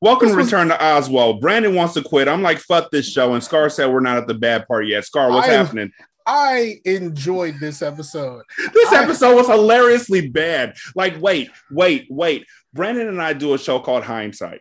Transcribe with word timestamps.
Welcome 0.00 0.28
to 0.28 0.36
Return 0.36 0.68
to 0.68 0.80
Oswald. 0.84 1.40
Brandon 1.40 1.74
wants 1.74 1.94
to 1.94 2.02
quit. 2.02 2.28
I'm 2.28 2.40
like, 2.42 2.58
fuck 2.58 2.90
this 2.92 3.10
show. 3.10 3.34
And 3.34 3.42
Scar 3.42 3.68
said 3.68 3.86
we're 3.92 3.98
not 3.98 4.16
at 4.16 4.28
the 4.28 4.34
bad 4.34 4.66
part 4.68 4.86
yet. 4.86 5.04
Scar, 5.04 5.30
what's 5.30 5.48
I- 5.48 5.52
happening? 5.52 5.90
I 6.24 6.76
enjoyed 6.84 7.58
this 7.58 7.80
episode. 7.82 8.42
This 8.74 8.92
I- 8.92 9.02
episode 9.02 9.34
was 9.34 9.48
hilariously 9.48 10.28
bad. 10.28 10.74
Like, 10.94 11.20
wait, 11.20 11.50
wait, 11.70 12.06
wait. 12.10 12.46
Brandon 12.74 13.08
and 13.08 13.20
I 13.20 13.32
do 13.32 13.54
a 13.54 13.58
show 13.58 13.80
called 13.80 14.04
Hindsight. 14.04 14.60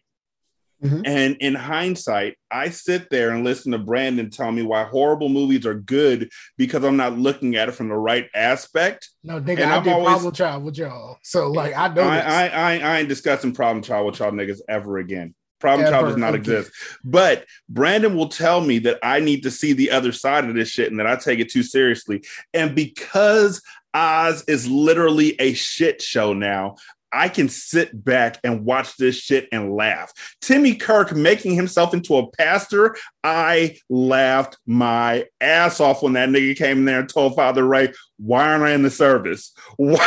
Mhm. 0.84 1.02
And 1.06 1.36
in 1.40 1.56
hindsight, 1.56 2.36
I 2.52 2.70
sit 2.70 3.10
there 3.10 3.32
and 3.32 3.44
listen 3.44 3.72
to 3.72 3.80
Brandon 3.80 4.30
tell 4.30 4.52
me 4.52 4.62
why 4.62 4.84
horrible 4.84 5.28
movies 5.30 5.66
are 5.66 5.74
good 5.74 6.30
because 6.58 6.84
I'm 6.84 6.98
not 6.98 7.18
looking 7.18 7.56
at 7.56 7.68
it 7.68 7.72
from 7.74 7.90
the 7.90 7.96
right 7.96 8.28
aspect. 8.36 9.10
No, 9.24 9.40
nigga, 9.42 9.62
And 9.62 9.72
I 9.74 9.78
I'm 9.78 9.84
did 9.84 9.94
always- 9.94 10.08
problem 10.14 10.34
child 10.34 10.64
with 10.64 10.78
y'all. 10.78 11.18
So 11.24 11.48
like 11.52 11.76
I 11.76 11.88
know 11.88 12.04
I. 12.04 12.18
I, 12.20 12.48
I, 12.48 12.72
I 12.80 13.00
ain't 13.00 13.10
discussing 13.10 13.54
problem 13.54 13.82
child 13.84 14.06
with 14.06 14.20
y'all 14.20 14.32
niggas 14.32 14.60
ever 14.70 14.98
again. 15.00 15.34
Problem 15.60 15.90
child 15.90 16.06
does 16.10 16.18
not 16.18 16.36
again. 16.36 16.58
exist. 16.58 16.72
But 17.04 17.46
Brandon 17.68 18.16
will 18.16 18.30
tell 18.30 18.62
me 18.62 18.78
that 18.80 19.00
I 19.02 19.20
need 19.20 19.42
to 19.44 19.50
see 19.52 19.74
the 19.74 19.90
other 19.90 20.12
side 20.12 20.46
of 20.46 20.54
this 20.54 20.70
shit 20.70 20.92
and 20.92 21.00
that 21.00 21.08
I 21.08 21.16
take 21.16 21.40
it 21.40 21.50
too 21.52 21.64
seriously. 21.64 22.24
And 22.54 22.76
because 22.76 23.64
Oz 23.96 24.44
is 24.48 24.68
literally 24.68 25.36
a 25.42 25.54
shit 25.54 26.04
show 26.04 26.34
now, 26.34 26.76
I 27.12 27.30
can 27.30 27.50
sit 27.50 28.04
back 28.04 28.40
and 28.44 28.66
watch 28.66 28.98
this 28.98 29.16
shit 29.16 29.48
and 29.52 29.74
laugh. 29.74 30.12
Timmy 30.42 30.76
Kirk 30.76 31.16
making 31.16 31.56
himself 31.56 31.94
into 31.94 32.18
a 32.18 32.30
pastor, 32.32 32.96
I 33.24 33.78
laughed 33.90 34.58
my 34.66 35.26
ass 35.42 35.80
off 35.80 36.04
when 36.04 36.14
that 36.14 36.30
nigga 36.30 36.56
came 36.58 36.80
in 36.80 36.86
there 36.86 37.00
and 37.00 37.10
told 37.10 37.36
Father 37.36 37.66
Ray, 37.66 37.94
Why 38.18 38.48
aren't 38.50 38.64
I 38.64 38.72
in 38.72 38.84
the 38.84 38.92
service? 38.92 39.54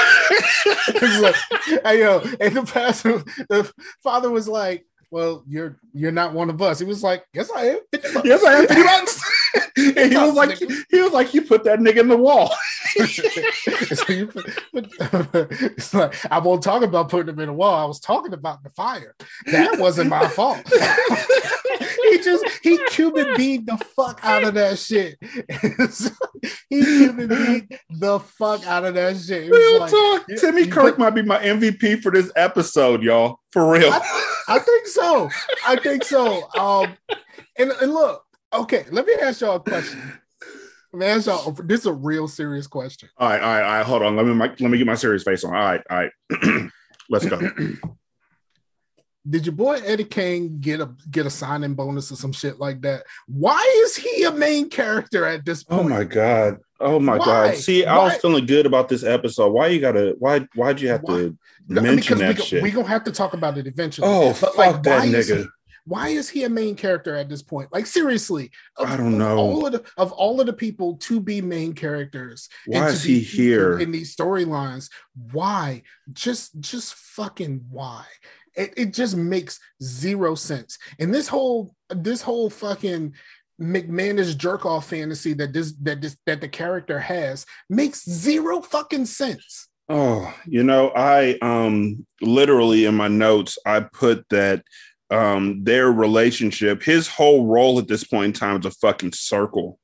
It's 0.93 1.21
like, 1.21 1.83
hey 1.85 2.01
yo, 2.01 2.21
and 2.41 2.57
the 2.57 2.63
pastor, 2.63 3.23
the 3.49 3.71
father 4.03 4.31
was 4.31 4.49
like, 4.49 4.85
"Well, 5.11 5.45
you're 5.49 5.79
you're 5.93 6.13
not 6.13 6.35
one 6.35 6.51
of 6.51 6.61
us." 6.61 6.79
He 6.79 6.85
was 6.85 7.03
like, 7.03 7.25
"Yes, 7.33 7.51
I 7.55 7.67
am." 7.67 7.81
Yes, 8.25 8.45
I 8.45 8.55
am 8.55 8.67
50 8.67 8.83
bucks. 8.83 9.23
and 9.77 10.13
he 10.13 10.17
was 10.19 10.35
like, 10.35 10.59
he 10.59 11.01
was 11.01 11.13
like, 11.13 11.33
you 11.35 11.43
put 11.43 11.65
that 11.65 11.79
nigga 11.81 11.99
in 11.99 12.09
the 12.09 12.17
wall. 12.17 12.53
So 12.95 14.27
put- 14.27 14.47
put- 14.73 15.49
it's 15.77 15.95
like 15.95 16.15
I 16.33 16.39
won't 16.39 16.63
talk 16.63 16.83
about 16.83 17.09
putting 17.09 17.33
him 17.35 17.41
in 17.41 17.49
a 17.49 17.53
wall. 17.53 17.75
I 17.75 17.85
was 17.85 18.01
talking 18.01 18.33
about 18.33 18.63
the 18.63 18.71
fire. 18.71 19.15
That 19.47 19.79
wasn't 19.79 20.11
my 20.11 20.27
fault. 20.29 20.59
he 22.03 22.19
just 22.23 22.45
he 22.63 22.79
Cuban 22.91 23.37
beat 23.37 23.67
the 23.67 23.77
fuck 23.97 24.21
out 24.23 24.45
of 24.45 24.55
that 24.55 24.79
shit. 24.79 25.19
he 26.69 26.83
Cuban 26.83 27.29
beat 27.29 27.79
the 27.91 28.19
fuck 28.21 28.67
out 28.67 28.85
of 28.85 28.95
that 28.95 29.17
shit. 29.17 29.51
Real 29.51 29.81
like- 29.81 29.91
talk. 29.91 30.25
you- 30.29 30.37
Timmy 30.39 30.63
you 30.63 30.71
Kirk 30.73 30.97
put- 30.97 30.99
might 30.99 31.11
be 31.11 31.23
my 31.23 31.39
MVP 31.39 32.03
for 32.03 32.11
this 32.13 32.31
episode, 32.37 33.03
y'all. 33.03 33.41
For 33.53 33.71
real. 33.71 33.91
I 34.49 34.59
think 34.59 34.87
so. 34.87 35.29
I 35.67 35.77
think 35.77 36.05
so. 36.05 36.49
Um, 36.57 36.95
and, 37.59 37.71
and 37.73 37.93
look, 37.93 38.25
okay, 38.53 38.85
let 38.91 39.07
me 39.07 39.15
ask 39.15 39.41
y'all 39.41 39.57
a 39.57 39.61
question. 39.61 40.01
Let 40.93 40.99
me 40.99 41.07
ask 41.07 41.27
y'all. 41.27 41.53
This 41.53 41.81
is 41.81 41.87
a 41.87 41.93
real 41.93 42.27
serious 42.27 42.67
question. 42.67 43.09
All 43.17 43.29
right, 43.29 43.41
all 43.41 43.49
right, 43.49 43.63
all 43.63 43.73
right. 43.73 43.87
Hold 43.87 44.03
on. 44.03 44.17
Let 44.17 44.27
me 44.27 44.35
my, 44.35 44.49
let 44.49 44.71
me 44.71 44.79
get 44.79 44.87
my 44.87 44.95
serious 44.95 45.23
face 45.23 45.45
on. 45.45 45.55
All 45.55 45.61
right, 45.61 45.81
all 45.89 45.99
right. 45.99 46.71
Let's 47.09 47.27
go. 47.27 47.39
Did 49.29 49.45
your 49.45 49.55
boy 49.55 49.75
Eddie 49.85 50.05
Kane 50.05 50.61
get 50.61 50.81
a 50.81 50.91
get 51.11 51.27
a 51.27 51.31
signing 51.31 51.75
bonus 51.75 52.11
or 52.11 52.17
some 52.17 52.33
shit 52.33 52.59
like 52.59 52.81
that? 52.81 53.05
Why 53.27 53.63
is 53.85 53.95
he 53.95 54.25
a 54.25 54.33
main 54.33 54.71
character 54.71 55.27
at 55.27 55.45
this 55.45 55.65
oh 55.69 55.77
point? 55.77 55.87
Oh 55.87 55.89
my 55.91 56.05
god. 56.05 56.59
Oh 56.81 56.99
my 56.99 57.19
Why? 57.19 57.27
god. 57.27 57.57
See, 57.57 57.85
I 57.85 57.99
was 57.99 58.17
feeling 58.17 58.47
good 58.47 58.65
about 58.65 58.89
this 58.89 59.05
episode. 59.05 59.53
Why 59.53 59.67
you 59.67 59.81
gotta 59.81 60.17
why 60.19 60.47
why'd 60.55 60.81
you 60.81 60.89
have 60.89 61.03
Why? 61.03 61.19
to 61.19 61.39
mention 61.69 62.17
because 62.17 62.19
that 62.21 62.39
we, 62.39 62.45
shit? 62.45 62.63
we 62.63 62.71
gonna 62.71 62.89
have 62.89 63.05
to 63.05 63.13
talk 63.13 63.35
about 63.35 63.59
it 63.59 63.67
eventually. 63.67 64.09
oh 64.09 64.31
but, 64.41 64.55
fuck 64.55 64.57
like, 64.57 64.83
that 64.85 65.03
nigga. 65.05 65.43
he- 65.43 65.49
why 65.87 66.09
is 66.09 66.29
he 66.29 66.45
a 66.45 66.49
main 66.49 66.77
character 66.77 67.15
at 67.17 67.29
this 67.29 67.43
point? 67.43 67.73
Like 67.73 67.87
seriously, 67.87 68.51
of- 68.77 68.89
I 68.89 68.97
don't 68.97 69.15
of 69.15 69.19
know. 69.19 69.39
All 69.39 69.67
of 69.67 69.73
the 69.73 69.85
of 69.97 70.13
all 70.13 70.41
of 70.41 70.47
the 70.47 70.53
people 70.53 70.97
to 70.99 71.21
be 71.21 71.41
main 71.41 71.73
characters, 71.73 72.49
Why 72.67 72.89
is 72.89 73.03
he 73.03 73.21
here? 73.21 73.77
in, 73.77 73.83
in 73.83 73.93
these 73.93 74.15
storylines? 74.15 74.91
Why? 75.33 75.83
Just 76.13 76.59
just 76.61 76.95
fucking 76.95 77.65
why? 77.71 78.05
It, 78.57 78.75
it 78.77 78.93
just 78.95 79.17
makes 79.17 79.61
zero 79.83 80.35
sense. 80.35 80.77
And 80.99 81.15
this 81.15 81.29
whole 81.29 81.75
this 81.89 82.21
whole 82.23 82.51
fucking 82.51 83.15
McManus 83.61 84.37
jerk 84.37 84.65
off 84.65 84.89
fantasy 84.89 85.35
that 85.35 85.53
this 85.53 85.75
that 85.83 86.01
this 86.01 86.17
that 86.27 86.41
the 86.41 86.49
character 86.49 86.99
has 86.99 87.47
makes 87.69 88.09
zero 88.09 88.61
fucking 88.61 89.07
sense. 89.07 89.69
Oh, 89.89 90.33
you 90.47 90.63
know, 90.63 90.93
I 90.97 91.37
um 91.43 92.07
literally 92.23 92.85
in 92.87 92.95
my 92.95 93.09
notes 93.09 93.59
I 93.67 93.81
put 93.81 94.25
that 94.31 94.63
um 95.11 95.65
their 95.65 95.91
relationship, 95.91 96.83
his 96.83 97.09
whole 97.09 97.47
role 97.47 97.79
at 97.79 97.89
this 97.89 98.05
point 98.05 98.27
in 98.27 98.33
time 98.33 98.61
is 98.61 98.67
a 98.67 98.71
fucking 98.71 99.13
circle. 99.13 99.79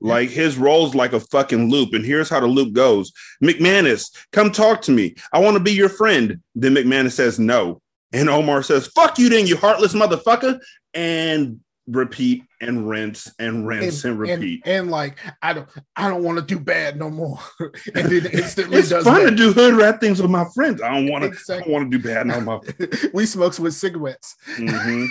Like 0.00 0.28
his 0.28 0.58
role's 0.58 0.94
like 0.94 1.12
a 1.14 1.20
fucking 1.20 1.70
loop, 1.70 1.94
and 1.94 2.04
here's 2.04 2.28
how 2.28 2.40
the 2.40 2.46
loop 2.46 2.74
goes: 2.74 3.12
McManus, 3.42 4.14
come 4.32 4.50
talk 4.50 4.82
to 4.82 4.92
me. 4.92 5.14
I 5.32 5.38
want 5.38 5.56
to 5.56 5.62
be 5.62 5.72
your 5.72 5.88
friend. 5.88 6.40
Then 6.54 6.74
McManus 6.74 7.12
says 7.12 7.38
no, 7.38 7.80
and 8.12 8.28
Omar 8.28 8.62
says, 8.62 8.88
"Fuck 8.88 9.18
you, 9.18 9.30
then 9.30 9.46
you 9.46 9.56
heartless 9.56 9.94
motherfucker," 9.94 10.60
and 10.92 11.60
repeat 11.86 12.42
and 12.64 12.88
rinse 12.88 13.32
and 13.38 13.66
rinse 13.66 14.04
and, 14.04 14.18
repeat. 14.18 14.62
And, 14.64 14.90
like 14.90 15.18
I 15.42 15.52
don't 15.52 15.68
I 15.96 16.08
don't 16.08 16.22
want 16.24 16.38
to 16.38 16.44
do 16.44 16.58
bad 16.58 16.96
no 16.98 17.10
more. 17.10 17.38
and 17.94 18.08
then 18.10 18.26
instantly 18.32 18.78
it's 18.78 18.88
does 18.88 19.04
fun 19.04 19.24
to 19.24 19.30
do 19.30 19.52
hood 19.52 19.74
rat 19.74 20.00
things 20.00 20.20
with 20.20 20.30
my 20.30 20.46
friends. 20.54 20.82
I 20.82 20.90
don't 20.94 21.10
want 21.10 21.24
to. 21.24 21.54
I 21.54 21.58
don't 21.60 21.70
want 21.70 21.90
to 21.90 21.98
do 21.98 22.02
bad 22.02 22.26
no 22.26 22.40
more. 22.40 22.60
we 23.12 23.26
smokes 23.26 23.60
with 23.60 23.74
cigarettes. 23.74 24.34
Mhm. 24.56 25.06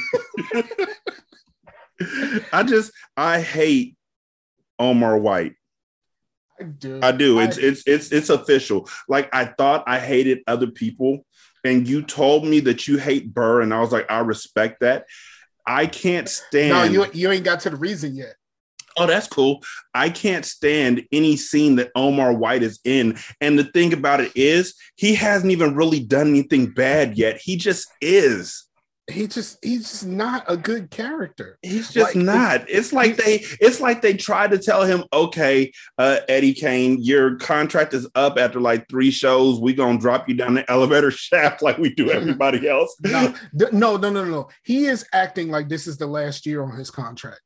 I 2.51 2.63
just 2.63 2.91
I 3.15 3.39
hate 3.41 3.95
Omar 4.79 5.17
White. 5.17 5.55
I 6.59 6.63
do. 6.63 6.99
I 7.01 7.11
do. 7.11 7.39
It's 7.39 7.57
I- 7.57 7.61
it's 7.61 7.83
it's 7.85 8.11
it's 8.11 8.29
official. 8.29 8.89
Like 9.07 9.33
I 9.33 9.45
thought 9.45 9.83
I 9.87 9.99
hated 9.99 10.39
other 10.47 10.67
people, 10.67 11.25
and 11.63 11.87
you 11.87 12.01
told 12.01 12.45
me 12.45 12.59
that 12.61 12.87
you 12.87 12.97
hate 12.97 13.33
Burr, 13.33 13.61
and 13.61 13.73
I 13.73 13.79
was 13.79 13.91
like, 13.91 14.09
I 14.11 14.19
respect 14.19 14.81
that. 14.81 15.05
I 15.65 15.85
can't 15.87 16.27
stand. 16.29 16.69
no, 16.69 16.83
you 16.83 17.11
you 17.13 17.31
ain't 17.31 17.45
got 17.45 17.61
to 17.61 17.69
the 17.69 17.75
reason 17.77 18.15
yet. 18.15 18.35
oh, 18.97 19.07
that's 19.07 19.27
cool. 19.27 19.63
I 19.93 20.09
can't 20.09 20.45
stand 20.45 21.03
any 21.11 21.35
scene 21.35 21.77
that 21.77 21.91
Omar 21.95 22.33
White 22.33 22.61
is 22.63 22.79
in. 22.83 23.17
And 23.41 23.57
the 23.57 23.63
thing 23.63 23.91
about 23.93 24.21
it 24.21 24.31
is, 24.35 24.75
he 24.95 25.15
hasn't 25.15 25.51
even 25.51 25.75
really 25.75 25.99
done 25.99 26.27
anything 26.29 26.67
bad 26.67 27.17
yet. 27.17 27.39
He 27.41 27.55
just 27.55 27.87
is. 28.01 28.67
He 29.11 29.27
just 29.27 29.57
he's 29.63 29.81
just 29.81 30.05
not 30.05 30.45
a 30.47 30.55
good 30.55 30.89
character. 30.89 31.57
He's 31.61 31.91
just 31.91 32.15
Like, 32.15 32.23
not. 32.23 32.69
It's 32.69 32.93
like 32.93 33.17
they 33.17 33.43
it's 33.59 33.81
like 33.81 34.01
they 34.01 34.13
tried 34.13 34.51
to 34.51 34.57
tell 34.57 34.83
him, 34.83 35.03
okay, 35.11 35.73
uh, 35.97 36.19
Eddie 36.29 36.53
Kane, 36.53 36.97
your 37.01 37.35
contract 37.35 37.93
is 37.93 38.07
up 38.15 38.37
after 38.37 38.61
like 38.61 38.87
three 38.89 39.11
shows. 39.11 39.59
we 39.59 39.73
gonna 39.73 39.99
drop 39.99 40.29
you 40.29 40.35
down 40.35 40.53
the 40.53 40.71
elevator 40.71 41.11
shaft 41.11 41.61
like 41.61 41.77
we 41.77 41.93
do 41.93 42.11
everybody 42.19 42.67
else. 42.69 42.95
No, 43.01 43.33
no, 43.53 43.97
no, 43.97 44.09
no, 44.09 44.23
no. 44.23 44.47
He 44.63 44.85
is 44.85 45.05
acting 45.11 45.49
like 45.49 45.67
this 45.67 45.85
is 45.85 45.97
the 45.97 46.07
last 46.07 46.45
year 46.45 46.63
on 46.63 46.77
his 46.77 46.89
contract. 46.89 47.41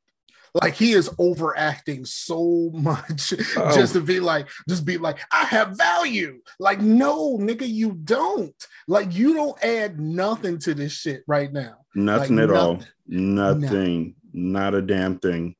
Like 0.54 0.74
he 0.74 0.92
is 0.92 1.10
overacting 1.18 2.04
so 2.04 2.70
much 2.74 3.34
Oh. 3.56 3.74
just 3.74 3.92
to 3.94 4.00
be 4.00 4.20
like, 4.20 4.48
just 4.68 4.84
be 4.84 4.98
like, 4.98 5.18
I 5.32 5.44
have 5.44 5.76
value. 5.76 6.40
Like, 6.58 6.80
no, 6.80 7.36
nigga, 7.38 7.68
you 7.68 7.92
don't. 7.92 8.54
Like, 8.86 9.14
you 9.14 9.34
don't 9.34 9.62
add 9.62 10.00
nothing 10.00 10.58
to 10.60 10.74
this 10.74 10.92
shit 10.92 11.22
right 11.26 11.52
now. 11.52 11.78
Nothing 11.94 12.36
Like, 12.36 12.44
at 12.48 12.54
all. 12.56 12.80
nothing. 13.06 13.34
Nothing. 13.34 14.14
Not 14.32 14.74
a 14.74 14.82
damn 14.82 15.18
thing. 15.18 15.54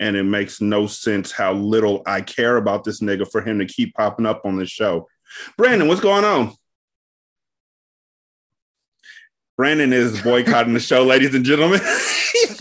And 0.00 0.16
it 0.16 0.24
makes 0.24 0.60
no 0.60 0.86
sense 0.86 1.30
how 1.30 1.52
little 1.52 2.02
I 2.06 2.20
care 2.20 2.56
about 2.56 2.84
this 2.84 3.00
nigga 3.00 3.30
for 3.30 3.40
him 3.40 3.58
to 3.60 3.66
keep 3.66 3.94
popping 3.94 4.26
up 4.26 4.42
on 4.44 4.56
this 4.58 4.68
show. 4.70 5.08
Brandon, 5.56 5.86
what's 5.88 6.00
going 6.00 6.24
on? 6.24 6.52
Brandon 9.56 9.92
is 9.92 10.20
boycotting 10.20 10.74
the 10.74 10.80
show, 10.80 11.04
ladies 11.04 11.34
and 11.34 11.44
gentlemen. 11.44 11.80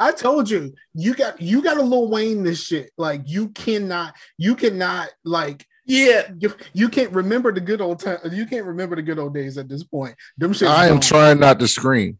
I 0.00 0.12
told 0.12 0.48
you, 0.48 0.74
you 0.94 1.14
got 1.14 1.40
you 1.40 1.62
got 1.62 1.76
a 1.76 1.82
Lil 1.82 2.08
Wayne 2.08 2.42
this 2.42 2.64
shit. 2.64 2.90
Like 2.96 3.22
you 3.26 3.50
cannot, 3.50 4.14
you 4.38 4.56
cannot 4.56 5.10
like 5.24 5.66
yeah, 5.86 6.30
you, 6.38 6.54
you 6.72 6.88
can't 6.88 7.12
remember 7.12 7.52
the 7.52 7.60
good 7.60 7.80
old 7.80 8.00
time. 8.00 8.18
You 8.32 8.46
can't 8.46 8.64
remember 8.64 8.96
the 8.96 9.02
good 9.02 9.18
old 9.18 9.34
days 9.34 9.58
at 9.58 9.68
this 9.68 9.82
point. 9.84 10.14
Them 10.38 10.52
shit. 10.52 10.68
I 10.68 10.86
am 10.88 11.00
trying 11.00 11.38
not 11.40 11.58
to 11.60 11.68
scream. 11.68 12.18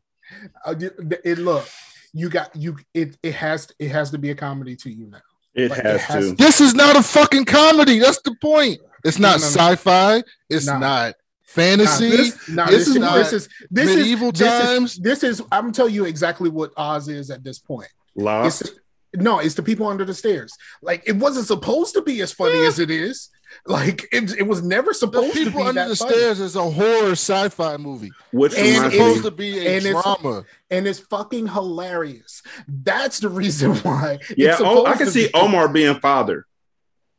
Uh, 0.64 0.74
it, 0.78 1.20
it 1.24 1.38
look, 1.38 1.66
you 2.12 2.28
got 2.28 2.54
you. 2.54 2.76
It 2.94 3.16
it 3.22 3.34
has 3.34 3.68
it 3.78 3.90
has 3.90 4.10
to 4.10 4.18
be 4.18 4.30
a 4.30 4.34
comedy 4.34 4.76
to 4.76 4.90
you 4.90 5.06
now. 5.06 5.18
it 5.54 5.70
Like, 5.70 5.82
has, 5.82 5.94
it 5.94 6.00
has 6.02 6.28
to. 6.30 6.34
This 6.36 6.60
is 6.60 6.74
not 6.74 6.96
a 6.96 7.02
fucking 7.02 7.44
comedy. 7.46 7.98
That's 7.98 8.20
the 8.22 8.34
point. 8.42 8.78
It's 9.04 9.18
not 9.18 9.40
No, 9.40 9.46
no, 9.46 9.52
no. 9.54 9.72
sci-fi. 9.72 10.22
It's 10.50 10.66
Nah. 10.66 10.78
not 10.78 11.14
Nah, 11.56 11.62
fantasy. 11.62 12.10
this, 12.10 12.48
nah, 12.48 12.66
this 12.66 12.74
this, 12.74 12.88
is 12.88 12.94
is 12.96 13.00
not 13.00 13.14
this 13.16 13.32
is 13.32 13.48
this 13.70 13.96
medieval 13.96 14.30
is, 14.30 14.38
this 14.38 14.48
times. 14.64 14.92
Is, 14.92 14.98
this 14.98 15.22
is 15.24 15.42
I'm 15.50 15.72
telling 15.72 15.94
you 15.94 16.04
exactly 16.04 16.48
what 16.50 16.72
Oz 16.76 17.08
is 17.08 17.30
at 17.30 17.42
this 17.44 17.58
point. 17.58 17.88
Lost. 18.14 18.62
It's 18.62 18.72
no, 19.14 19.40
it's 19.40 19.54
the 19.56 19.62
people 19.64 19.88
under 19.88 20.04
the 20.04 20.14
stairs. 20.14 20.52
Like 20.82 21.02
it 21.06 21.16
wasn't 21.16 21.46
supposed 21.46 21.94
to 21.94 22.02
be 22.02 22.20
as 22.20 22.32
funny 22.32 22.64
as 22.64 22.78
it 22.78 22.90
is. 22.90 23.28
Like 23.66 24.06
it, 24.12 24.38
it 24.38 24.46
was 24.46 24.62
never 24.62 24.90
The 24.90 24.94
supposed 24.94 25.32
to 25.34 25.44
people 25.46 25.62
under 25.62 25.80
that 25.82 25.88
the 25.88 25.96
funny. 25.96 26.12
stairs 26.14 26.38
is 26.38 26.54
a 26.54 26.70
horror 26.70 27.10
sci-fi 27.12 27.76
movie. 27.78 28.12
Which 28.32 28.54
And 28.54 28.64
It's 28.64 28.94
supposed 28.94 29.24
to 29.24 29.32
be 29.32 29.58
a 29.66 29.76
and 29.78 29.86
it's- 29.86 30.02
drama. 30.04 30.44
and 30.70 30.86
it's 30.86 31.00
fucking 31.00 31.48
hilarious. 31.48 32.42
That's 32.68 33.18
the 33.18 33.28
reason 33.28 33.74
why. 33.78 34.18
it's 34.28 34.34
yeah, 34.38 34.56
oh, 34.60 34.86
I 34.86 34.94
can 34.94 35.08
see 35.08 35.26
be- 35.26 35.34
Omar 35.34 35.66
being 35.68 35.98
father. 35.98 36.46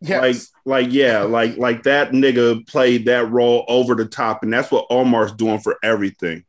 Yes. 0.01 0.51
Like, 0.65 0.85
like, 0.85 0.93
yeah, 0.93 1.21
like, 1.21 1.57
like 1.57 1.83
that 1.83 2.11
nigga 2.11 2.67
played 2.67 3.05
that 3.05 3.29
role 3.29 3.65
over 3.67 3.93
the 3.95 4.05
top, 4.05 4.43
and 4.43 4.51
that's 4.51 4.71
what 4.71 4.87
Omar's 4.89 5.31
doing 5.31 5.59
for 5.59 5.77
everything. 5.83 6.43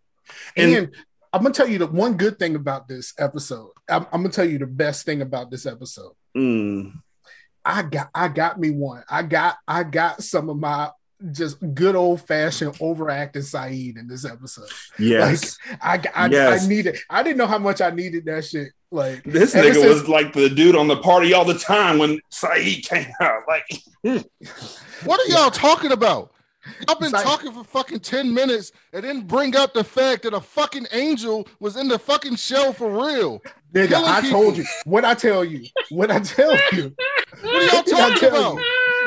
and, 0.57 0.73
and- 0.75 0.95
I'm 1.35 1.43
gonna 1.43 1.55
tell 1.55 1.69
you 1.69 1.79
the 1.79 1.87
one 1.87 2.19
good 2.19 2.39
thing 2.39 2.57
about 2.57 2.89
this 2.89 3.15
episode. 3.19 3.71
I'm, 3.89 4.03
I'm 4.13 4.21
gonna 4.23 4.29
tell 4.29 4.45
you 4.45 4.59
the 4.59 4.67
best 4.67 5.07
thing 5.07 5.23
about 5.23 5.51
this 5.51 5.65
episode. 5.65 6.13
Mm, 6.37 6.93
I 7.65 7.83
got 7.85 8.11
I 8.15 8.29
got 8.29 8.61
me 8.61 8.71
one. 8.71 9.03
I 9.09 9.23
got 9.23 9.57
I 9.67 9.83
got 9.85 10.23
some 10.23 10.51
of 10.51 10.59
my 10.59 10.91
just 11.31 11.59
good 11.75 11.95
old 11.95 12.21
fashioned 12.27 12.77
overacting 12.81 13.43
Saeed 13.43 13.97
in 13.97 14.09
this 14.09 14.25
episode. 14.25 14.69
yes, 14.99 15.57
I 15.81 16.03
I, 16.15 16.27
Yes. 16.29 16.65
I 16.65 16.69
needed. 16.69 16.99
I 17.09 17.23
didn't 17.23 17.37
know 17.39 17.47
how 17.47 17.59
much 17.59 17.81
I 17.81 17.91
needed 17.91 18.25
that 18.27 18.45
shit. 18.45 18.69
Like 18.91 19.23
this 19.25 19.55
nigga 19.55 19.75
since- 19.75 19.87
was 19.87 20.09
like 20.09 20.33
the 20.33 20.51
dude 20.51 20.77
on 20.77 20.89
the 20.89 20.97
party 20.99 21.33
all 21.33 21.45
the 21.45 21.59
time 21.59 21.99
when 21.99 22.19
Saeed 22.31 22.85
came 22.85 23.07
out. 23.21 23.43
Like, 23.49 23.65
What 25.05 25.21
are 25.21 25.33
y'all 25.33 25.51
talking 25.51 25.93
about? 25.93 26.33
I've 26.87 26.99
been 26.99 27.07
It's 27.07 27.13
like- 27.15 27.25
talking 27.25 27.53
for 27.53 27.65
fucking 27.65 28.01
10 28.01 28.33
minutes 28.33 28.71
and 28.93 29.03
then 29.05 29.23
bring 29.23 29.57
up 29.57 29.75
the 29.75 29.83
fact 29.83 30.23
that 30.25 30.33
a 30.35 30.41
fucking 30.41 30.87
angel 30.93 31.49
was 31.59 31.77
in 31.77 31.89
the 31.89 31.99
fucking 31.99 32.37
show 32.37 32.73
for 32.73 32.89
real. 32.91 33.43
nigga, 33.75 33.95
I 34.05 34.21
people. 34.21 34.43
told 34.43 34.57
you. 34.59 34.65
What 34.85 35.05
I 35.05 35.15
tell 35.15 35.45
you? 35.45 35.67
What 35.91 36.11
I 36.11 36.21
tell 36.21 36.57
you? 36.73 36.95
What 37.43 37.55
are 37.55 37.75
y'all 37.75 37.83
talking 38.11 38.29
about? 38.29 38.59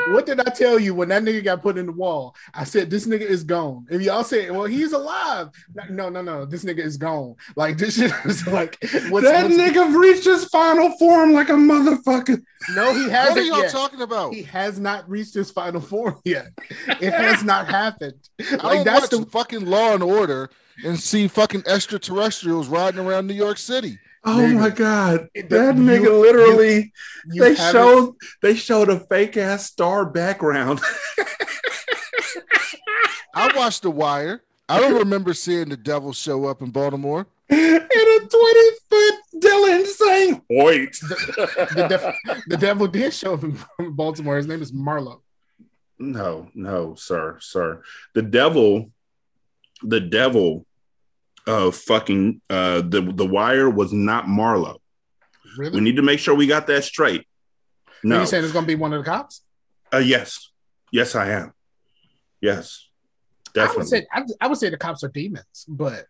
You? 0.06 0.12
What 0.12 0.26
did 0.26 0.40
I 0.40 0.50
tell 0.50 0.78
you 0.78 0.94
when 0.94 1.08
that 1.10 1.22
nigga 1.22 1.42
got 1.44 1.62
put 1.62 1.78
in 1.78 1.86
the 1.86 1.92
wall? 1.92 2.34
I 2.54 2.64
said 2.64 2.90
this 2.90 3.06
nigga 3.06 3.22
is 3.22 3.44
gone. 3.44 3.86
If 3.90 4.02
y'all 4.02 4.24
say, 4.24 4.50
well, 4.50 4.64
he's 4.64 4.92
alive. 4.92 5.48
No, 5.90 6.08
no, 6.08 6.22
no. 6.22 6.44
This 6.44 6.64
nigga 6.64 6.78
is 6.80 6.96
gone. 6.96 7.34
Like 7.56 7.78
this 7.78 7.96
shit 7.96 8.12
is 8.24 8.46
like 8.46 8.78
what's, 9.10 9.26
that 9.26 9.44
what's- 9.44 9.56
nigga 9.56 9.94
reached 9.98 10.24
his 10.24 10.44
final 10.46 10.90
form 10.98 11.32
like 11.32 11.48
a 11.48 11.52
motherfucker. 11.52 12.42
No, 12.74 12.92
he 12.94 13.08
hasn't. 13.08 13.36
What 13.36 13.38
are 13.38 13.42
y'all 13.42 13.58
yet. 13.62 13.70
talking 13.72 14.00
about? 14.02 14.34
He 14.34 14.42
has 14.44 14.78
not 14.80 15.08
reached 15.08 15.34
his 15.34 15.50
final 15.50 15.80
form 15.80 16.20
yet. 16.24 16.48
It 17.00 17.12
has 17.12 17.44
not 17.44 17.68
happened. 17.70 18.14
I 18.40 18.44
Like 18.54 18.60
don't 18.60 18.84
that's 18.84 19.00
watch 19.02 19.10
the 19.10 19.26
fucking 19.30 19.66
Law 19.66 19.94
and 19.94 20.02
Order 20.02 20.50
and 20.84 20.98
see 20.98 21.26
fucking 21.28 21.62
extraterrestrials 21.66 22.68
riding 22.68 23.00
around 23.00 23.26
New 23.26 23.34
York 23.34 23.58
City. 23.58 23.98
Oh 24.28 24.38
Nigga. 24.38 24.54
my 24.58 24.70
god, 24.70 25.28
It- 25.34 25.48
that 25.50 25.76
you- 25.76 25.82
nigga 25.82 26.20
literally. 26.20 26.92
you 27.30 27.40
they 27.42 27.54
haven't- 27.54 27.72
showed 27.72 28.14
they 28.42 28.54
showed 28.56 28.88
a 28.88 28.98
fake 29.00 29.36
ass 29.36 29.66
star 29.66 30.04
background. 30.04 30.80
I 33.34 33.54
watched 33.56 33.82
The 33.82 33.90
Wire. 33.90 34.42
I 34.68 34.80
don't 34.80 34.94
remember 34.98 35.32
seeing 35.34 35.68
the 35.68 35.76
devil 35.76 36.12
show 36.12 36.46
up 36.46 36.60
in 36.62 36.70
Baltimore. 36.70 37.26
and 37.48 37.60
a 37.60 38.18
20 38.18 38.70
foot 38.90 39.14
Dylan 39.36 39.86
saying, 39.86 40.42
Wait. 40.50 40.98
the, 41.00 41.86
def- 41.88 42.42
the 42.48 42.56
devil 42.56 42.88
did 42.88 43.14
show 43.14 43.34
up 43.34 43.44
in 43.44 43.56
Baltimore. 43.92 44.36
His 44.38 44.46
name 44.48 44.60
is 44.62 44.72
Marlo. 44.72 45.20
no, 46.00 46.48
no, 46.54 46.94
sir, 46.96 47.36
sir. 47.40 47.82
The 48.14 48.22
devil, 48.22 48.90
the 49.82 50.00
devil 50.00 50.65
of 51.46 51.76
fucking 51.76 52.40
uh 52.50 52.80
the 52.82 53.00
the 53.14 53.26
wire 53.26 53.70
was 53.70 53.92
not 53.92 54.26
Marlo. 54.26 54.78
Really? 55.56 55.76
We 55.76 55.80
need 55.80 55.96
to 55.96 56.02
make 56.02 56.18
sure 56.18 56.34
we 56.34 56.46
got 56.46 56.66
that 56.66 56.84
straight. 56.84 57.22
Are 57.88 57.92
No. 58.02 58.20
you 58.20 58.26
saying 58.26 58.44
it's 58.44 58.52
gonna 58.52 58.66
be 58.66 58.74
one 58.74 58.92
of 58.92 59.04
the 59.04 59.10
cops? 59.10 59.42
Uh, 59.92 59.98
yes. 59.98 60.50
Yes, 60.92 61.14
I 61.14 61.30
am. 61.30 61.52
Yes. 62.40 62.84
I 63.56 63.60
would 63.60 63.66
Definitely. 63.68 63.86
say 63.86 64.06
I, 64.12 64.22
I 64.40 64.46
would 64.48 64.58
say 64.58 64.68
the 64.70 64.76
cops 64.76 65.02
are 65.04 65.08
demons, 65.08 65.64
but 65.66 66.06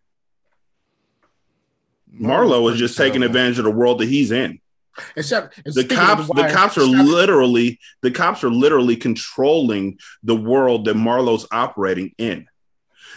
Marlo 2.12 2.73
is 2.73 2.79
just 2.79 2.97
taking 2.97 3.23
advantage 3.23 3.59
of 3.59 3.65
the 3.65 3.71
world 3.71 4.00
that 4.00 4.09
he's 4.09 4.31
in. 4.31 4.61
and 5.15 5.25
the 5.27 5.87
cops 5.89 6.27
the 6.27 6.32
Wire, 6.43 6.50
cops 6.53 6.79
are 6.79 6.87
literally 6.87 7.79
the 8.03 8.11
cops 8.11 8.43
are 8.43 8.50
literally 8.50 8.97
controlling 8.97 9.99
the 10.23 10.35
world 10.37 10.87
that 10.87 10.97
Marlo's 10.97 11.47
operating 11.53 12.15
in. 12.17 12.47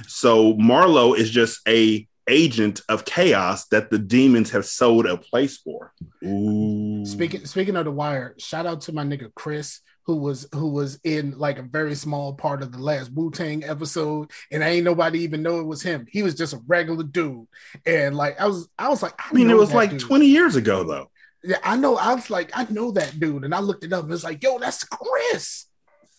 So 0.07 0.53
Marlo 0.55 1.17
is 1.17 1.29
just 1.31 1.61
a 1.67 2.05
agent 2.29 2.81
of 2.87 3.03
chaos 3.03 3.65
that 3.67 3.89
the 3.89 3.99
demons 3.99 4.51
have 4.51 4.65
sold 4.65 5.05
a 5.05 5.17
place 5.17 5.57
for. 5.57 5.93
Ooh. 6.23 7.05
Speaking 7.05 7.45
speaking 7.45 7.75
of 7.75 7.85
the 7.85 7.91
wire, 7.91 8.35
shout 8.37 8.65
out 8.65 8.81
to 8.81 8.93
my 8.93 9.03
nigga 9.03 9.33
Chris, 9.33 9.81
who 10.03 10.15
was 10.15 10.47
who 10.53 10.69
was 10.69 10.99
in 11.03 11.37
like 11.37 11.59
a 11.59 11.63
very 11.63 11.95
small 11.95 12.33
part 12.33 12.61
of 12.61 12.71
the 12.71 12.79
last 12.79 13.11
Wu 13.11 13.31
Tang 13.31 13.63
episode, 13.63 14.31
and 14.51 14.63
ain't 14.63 14.85
nobody 14.85 15.19
even 15.19 15.43
know 15.43 15.59
it 15.59 15.67
was 15.67 15.81
him. 15.81 16.05
He 16.09 16.23
was 16.23 16.35
just 16.35 16.53
a 16.53 16.61
regular 16.67 17.03
dude, 17.03 17.47
and 17.85 18.15
like 18.15 18.39
I 18.39 18.47
was 18.47 18.69
I 18.77 18.89
was 18.89 19.03
like, 19.03 19.13
I, 19.19 19.29
I 19.29 19.33
mean, 19.33 19.49
it 19.49 19.57
was 19.57 19.73
like 19.73 19.91
dude. 19.91 19.99
20 19.99 20.25
years 20.25 20.55
ago 20.55 20.83
though. 20.83 21.09
Yeah, 21.43 21.57
I 21.63 21.77
know. 21.77 21.95
I 21.95 22.13
was 22.15 22.29
like, 22.29 22.51
I 22.53 22.65
know 22.69 22.91
that 22.91 23.19
dude, 23.19 23.45
and 23.45 23.55
I 23.55 23.59
looked 23.59 23.83
it 23.83 23.93
up, 23.93 24.03
and 24.03 24.13
it's 24.13 24.23
like, 24.23 24.43
yo, 24.43 24.59
that's 24.59 24.83
Chris. 24.83 25.65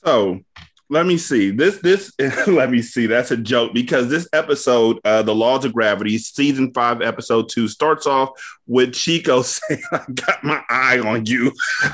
So 0.05 0.41
let 0.91 1.07
me 1.07 1.17
see. 1.17 1.53
This 1.53 1.79
this 1.79 2.13
let 2.47 2.71
me 2.71 2.83
see. 2.83 3.07
That's 3.07 3.31
a 3.31 3.37
joke 3.37 3.73
because 3.73 4.09
this 4.09 4.29
episode, 4.33 4.99
uh, 5.05 5.23
The 5.23 5.35
Laws 5.35 5.65
of 5.65 5.73
Gravity, 5.73 6.19
season 6.19 6.73
five, 6.75 7.01
episode 7.01 7.49
two, 7.49 7.69
starts 7.69 8.07
off 8.07 8.31
with 8.67 8.93
Chico 8.93 9.43
saying, 9.43 9.83
I 9.93 10.05
got 10.13 10.45
my 10.45 10.63
eye 10.69 10.99
on 10.99 11.27
you. 11.27 11.53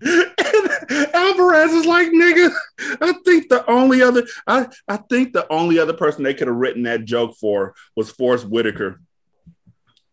and 0.00 1.14
Alvarez 1.14 1.72
is 1.72 1.86
like, 1.86 2.08
nigga, 2.08 2.52
I 3.00 3.14
think 3.24 3.48
the 3.48 3.64
only 3.68 4.00
other 4.00 4.24
I, 4.46 4.68
I 4.86 4.96
think 4.96 5.32
the 5.32 5.50
only 5.52 5.80
other 5.80 5.94
person 5.94 6.22
they 6.22 6.34
could 6.34 6.46
have 6.46 6.56
written 6.56 6.84
that 6.84 7.04
joke 7.04 7.34
for 7.36 7.74
was 7.96 8.10
Forest 8.10 8.46
Whitaker. 8.46 9.00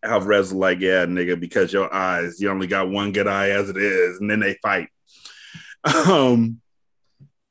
Alvarez 0.02 0.46
is 0.46 0.52
like, 0.54 0.80
yeah, 0.80 1.06
nigga, 1.06 1.38
because 1.38 1.72
your 1.72 1.92
eyes, 1.94 2.40
you 2.40 2.50
only 2.50 2.66
got 2.66 2.90
one 2.90 3.12
good 3.12 3.28
eye 3.28 3.50
as 3.50 3.70
it 3.70 3.76
is, 3.76 4.18
and 4.18 4.28
then 4.28 4.40
they 4.40 4.58
fight. 4.60 4.88
Um, 5.84 6.60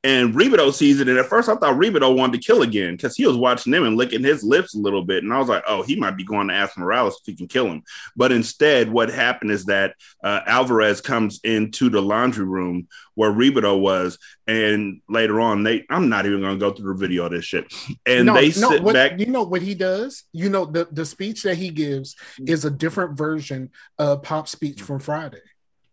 and 0.04 0.34
Rebadow 0.34 0.72
sees 0.72 1.00
it, 1.00 1.08
and 1.08 1.18
at 1.18 1.26
first 1.26 1.48
I 1.48 1.54
thought 1.54 1.76
Rebadow 1.76 2.16
wanted 2.16 2.40
to 2.40 2.46
kill 2.46 2.62
again 2.62 2.96
because 2.96 3.16
he 3.16 3.26
was 3.26 3.36
watching 3.36 3.72
him 3.72 3.84
and 3.84 3.96
licking 3.96 4.24
his 4.24 4.42
lips 4.42 4.74
a 4.74 4.78
little 4.78 5.04
bit, 5.04 5.22
and 5.22 5.32
I 5.32 5.38
was 5.38 5.48
like, 5.48 5.62
oh, 5.68 5.82
he 5.82 5.96
might 5.96 6.16
be 6.16 6.24
going 6.24 6.48
to 6.48 6.54
ask 6.54 6.76
Morales 6.76 7.20
if 7.20 7.26
he 7.26 7.36
can 7.36 7.46
kill 7.46 7.66
him. 7.66 7.84
But 8.16 8.32
instead, 8.32 8.90
what 8.90 9.10
happened 9.10 9.52
is 9.52 9.66
that 9.66 9.94
uh, 10.24 10.40
Alvarez 10.46 11.00
comes 11.00 11.40
into 11.44 11.88
the 11.88 12.02
laundry 12.02 12.44
room 12.44 12.88
where 13.14 13.30
Rebadow 13.30 13.78
was, 13.78 14.18
and 14.46 15.00
later 15.08 15.40
on, 15.40 15.62
they 15.62 15.84
I'm 15.88 16.08
not 16.08 16.26
even 16.26 16.40
going 16.40 16.58
to 16.58 16.60
go 16.60 16.72
through 16.72 16.94
the 16.94 16.98
video 16.98 17.26
of 17.26 17.32
this 17.32 17.44
shit, 17.44 17.72
and 18.04 18.26
no, 18.26 18.34
they 18.34 18.48
no, 18.48 18.70
sit 18.70 18.82
what, 18.82 18.94
back. 18.94 19.20
You 19.20 19.26
know 19.26 19.44
what 19.44 19.62
he 19.62 19.74
does? 19.74 20.24
You 20.32 20.48
know 20.48 20.64
the 20.64 20.88
the 20.90 21.04
speech 21.04 21.44
that 21.44 21.56
he 21.56 21.70
gives 21.70 22.16
is 22.44 22.64
a 22.64 22.70
different 22.70 23.16
version 23.16 23.70
of 23.98 24.22
Pop 24.22 24.48
speech 24.48 24.82
from 24.82 24.98
Friday. 24.98 25.42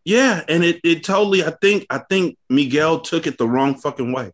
Yeah, 0.06 0.44
and 0.48 0.64
it 0.64 0.80
it 0.84 1.04
totally 1.04 1.44
I 1.44 1.52
think 1.52 1.86
I 1.90 2.00
think 2.00 2.38
Miguel 2.50 3.02
took 3.02 3.28
it 3.28 3.38
the 3.38 3.48
wrong 3.48 3.76
fucking 3.76 4.12
way. 4.12 4.32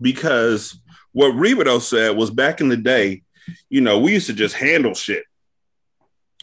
Because 0.00 0.78
what 1.12 1.34
Rebadow 1.34 1.80
said 1.80 2.16
was 2.16 2.30
back 2.30 2.60
in 2.60 2.68
the 2.68 2.76
day, 2.76 3.22
you 3.70 3.80
know, 3.80 3.98
we 3.98 4.12
used 4.12 4.26
to 4.26 4.32
just 4.32 4.54
handle 4.54 4.94
shit. 4.94 5.24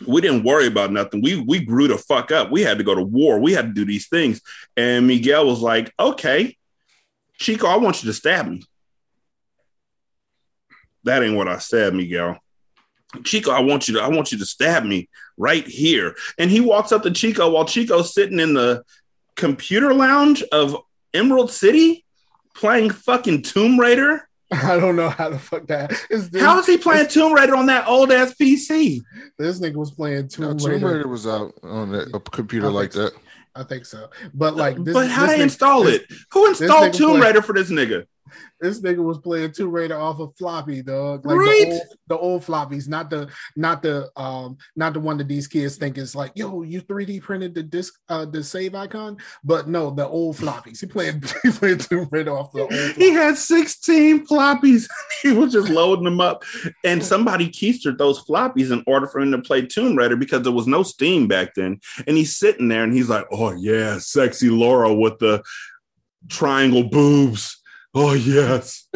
We 0.07 0.21
didn't 0.21 0.43
worry 0.43 0.67
about 0.67 0.91
nothing. 0.91 1.21
We 1.21 1.39
we 1.39 1.63
grew 1.63 1.87
the 1.87 1.97
fuck 1.97 2.31
up. 2.31 2.51
We 2.51 2.61
had 2.61 2.77
to 2.77 2.83
go 2.83 2.95
to 2.95 3.01
war. 3.01 3.39
We 3.39 3.53
had 3.53 3.67
to 3.67 3.73
do 3.73 3.85
these 3.85 4.07
things. 4.07 4.41
And 4.75 5.07
Miguel 5.07 5.45
was 5.45 5.59
like, 5.59 5.93
"Okay, 5.99 6.57
Chico, 7.37 7.67
I 7.67 7.77
want 7.77 8.03
you 8.03 8.09
to 8.09 8.13
stab 8.13 8.47
me." 8.47 8.63
That 11.03 11.21
ain't 11.21 11.35
what 11.35 11.47
I 11.47 11.57
said, 11.57 11.93
Miguel. 11.93 12.39
Chico, 13.23 13.51
I 13.51 13.59
want 13.61 13.87
you 13.87 13.95
to 13.95 14.01
I 14.01 14.07
want 14.09 14.31
you 14.31 14.37
to 14.39 14.45
stab 14.45 14.83
me 14.83 15.09
right 15.37 15.65
here. 15.67 16.15
And 16.37 16.49
he 16.49 16.59
walks 16.59 16.91
up 16.91 17.03
to 17.03 17.11
Chico 17.11 17.49
while 17.51 17.65
Chico's 17.65 18.13
sitting 18.13 18.39
in 18.39 18.53
the 18.53 18.83
computer 19.35 19.93
lounge 19.93 20.43
of 20.51 20.75
Emerald 21.13 21.51
City 21.51 22.05
playing 22.55 22.89
fucking 22.91 23.41
Tomb 23.43 23.79
Raider. 23.79 24.27
I 24.51 24.79
don't 24.79 24.95
know 24.95 25.09
how 25.09 25.29
the 25.29 25.39
fuck 25.39 25.65
that 25.67 25.91
is. 26.11 26.29
This, 26.29 26.41
How 26.43 26.59
is 26.59 26.67
he 26.67 26.77
playing 26.77 27.07
Tomb 27.07 27.33
Raider 27.33 27.55
on 27.55 27.65
that 27.67 27.87
old 27.87 28.11
ass 28.11 28.35
PC? 28.39 29.01
this 29.39 29.59
nigga 29.59 29.75
was 29.75 29.91
playing 29.91 30.27
Tomb 30.27 30.57
Tomb 30.57 30.69
Raider. 30.71 30.87
Raider 30.87 31.07
was 31.07 31.25
out 31.25 31.53
on 31.63 31.91
that, 31.91 32.09
a 32.13 32.19
computer 32.19 32.69
like 32.69 32.93
think 32.93 33.13
that. 33.13 33.19
I 33.55 33.63
think 33.63 33.85
so. 33.85 34.09
But 34.33 34.55
like 34.55 34.83
this, 34.83 34.93
but 34.93 35.07
how 35.09 35.23
this 35.25 35.31
they 35.31 35.39
nigga- 35.39 35.43
install 35.43 35.83
this- 35.83 36.01
it? 36.01 36.05
Who 36.31 36.47
installed 36.47 36.93
Tomb 36.93 37.19
Raider 37.19 37.41
for 37.41 37.53
this 37.53 37.69
nigga? 37.71 38.05
This 38.59 38.81
nigga 38.81 39.03
was 39.03 39.17
playing 39.19 39.51
Tomb 39.51 39.71
Raider 39.71 39.99
off 39.99 40.19
of 40.19 40.35
floppy, 40.37 40.81
dog. 40.81 41.25
Like 41.25 41.37
Right. 41.37 41.65
the 41.67 41.73
old, 41.73 41.81
the 42.07 42.17
old 42.17 42.43
floppies, 42.43 42.87
not 42.87 43.09
the 43.09 43.29
not 43.55 43.81
the 43.81 44.09
um 44.15 44.57
not 44.75 44.93
the 44.93 44.99
one 44.99 45.17
that 45.17 45.27
these 45.27 45.47
kids 45.47 45.77
think 45.77 45.97
is 45.97 46.15
like, 46.15 46.31
yo, 46.35 46.61
you 46.63 46.81
3D 46.81 47.21
printed 47.21 47.53
the 47.53 47.63
disc 47.63 47.93
uh 48.09 48.25
the 48.25 48.43
save 48.43 48.75
icon, 48.75 49.17
but 49.43 49.67
no, 49.67 49.89
the 49.89 50.07
old 50.07 50.37
floppies. 50.37 50.79
He 50.79 50.87
played 50.87 51.23
he 51.43 51.51
playing 51.51 51.79
Tomb 51.79 52.07
Raider 52.11 52.31
off 52.37 52.51
the 52.51 52.61
old. 52.61 52.73
He 52.95 53.11
had 53.11 53.37
16 53.37 54.27
floppies. 54.27 54.87
he 55.23 55.31
was 55.31 55.53
just 55.53 55.69
loading 55.69 56.05
them 56.05 56.21
up. 56.21 56.43
And 56.83 57.03
somebody 57.03 57.49
keistered 57.49 57.97
those 57.97 58.23
floppies 58.23 58.71
in 58.71 58.83
order 58.87 59.07
for 59.07 59.19
him 59.19 59.31
to 59.31 59.39
play 59.41 59.65
Tomb 59.65 59.95
Raider 59.95 60.15
because 60.15 60.43
there 60.43 60.51
was 60.51 60.67
no 60.67 60.83
Steam 60.83 61.27
back 61.27 61.53
then. 61.55 61.79
And 62.07 62.17
he's 62.17 62.35
sitting 62.35 62.67
there 62.67 62.83
and 62.83 62.93
he's 62.93 63.09
like, 63.09 63.25
oh, 63.31 63.51
yeah, 63.53 63.97
sexy 63.99 64.49
Lara 64.49 64.93
with 64.93 65.19
the 65.19 65.43
triangle 66.29 66.83
boobs. 66.83 67.61
Oh 67.95 68.13
yes. 68.13 68.87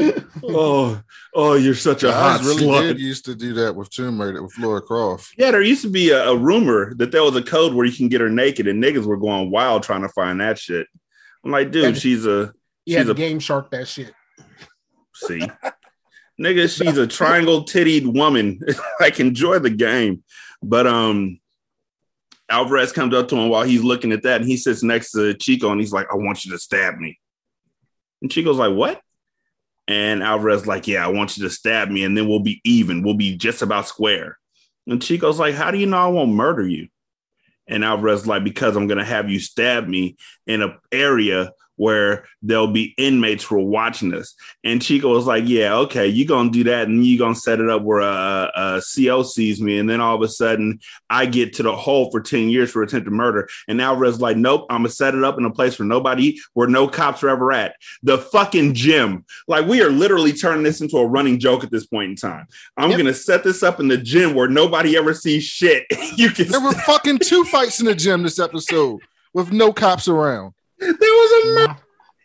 oh, 0.44 1.00
oh, 1.36 1.54
you're 1.54 1.76
such 1.76 2.04
a 2.04 2.12
hot 2.12 2.40
Guys 2.40 2.48
really 2.48 2.64
slut. 2.64 2.82
did 2.82 3.00
used 3.00 3.26
to 3.26 3.36
do 3.36 3.54
that 3.54 3.76
with 3.76 3.90
Tomb 3.92 4.20
Raider 4.20 4.42
with 4.42 4.58
Lara 4.58 4.82
Croft. 4.82 5.34
Yeah, 5.38 5.52
there 5.52 5.62
used 5.62 5.84
to 5.84 5.90
be 5.90 6.10
a, 6.10 6.30
a 6.30 6.36
rumor 6.36 6.96
that 6.96 7.12
there 7.12 7.24
was 7.24 7.36
a 7.36 7.44
code 7.44 7.74
where 7.76 7.86
you 7.86 7.96
can 7.96 8.08
get 8.10 8.22
her 8.22 8.30
naked, 8.30 8.68
and 8.68 8.84
niggas 8.84 9.06
were 9.06 9.18
going 9.18 9.52
wild 9.52 9.84
trying 9.84 10.02
to 10.02 10.10
find 10.10 10.42
that 10.42 10.58
shit. 10.58 10.88
I'm 11.46 11.52
like, 11.52 11.72
dude, 11.72 11.86
And- 11.86 11.98
she's 11.98 12.26
a 12.26 12.54
You 12.86 12.98
had 12.98 13.04
She's 13.06 13.10
a- 13.12 13.14
game 13.14 13.40
shark 13.40 13.70
that 13.72 13.88
shit. 13.88 14.14
see, 15.14 15.42
nigga, 16.42 16.68
she's 16.76 16.98
a 16.98 17.06
triangle 17.08 17.66
tittied 17.66 18.12
woman. 18.12 18.60
like, 19.00 19.20
enjoy 19.20 19.60
the 19.60 19.70
game. 19.70 20.24
But 20.64 20.88
um, 20.88 21.40
Alvarez 22.50 22.92
comes 22.94 23.14
up 23.14 23.28
to 23.28 23.36
him 23.36 23.50
while 23.50 23.64
he's 23.64 23.84
looking 23.84 24.12
at 24.12 24.24
that, 24.24 24.42
and 24.42 24.50
he 24.50 24.58
sits 24.58 24.82
next 24.82 25.12
to 25.12 25.36
Chico, 25.36 25.72
and 25.72 25.80
he's 25.80 25.94
like, 25.94 26.08
"I 26.12 26.16
want 26.16 26.46
you 26.46 26.52
to 26.54 26.58
stab 26.58 26.98
me." 26.98 27.20
And 28.22 28.32
Chico's 28.32 28.58
like, 28.58 28.74
"What?" 28.74 29.02
And 29.88 30.24
Alvarez 30.24 30.68
like, 30.68 30.88
"Yeah, 30.88 31.06
I 31.06 31.10
want 31.10 31.38
you 31.38 31.44
to 31.44 31.50
stab 31.50 31.90
me, 31.90 32.04
and 32.04 32.18
then 32.18 32.28
we'll 32.28 32.40
be 32.40 32.62
even. 32.64 33.04
We'll 33.04 33.16
be 33.16 33.36
just 33.36 33.62
about 33.62 33.88
square." 33.88 34.38
And 34.88 35.02
Chico's 35.02 35.40
like, 35.40 35.56
"How 35.56 35.72
do 35.72 35.78
you 35.78 35.86
know 35.86 35.98
I 35.98 36.08
won't 36.08 36.32
murder 36.32 36.68
you?" 36.68 36.88
And 37.68 37.84
Alvarez 37.84 38.28
like, 38.28 38.44
"Because 38.44 38.76
I'm 38.76 38.88
gonna 38.88 39.06
have 39.06 39.30
you 39.30 39.40
stab 39.40 39.88
me 39.88 40.18
in 40.46 40.62
an 40.62 40.78
area 40.92 41.52
where 41.78 42.26
there'll 42.42 42.68
be 42.68 42.94
inmates 42.98 43.44
who 43.46 43.56
are 43.56 43.60
watching 43.60 44.14
us." 44.14 44.36
And 44.64 44.82
Chico 44.82 45.10
was 45.14 45.26
like, 45.26 45.46
"Yeah, 45.48 45.76
okay, 45.78 46.06
you're 46.08 46.28
gonna 46.28 46.52
do 46.52 46.66
that, 46.66 46.88
and 46.90 47.04
you're 47.06 47.18
gonna 47.18 47.34
set 47.36 47.60
it 47.60 47.70
up 47.70 47.82
where 47.84 48.02
a, 48.02 48.52
a 48.56 48.82
CO 48.82 49.24
sees 49.24 49.62
me, 49.62 49.80
and 49.80 49.90
then 49.90 50.02
all 50.02 50.16
of 50.16 50.22
a 50.22 50.28
sudden 50.28 50.80
I 51.10 51.26
get 51.26 51.54
to 51.56 51.64
the 51.64 51.76
hole 51.76 52.12
for 52.12 52.20
ten 52.20 52.50
years 52.50 52.70
for 52.72 52.84
attempted 52.84 53.12
murder." 53.14 53.48
And 53.68 53.82
Alvarez 53.82 54.20
like, 54.20 54.38
"Nope, 54.38 54.66
I'm 54.70 54.80
gonna 54.80 54.90
set 54.90 55.16
it 55.16 55.24
up 55.24 55.38
in 55.38 55.46
a 55.46 55.52
place 55.52 55.80
where 55.80 55.88
nobody, 55.88 56.38
where 56.54 56.68
no 56.68 56.88
cops 56.88 57.24
are 57.24 57.30
ever 57.30 57.52
at, 57.54 57.76
the 58.04 58.18
fucking 58.18 58.74
gym." 58.74 59.24
Like 59.48 59.66
we 59.68 59.82
are 59.82 59.90
literally 59.90 60.34
turning 60.34 60.64
this 60.64 60.82
into 60.82 60.98
a 60.98 61.06
running 61.08 61.40
joke 61.40 61.64
at 61.64 61.72
this 61.72 61.86
point 61.86 62.10
in 62.12 62.16
time. 62.16 62.48
I'm 62.76 62.90
Yep. 62.92 62.98
gonna 63.00 63.14
set 63.14 63.44
this 63.44 63.64
up 63.64 63.80
in 63.80 63.88
the 63.88 63.98
gym 63.98 64.34
where 64.34 64.48
nobody 64.48 64.98
ever 64.98 65.14
sees 65.14 65.44
shit. 65.44 65.86
you 66.18 66.30
can. 66.32 66.48
There 66.48 66.60
were 66.62 66.72
fucking 66.74 67.20
two 67.20 67.44
fights 67.46 67.80
in 67.80 67.86
the 67.86 67.96
gym 67.96 68.24
this 68.24 68.40
episode 68.40 69.00
with 69.34 69.52
no 69.52 69.72
cops 69.72 70.08
around. 70.08 70.54
There 70.80 70.90
was 70.92 71.44
a 71.44 71.48
murder 71.54 71.76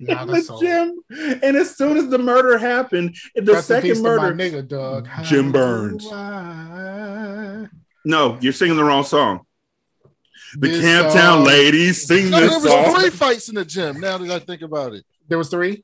Nah, 0.01 0.15
nah, 0.15 0.23
in 0.23 0.29
the 0.29 0.47
all. 0.51 0.61
gym, 0.61 1.01
and 1.45 1.57
as 1.57 1.77
soon 1.77 1.97
as 1.97 2.09
the 2.09 2.19
murder 2.19 2.59
happened, 2.59 3.15
the 3.37 3.53
Rest 3.53 3.69
second 3.69 3.95
to 3.95 4.03
my 4.03 4.09
murder. 4.17 4.35
nigga, 4.35 4.67
Doug. 4.67 5.09
Jim 5.23 5.47
How 5.47 5.53
Burns. 5.53 6.07
I- 6.13 7.69
No, 8.05 8.37
you're 8.41 8.53
singing 8.53 8.77
the 8.77 8.83
wrong 8.85 9.05
song. 9.05 9.47
The 10.59 10.69
This 10.69 10.85
Camptown 10.85 11.13
song- 11.13 11.45
ladies 11.45 12.07
sing 12.07 12.31
No, 12.31 12.41
there 12.41 12.51
was 12.51 12.65
song. 12.65 12.95
three 13.01 13.11
fights 13.11 13.49
in 13.49 13.55
the 13.55 13.65
gym. 13.65 14.01
Now 14.01 14.19
that 14.19 14.31
I 14.31 14.39
think 14.41 14.63
about 14.63 14.93
it, 14.95 15.05
There 15.29 15.39
was 15.39 15.49
three. 15.49 15.83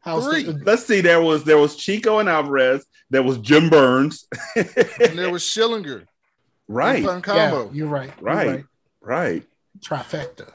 How's 0.00 0.26
Three. 0.26 0.44
the- 0.44 0.62
Let's 0.64 0.84
see. 0.84 1.00
There 1.00 1.20
was 1.22 1.42
there 1.44 1.58
was 1.58 1.76
Chico 1.76 2.18
and 2.20 2.28
Alvarez. 2.28 2.84
There 3.08 3.22
was 3.22 3.38
Jim 3.38 3.68
Burns. 3.70 4.26
and 4.56 5.18
there 5.18 5.30
was 5.30 5.42
Schillinger. 5.42 6.04
right, 6.68 7.02
Fun 7.04 7.16
yeah, 7.26 7.50
combo. 7.50 7.70
you're 7.72 7.88
right. 7.88 8.12
You're 8.20 8.24
Right. 8.26 8.64
right. 9.00 9.42
Trifecta. 9.80 10.48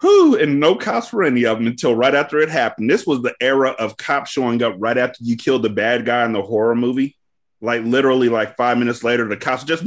Whew, 0.00 0.38
and 0.38 0.60
no 0.60 0.76
cops 0.76 1.08
for 1.08 1.24
any 1.24 1.44
of 1.44 1.58
them 1.58 1.66
until 1.66 1.94
right 1.94 2.14
after 2.14 2.38
it 2.38 2.48
happened. 2.48 2.88
This 2.88 3.06
was 3.06 3.22
the 3.22 3.34
era 3.40 3.70
of 3.70 3.96
cops 3.96 4.30
showing 4.30 4.62
up 4.62 4.76
right 4.78 4.96
after 4.96 5.18
you 5.22 5.36
killed 5.36 5.62
the 5.62 5.70
bad 5.70 6.06
guy 6.06 6.24
in 6.24 6.32
the 6.32 6.42
horror 6.42 6.76
movie. 6.76 7.16
Like 7.60 7.82
literally, 7.82 8.28
like 8.28 8.56
five 8.56 8.78
minutes 8.78 9.02
later, 9.02 9.26
the 9.26 9.36
cops 9.36 9.64
just 9.64 9.84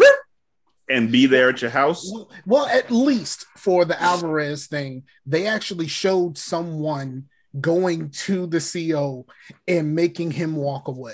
and 0.90 1.12
be 1.12 1.26
there 1.26 1.50
at 1.50 1.62
your 1.62 1.72
house. 1.72 2.12
Well, 2.46 2.68
at 2.68 2.92
least 2.92 3.46
for 3.58 3.86
the 3.86 4.00
Alvarez 4.02 4.68
thing, 4.68 5.04
they 5.26 5.48
actually 5.48 5.88
showed 5.88 6.38
someone 6.38 7.30
going 7.60 8.10
to 8.10 8.48
the 8.48 8.60
CO 8.60 9.26
and 9.68 9.96
making 9.96 10.32
him 10.32 10.56
walk 10.56 10.88
away. 10.88 11.14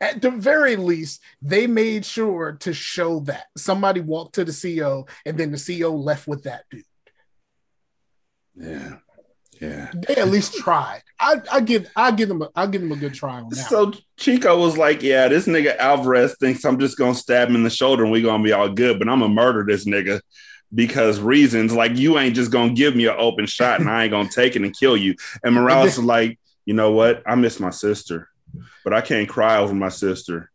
At 0.00 0.22
the 0.22 0.30
very 0.30 0.76
least, 0.76 1.22
they 1.42 1.66
made 1.66 2.04
sure 2.04 2.56
to 2.60 2.72
show 2.72 3.20
that 3.20 3.46
somebody 3.56 4.00
walked 4.00 4.34
to 4.36 4.44
the 4.44 4.78
CO 4.78 5.06
and 5.26 5.38
then 5.38 5.52
the 5.52 5.78
CO 5.80 5.94
left 5.94 6.26
with 6.26 6.44
that 6.44 6.64
dude. 6.70 6.84
Yeah, 8.56 8.96
yeah. 9.60 9.90
They 10.06 10.16
at 10.16 10.28
least 10.28 10.54
tried. 10.54 11.02
I, 11.20 11.40
I 11.50 11.60
give 11.60 11.88
I 11.96 12.10
give 12.10 12.28
them 12.28 12.42
a 12.42 12.50
I 12.54 12.66
give 12.66 12.82
them 12.82 12.92
a 12.92 12.96
good 12.96 13.14
try 13.14 13.40
on 13.40 13.48
that. 13.50 13.68
So 13.68 13.92
Chico 14.16 14.58
was 14.58 14.76
like, 14.76 15.02
"Yeah, 15.02 15.28
this 15.28 15.46
nigga 15.46 15.76
Alvarez 15.76 16.36
thinks 16.38 16.64
I'm 16.64 16.78
just 16.78 16.98
gonna 16.98 17.14
stab 17.14 17.48
him 17.48 17.56
in 17.56 17.62
the 17.62 17.70
shoulder 17.70 18.02
and 18.02 18.12
we 18.12 18.22
gonna 18.22 18.42
be 18.42 18.52
all 18.52 18.68
good, 18.68 18.98
but 18.98 19.08
I'm 19.08 19.20
gonna 19.20 19.32
murder 19.32 19.64
this 19.66 19.86
nigga 19.86 20.20
because 20.74 21.20
reasons 21.20 21.72
like 21.72 21.96
you 21.96 22.18
ain't 22.18 22.34
just 22.34 22.50
gonna 22.50 22.72
give 22.72 22.96
me 22.96 23.06
an 23.06 23.16
open 23.16 23.46
shot 23.46 23.80
and 23.80 23.88
I 23.88 24.04
ain't 24.04 24.10
gonna 24.10 24.28
take 24.28 24.56
it 24.56 24.62
and 24.62 24.76
kill 24.76 24.96
you." 24.96 25.14
And 25.42 25.54
Morales 25.54 25.96
was 25.96 26.04
like, 26.04 26.38
"You 26.66 26.74
know 26.74 26.92
what? 26.92 27.22
I 27.26 27.34
miss 27.34 27.60
my 27.60 27.70
sister, 27.70 28.28
but 28.82 28.92
I 28.92 29.00
can't 29.00 29.28
cry 29.28 29.58
over 29.58 29.74
my 29.74 29.88
sister. 29.88 30.50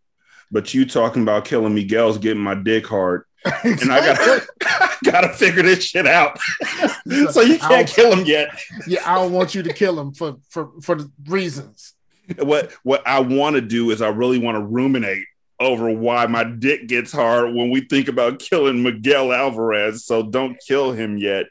But 0.52 0.74
you 0.74 0.86
talking 0.86 1.22
about 1.22 1.46
killing 1.46 1.76
Miguel's 1.76 2.18
getting 2.18 2.42
my 2.42 2.56
dick 2.56 2.86
hard, 2.86 3.24
and 3.64 3.92
I 3.92 4.00
gotta 4.00 4.48
gotta 5.12 5.30
figure 5.30 5.64
this 5.64 5.84
shit 5.84 6.08
out. 6.08 6.40
so 7.32 7.42
you 7.42 7.58
can't 7.60 7.88
kill 7.88 8.16
him 8.16 8.26
yet." 8.26 8.50
yeah, 8.88 9.02
I 9.06 9.16
don't 9.16 9.32
want 9.32 9.56
you 9.56 9.64
to 9.64 9.74
kill 9.74 10.00
him 10.00 10.14
for 10.14 10.38
for 10.50 10.72
for 10.82 10.96
the 10.96 11.12
reasons. 11.28 11.94
what 12.38 12.72
what 12.84 13.06
I 13.08 13.20
want 13.20 13.56
to 13.56 13.62
do 13.62 13.92
is 13.92 14.02
I 14.02 14.10
really 14.10 14.40
want 14.40 14.56
to 14.56 14.64
ruminate 14.64 15.26
over 15.60 15.90
why 15.92 16.26
my 16.28 16.44
dick 16.44 16.88
gets 16.88 17.12
hard 17.12 17.54
when 17.54 17.70
we 17.70 17.82
think 17.82 18.08
about 18.08 18.40
killing 18.40 18.82
Miguel 18.82 19.34
Alvarez. 19.34 20.06
So 20.06 20.24
don't 20.24 20.58
kill 20.66 20.94
him 20.94 21.18
yet. 21.18 21.48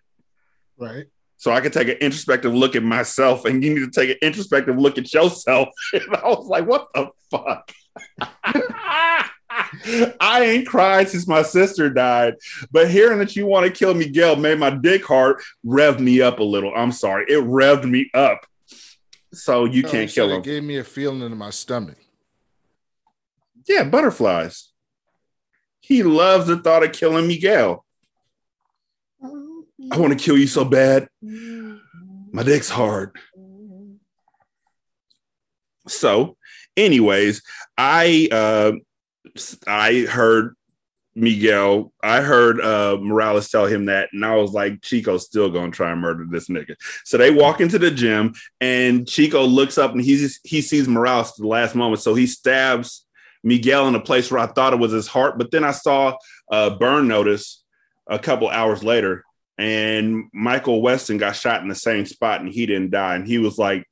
Right. 0.78 1.06
So 1.36 1.52
I 1.52 1.60
can 1.60 1.70
take 1.70 1.88
an 1.88 1.98
introspective 1.98 2.52
look 2.52 2.74
at 2.74 2.82
myself, 2.82 3.44
and 3.44 3.62
you 3.62 3.74
need 3.74 3.92
to 3.92 4.00
take 4.00 4.10
an 4.10 4.16
introspective 4.22 4.76
look 4.76 4.98
at 4.98 5.12
yourself. 5.12 5.68
And 5.92 6.02
I 6.16 6.28
was 6.28 6.46
like, 6.46 6.66
what 6.66 6.88
the 6.94 7.10
fuck? 7.30 7.72
I 10.20 10.44
ain't 10.44 10.66
cried 10.66 11.08
since 11.08 11.26
my 11.26 11.42
sister 11.42 11.90
died, 11.90 12.34
but 12.70 12.90
hearing 12.90 13.18
that 13.18 13.36
you 13.36 13.46
want 13.46 13.66
to 13.66 13.72
kill 13.72 13.94
Miguel 13.94 14.36
made 14.36 14.58
my 14.58 14.70
dick 14.70 15.04
hard 15.04 15.40
rev 15.64 16.00
me 16.00 16.20
up 16.20 16.38
a 16.38 16.44
little. 16.44 16.72
I'm 16.74 16.92
sorry, 16.92 17.24
it 17.28 17.44
revved 17.44 17.88
me 17.88 18.10
up. 18.14 18.46
So 19.32 19.64
you 19.66 19.82
No, 19.82 19.90
can't 19.90 20.10
kill 20.10 20.30
him. 20.30 20.40
It 20.40 20.44
gave 20.44 20.62
me 20.64 20.78
a 20.78 20.84
feeling 20.84 21.20
in 21.22 21.36
my 21.36 21.50
stomach. 21.50 21.98
Yeah, 23.66 23.84
butterflies. 23.84 24.70
He 25.80 26.02
loves 26.02 26.46
the 26.46 26.56
thought 26.58 26.82
of 26.84 26.92
killing 26.92 27.28
Miguel. 27.28 27.84
I 29.22 29.98
want 29.98 30.18
to 30.18 30.22
kill 30.24 30.36
you 30.38 30.46
so 30.46 30.64
bad. 30.64 31.08
My 31.20 32.42
dick's 32.42 32.68
hard. 32.70 33.16
So, 35.86 36.36
anyways, 36.76 37.42
I 37.76 38.28
uh 38.30 38.72
I 39.66 40.02
heard 40.02 40.54
Miguel, 41.14 41.92
I 42.02 42.20
heard 42.20 42.60
uh 42.60 42.96
Morales 43.00 43.50
tell 43.50 43.66
him 43.66 43.86
that, 43.86 44.10
and 44.12 44.24
I 44.24 44.36
was 44.36 44.52
like, 44.52 44.82
Chico's 44.82 45.26
still 45.26 45.50
gonna 45.50 45.72
try 45.72 45.90
and 45.90 46.00
murder 46.00 46.26
this 46.30 46.48
nigga. 46.48 46.76
So 47.04 47.18
they 47.18 47.30
walk 47.30 47.60
into 47.60 47.78
the 47.78 47.90
gym, 47.90 48.34
and 48.60 49.08
Chico 49.08 49.44
looks 49.44 49.78
up 49.78 49.92
and 49.92 50.00
he's 50.00 50.38
he 50.44 50.60
sees 50.60 50.88
Morales 50.88 51.30
at 51.30 51.36
the 51.38 51.46
last 51.46 51.74
moment. 51.74 52.02
So 52.02 52.14
he 52.14 52.26
stabs 52.26 53.04
Miguel 53.42 53.88
in 53.88 53.94
a 53.94 54.00
place 54.00 54.30
where 54.30 54.40
I 54.40 54.46
thought 54.46 54.72
it 54.72 54.78
was 54.78 54.92
his 54.92 55.08
heart, 55.08 55.38
but 55.38 55.50
then 55.50 55.64
I 55.64 55.72
saw 55.72 56.16
a 56.50 56.70
burn 56.70 57.08
notice 57.08 57.62
a 58.06 58.18
couple 58.18 58.48
hours 58.48 58.82
later, 58.84 59.24
and 59.58 60.24
Michael 60.32 60.82
Weston 60.82 61.18
got 61.18 61.36
shot 61.36 61.62
in 61.62 61.68
the 61.68 61.74
same 61.74 62.06
spot 62.06 62.40
and 62.40 62.48
he 62.48 62.64
didn't 62.64 62.90
die. 62.90 63.16
And 63.16 63.26
he 63.26 63.38
was 63.38 63.58
like, 63.58 63.84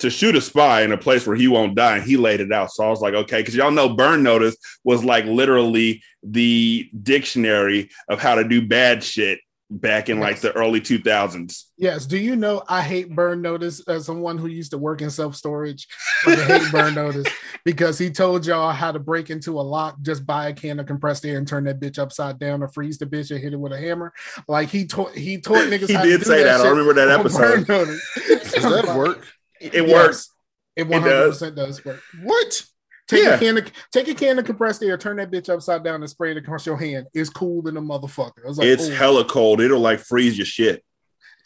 to 0.00 0.10
shoot 0.10 0.36
a 0.36 0.40
spy 0.40 0.82
in 0.82 0.92
a 0.92 0.98
place 0.98 1.26
where 1.26 1.36
he 1.36 1.48
won't 1.48 1.74
die, 1.74 1.96
and 1.98 2.06
he 2.06 2.16
laid 2.16 2.40
it 2.40 2.52
out. 2.52 2.70
So 2.70 2.84
I 2.84 2.90
was 2.90 3.00
like, 3.00 3.14
okay, 3.14 3.40
because 3.40 3.54
y'all 3.54 3.70
know 3.70 3.88
burn 3.88 4.22
notice 4.22 4.56
was 4.84 5.04
like 5.04 5.24
literally 5.24 6.02
the 6.22 6.88
dictionary 7.02 7.90
of 8.08 8.20
how 8.20 8.34
to 8.34 8.44
do 8.46 8.66
bad 8.66 9.02
shit 9.02 9.38
back 9.68 10.08
in 10.08 10.20
like 10.20 10.38
the 10.40 10.52
early 10.52 10.80
2000s. 10.80 11.64
Yes. 11.76 12.06
Do 12.06 12.16
you 12.16 12.36
know 12.36 12.62
I 12.68 12.82
hate 12.82 13.10
burn 13.14 13.42
notice 13.42 13.80
as 13.88 14.06
someone 14.06 14.38
who 14.38 14.46
used 14.46 14.70
to 14.70 14.78
work 14.78 15.02
in 15.02 15.10
self 15.10 15.34
storage? 15.34 15.88
I 16.24 16.36
hate 16.36 16.70
burn 16.70 16.94
notice 16.94 17.26
because 17.64 17.98
he 17.98 18.10
told 18.10 18.46
y'all 18.46 18.70
how 18.72 18.92
to 18.92 19.00
break 19.00 19.28
into 19.28 19.58
a 19.58 19.62
lock, 19.62 20.00
just 20.02 20.24
buy 20.24 20.48
a 20.48 20.52
can 20.52 20.78
of 20.78 20.86
compressed 20.86 21.26
air 21.26 21.36
and 21.36 21.48
turn 21.48 21.64
that 21.64 21.80
bitch 21.80 21.98
upside 21.98 22.38
down 22.38 22.62
or 22.62 22.68
freeze 22.68 22.98
the 22.98 23.06
bitch 23.06 23.32
and 23.32 23.40
hit 23.40 23.54
it 23.54 23.58
with 23.58 23.72
a 23.72 23.78
hammer. 23.78 24.12
Like 24.46 24.68
he 24.68 24.86
taught 24.86 25.14
he 25.16 25.38
taught 25.38 25.56
niggas 25.68 25.88
He 25.88 25.94
how 25.94 26.02
to 26.02 26.08
did 26.10 26.18
do 26.20 26.26
say 26.26 26.44
that. 26.44 26.60
I 26.60 26.68
remember 26.68 26.94
that 26.94 27.08
on 27.08 27.22
burn 27.24 27.60
episode. 27.60 27.68
notice. 27.68 28.52
Does 28.52 28.62
that 28.62 28.96
work? 28.96 29.26
It 29.60 29.86
Yes, 29.86 29.92
works. 29.92 30.30
It 30.76 30.82
It 30.82 30.88
100% 30.88 31.56
does 31.56 31.84
work. 31.84 32.02
What? 32.22 32.62
Take 33.08 33.22
Yeah. 33.22 33.34
a 33.34 33.38
can 33.38 33.58
of 33.58 33.72
take 33.92 34.08
a 34.08 34.14
can 34.14 34.38
of 34.38 34.44
compressed 34.44 34.82
air, 34.82 34.98
turn 34.98 35.16
that 35.18 35.30
bitch 35.30 35.48
upside 35.48 35.84
down, 35.84 36.02
and 36.02 36.10
spray 36.10 36.32
it 36.32 36.36
across 36.36 36.66
your 36.66 36.76
hand. 36.76 37.06
It's 37.14 37.30
cool 37.30 37.62
than 37.62 37.76
a 37.76 37.80
motherfucker. 37.80 38.44
I 38.44 38.48
was 38.48 38.58
like, 38.58 38.66
it's 38.66 38.88
oh. 38.88 38.90
hella 38.90 39.24
cold. 39.24 39.60
It'll 39.60 39.80
like 39.80 40.00
freeze 40.00 40.36
your 40.36 40.46
shit. 40.46 40.84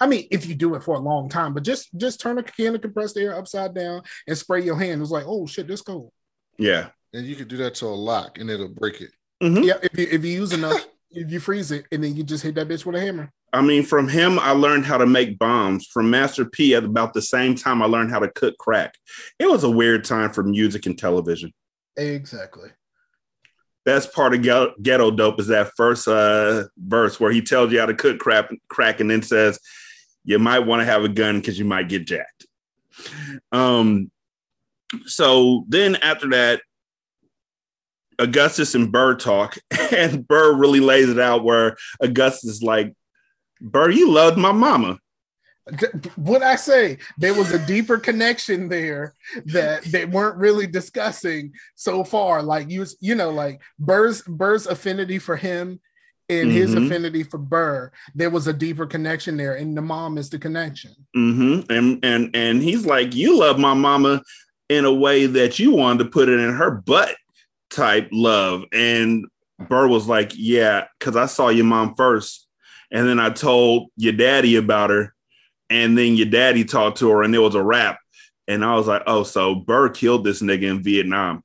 I 0.01 0.07
mean, 0.07 0.27
if 0.31 0.47
you 0.47 0.55
do 0.55 0.75
it 0.75 0.83
for 0.83 0.95
a 0.95 0.99
long 0.99 1.29
time, 1.29 1.53
but 1.53 1.63
just 1.63 1.91
just 1.99 2.21
turn 2.21 2.39
a 2.39 2.43
can 2.43 2.75
of 2.75 2.81
compressed 2.81 3.19
air 3.19 3.37
upside 3.37 3.75
down 3.75 4.03
and 4.27 4.39
spray 4.39 4.63
your 4.63 4.79
hand. 4.79 5.03
It's 5.03 5.11
like, 5.11 5.25
oh 5.27 5.47
shit, 5.47 5.67
this 5.69 5.83
cold. 5.83 6.11
Yeah. 6.57 6.89
And 7.13 7.27
you 7.27 7.37
could 7.37 7.49
do 7.49 7.59
that 7.59 7.75
to 7.77 7.87
a 7.87 7.89
lock 7.89 8.39
and 8.39 8.49
it'll 8.49 8.69
break 8.69 9.03
it. 9.03 9.11
Mhm. 9.43 9.65
Yeah, 9.65 9.75
if 9.83 9.99
you 9.99 10.07
if 10.11 10.25
you 10.25 10.33
use 10.33 10.53
enough, 10.53 10.87
if 11.11 11.31
you 11.31 11.41
freeze 11.41 11.73
it, 11.73 11.87
and 11.93 12.03
then 12.03 12.17
you 12.17 12.23
just 12.23 12.43
hit 12.43 12.55
that 12.55 12.69
bitch 12.69 12.87
with 12.87 12.97
a 12.97 13.01
hammer. 13.01 13.31
I 13.53 13.63
mean, 13.63 13.83
from 13.83 14.09
him, 14.09 14.39
I 14.39 14.53
learned 14.53 14.85
how 14.85 14.99
to 14.99 15.07
make 15.07 15.39
bombs. 15.39 15.87
From 15.87 16.11
Master 16.11 16.45
P, 16.45 16.75
at 16.75 16.85
about 16.85 17.15
the 17.15 17.23
same 17.23 17.55
time, 17.55 17.83
I 17.83 17.87
learned 17.87 18.11
how 18.11 18.21
to 18.21 18.31
cook 18.31 18.57
crack. 18.59 18.95
It 19.39 19.51
was 19.51 19.65
a 19.65 19.71
weird 19.71 20.05
time 20.05 20.31
for 20.33 20.43
music 20.43 20.87
and 20.87 20.97
television. 20.97 21.53
Exactly. 21.97 22.71
Best 23.85 24.13
part 24.13 24.35
of 24.35 24.43
Ghetto, 24.43 25.11
Dope 25.11 25.41
is 25.41 25.49
that 25.49 25.73
first 25.77 26.07
uh, 26.07 26.65
verse 26.77 27.19
where 27.19 27.33
he 27.33 27.43
tells 27.43 27.73
you 27.73 27.81
how 27.81 27.87
to 27.87 27.95
cook 27.95 28.19
crap, 28.21 28.51
crack 28.69 29.01
and 29.01 29.11
then 29.11 29.23
says, 29.23 29.59
you 30.25 30.39
might 30.39 30.61
want 30.61 30.81
to 30.81 30.87
have 30.87 31.03
a 31.03 31.09
gun 31.09 31.41
because 31.41 31.59
you 31.59 31.65
might 31.65 31.89
get 31.89 32.07
jacked. 32.07 32.47
Um, 33.51 34.11
so 35.07 35.65
then 35.69 35.97
after 35.97 36.29
that, 36.31 36.63
Augustus 38.19 38.75
and 38.75 38.93
Burr 38.93 39.17
talk, 39.17 39.57
and 39.93 40.27
Burr 40.29 40.55
really 40.55 40.81
lays 40.81 41.09
it 41.09 41.19
out 41.19 41.43
where 41.43 41.77
Augustus 42.01 42.51
is 42.51 42.63
like, 42.63 42.95
Burr, 43.61 43.91
you 43.91 44.11
loved 44.11 44.39
my 44.39 44.53
mama. 44.53 44.99
What 46.17 46.43
I 46.43 46.57
say, 46.57 46.99
there 47.19 47.35
was 47.35 47.53
a 47.53 47.65
deeper 47.67 47.99
connection 47.99 48.69
there 48.69 49.15
that 49.47 49.85
they 49.85 50.05
weren't 50.05 50.39
really 50.39 50.67
discussing 50.67 51.53
so 51.77 52.03
far. 52.03 52.43
Like 52.43 52.71
you, 52.71 52.87
you 53.01 53.15
know, 53.15 53.31
like 53.31 53.61
Burr's 53.79 54.23
Burr's 54.23 54.67
affinity 54.67 55.19
for 55.19 55.37
him 55.37 55.79
and 56.29 56.51
his 56.51 56.75
Mhm. 56.75 56.87
affinity 56.87 57.23
for 57.23 57.39
Burr, 57.39 57.93
there 58.15 58.31
was 58.31 58.47
a 58.47 58.53
deeper 58.53 58.87
connection 58.87 59.37
there, 59.37 59.55
and 59.55 59.77
the 59.77 59.83
mom 59.83 60.19
is 60.19 60.31
the 60.31 60.39
connection. 60.39 60.93
hmm 61.15 61.61
And 61.69 62.05
and 62.05 62.35
and 62.35 62.63
he's 62.63 62.87
like, 62.87 63.15
you 63.15 63.39
love 63.39 63.59
my 63.59 63.75
mama 63.75 64.23
in 64.69 64.85
a 64.85 64.93
way 64.93 65.27
that 65.27 65.59
you 65.59 65.73
wanted 65.73 66.05
to 66.05 66.11
put 66.11 66.29
it 66.29 66.41
in 66.41 66.55
her 66.55 66.71
butt 66.71 67.17
type 67.71 68.09
love. 68.13 68.65
And 68.73 69.27
Burr 69.69 69.87
was 69.89 70.07
like, 70.09 70.33
yeah, 70.35 70.87
because 70.99 71.17
I 71.17 71.27
saw 71.27 71.49
your 71.49 71.65
mom 71.67 71.95
first, 71.95 72.47
and 72.91 73.07
then 73.07 73.19
I 73.21 73.31
told 73.31 73.89
your 73.97 74.13
daddy 74.13 74.57
about 74.57 74.91
her, 74.91 75.15
and 75.69 75.97
then 75.97 76.17
your 76.17 76.27
daddy 76.27 76.65
talked 76.65 76.99
to 76.99 77.11
her, 77.11 77.23
and 77.23 77.35
it 77.35 77.39
was 77.39 77.55
a 77.55 77.63
rap. 77.63 77.99
And 78.49 78.65
I 78.65 78.75
was 78.75 78.87
like, 78.89 79.03
oh, 79.07 79.23
so 79.23 79.55
Burr 79.55 79.91
killed 79.91 80.25
this 80.25 80.43
nigga 80.43 80.65
in 80.65 80.83
Vietnam. 80.83 81.45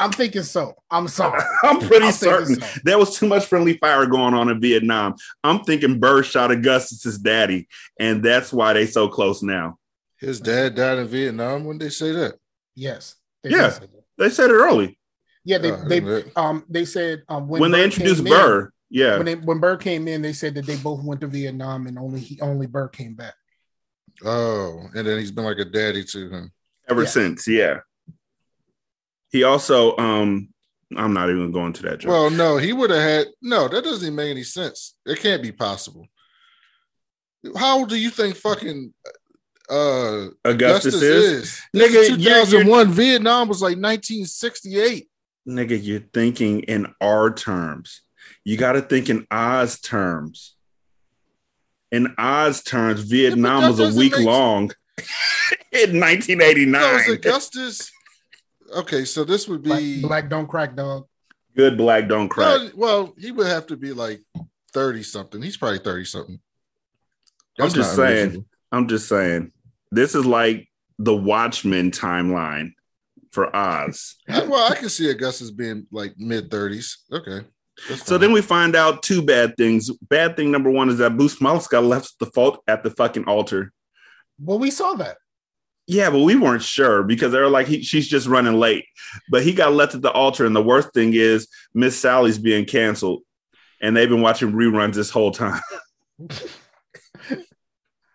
I'm 0.00 0.12
thinking 0.12 0.44
so. 0.44 0.74
I'm 0.90 1.08
sorry. 1.08 1.42
I'm 1.64 1.80
pretty 1.80 2.06
I'm 2.06 2.12
certain 2.12 2.60
so. 2.60 2.80
there 2.84 2.98
was 2.98 3.18
too 3.18 3.26
much 3.26 3.46
friendly 3.46 3.76
fire 3.78 4.06
going 4.06 4.32
on 4.34 4.48
in 4.48 4.60
Vietnam. 4.60 5.16
I'm 5.42 5.60
thinking 5.64 5.98
Burr 5.98 6.22
shot 6.22 6.52
Augustus's 6.52 7.18
daddy, 7.18 7.66
and 7.98 8.22
that's 8.22 8.52
why 8.52 8.74
they 8.74 8.86
so 8.86 9.08
close 9.08 9.42
now. 9.42 9.78
His 10.18 10.40
dad 10.40 10.74
died 10.76 10.98
in 10.98 11.08
Vietnam. 11.08 11.64
When 11.64 11.78
they 11.78 11.88
say 11.88 12.12
that? 12.12 12.34
Yes. 12.76 13.16
They 13.42 13.50
Yeah. 13.50 13.70
did 13.70 13.82
that. 13.82 13.90
They 14.18 14.30
said 14.30 14.50
it 14.50 14.54
early 14.54 14.98
Yeah. 15.44 15.58
They 15.58 15.72
I 15.72 15.84
they 15.88 16.24
um 16.36 16.64
they 16.68 16.84
said 16.84 17.22
um 17.28 17.48
when, 17.48 17.70
they 17.70 17.78
Burr 17.78 17.84
introduced 17.84 18.24
came 18.24 18.32
in- 18.32 18.32
Burr. 18.32 18.72
Yeah, 18.90 19.16
when 19.16 19.26
they 19.26 19.34
when 19.34 19.58
Burr 19.58 19.76
came 19.76 20.08
in, 20.08 20.22
they 20.22 20.32
said 20.32 20.54
that 20.54 20.66
they 20.66 20.76
both 20.76 21.02
went 21.02 21.20
to 21.20 21.26
Vietnam 21.26 21.86
and 21.86 21.98
only 21.98 22.20
he 22.20 22.40
only 22.40 22.66
Burr 22.66 22.88
came 22.88 23.14
back. 23.14 23.34
Oh, 24.24 24.80
and 24.94 25.06
then 25.06 25.18
he's 25.18 25.30
been 25.30 25.44
like 25.44 25.58
a 25.58 25.64
daddy 25.64 26.04
to 26.04 26.30
him. 26.30 26.52
ever 26.88 27.02
yeah. 27.02 27.08
since. 27.08 27.46
Yeah. 27.46 27.80
He 29.30 29.44
also, 29.44 29.96
um, 29.98 30.48
I'm 30.96 31.12
not 31.12 31.28
even 31.28 31.52
going 31.52 31.74
to 31.74 31.82
that 31.82 31.98
joke. 31.98 32.10
Well, 32.10 32.30
no, 32.30 32.56
he 32.56 32.72
would 32.72 32.90
have 32.90 33.02
had 33.02 33.26
no. 33.42 33.68
That 33.68 33.84
doesn't 33.84 34.04
even 34.04 34.16
make 34.16 34.30
any 34.30 34.42
sense. 34.42 34.96
It 35.04 35.20
can't 35.20 35.42
be 35.42 35.52
possible. 35.52 36.06
How 37.56 37.78
old 37.80 37.90
do 37.90 37.96
you 37.96 38.10
think 38.10 38.36
fucking 38.36 38.92
uh 39.70 40.28
Augustus, 40.46 40.94
Augustus 40.94 40.94
is, 40.94 41.32
is? 41.32 41.60
Nigga, 41.76 41.92
This 41.92 42.08
is 42.08 42.18
you're- 42.18 42.22
you're- 42.22 42.44
2001. 42.46 42.90
Vietnam 42.92 43.48
was 43.48 43.60
like 43.60 43.76
1968. 43.76 45.08
nigga. 45.46 45.78
You're 45.80 46.00
thinking 46.00 46.60
in 46.60 46.86
our 47.02 47.32
terms. 47.32 48.00
You 48.48 48.56
got 48.56 48.72
to 48.72 48.80
think 48.80 49.10
in 49.10 49.26
Oz 49.30 49.78
terms. 49.78 50.56
In 51.92 52.14
Oz 52.16 52.62
terms, 52.62 53.02
Vietnam 53.02 53.60
that 53.60 53.68
was 53.68 53.94
a 53.94 53.98
week 53.98 54.12
make- 54.16 54.24
long 54.24 54.70
in 55.70 56.00
1989. 56.00 56.70
No, 56.70 56.96
it's 56.96 57.08
Augustus. 57.10 57.92
Okay, 58.74 59.04
so 59.04 59.24
this 59.24 59.48
would 59.48 59.62
be 59.62 60.00
black 60.00 60.30
don't 60.30 60.46
crack, 60.46 60.74
dog. 60.74 61.06
Good 61.56 61.76
black 61.76 62.08
don't 62.08 62.30
crack. 62.30 62.46
Well, 62.46 62.70
well, 62.74 63.14
he 63.18 63.32
would 63.32 63.48
have 63.48 63.66
to 63.66 63.76
be 63.76 63.92
like 63.92 64.22
30 64.72 65.02
something. 65.02 65.42
He's 65.42 65.58
probably 65.58 65.80
30 65.80 66.06
something. 66.06 66.40
I'm 67.60 67.68
just 67.68 67.96
saying. 67.96 68.16
unreasonable. 68.16 68.46
I'm 68.72 68.88
just 68.88 69.08
saying. 69.10 69.52
This 69.92 70.14
is 70.14 70.24
like 70.24 70.70
the 70.98 71.14
Watchmen 71.14 71.90
timeline 71.90 72.72
for 73.30 73.54
Oz. 73.54 74.16
Well, 74.26 74.72
I 74.72 74.74
can 74.74 74.88
see 74.88 75.10
Augustus 75.10 75.50
being 75.50 75.86
like 75.92 76.14
mid 76.16 76.48
30s. 76.48 76.94
Okay. 77.12 77.46
That's 77.88 78.04
So 78.04 78.18
then 78.18 78.32
we 78.32 78.42
find 78.42 78.74
out 78.74 79.02
two 79.02 79.22
bad 79.22 79.56
things. 79.56 79.90
Bad 79.90 80.36
thing 80.36 80.50
number 80.50 80.70
one 80.70 80.88
is 80.88 80.98
that 80.98 81.12
Busmalis 81.12 81.68
got 81.68 81.84
left 81.84 82.18
the 82.18 82.26
fault 82.26 82.62
at 82.66 82.82
the 82.82 82.90
fucking 82.90 83.24
altar. 83.24 83.72
Well, 84.40 84.58
we 84.58 84.70
saw 84.70 84.94
that. 84.94 85.16
Yeah, 85.86 86.10
but 86.10 86.20
we 86.20 86.36
weren't 86.36 86.62
sure 86.62 87.02
because 87.02 87.32
they 87.32 87.38
were 87.40 87.48
like, 87.48 87.66
he, 87.66 87.82
she's 87.82 88.08
just 88.08 88.26
running 88.26 88.60
late. 88.60 88.84
But 89.30 89.42
he 89.42 89.54
got 89.54 89.72
left 89.72 89.94
at 89.94 90.02
the 90.02 90.12
altar. 90.12 90.44
And 90.44 90.54
the 90.54 90.62
worst 90.62 90.92
thing 90.92 91.14
is, 91.14 91.48
Miss 91.72 91.98
Sally's 91.98 92.38
being 92.38 92.66
canceled. 92.66 93.22
And 93.80 93.96
they've 93.96 94.08
been 94.08 94.20
watching 94.20 94.52
reruns 94.52 94.94
this 94.94 95.08
whole 95.08 95.30
time. 95.30 95.62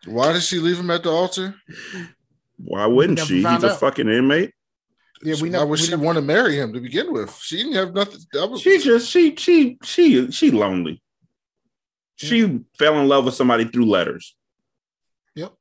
why 0.06 0.34
did 0.34 0.43
she 0.43 0.60
leave 0.60 0.78
him 0.78 0.91
at 0.91 1.02
the 1.02 1.10
altar? 1.10 1.56
Why 2.58 2.86
wouldn't 2.86 3.19
she? 3.19 3.36
He's 3.36 3.43
found 3.43 3.63
a 3.63 3.71
out. 3.71 3.80
fucking 3.80 4.08
inmate. 4.08 4.52
Yeah, 5.24 5.36
we 5.42 5.50
why 5.50 5.60
know. 5.60 5.66
would 5.68 5.80
she 5.80 5.96
want 5.96 6.18
to 6.18 6.22
marry 6.22 6.56
him 6.58 6.74
to 6.74 6.80
begin 6.80 7.12
with? 7.14 7.36
She 7.40 7.58
didn't 7.58 7.74
have 7.74 7.94
nothing. 7.94 8.20
That 8.34 8.48
was, 8.50 8.62
She 8.62 8.80
just, 8.80 9.10
she, 9.10 9.36
she, 9.36 9.78
she, 9.84 10.32
she 10.32 10.52
lonely. 10.52 11.02
She 12.16 12.60
fell 12.78 13.00
in 13.00 13.08
love 13.08 13.26
with 13.26 13.34
somebody 13.34 13.66
through 13.66 13.86
letters. 13.86 14.36
Yep. 15.36 15.54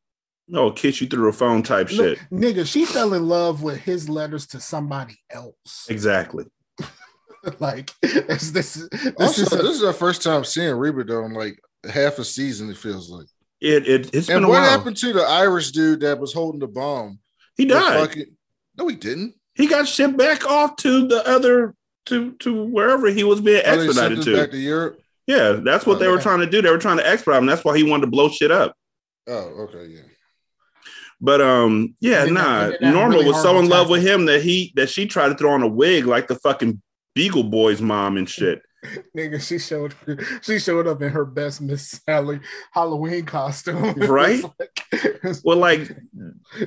Oh, 0.55 0.71
kiss 0.71 1.01
you 1.01 1.07
through 1.07 1.29
a 1.29 1.33
phone 1.33 1.63
type 1.63 1.91
Look, 1.91 2.19
shit. 2.19 2.29
nigga, 2.31 2.67
she 2.67 2.85
fell 2.85 3.15
in 3.15 3.27
love 3.29 3.63
with 3.63 3.79
his 3.79 4.09
letters 4.09 4.47
to 4.49 4.61
somebody 4.61 5.17
else. 5.31 5.87
Exactly. 5.89 6.45
like 7.59 7.91
it's, 8.03 8.51
this, 8.51 8.75
this 8.75 9.13
also, 9.19 9.43
is 9.43 9.53
a- 9.53 9.57
this 9.57 9.77
is 9.77 9.85
our 9.85 9.93
first 9.93 10.23
time 10.23 10.45
seeing 10.45 10.75
Reba 10.77 11.05
though 11.05 11.25
in 11.25 11.33
like 11.33 11.59
half 11.91 12.19
a 12.19 12.25
season. 12.25 12.71
It 12.71 12.77
feels 12.77 13.11
like. 13.11 13.27
It, 13.61 13.87
it, 13.89 14.15
it's 14.15 14.27
been 14.27 14.37
And 14.39 14.45
a 14.45 14.49
what 14.49 14.61
while. 14.61 14.71
happened 14.71 14.97
to 14.99 15.13
the 15.13 15.23
Irish 15.23 15.71
dude 15.71 16.01
that 16.01 16.19
was 16.19 16.33
holding 16.33 16.61
the 16.61 16.67
bomb? 16.69 17.19
He 17.57 17.65
died. 17.65 18.01
fucking- 18.09 18.37
no, 18.77 18.89
he 18.89 18.97
didn't. 18.97 19.35
He 19.55 19.67
got 19.67 19.87
shipped 19.89 20.17
back 20.17 20.45
off 20.47 20.77
to 20.77 21.07
the 21.09 21.27
other 21.29 21.75
to 22.07 22.33
to 22.41 22.65
wherever 22.65 23.09
he 23.09 23.25
was 23.25 23.41
being 23.41 23.63
Oh, 23.65 23.77
they 23.77 23.87
sent 23.93 24.15
expedited 24.15 24.23
to. 24.25 24.37
back 24.37 24.51
to 24.51 24.59
Europe. 24.59 25.01
yeah, 25.27 25.53
that's 25.63 25.87
what 25.87 25.97
Oh, 25.97 25.99
they 26.01 26.09
were 26.09 26.17
yeah. 26.17 26.23
trying 26.23 26.41
to 26.41 26.47
do. 26.47 26.63
They 26.63 26.71
were 26.71 26.79
trying 26.79 26.97
to 26.99 27.07
expedite 27.07 27.39
him. 27.39 27.47
That's 27.47 27.65
why 27.65 27.77
he 27.77 27.85
wanted 27.85 28.03
to 28.07 28.11
blow 28.11 28.29
shit 28.29 28.51
up. 28.51 28.75
Oh, 29.29 29.69
okay, 29.69 29.87
yeah. 29.87 30.01
But 31.21 31.41
um, 31.41 31.95
yeah, 32.01 32.25
And 32.25 32.29
then 32.29 32.35
that- 32.35 32.81
nah. 32.81 32.87
that 32.89 32.93
Norma 32.95 33.15
really 33.17 33.27
was 33.29 33.41
so 33.43 33.59
in 33.61 33.69
love 33.69 33.89
with 33.89 34.03
him 34.05 34.25
that 34.27 34.43
he 34.43 34.73
that 34.77 34.91
she 34.91 35.07
tried 35.07 35.29
to 35.29 35.35
throw 35.37 35.53
on 35.53 35.63
a 35.63 35.69
wig 35.69 36.07
like 36.07 36.27
the 36.27 36.35
fucking 36.37 36.83
Beagle 37.15 37.45
Boys 37.45 37.81
mom 37.81 38.17
and 38.17 38.29
shit. 38.29 38.61
Nigga. 39.17 39.41
She 39.41 39.59
showed 39.59 39.95
she 40.43 40.59
showed 40.59 40.87
up 40.89 41.01
in 41.03 41.11
her 41.11 41.25
best 41.25 41.61
Miss 41.61 42.01
Sally 42.05 42.41
Halloween 42.73 43.25
costume. 43.25 43.95
Right? 44.09 44.43
It's 44.93 45.43
Well, 45.45 45.59
like 45.59 45.95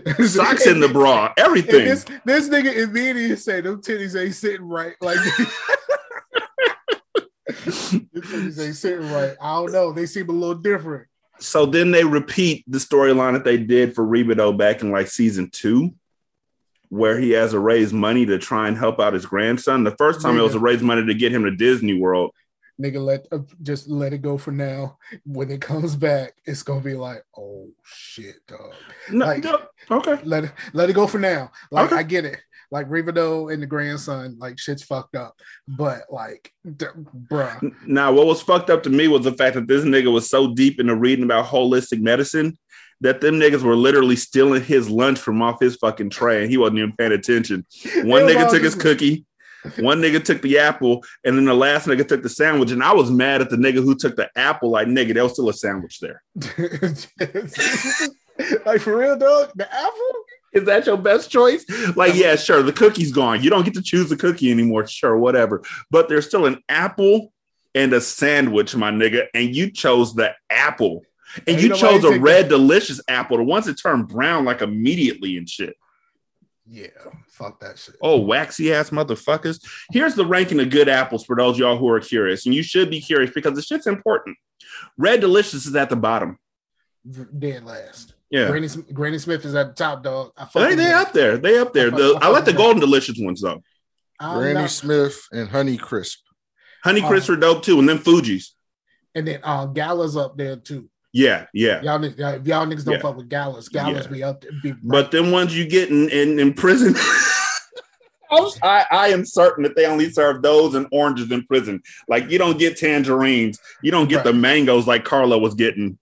like- 0.07 0.15
socks 0.25 0.65
in 0.65 0.79
the 0.79 0.87
bra, 0.87 1.33
everything. 1.37 1.85
this 1.85 2.05
this 2.25 2.49
nigga 2.49 2.73
immediately 2.75 3.35
said 3.35 3.65
them 3.65 3.81
titties 3.81 4.19
ain't 4.19 4.35
sitting 4.35 4.67
right. 4.67 4.95
Like 5.01 5.17
ain't 7.47 8.75
sitting 8.75 9.11
right. 9.11 9.35
I 9.41 9.55
don't 9.55 9.71
know. 9.71 9.91
They 9.91 10.05
seem 10.05 10.29
a 10.29 10.33
little 10.33 10.55
different. 10.55 11.07
So 11.39 11.65
then 11.65 11.91
they 11.91 12.03
repeat 12.05 12.63
the 12.67 12.77
storyline 12.77 13.33
that 13.33 13.43
they 13.43 13.57
did 13.57 13.93
for 13.93 14.05
Rebadow 14.05 14.57
back 14.57 14.81
in 14.81 14.91
like 14.91 15.07
season 15.07 15.49
two, 15.51 15.93
where 16.95 17.19
he 17.19 17.31
has 17.31 17.51
to 17.51 17.59
raise 17.59 17.91
money 17.93 18.25
to 18.25 18.37
try 18.39 18.67
and 18.67 18.77
help 18.77 18.99
out 18.99 19.13
his 19.13 19.25
grandson. 19.25 19.83
The 19.83 19.95
first 19.97 20.21
time 20.21 20.37
it 20.37 20.41
was 20.41 20.53
to 20.53 20.59
raise 20.59 20.81
money 20.81 21.05
to 21.05 21.13
get 21.13 21.31
him 21.31 21.43
to 21.43 21.51
Disney 21.55 21.99
World. 21.99 22.31
Nigga, 22.81 23.03
let 23.03 23.25
uh, 23.31 23.39
just 23.61 23.87
let 23.87 24.11
it 24.11 24.21
go 24.21 24.37
for 24.37 24.51
now. 24.51 24.97
When 25.25 25.49
it 25.49 25.61
comes 25.61 25.95
back, 25.95 26.33
it's 26.45 26.61
gonna 26.63 26.81
be 26.81 26.93
like, 26.95 27.23
oh 27.37 27.69
shit, 27.83 28.35
dog. 28.47 28.73
No, 29.09 29.25
Like- 29.27 29.43
no, 29.43 29.61
okay. 29.91 30.19
Let 30.23 30.45
it 30.45 30.51
let 30.73 30.89
it 30.89 30.93
go 30.93 31.07
for 31.07 31.19
now. 31.19 31.51
Like 31.71 31.87
Okay. 31.91 31.97
I 31.99 32.03
get 32.03 32.25
it. 32.25 32.39
Like 32.71 32.89
Rebadow 32.89 33.53
and 33.53 33.61
the 33.61 33.67
grandson, 33.67 34.35
like 34.39 34.57
shit's 34.59 34.83
fucked 34.83 35.15
up. 35.15 35.35
But 35.67 36.01
like, 36.09 36.51
d- 36.75 36.87
bruh, 37.31 37.71
Now, 37.87 38.11
what 38.11 38.25
was 38.25 38.41
fucked 38.41 38.69
up 38.69 38.83
to 38.83 38.89
me 38.89 39.07
was 39.07 39.23
the 39.23 39.31
fact 39.33 39.55
that 39.55 39.67
this 39.67 39.85
nigga 39.85 40.11
was 40.11 40.29
so 40.29 40.53
deep 40.53 40.79
into 40.79 40.95
reading 40.95 41.23
about 41.23 41.45
holistic 41.45 42.01
medicine 42.01 42.57
that 43.01 43.21
them 43.21 43.35
niggas 43.35 43.61
were 43.61 43.75
literally 43.75 44.15
stealing 44.15 44.63
his 44.63 44.89
lunch 44.89 45.19
from 45.19 45.41
off 45.41 45.59
his 45.59 45.75
fucking 45.75 46.09
tray 46.09 46.41
and 46.41 46.49
he 46.49 46.57
wasn't 46.57 46.79
even 46.79 46.93
paying 46.93 47.11
attention. 47.11 47.65
One 47.97 48.23
nigga 48.23 48.49
took 48.49 48.63
his 48.63 48.75
cookie, 48.75 49.25
one 49.79 49.99
nigga 49.99 50.23
took 50.23 50.41
the 50.41 50.59
apple, 50.59 51.03
and 51.23 51.35
then 51.37 51.45
the 51.45 51.53
last 51.53 51.87
nigga 51.87 52.07
took 52.07 52.21
the 52.21 52.29
sandwich. 52.29 52.71
And 52.71 52.83
I 52.83 52.93
was 52.93 53.09
mad 53.09 53.41
at 53.41 53.49
the 53.49 53.55
nigga 53.57 53.83
who 53.83 53.95
took 53.95 54.15
the 54.15 54.29
apple. 54.35 54.69
Like, 54.69 54.87
nigga, 54.87 55.13
there 55.15 55.23
was 55.23 55.33
still 55.33 55.49
a 55.49 55.53
sandwich 55.53 55.99
there. 55.99 56.21
like 58.65 58.81
for 58.81 58.97
real, 58.97 59.17
dog. 59.17 59.51
The 59.55 59.67
apple. 59.73 60.13
Is 60.53 60.65
that 60.65 60.85
your 60.85 60.97
best 60.97 61.29
choice? 61.31 61.65
Like, 61.95 62.15
yeah, 62.15 62.35
sure. 62.35 62.61
The 62.63 62.71
cookie's 62.71 63.11
gone. 63.11 63.41
You 63.43 63.49
don't 63.49 63.65
get 63.65 63.73
to 63.73 63.81
choose 63.81 64.09
the 64.09 64.15
cookie 64.15 64.51
anymore. 64.51 64.87
Sure, 64.87 65.17
whatever. 65.17 65.63
But 65.91 66.09
there's 66.09 66.27
still 66.27 66.45
an 66.45 66.63
apple. 66.69 67.33
and 67.75 67.91
a 67.91 67.99
sandwich, 67.99 68.73
my 68.75 68.89
nigga, 68.89 69.25
and 69.33 69.53
you 69.53 69.69
chose 69.69 70.13
the 70.15 70.33
apple. 70.49 71.03
And 71.47 71.49
Ain't 71.49 71.61
you 71.61 71.75
chose 71.75 72.03
a 72.03 72.09
take 72.11 72.21
red 72.21 72.49
delicious 72.49 73.01
apple, 73.07 73.37
the 73.37 73.43
ones 73.43 73.65
that 73.65 73.75
turn 73.75 74.03
brown 74.03 74.45
like 74.45 74.61
immediately 74.61 75.37
and 75.37 75.49
shit. 75.49 75.75
Yeah, 76.67 76.87
fuck 77.27 77.59
that 77.59 77.77
shit. 77.77 77.95
Oh, 78.01 78.19
waxy 78.19 78.73
ass 78.73 78.89
motherfuckers. 78.89 79.63
Here's 79.91 80.15
the 80.15 80.25
ranking 80.25 80.59
of 80.59 80.69
good 80.71 80.89
apples 80.89 81.23
for 81.25 81.35
those 81.35 81.55
of 81.55 81.59
y'all 81.59 81.77
who 81.77 81.87
are 81.89 81.99
curious. 81.99 82.45
And 82.45 82.55
you 82.55 82.63
should 82.63 82.89
be 82.89 83.01
curious 83.01 83.31
because 83.31 83.53
the 83.55 83.61
shit's 83.61 83.85
important. 83.85 84.37
Red 84.97 85.21
Delicious 85.21 85.65
is 85.67 85.75
at 85.75 85.89
the 85.89 85.95
bottom. 85.95 86.39
Dead 87.37 87.63
last. 87.65 88.15
Yeah. 88.31 88.47
Granny, 88.47 88.67
Granny 88.93 89.19
Smith 89.19 89.45
is 89.45 89.53
at 89.53 89.67
the 89.67 89.73
top, 89.73 90.01
dog. 90.03 90.31
I 90.35 90.45
They, 90.45 90.49
fucking 90.49 90.77
they 90.77 90.91
up 90.91 91.13
there. 91.13 91.37
They 91.37 91.59
up 91.59 91.71
there. 91.73 91.87
I 91.93 91.97
The, 91.97 92.19
I 92.21 92.25
I 92.25 92.29
like 92.29 92.45
the 92.45 92.51
fuck 92.51 92.57
with 92.57 92.57
golden 92.57 92.79
delicious 92.79 93.19
ones 93.19 93.41
though. 93.41 93.61
I'm 94.19 94.39
Granny 94.39 94.53
not- 94.61 94.71
Smith 94.71 95.21
and 95.31 95.47
Honey 95.49 95.77
Crisp. 95.77 96.19
Honey 96.83 97.01
Crisp 97.01 97.11
crisps 97.11 97.29
are 97.29 97.35
dope 97.35 97.63
too, 97.63 97.79
and 97.79 97.87
then 97.87 97.99
Fuji's. 97.99 98.55
and 99.13 99.27
then 99.27 99.39
uh, 99.43 99.65
Gala's 99.67 100.17
up 100.17 100.35
there 100.37 100.55
too. 100.55 100.89
Yeah, 101.15 101.45
yeah. 101.53 101.81
Y'all, 101.81 102.05
y'all, 102.05 102.45
y'all 102.45 102.67
niggas 102.67 102.83
don't 102.83 102.95
Yeah. 102.95 102.99
fuck 102.99 103.15
with 103.15 103.29
Galas, 103.29 103.69
Galas 103.69 104.03
Yeah. 104.05 104.11
be 104.11 104.21
up 104.21 104.41
there. 104.41 104.51
Be 104.61 104.73
But 104.83 105.11
them 105.11 105.31
ones 105.31 105.57
you 105.57 105.65
get 105.65 105.89
in, 105.89 106.09
in, 106.09 106.37
in 106.39 106.53
prison. 106.53 106.93
I, 108.61 108.85
I 108.91 109.07
am 109.09 109.25
certain 109.25 109.63
that 109.63 109.77
they 109.77 109.85
only 109.85 110.09
serve 110.09 110.41
those 110.41 110.75
and 110.75 110.87
oranges 110.91 111.31
in 111.31 111.45
prison. 111.45 111.81
Like 112.09 112.29
you 112.29 112.37
don't 112.37 112.59
get 112.59 112.75
tangerines, 112.77 113.57
you 113.81 113.91
don't 113.91 114.09
get 114.09 114.25
the 114.25 114.33
mangoes 114.33 114.87
like 114.87 115.05
Carla 115.05 115.37
was 115.37 115.53
getting. 115.53 115.97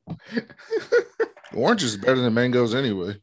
oranges 1.54 1.92
is 1.94 1.98
better 1.98 2.20
than 2.20 2.34
mangoes 2.34 2.74
anyway, 2.74 3.16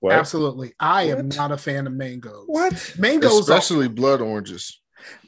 What? 0.00 0.14
absolutely. 0.14 0.72
I 0.80 1.08
am 1.08 1.28
not 1.28 1.52
a 1.52 1.58
fan 1.58 1.86
of 1.86 1.92
mangoes. 1.92 2.44
What? 2.46 2.94
Mangoes 2.98 3.50
are 3.50 3.56
especially 3.56 3.88
blood 3.88 4.22
oranges. 4.22 4.80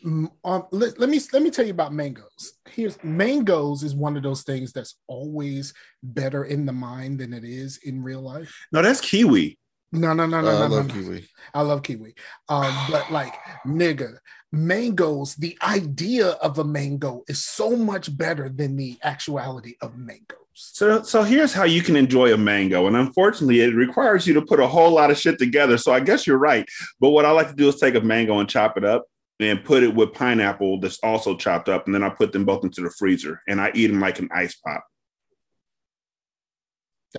Um, 0.05 0.31
let, 0.71 0.99
let 0.99 1.09
me 1.09 1.21
let 1.33 1.43
me 1.43 1.51
tell 1.51 1.65
you 1.65 1.73
about 1.73 1.93
mangoes. 1.93 2.55
Here's 2.69 3.03
mangoes 3.03 3.83
is 3.83 3.95
one 3.95 4.17
of 4.17 4.23
those 4.23 4.43
things 4.43 4.73
that's 4.73 4.97
always 5.07 5.73
better 6.03 6.45
in 6.45 6.67
the 6.67 6.73
mind 6.73 7.21
than 7.21 7.33
it 7.33 7.45
is 7.45 7.79
in 7.85 8.03
real 8.03 8.21
life. 8.21 8.55
No, 8.73 8.83
that's 8.83 9.01
kiwi. 9.01 9.59
No, 9.93 10.13
no, 10.13 10.27
no, 10.27 10.41
no, 10.41 10.49
Uh, 10.49 10.53
no, 10.53 10.65
I 10.65 10.69
no, 10.69 10.75
love 10.75 10.89
no. 10.89 10.95
kiwi. 10.95 11.29
I 11.55 11.63
love 11.63 11.83
kiwi. 11.83 12.15
Um, 12.49 12.75
but 12.91 13.11
like 13.11 13.35
nigga, 13.67 14.19
mangoes, 14.53 15.35
the 15.37 15.57
idea 15.63 16.31
of 16.31 16.59
a 16.59 16.65
mango 16.65 17.23
is 17.29 17.45
so 17.45 17.77
much 17.77 18.17
better 18.17 18.49
than 18.49 18.77
the 18.77 18.99
actuality 19.03 19.75
of 19.81 19.97
mangoes. 19.97 20.37
So, 20.59 21.03
so 21.03 21.23
here's 21.23 21.53
how 21.53 21.65
you 21.65 21.83
can 21.83 21.97
enjoy 21.97 22.33
a 22.33 22.37
mango, 22.39 22.87
and 22.87 22.97
unfortunately, 22.97 23.61
it 23.61 23.75
requires 23.75 24.27
you 24.27 24.33
to 24.35 24.43
put 24.43 24.59
a 24.59 24.67
whole 24.67 24.91
lot 24.91 25.11
of 25.11 25.19
shit 25.19 25.39
together. 25.39 25.77
So 25.77 25.93
I 25.93 26.01
guess 26.01 26.27
you're 26.27 26.39
right. 26.39 26.67
But 26.99 27.11
what 27.11 27.27
I 27.27 27.31
like 27.31 27.49
to 27.51 27.55
do 27.55 27.69
is 27.69 27.77
take 27.79 27.95
a 27.95 28.01
mango 28.01 28.41
and 28.41 28.49
chop 28.49 28.79
it 28.79 28.85
up, 28.85 29.05
and 29.41 29.63
put 29.65 29.83
it 29.83 29.95
with 29.95 30.13
pineapple 30.15 30.81
that's 30.81 30.99
also 31.03 31.37
chopped 31.37 31.69
up, 31.69 31.87
and 31.87 31.95
then 31.95 32.03
I 32.03 32.09
put 32.09 32.33
them 32.33 32.45
both 32.45 32.65
into 32.65 32.81
the 32.81 32.91
freezer, 32.91 33.43
and 33.49 33.61
I 33.61 33.71
eat 33.75 33.89
them 33.89 34.01
like 34.01 34.19
an 34.19 34.29
ice 34.35 34.55
pop. 34.57 34.85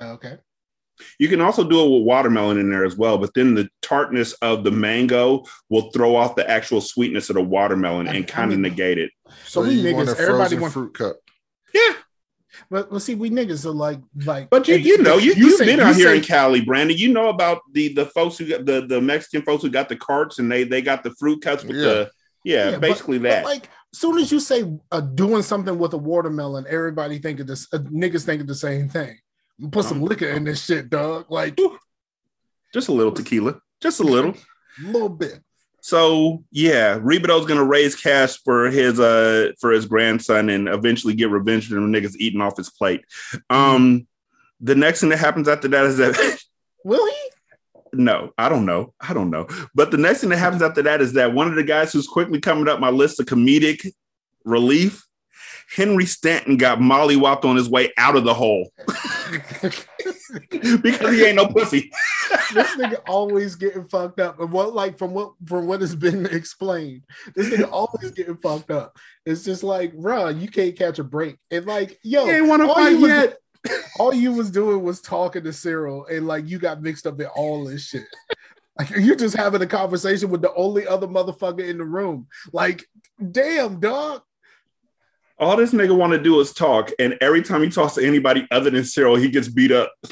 Okay. 0.02 0.38
You 1.20 1.28
can 1.30 1.42
also 1.42 1.64
do 1.64 1.80
it 1.80 1.90
with 1.92 2.08
watermelon 2.08 2.58
in 2.58 2.72
there 2.72 2.84
as 2.84 2.96
well, 2.98 3.20
but 3.20 3.34
then 3.36 3.54
the 3.54 3.70
tartness 3.84 4.34
of 4.42 4.64
the 4.64 4.72
mango 4.72 5.44
will 5.70 5.92
throw 5.92 6.16
off 6.16 6.36
the 6.36 6.50
actual 6.50 6.82
sweetness 6.82 7.30
of 7.30 7.36
the 7.36 7.44
watermelon 7.44 8.08
I- 8.08 8.16
and 8.16 8.28
kind 8.28 8.52
of 8.52 8.60
mean- 8.60 8.72
negate 8.72 8.98
it. 8.98 9.12
So, 9.46 9.62
we 9.62 9.74
you 9.74 9.96
want 9.96 10.10
a 10.10 10.12
everybody 10.14 10.38
frozen 10.38 10.62
wants, 10.62 10.74
fruit 10.74 10.94
cup. 10.96 11.18
Yeah, 11.74 11.94
but 12.70 12.92
let's 12.92 13.06
see, 13.06 13.16
we 13.16 13.30
niggas 13.30 13.66
are 13.66 13.72
like, 13.72 14.00
like, 14.26 14.50
but 14.50 14.68
you 14.68 14.76
you 14.76 14.98
know 15.04 15.18
you, 15.18 15.34
you 15.34 15.50
have 15.50 15.58
say- 15.58 15.66
been 15.66 15.80
you 15.80 15.86
out 15.86 15.96
here 15.96 16.08
say- 16.10 16.18
in 16.18 16.24
Cali, 16.24 16.62
Brandon. 16.62 16.98
You 16.98 17.12
know 17.14 17.30
about 17.30 17.62
the 17.74 17.94
the 17.94 18.06
folks 18.08 18.38
who 18.38 18.48
got 18.48 18.66
the 18.66 18.86
the 18.86 19.00
Mexican 19.02 19.42
folks 19.44 19.64
who 19.64 19.70
got 19.70 19.90
the 19.90 19.96
carts 19.96 20.40
and 20.40 20.52
they 20.52 20.64
they 20.64 20.82
got 20.82 21.04
the 21.04 21.12
fruit 21.20 21.42
cuts 21.42 21.64
with 21.64 21.76
Yeah. 21.78 21.84
the 21.84 22.12
yeah, 22.44 22.70
Yeah, 22.72 22.78
basically 22.78 23.18
But 23.20 23.30
that. 23.30 23.44
like, 23.46 23.70
as 23.94 24.00
soon 24.00 24.18
as 24.20 24.32
you 24.32 24.40
say 24.40 24.64
uh, 24.92 25.02
doing 25.02 25.42
something 25.42 25.78
with 25.78 25.94
a 25.94 25.98
watermelon, 25.98 26.66
everybody 26.70 27.20
think 27.20 27.40
of 27.42 27.48
this. 27.48 27.68
Uh, 27.74 27.80
niggas 27.80 28.24
think 28.26 28.42
of 28.42 28.48
the 28.48 28.56
same 28.56 28.88
thing. 28.90 29.18
Put 29.72 29.86
some 29.86 29.98
Um, 29.98 30.04
liquor 30.06 30.28
in 30.30 30.44
this 30.46 30.64
shit, 30.64 30.90
dog. 30.90 31.26
Like 31.30 31.58
just 32.74 32.90
a 32.90 32.92
little 32.92 33.12
tequila, 33.12 33.60
just 33.82 34.00
a 34.00 34.04
little. 34.04 34.32
a 34.34 34.82
little 34.92 35.10
bit. 35.10 35.40
So 35.88 36.44
yeah, 36.52 37.00
Rebadow's 37.00 37.46
gonna 37.46 37.64
raise 37.64 37.96
cash 37.96 38.38
for 38.44 38.70
his 38.70 39.00
uh 39.00 39.54
for 39.58 39.72
his 39.72 39.86
grandson 39.86 40.50
and 40.50 40.68
eventually 40.68 41.14
get 41.14 41.30
revenge 41.30 41.70
for 41.70 41.76
them 41.76 41.94
niggas 41.94 42.18
eating 42.18 42.42
off 42.42 42.58
his 42.58 42.70
plate. 42.70 43.06
Um, 43.50 44.06
the 44.60 44.76
next 44.76 45.00
thing 45.00 45.12
that 45.12 45.18
happens 45.20 45.48
after 45.48 45.70
that 45.70 45.86
is 45.86 45.96
that 45.96 46.40
Will 46.84 47.08
he? 47.08 47.30
no, 47.94 48.34
I 48.38 48.50
don't 48.50 48.66
know, 48.66 48.94
I 49.00 49.14
don't 49.14 49.30
know. 49.30 49.48
But 49.74 49.92
the 49.92 49.98
next 49.98 50.20
thing 50.20 50.30
that 50.32 50.40
happens 50.40 50.62
after 50.62 50.82
that 50.82 51.00
is 51.00 51.14
that 51.14 51.34
one 51.34 51.48
of 51.48 51.56
the 51.56 51.64
guys 51.64 51.94
who's 51.94 52.06
quickly 52.06 52.42
coming 52.42 52.68
up 52.68 52.82
my 52.82 52.90
list 52.90 53.22
of 53.22 53.26
comedic 53.26 53.90
relief, 54.44 55.07
Henry 55.76 56.06
Stanton, 56.06 56.58
got 56.58 56.80
Molly 56.80 57.16
mollywopped 57.16 57.46
on 57.46 57.56
his 57.56 57.70
way 57.70 57.92
out 57.98 58.16
of 58.16 58.24
the 58.24 58.34
hole 58.34 58.72
because 60.82 61.12
he 61.14 61.26
ain't 61.26 61.36
no 61.36 61.48
pussy. 61.48 61.92
this 62.54 62.76
nigga 62.76 63.00
always 63.08 63.56
getting 63.56 63.88
fucked 63.88 64.20
up. 64.20 64.40
And 64.40 64.52
what 64.52 64.74
like 64.74 64.98
from 64.98 65.14
what 65.14 65.34
from 65.46 65.68
what 65.68 65.82
has 65.82 65.96
been 65.96 66.26
explained, 66.32 67.04
this 67.36 67.50
nigga 67.50 67.70
always 67.72 68.12
getting 68.12 68.38
fucked 68.38 68.72
up. 68.72 68.98
It's 69.26 69.44
just 69.44 69.64
like, 69.64 69.94
bruh, 69.94 70.40
you 70.40 70.48
can't 70.48 70.76
catch 70.78 71.00
a 71.00 71.04
break. 71.04 71.38
And 71.52 71.66
like, 71.66 72.00
yo, 72.04 72.26
He 72.26 72.32
ain't 72.32 72.48
want 72.48 72.62
to 72.62 72.68
fight 72.74 72.90
you 72.92 73.02
was- 73.02 73.10
yet. 73.10 73.38
all 74.00 74.14
you 74.14 74.32
was 74.32 74.52
doing 74.52 74.84
was 74.84 75.02
talking 75.02 75.44
to 75.44 75.52
Cyril, 75.52 76.06
and 76.06 76.28
like 76.28 76.48
you 76.48 76.60
got 76.60 76.82
mixed 76.82 77.06
up 77.08 77.20
in 77.20 77.28
all 77.28 77.66
this 77.66 77.88
shit. 77.88 78.06
Like 78.80 78.92
you're 78.92 79.16
just 79.16 79.36
having 79.36 79.62
a 79.62 79.68
conversation 79.68 80.30
with 80.30 80.42
the 80.42 80.54
only 80.54 80.88
other 80.88 81.08
motherfucker 81.08 81.68
in 81.68 81.80
the 81.80 81.84
room. 81.84 82.28
Like, 82.54 82.86
damn, 83.32 83.80
dog. 83.80 84.22
All 85.40 85.56
this 85.56 85.72
nigga 85.72 85.96
want 85.96 86.14
to 86.14 86.20
do 86.20 86.40
is 86.40 86.52
talk, 86.52 86.92
and 86.98 87.16
every 87.22 87.44
time 87.44 87.62
he 87.62 87.70
talks 87.70 87.94
to 87.94 88.06
anybody 88.06 88.48
other 88.50 88.72
than 88.72 88.84
Cyril, 88.84 89.16
he 89.16 89.30
gets 89.30 89.48
beat 89.48 89.72
up. 89.72 89.94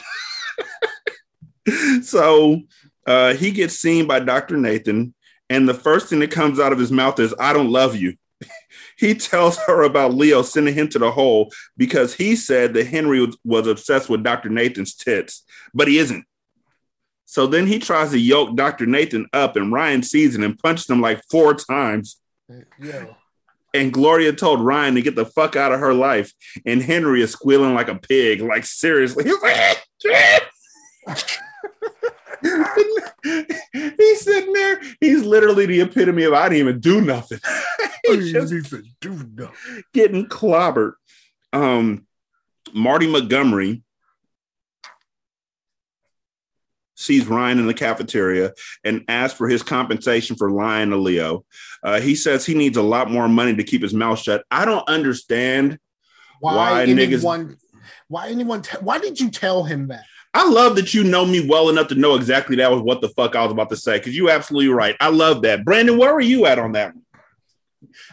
so 2.04 2.62
uh, 3.08 3.34
he 3.34 3.52
gets 3.52 3.76
seen 3.76 4.06
by 4.06 4.20
Dr. 4.20 4.58
Nathan, 4.58 5.16
and 5.50 5.68
the 5.68 5.74
first 5.74 6.08
thing 6.08 6.20
that 6.20 6.32
comes 6.32 6.60
out 6.60 6.74
of 6.74 6.80
his 6.80 6.92
mouth 6.92 7.20
is, 7.20 7.34
I 7.40 7.54
don't 7.54 7.72
love 7.72 7.96
you. 7.96 8.16
he 8.98 9.16
tells 9.16 9.58
her 9.66 9.84
about 9.84 10.14
Leo 10.14 10.44
sending 10.44 10.76
him 10.76 10.90
to 10.90 11.00
the 11.00 11.12
hole 11.12 11.52
because 11.76 12.14
he 12.14 12.36
said 12.36 12.76
that 12.76 12.88
Henry 12.88 13.28
was, 13.44 13.68
obsessed 13.68 14.10
with 14.10 14.24
Dr. 14.24 14.50
Nathan's 14.50 14.94
tits, 14.94 15.44
but 15.74 15.88
he 15.88 15.98
isn't. 15.98 16.24
So 17.26 17.48
then 17.48 17.66
he 17.66 17.80
tries 17.80 18.12
to 18.12 18.20
yoke 18.20 18.56
Dr. 18.56 18.86
Nathan 18.86 19.26
up, 19.34 19.56
and 19.56 19.72
Ryan 19.72 20.04
sees 20.04 20.36
it 20.36 20.44
and 20.44 20.58
punches 20.58 20.90
him 20.90 21.02
like 21.02 21.24
four 21.32 21.56
times. 21.56 22.18
Yo. 22.80 23.16
And 23.76 23.92
Gloria 23.92 24.32
told 24.32 24.62
Ryan 24.62 24.96
to 24.96 25.02
get 25.02 25.16
the 25.16 25.26
fuck 25.26 25.56
out 25.56 25.72
of 25.72 25.80
her 25.80 25.94
life. 25.94 26.32
And 26.66 26.82
Henry 26.82 27.22
is 27.22 27.32
squealing 27.32 27.74
like 27.74 27.90
a 27.90 27.96
pig. 27.96 28.42
Like, 28.42 28.66
seriously. 28.66 29.26
He's 29.26 29.42
like, 29.42 29.72
he's 33.72 34.22
sitting 34.22 34.54
there. 34.54 34.82
He's 35.00 35.24
literally 35.24 35.66
the 35.66 35.82
epitome 35.82 36.24
of 36.24 36.34
I 36.34 36.50
didn't 36.50 36.68
even 36.68 36.80
do 36.80 37.02
nothing. 37.02 37.40
he's 38.06 38.32
just 38.32 38.54
getting 39.94 40.28
clobbered. 40.28 40.94
Um, 41.54 42.06
Marty 42.74 43.08
Montgomery 43.08 43.82
sees 46.96 47.28
Ryan 47.28 47.60
in 47.60 47.68
the 47.68 47.74
cafeteria 47.74 48.54
and 48.84 49.04
asks 49.08 49.38
for 49.38 49.48
his 49.48 49.62
compensation 49.64 50.36
for 50.36 50.50
lying 50.50 50.90
to 50.90 50.98
Leo. 50.98 51.46
Uh, 51.84 52.00
he 52.00 52.16
says 52.16 52.46
he 52.46 52.56
needs 52.56 52.78
a 52.78 52.82
lot 52.82 53.12
more 53.12 53.28
money 53.28 53.56
to 53.56 53.64
keep 53.64 53.82
his 53.82 53.94
mouth 53.94 54.20
shut. 54.20 54.44
I 54.50 54.66
don't 54.66 54.88
understand. 54.90 55.78
Why, 56.40 56.56
Why 56.56 56.86
niggas- 56.86 57.14
anyone? 57.16 57.58
Why 58.08 58.30
anyone? 58.30 58.62
Te- 58.62 58.78
why 58.82 59.00
did 59.00 59.20
you 59.20 59.30
tell 59.30 59.64
him 59.64 59.88
that? 59.90 60.06
I 60.34 60.48
love 60.50 60.76
that 60.76 60.94
you 60.94 61.04
know 61.04 61.26
me 61.26 61.48
well 61.48 61.70
enough 61.70 61.88
to 61.90 61.96
know 61.96 62.16
exactly 62.16 62.58
that 62.58 62.70
was 62.72 62.82
what 62.82 63.00
the 63.02 63.08
fuck 63.10 63.36
I 63.36 63.44
was 63.44 63.54
about 63.54 63.70
to 63.70 63.78
say 63.78 63.98
because 63.98 64.16
you 64.16 64.30
absolutely 64.30 64.68
right. 64.70 64.96
I 65.00 65.08
love 65.10 65.44
that. 65.44 65.64
Brandon, 65.64 65.98
where 65.98 66.12
are 66.14 66.20
you 66.22 66.46
at 66.46 66.60
on 66.60 66.74
that 66.74 66.94
one? 66.94 67.04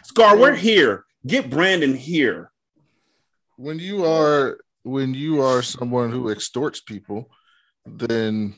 Scar, 0.03 0.37
we're 0.37 0.55
here. 0.55 1.05
Get 1.27 1.49
Brandon 1.49 1.93
here. 1.95 2.51
When 3.57 3.77
you 3.79 4.05
are 4.05 4.59
when 4.83 5.13
you 5.13 5.41
are 5.41 5.61
someone 5.61 6.11
who 6.11 6.29
extorts 6.29 6.79
people, 6.81 7.29
then 7.85 8.55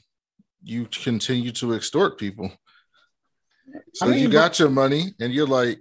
you 0.65 0.87
continue 0.87 1.51
to 1.51 1.73
extort 1.75 2.17
people. 2.17 2.51
So 3.93 4.07
you 4.09 4.27
but- 4.27 4.33
got 4.33 4.59
your 4.59 4.69
money, 4.69 5.13
and 5.19 5.31
you're 5.33 5.47
like, 5.47 5.79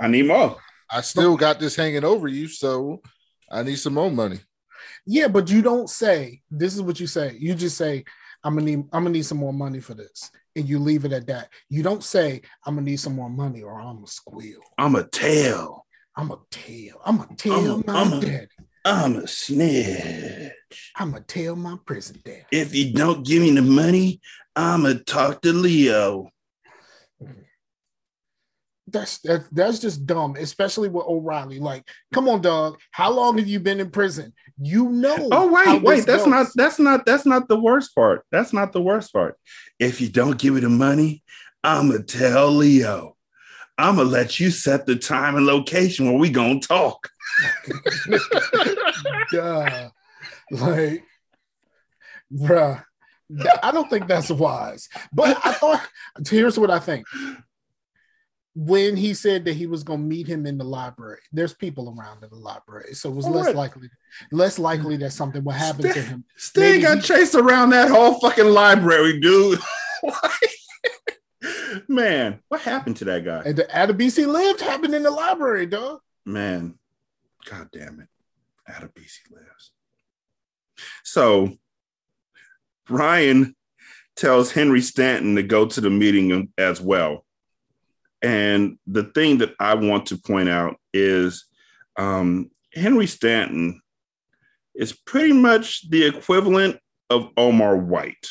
I 0.00 0.08
need 0.08 0.26
more. 0.26 0.56
I 0.90 1.00
still 1.02 1.36
got 1.36 1.60
this 1.60 1.76
hanging 1.76 2.04
over 2.04 2.26
you, 2.28 2.48
so 2.48 3.00
I 3.50 3.62
need 3.62 3.76
some 3.78 3.94
more 3.94 4.10
money. 4.10 4.40
Yeah, 5.06 5.28
but 5.28 5.50
you 5.50 5.62
don't 5.62 5.88
say. 5.88 6.42
This 6.50 6.74
is 6.74 6.82
what 6.82 6.98
you 7.00 7.06
say. 7.06 7.36
You 7.38 7.54
just 7.54 7.76
say, 7.76 8.04
"I'm 8.42 8.54
gonna 8.54 8.66
need. 8.66 8.78
I'm 8.92 9.04
gonna 9.04 9.10
need 9.10 9.26
some 9.26 9.38
more 9.38 9.52
money 9.52 9.80
for 9.80 9.94
this," 9.94 10.30
and 10.56 10.68
you 10.68 10.78
leave 10.78 11.04
it 11.04 11.12
at 11.12 11.26
that. 11.28 11.48
You 11.68 11.82
don't 11.82 12.02
say, 12.04 12.42
"I'm 12.64 12.74
gonna 12.74 12.86
need 12.90 13.00
some 13.00 13.14
more 13.14 13.30
money," 13.30 13.62
or 13.62 13.78
"I'm 13.80 13.96
gonna 13.96 14.06
squeal." 14.06 14.60
I'm 14.78 14.94
a 14.96 15.04
tail. 15.08 15.86
I'm 16.16 16.30
a 16.30 16.38
tell. 16.50 17.00
I'm 17.04 17.20
a 17.20 17.28
tell 17.36 17.74
I'm 17.76 17.82
a- 17.82 17.86
my 17.86 18.00
I'm 18.00 18.12
a- 18.14 18.20
daddy. 18.20 18.46
I'm 18.84 19.16
a 19.16 19.26
snitch. 19.26 20.52
I'm 20.96 21.12
gonna 21.12 21.24
tell 21.24 21.56
my 21.56 21.76
prison 21.84 22.20
daddy. 22.24 22.44
If 22.52 22.74
you 22.74 22.92
don't 22.92 23.24
give 23.24 23.42
me 23.42 23.50
the 23.52 23.62
money, 23.62 24.20
I'm 24.56 24.84
to 24.84 24.98
talk 24.98 25.42
to 25.42 25.52
Leo. 25.52 26.30
That's 28.86 29.18
that's 29.18 29.48
that's 29.48 29.78
just 29.78 30.06
dumb, 30.06 30.36
especially 30.38 30.88
with 30.88 31.06
O'Reily. 31.06 31.58
Like, 31.58 31.88
come 32.12 32.28
on, 32.28 32.42
dog. 32.42 32.78
How 32.90 33.10
long 33.10 33.38
have 33.38 33.48
you 33.48 33.58
been 33.58 33.80
in 33.80 33.90
prison? 33.90 34.32
You 34.58 34.90
know. 34.90 35.28
Oh 35.32 35.50
wait, 35.50 35.82
wait. 35.82 36.06
That's 36.06 36.24
goes. 36.24 36.30
not. 36.30 36.46
That's 36.54 36.78
not. 36.78 37.06
That's 37.06 37.26
not 37.26 37.48
the 37.48 37.58
worst 37.58 37.94
part. 37.94 38.24
That's 38.30 38.52
not 38.52 38.72
the 38.72 38.82
worst 38.82 39.12
part. 39.12 39.36
If 39.80 40.00
you 40.00 40.08
don't 40.08 40.38
give 40.38 40.54
me 40.54 40.60
the 40.60 40.68
money, 40.68 41.24
I'ma 41.64 41.98
tell 42.06 42.50
Leo. 42.50 43.16
I'ma 43.76 44.02
let 44.02 44.38
you 44.38 44.50
set 44.50 44.86
the 44.86 44.96
time 44.96 45.34
and 45.34 45.46
location 45.46 46.06
where 46.06 46.18
we 46.18 46.30
gonna 46.30 46.60
talk. 46.60 47.08
Duh. 49.32 49.88
Like, 50.60 51.04
bruh. 52.32 52.84
I 53.62 53.70
don't 53.70 53.88
think 53.88 54.06
that's 54.06 54.30
wise. 54.30 54.88
But 55.12 55.36
I 55.44 55.52
thought 55.52 55.88
here's 56.28 56.58
what 56.58 56.70
I 56.70 56.78
think. 56.78 57.06
When 58.56 58.96
he 58.96 59.14
said 59.14 59.44
that 59.46 59.54
he 59.54 59.66
was 59.66 59.82
gonna 59.82 60.02
meet 60.02 60.26
him 60.28 60.46
in 60.46 60.58
the 60.58 60.64
library, 60.64 61.18
there's 61.32 61.54
people 61.54 61.92
around 61.98 62.22
in 62.22 62.30
the 62.30 62.36
library. 62.36 62.94
So 62.94 63.10
it 63.10 63.14
was 63.16 63.24
All 63.26 63.32
less 63.32 63.46
right. 63.46 63.56
likely, 63.56 63.88
less 64.30 64.58
likely 64.58 64.96
that 64.98 65.10
something 65.12 65.42
would 65.42 65.56
happen 65.56 65.82
to 65.92 66.00
him. 66.00 66.24
Sting 66.36 66.62
Maybe 66.62 66.82
got 66.82 66.96
he- 66.98 67.02
chased 67.02 67.34
around 67.34 67.70
that 67.70 67.90
whole 67.90 68.20
fucking 68.20 68.46
library, 68.46 69.18
dude. 69.20 69.58
Man, 71.88 72.40
what 72.48 72.60
happened 72.60 72.96
to 72.98 73.04
that 73.06 73.24
guy? 73.24 73.42
And 73.44 73.56
the 73.56 73.64
Adebisi 73.64 74.26
lived 74.26 74.60
happened 74.60 74.94
in 74.94 75.02
the 75.02 75.10
library, 75.10 75.66
dog. 75.66 76.00
Man, 76.24 76.78
god 77.50 77.68
damn 77.72 78.00
it. 78.00 78.08
Adebisi 78.70 79.30
lives. 79.30 79.72
So 81.02 81.56
Ryan 82.88 83.54
tells 84.16 84.52
Henry 84.52 84.80
Stanton 84.80 85.36
to 85.36 85.42
go 85.42 85.66
to 85.66 85.80
the 85.80 85.90
meeting 85.90 86.52
as 86.58 86.80
well. 86.80 87.24
And 88.22 88.78
the 88.86 89.04
thing 89.04 89.38
that 89.38 89.54
I 89.58 89.74
want 89.74 90.06
to 90.06 90.16
point 90.16 90.48
out 90.48 90.76
is 90.92 91.44
um, 91.96 92.50
Henry 92.72 93.06
Stanton 93.06 93.80
is 94.74 94.92
pretty 94.92 95.32
much 95.32 95.88
the 95.90 96.06
equivalent 96.06 96.78
of 97.10 97.28
Omar 97.36 97.76
White. 97.76 98.26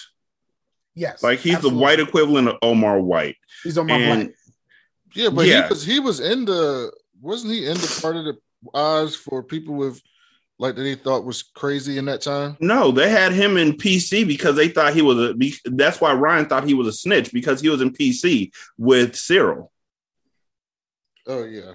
Yes. 0.95 1.23
Like 1.23 1.39
he's 1.39 1.55
absolutely. 1.55 1.77
the 1.79 1.83
white 1.83 1.99
equivalent 1.99 2.47
of 2.49 2.55
Omar 2.61 2.99
White. 2.99 3.37
He's 3.63 3.77
on 3.77 3.87
my 3.87 3.97
and- 3.97 4.23
black. 4.27 4.35
Yeah, 5.15 5.29
but 5.29 5.45
Yeah. 5.45 5.63
he 5.63 5.69
was 5.69 5.85
he 5.85 5.99
was 5.99 6.19
in 6.19 6.45
the 6.45 6.91
wasn't 7.21 7.53
he 7.53 7.67
in 7.67 7.75
the 7.75 7.99
part 8.01 8.15
of 8.15 8.25
the 8.25 8.35
eyes 8.73 9.15
for 9.15 9.43
people 9.43 9.75
with 9.75 10.01
like 10.63 10.75
that 10.75 10.81
they 10.81 10.95
thought 10.95 11.25
was 11.25 11.43
crazy 11.43 11.97
in 11.97 12.05
that 12.05 12.21
time? 12.21 12.55
No, 12.61 12.89
they 12.89 13.09
had 13.09 13.33
him 13.33 13.57
in 13.57 13.73
PC 13.73 14.25
because 14.25 14.55
they 14.55 14.69
thought 14.69 14.93
he 14.93 15.01
was 15.01 15.17
a. 15.17 15.35
That's 15.65 15.99
why 15.99 16.13
Ryan 16.13 16.45
thought 16.45 16.63
he 16.63 16.73
was 16.73 16.87
a 16.87 16.93
snitch 16.93 17.33
because 17.33 17.59
he 17.59 17.67
was 17.67 17.81
in 17.81 17.91
PC 17.91 18.51
with 18.77 19.15
Cyril. 19.15 19.71
Oh 21.27 21.43
yeah. 21.43 21.73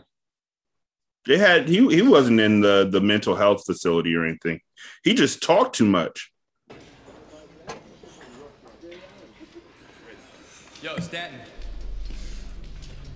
They 1.27 1.37
had 1.37 1.69
he 1.69 1.87
he 1.95 2.01
wasn't 2.01 2.41
in 2.41 2.63
the 2.63 2.89
the 2.91 3.03
mental 3.03 3.37
health 3.37 3.67
facility 3.67 4.15
or 4.15 4.25
anything. 4.25 4.61
He 5.05 5.13
just 5.13 5.43
talked 5.43 5.77
too 5.77 5.85
much. 5.85 6.33
Yo, 10.83 10.97
Stanton. 10.99 11.41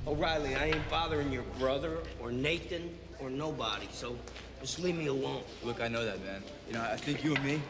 O'Reily, 0.07 0.55
I 0.57 0.67
ain't 0.67 0.91
bothering 0.91 1.33
your 1.33 1.45
brother 1.59 1.99
or 2.21 2.33
Nathan 2.33 2.91
or 3.21 3.31
nobody, 3.31 3.87
so 3.93 4.19
just 4.63 4.79
leave 4.79 4.97
me 4.97 5.07
alone. 5.07 5.43
Look, 5.65 5.81
I 5.81 5.89
know 5.89 6.05
that, 6.05 6.25
man. 6.25 6.43
You 6.69 6.75
know, 6.75 6.83
I 6.83 6.97
think 6.97 7.25
you 7.25 7.35
and 7.35 7.45
me, 7.45 7.61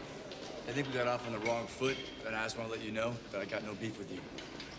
I 0.69 0.73
think 0.73 0.87
we 0.87 0.93
got 0.93 1.09
off 1.09 1.27
on 1.27 1.33
the 1.33 1.39
wrong 1.41 1.67
foot, 1.67 1.97
and 2.27 2.37
I 2.37 2.43
just 2.45 2.59
want 2.59 2.71
to 2.71 2.77
let 2.77 2.85
you 2.85 2.93
know 2.93 3.15
that 3.33 3.41
I 3.41 3.47
got 3.47 3.65
no 3.65 3.73
beef 3.75 3.99
with 3.99 4.13
you. 4.13 4.21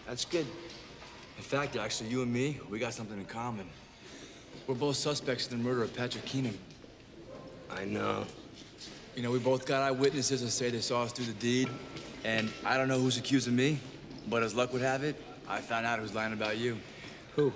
That's 0.08 0.24
good. 0.24 0.46
In 1.38 1.44
fact, 1.44 1.76
actually, 1.76 2.10
you 2.10 2.22
and 2.22 2.32
me, 2.32 2.60
we 2.70 2.78
got 2.78 2.94
something 2.94 3.18
in 3.18 3.26
common. 3.26 3.68
We're 4.68 4.76
both 4.76 4.96
suspects 4.96 5.52
in 5.52 5.58
the 5.58 5.64
murder 5.64 5.82
of 5.82 5.96
Patrick 5.96 6.24
Keenan. 6.26 6.58
I 7.72 7.86
know. 7.86 8.26
You 9.16 9.24
know, 9.24 9.32
we 9.32 9.40
both 9.40 9.66
got 9.66 9.82
eyewitnesses 9.82 10.42
that 10.42 10.52
say 10.52 10.70
they 10.70 10.80
saw 10.80 11.04
us 11.04 11.12
do 11.12 11.24
the 11.24 11.34
deed, 11.34 11.68
and 12.24 12.50
I 12.64 12.78
don't 12.78 12.88
know 12.88 13.00
who's 13.00 13.18
accusing 13.18 13.56
me, 13.56 13.80
but 14.30 14.44
as 14.44 14.54
luck 14.54 14.72
would 14.72 14.84
have 14.84 15.04
it, 15.04 15.20
I 15.50 15.62
found 15.62 15.88
out 15.88 16.00
who's 16.00 16.14
lying 16.14 16.34
about 16.34 16.58
you. 16.58 16.78
Who? 17.36 17.52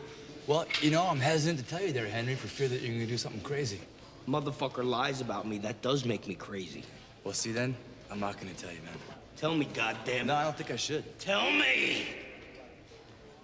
Well, 0.47 0.65
you 0.81 0.89
know, 0.89 1.03
I'm 1.03 1.19
hesitant 1.19 1.59
to 1.59 1.65
tell 1.65 1.81
you 1.81 1.93
there, 1.93 2.07
Henry, 2.07 2.35
for 2.35 2.47
fear 2.47 2.67
that 2.67 2.81
you're 2.81 2.93
gonna 2.93 3.05
do 3.05 3.17
something 3.17 3.41
crazy. 3.41 3.79
Motherfucker 4.27 4.83
lies 4.83 5.21
about 5.21 5.47
me. 5.47 5.57
That 5.57 5.81
does 5.81 6.05
make 6.05 6.27
me 6.27 6.35
crazy. 6.35 6.83
Well, 7.23 7.33
see 7.33 7.51
then, 7.51 7.75
I'm 8.11 8.19
not 8.19 8.39
gonna 8.39 8.53
tell 8.53 8.71
you, 8.71 8.81
man. 8.81 8.93
Tell 9.37 9.55
me, 9.55 9.67
goddamn. 9.73 10.27
No, 10.27 10.35
I 10.35 10.43
don't 10.43 10.57
think 10.57 10.71
I 10.71 10.75
should. 10.75 11.17
Tell 11.19 11.49
me. 11.51 12.07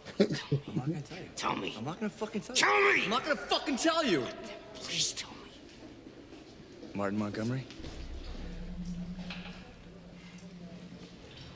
I'm 0.20 0.28
not 0.76 0.88
gonna 0.88 1.02
tell 1.02 1.18
you. 1.18 1.30
Tell 1.36 1.56
me. 1.56 1.74
I'm 1.78 1.86
not 1.86 2.00
gonna 2.00 2.10
fucking 2.10 2.42
tell 2.42 2.56
you. 2.56 2.62
Tell 2.62 2.94
me. 2.94 3.04
I'm 3.06 3.10
not 3.10 3.24
gonna 3.24 3.36
fucking 3.36 3.78
tell 3.78 4.04
you. 4.04 4.26
Please 4.74 5.14
tell 5.14 5.30
me. 5.30 5.52
Martin 6.94 7.18
Montgomery? 7.18 7.66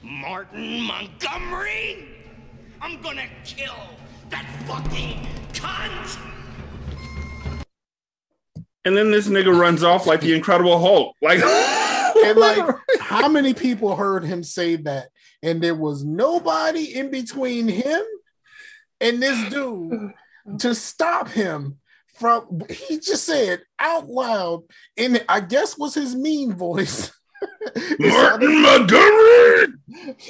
Martin 0.04 0.82
Montgomery? 0.82 2.08
I'm 2.82 3.02
gonna 3.02 3.28
kill 3.44 3.76
that 4.30 4.46
fucking 4.66 5.28
cunt! 5.54 6.37
And 8.88 8.96
then 8.96 9.12
this 9.12 9.28
nigga 9.28 9.54
runs 9.54 9.84
off 9.84 10.08
like 10.08 10.22
the 10.22 10.34
Incredible 10.34 10.80
Hulk. 10.80 11.14
Like, 11.22 11.42
And 12.26 12.38
like, 12.38 12.66
how 13.02 13.28
many 13.28 13.54
people 13.54 13.98
heard 13.98 14.24
him 14.24 14.44
say 14.44 14.78
that? 14.78 15.10
And 15.44 15.62
there 15.62 15.76
was 15.76 16.06
nobody 16.06 16.96
in 16.96 17.12
between 17.12 17.68
him 17.68 18.02
and 19.02 19.22
this 19.22 19.52
dude 19.52 20.14
to 20.60 20.74
stop 20.74 21.28
him 21.28 21.80
from. 22.16 22.62
He 22.70 23.00
just 23.00 23.26
said 23.26 23.62
out 23.78 24.08
loud, 24.08 24.64
and 24.98 25.24
I 25.28 25.42
guess 25.42 25.78
was 25.78 25.94
his 25.94 26.16
mean 26.16 26.54
voice. 26.54 27.12
Martin 28.00 28.62
Montgomery, 28.62 29.68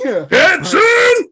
yeah, 0.03 0.25
Henson. 0.29 1.29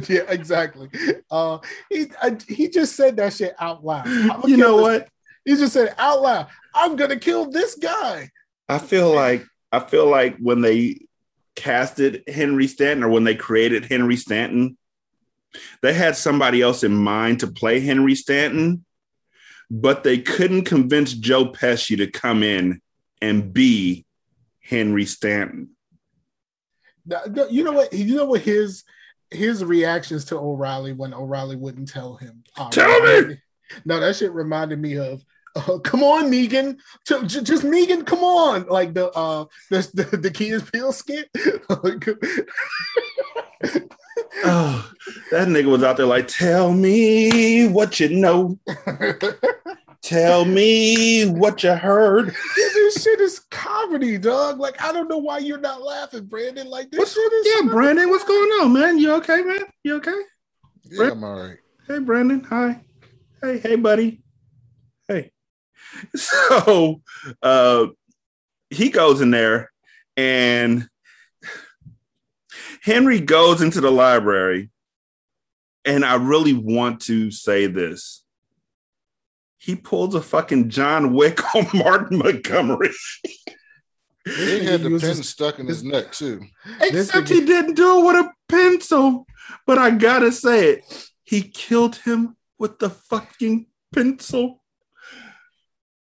yeah, 0.08 0.24
exactly. 0.28 0.90
Uh, 1.30 1.58
he 1.88 2.08
I, 2.20 2.36
he 2.46 2.68
just 2.68 2.96
said 2.96 3.16
that 3.16 3.32
shit 3.32 3.54
out 3.58 3.84
loud. 3.84 4.06
You 4.46 4.58
know 4.58 4.76
what? 4.76 5.08
He 5.50 5.56
just 5.56 5.72
said 5.72 5.96
out 5.98 6.22
loud, 6.22 6.46
"I'm 6.76 6.94
gonna 6.94 7.18
kill 7.18 7.50
this 7.50 7.74
guy." 7.74 8.30
I 8.68 8.78
feel 8.78 9.12
like 9.12 9.44
I 9.72 9.80
feel 9.80 10.06
like 10.08 10.36
when 10.38 10.60
they 10.60 11.08
casted 11.56 12.22
Henry 12.28 12.68
Stanton 12.68 13.02
or 13.02 13.08
when 13.08 13.24
they 13.24 13.34
created 13.34 13.86
Henry 13.86 14.14
Stanton, 14.16 14.78
they 15.82 15.92
had 15.92 16.14
somebody 16.14 16.62
else 16.62 16.84
in 16.84 16.94
mind 16.94 17.40
to 17.40 17.48
play 17.48 17.80
Henry 17.80 18.14
Stanton, 18.14 18.84
but 19.68 20.04
they 20.04 20.18
couldn't 20.18 20.66
convince 20.66 21.14
Joe 21.14 21.46
Pesci 21.46 21.96
to 21.96 22.08
come 22.08 22.44
in 22.44 22.80
and 23.20 23.52
be 23.52 24.06
Henry 24.60 25.04
Stanton. 25.04 25.70
You 27.50 27.64
know 27.64 27.72
what? 27.72 27.92
You 27.92 28.14
know 28.14 28.26
what 28.26 28.42
his 28.42 28.84
his 29.32 29.64
reactions 29.64 30.26
to 30.26 30.38
O'Reily 30.38 30.92
when 30.92 31.12
O'Reily 31.12 31.56
wouldn't 31.56 31.88
tell 31.88 32.14
him. 32.14 32.44
uh, 32.56 32.70
Tell 32.70 33.26
me! 33.26 33.38
No, 33.84 33.98
that 33.98 34.14
shit 34.14 34.30
reminded 34.30 34.78
me 34.78 34.96
of. 34.96 35.24
Uh, 35.56 35.78
come 35.78 36.02
on, 36.02 36.30
Megan. 36.30 36.78
J- 37.06 37.24
just 37.24 37.64
Megan. 37.64 38.04
Come 38.04 38.22
on, 38.22 38.66
like 38.66 38.94
the 38.94 39.10
uh 39.10 39.46
the 39.70 39.90
the, 39.94 40.16
the 40.16 40.30
Key 40.30 40.50
and 40.50 40.72
Peele 40.72 40.92
skit. 40.92 41.28
Oh, 44.44 44.90
that 45.32 45.48
nigga 45.48 45.66
was 45.66 45.82
out 45.82 45.96
there 45.96 46.06
like, 46.06 46.28
tell 46.28 46.72
me 46.72 47.68
what 47.68 48.00
you 48.00 48.08
know. 48.08 48.58
Tell 50.02 50.44
me 50.44 51.26
what 51.26 51.62
you 51.62 51.74
heard. 51.74 52.34
this 52.56 53.02
shit 53.02 53.20
is 53.20 53.40
comedy, 53.50 54.16
dog. 54.16 54.58
Like 54.58 54.80
I 54.82 54.92
don't 54.92 55.08
know 55.08 55.18
why 55.18 55.38
you're 55.38 55.58
not 55.58 55.82
laughing, 55.82 56.24
Brandon. 56.24 56.68
Like 56.68 56.90
this 56.90 56.98
What's, 56.98 57.14
shit 57.14 57.32
is 57.32 57.46
yeah, 57.46 57.70
Brandon, 57.70 58.08
what's 58.08 58.24
going 58.24 58.50
on, 58.62 58.72
man? 58.72 58.98
You 58.98 59.12
okay, 59.14 59.42
man? 59.42 59.66
You 59.84 59.96
okay? 59.96 60.20
Yeah, 60.84 61.10
I'm 61.10 61.22
all 61.22 61.38
right. 61.38 61.58
Hey, 61.86 61.98
Brandon. 61.98 62.42
Hi. 62.44 62.80
Hey, 63.42 63.58
hey, 63.58 63.76
buddy. 63.76 64.22
Hey. 65.06 65.32
So 66.16 67.02
uh 67.42 67.86
he 68.70 68.90
goes 68.90 69.20
in 69.20 69.30
there 69.30 69.70
and 70.16 70.88
Henry 72.82 73.20
goes 73.20 73.60
into 73.62 73.80
the 73.80 73.90
library. 73.90 74.70
And 75.84 76.04
I 76.04 76.14
really 76.16 76.52
want 76.54 77.00
to 77.02 77.30
say 77.30 77.66
this. 77.66 78.24
He 79.58 79.76
pulls 79.76 80.14
a 80.14 80.22
fucking 80.22 80.70
John 80.70 81.14
Wick 81.14 81.54
on 81.54 81.66
Martin 81.74 82.18
Montgomery. 82.18 82.90
He 84.24 84.64
had 84.64 84.82
the 84.82 84.98
pin 85.00 85.22
stuck 85.22 85.58
in 85.58 85.66
his 85.66 85.82
neck 85.82 86.12
too. 86.12 86.42
Except 86.80 87.28
he 87.28 87.44
didn't 87.44 87.74
do 87.74 88.00
it 88.00 88.06
with 88.06 88.26
a 88.26 88.32
pencil. 88.48 89.26
But 89.66 89.78
I 89.78 89.90
gotta 89.90 90.30
say 90.30 90.70
it. 90.70 91.10
He 91.24 91.42
killed 91.42 91.96
him 91.96 92.36
with 92.58 92.78
the 92.78 92.90
fucking 92.90 93.66
pencil. 93.92 94.59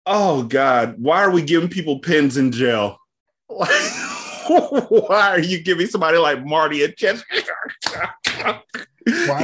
Oh 0.06 0.42
God. 0.44 0.94
Why 0.98 1.22
are 1.22 1.30
we 1.30 1.42
giving 1.42 1.68
people 1.68 1.98
pins 2.00 2.36
in 2.36 2.52
jail? 2.52 2.98
Why 3.48 5.30
are 5.30 5.40
you 5.40 5.62
giving 5.62 5.86
somebody 5.86 6.18
like 6.18 6.44
Marty 6.44 6.82
a 6.82 6.90
chest? 6.92 7.24
he 7.30 7.42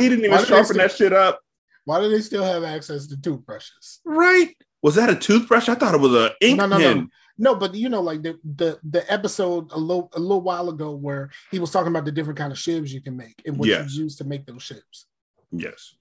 didn't 0.09 0.25
even 0.25 0.45
sharpen 0.45 0.65
still- 0.65 0.77
that 0.79 0.93
shit 0.93 1.13
up. 1.13 1.41
Why 1.85 2.01
do 2.01 2.09
they 2.11 2.21
still 2.21 2.43
have 2.43 2.65
access 2.65 3.07
to 3.09 3.21
toothbrushes? 3.21 4.01
Right? 4.05 4.57
Was 4.83 4.97
that 4.97 5.09
a 5.09 5.15
toothbrush? 5.15 5.69
I 5.69 5.77
thought 5.77 5.95
it 5.95 6.01
was 6.01 6.15
a 6.15 6.33
ink 6.41 6.59
No, 6.59 6.67
no, 6.67 6.79
pen. 6.79 6.97
no. 6.99 7.07
No, 7.39 7.55
but 7.55 7.75
you 7.75 7.89
know, 7.89 8.01
like 8.01 8.23
the 8.23 8.39
the 8.45 8.79
the 8.83 9.13
episode 9.13 9.71
a 9.73 9.79
little 9.79 10.09
a 10.15 10.19
little 10.19 10.41
while 10.41 10.69
ago 10.71 10.93
where 10.97 11.31
he 11.51 11.59
was 11.59 11.71
talking 11.71 11.89
about 11.89 12.05
the 12.07 12.11
different 12.13 12.39
kind 12.39 12.51
of 12.51 12.59
shivs 12.59 12.89
you 12.89 13.01
can 13.03 13.17
make 13.17 13.41
and 13.47 13.59
what 13.59 13.69
Yes. 13.69 13.93
you 13.95 14.05
use 14.05 14.17
to 14.17 14.25
make 14.25 14.47
those 14.47 14.63
shivs. 14.63 15.05
Yes. 15.53 15.95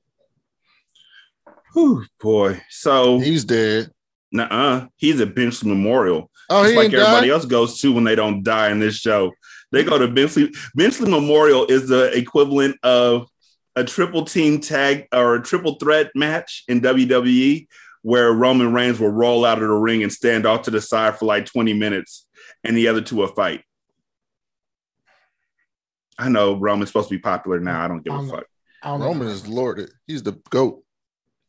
Whew, 1.74 2.06
boy. 2.22 2.62
So, 2.70 3.20
He's 3.20 3.44
dead. 3.44 3.92
Nuh-uh. 4.32 4.88
He's 4.96 5.20
at 5.22 5.36
Benchley 5.36 5.70
Memorial. 5.70 6.30
Oh, 6.50 6.62
Just 6.64 6.72
he 6.74 6.78
like 6.78 6.94
everybody 6.94 7.28
died. 7.28 7.34
else 7.34 7.46
goes 7.46 7.80
to 7.82 7.92
when 7.94 8.04
they 8.04 8.16
don't 8.16 8.44
die 8.44 8.70
in 8.72 8.80
this 8.80 8.96
show. 8.96 9.32
They 9.72 9.84
go 9.84 9.98
to 9.98 10.08
Benchley. 10.08 10.54
Benchley 10.76 11.10
Memorial 11.10 11.66
is 11.66 11.88
the 11.88 12.16
equivalent 12.18 12.78
of 12.84 13.28
a 13.76 13.84
triple 13.84 14.24
team 14.26 14.60
tag 14.62 15.08
or 15.12 15.36
a 15.36 15.42
triple 15.44 15.76
threat 15.76 16.12
match 16.16 16.64
in 16.68 16.82
WWE 16.82 17.68
where 18.04 18.32
Roman 18.32 18.72
Reigns 18.74 19.00
will 19.00 19.10
roll 19.10 19.44
out 19.44 19.62
of 19.62 19.68
the 19.68 19.74
ring 19.74 20.04
and 20.04 20.14
stand 20.14 20.46
off 20.46 20.62
to 20.64 20.72
the 20.72 20.80
side 20.80 21.18
for 21.18 21.26
like 21.26 21.46
20 21.48 21.74
minutes 21.74 22.26
and 22.64 22.78
the 22.78 22.88
other 22.88 23.02
two 23.02 23.16
will 23.18 23.28
fight. 23.28 23.64
I 26.18 26.30
know 26.30 26.56
Roman's 26.56 26.90
supposed 26.90 27.10
to 27.10 27.16
be 27.16 27.20
popular 27.22 27.60
now. 27.60 27.84
I 27.84 27.88
don't 27.88 28.04
give 28.04 28.14
a 28.14 28.18
I'm 28.18 28.28
not- 28.28 28.36
fuck. 28.38 28.48
I 28.84 28.90
don't 28.90 29.00
know. 29.00 29.08
Roman 29.08 29.28
is 29.30 29.48
Lord. 29.48 29.90
He's 30.06 30.22
the 30.22 30.40
goat. 30.52 30.84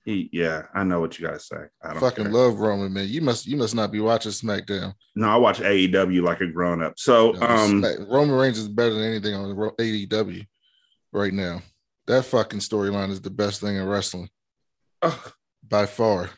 He, 0.07 0.31
yeah, 0.33 0.63
I 0.73 0.85
know 0.85 1.01
what 1.01 1.19
you 1.19 1.27
guys 1.27 1.49
say. 1.49 1.57
I 1.83 1.91
don't 1.91 1.99
Fucking 2.01 2.25
care. 2.27 2.33
love 2.33 2.61
Roman, 2.61 2.93
man. 2.93 3.09
You 3.09 3.21
must 3.21 3.45
you 3.45 3.57
must 3.57 3.75
not 3.75 3.91
be 3.91 3.99
watching 4.01 4.31
SmackDown. 4.31 4.95
No, 5.17 5.29
I 5.29 5.37
watch 5.37 5.59
AEW 5.59 6.23
like 6.23 6.41
a 6.41 6.47
grown 6.47 6.81
up. 6.81 6.95
So, 6.97 7.33
No, 7.33 7.45
um, 7.47 7.81
Smack- 7.81 8.09
Roman 8.09 8.37
Reigns 8.37 8.57
is 8.59 8.69
better 8.69 8.95
than 8.95 9.03
anything 9.03 9.35
on 9.35 9.55
AEW 9.57 10.47
right 11.13 11.33
now. 11.33 11.61
That 12.07 12.25
fucking 12.25 12.61
storyline 12.61 13.11
is 13.11 13.21
the 13.21 13.31
best 13.31 13.61
thing 13.61 13.75
in 13.75 13.85
wrestling 13.85 14.31
ugh, 15.03 15.33
by 15.69 15.87
far. 15.87 16.31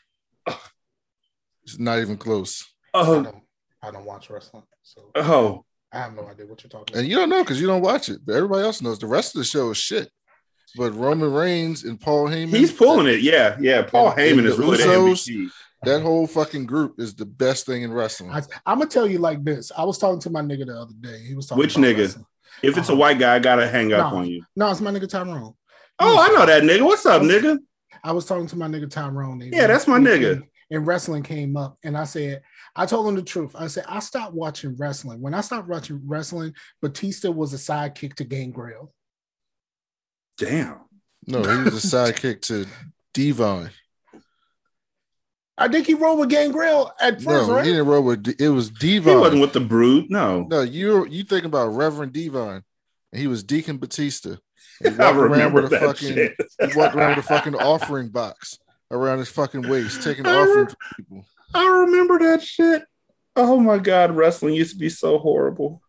It's 1.63 1.79
not 1.79 1.99
even 1.99 2.17
close. 2.17 2.65
I 2.95 3.01
oh, 3.01 3.23
don't 3.23 3.43
I 3.83 3.91
don't 3.91 4.07
watch 4.07 4.31
wrestling, 4.31 4.63
so 4.83 5.11
oh, 5.15 5.65
I 5.93 5.99
have 5.99 6.15
no 6.15 6.27
idea 6.27 6.47
what 6.47 6.63
you're 6.63 6.71
talking 6.71 6.97
And 6.97 7.05
about. 7.05 7.11
you 7.11 7.17
don't 7.17 7.29
know 7.29 7.43
because 7.45 7.61
you 7.61 7.67
don't 7.67 7.83
watch 7.83 8.09
it. 8.09 8.21
But 8.25 8.37
everybody 8.37 8.63
else 8.65 8.81
knows. 8.81 8.99
The 8.99 9.07
rest 9.07 9.35
of 9.35 9.41
the 9.41 9.45
show 9.45 9.69
is 9.71 9.77
shit. 9.77 10.11
But 10.77 10.93
Roman 10.95 11.33
Reigns 11.33 11.85
and 11.85 12.01
Paul 12.01 12.29
Heyman, 12.29 12.49
he's 12.57 12.73
pulling 12.73 13.07
it. 13.07 13.21
Yeah, 13.21 13.57
yeah. 13.61 13.83
Paul 13.83 14.11
And 14.11 14.19
Heyman 14.19 14.43
the 14.45 14.53
is 14.53 14.59
really 14.59 14.77
the 14.79 14.85
MVP. 14.85 15.49
That 15.85 16.03
whole 16.03 16.27
fucking 16.27 16.67
group 16.67 16.97
is 16.99 17.15
the 17.15 17.25
best 17.25 17.65
thing 17.65 17.83
in 17.83 17.93
wrestling. 17.93 18.31
I, 18.33 18.43
I'm 18.67 18.79
gonna 18.79 18.91
tell 18.91 19.07
you 19.07 19.19
like 19.19 19.45
this. 19.45 19.71
I 19.77 19.85
was 19.85 19.97
talking 19.99 20.21
to 20.21 20.31
my 20.31 20.41
nigga 20.43 20.67
the 20.67 20.77
other 20.81 20.93
day. 21.01 21.21
He 21.27 21.35
was 21.35 21.47
talking 21.47 21.61
Which 21.61 21.77
about 21.77 21.87
nigga? 21.87 21.99
wrestling. 21.99 22.27
If 22.63 22.77
it's 22.77 22.89
a 22.89 22.93
Uh-huh. 22.93 23.01
white 23.01 23.19
guy, 23.21 23.37
I 23.37 23.39
gotta 23.39 23.69
hang 23.69 23.93
up 23.93 24.13
No. 24.13 24.19
on 24.19 24.27
you. 24.27 24.43
No, 24.57 24.71
it's 24.71 24.81
my 24.81 24.91
nigga 24.91 25.09
Tyrone. 25.09 25.55
Oh, 26.01 26.19
I 26.21 26.29
know 26.29 26.45
that 26.47 26.65
nigga. 26.65 26.85
What's 26.85 27.07
up, 27.07 27.23
nigga? 27.23 27.59
I 28.03 28.13
was 28.13 28.27
talking 28.27 28.47
to 28.49 28.57
my 28.57 28.67
nigga 28.67 28.91
Tyrone. 28.91 29.41
and- 29.43 29.53
Yeah, 29.55 29.69
that's 29.69 29.87
my 29.87 29.99
nigga. 29.99 30.43
And 30.71 30.87
wrestling 30.87 31.23
came 31.23 31.57
up, 31.57 31.79
and 31.83 31.97
I 31.97 32.05
said, 32.05 32.43
I 32.77 32.85
told 32.85 33.09
him 33.09 33.15
the 33.15 33.23
truth. 33.23 33.53
I 33.57 33.69
said, 33.69 33.85
I 33.89 34.01
stopped 34.01 34.35
watching 34.35 34.77
wrestling. 34.77 35.21
When 35.23 35.33
I 35.35 35.41
stopped 35.41 35.67
watching 35.69 36.01
wrestling, 36.05 36.53
Batista 36.83 37.31
was 37.31 37.55
a 37.55 37.57
sidekick 37.57 38.15
to 38.17 38.25
Gangrel. 38.25 38.93
Damn. 40.39 40.77
no, 41.27 41.43
he 41.43 41.65
was 41.65 41.85
a 41.85 41.87
sidekick 41.97 42.41
to 42.43 42.67
D-Von. 43.13 43.71
I 45.57 45.67
think 45.69 45.87
he 45.89 45.95
rolled 45.95 46.21
with 46.21 46.29
Gangrel 46.31 46.93
at 47.01 47.15
first, 47.15 47.27
No, 47.49 47.55
right? 47.57 47.65
he 47.65 47.73
didn't 47.73 47.87
roll 47.89 48.03
with. 48.05 48.29
it 48.41 48.49
was 48.49 48.71
D-Von. 48.71 49.13
He 49.15 49.21
wasn't 49.21 49.41
with 49.41 49.53
the 49.53 49.61
brood. 49.61 50.07
No. 50.09 50.43
No, 50.49 50.61
you 50.63 51.05
you 51.07 51.25
think 51.25 51.45
about 51.45 51.69
Reverend 51.69 52.13
D-Von, 52.13 52.63
and 53.13 53.21
he 53.21 53.27
was 53.27 53.43
Deacon 53.43 53.79
Batista. 53.79 54.37
He 54.81 54.87
I 54.87 54.91
walked 54.91 55.01
around 55.01 55.31
remember 55.33 55.63
with 55.63 55.73
a 55.73 55.79
that 55.79 55.81
fucking 55.81 56.15
shit. 56.15 56.37
he 56.71 56.79
walked 56.79 56.95
around 56.95 57.17
with 57.17 57.25
a 57.25 57.29
fucking 57.29 57.57
offering 57.57 58.11
box 58.11 58.61
around 58.93 59.19
his 59.19 59.29
fucking 59.29 59.69
waist, 59.69 60.05
taking 60.05 60.25
I 60.25 60.31
offering 60.37 60.49
remember- 60.51 60.71
from 60.71 61.05
people. 61.05 61.27
I 61.53 61.67
remember 61.69 62.19
that 62.21 62.43
shit. 62.45 62.85
Oh 63.35 63.59
my 63.59 63.79
god, 63.79 64.15
wrestling 64.15 64.55
used 64.55 64.75
to 64.75 64.79
be 64.79 64.89
so 64.89 65.19
horrible. 65.19 65.83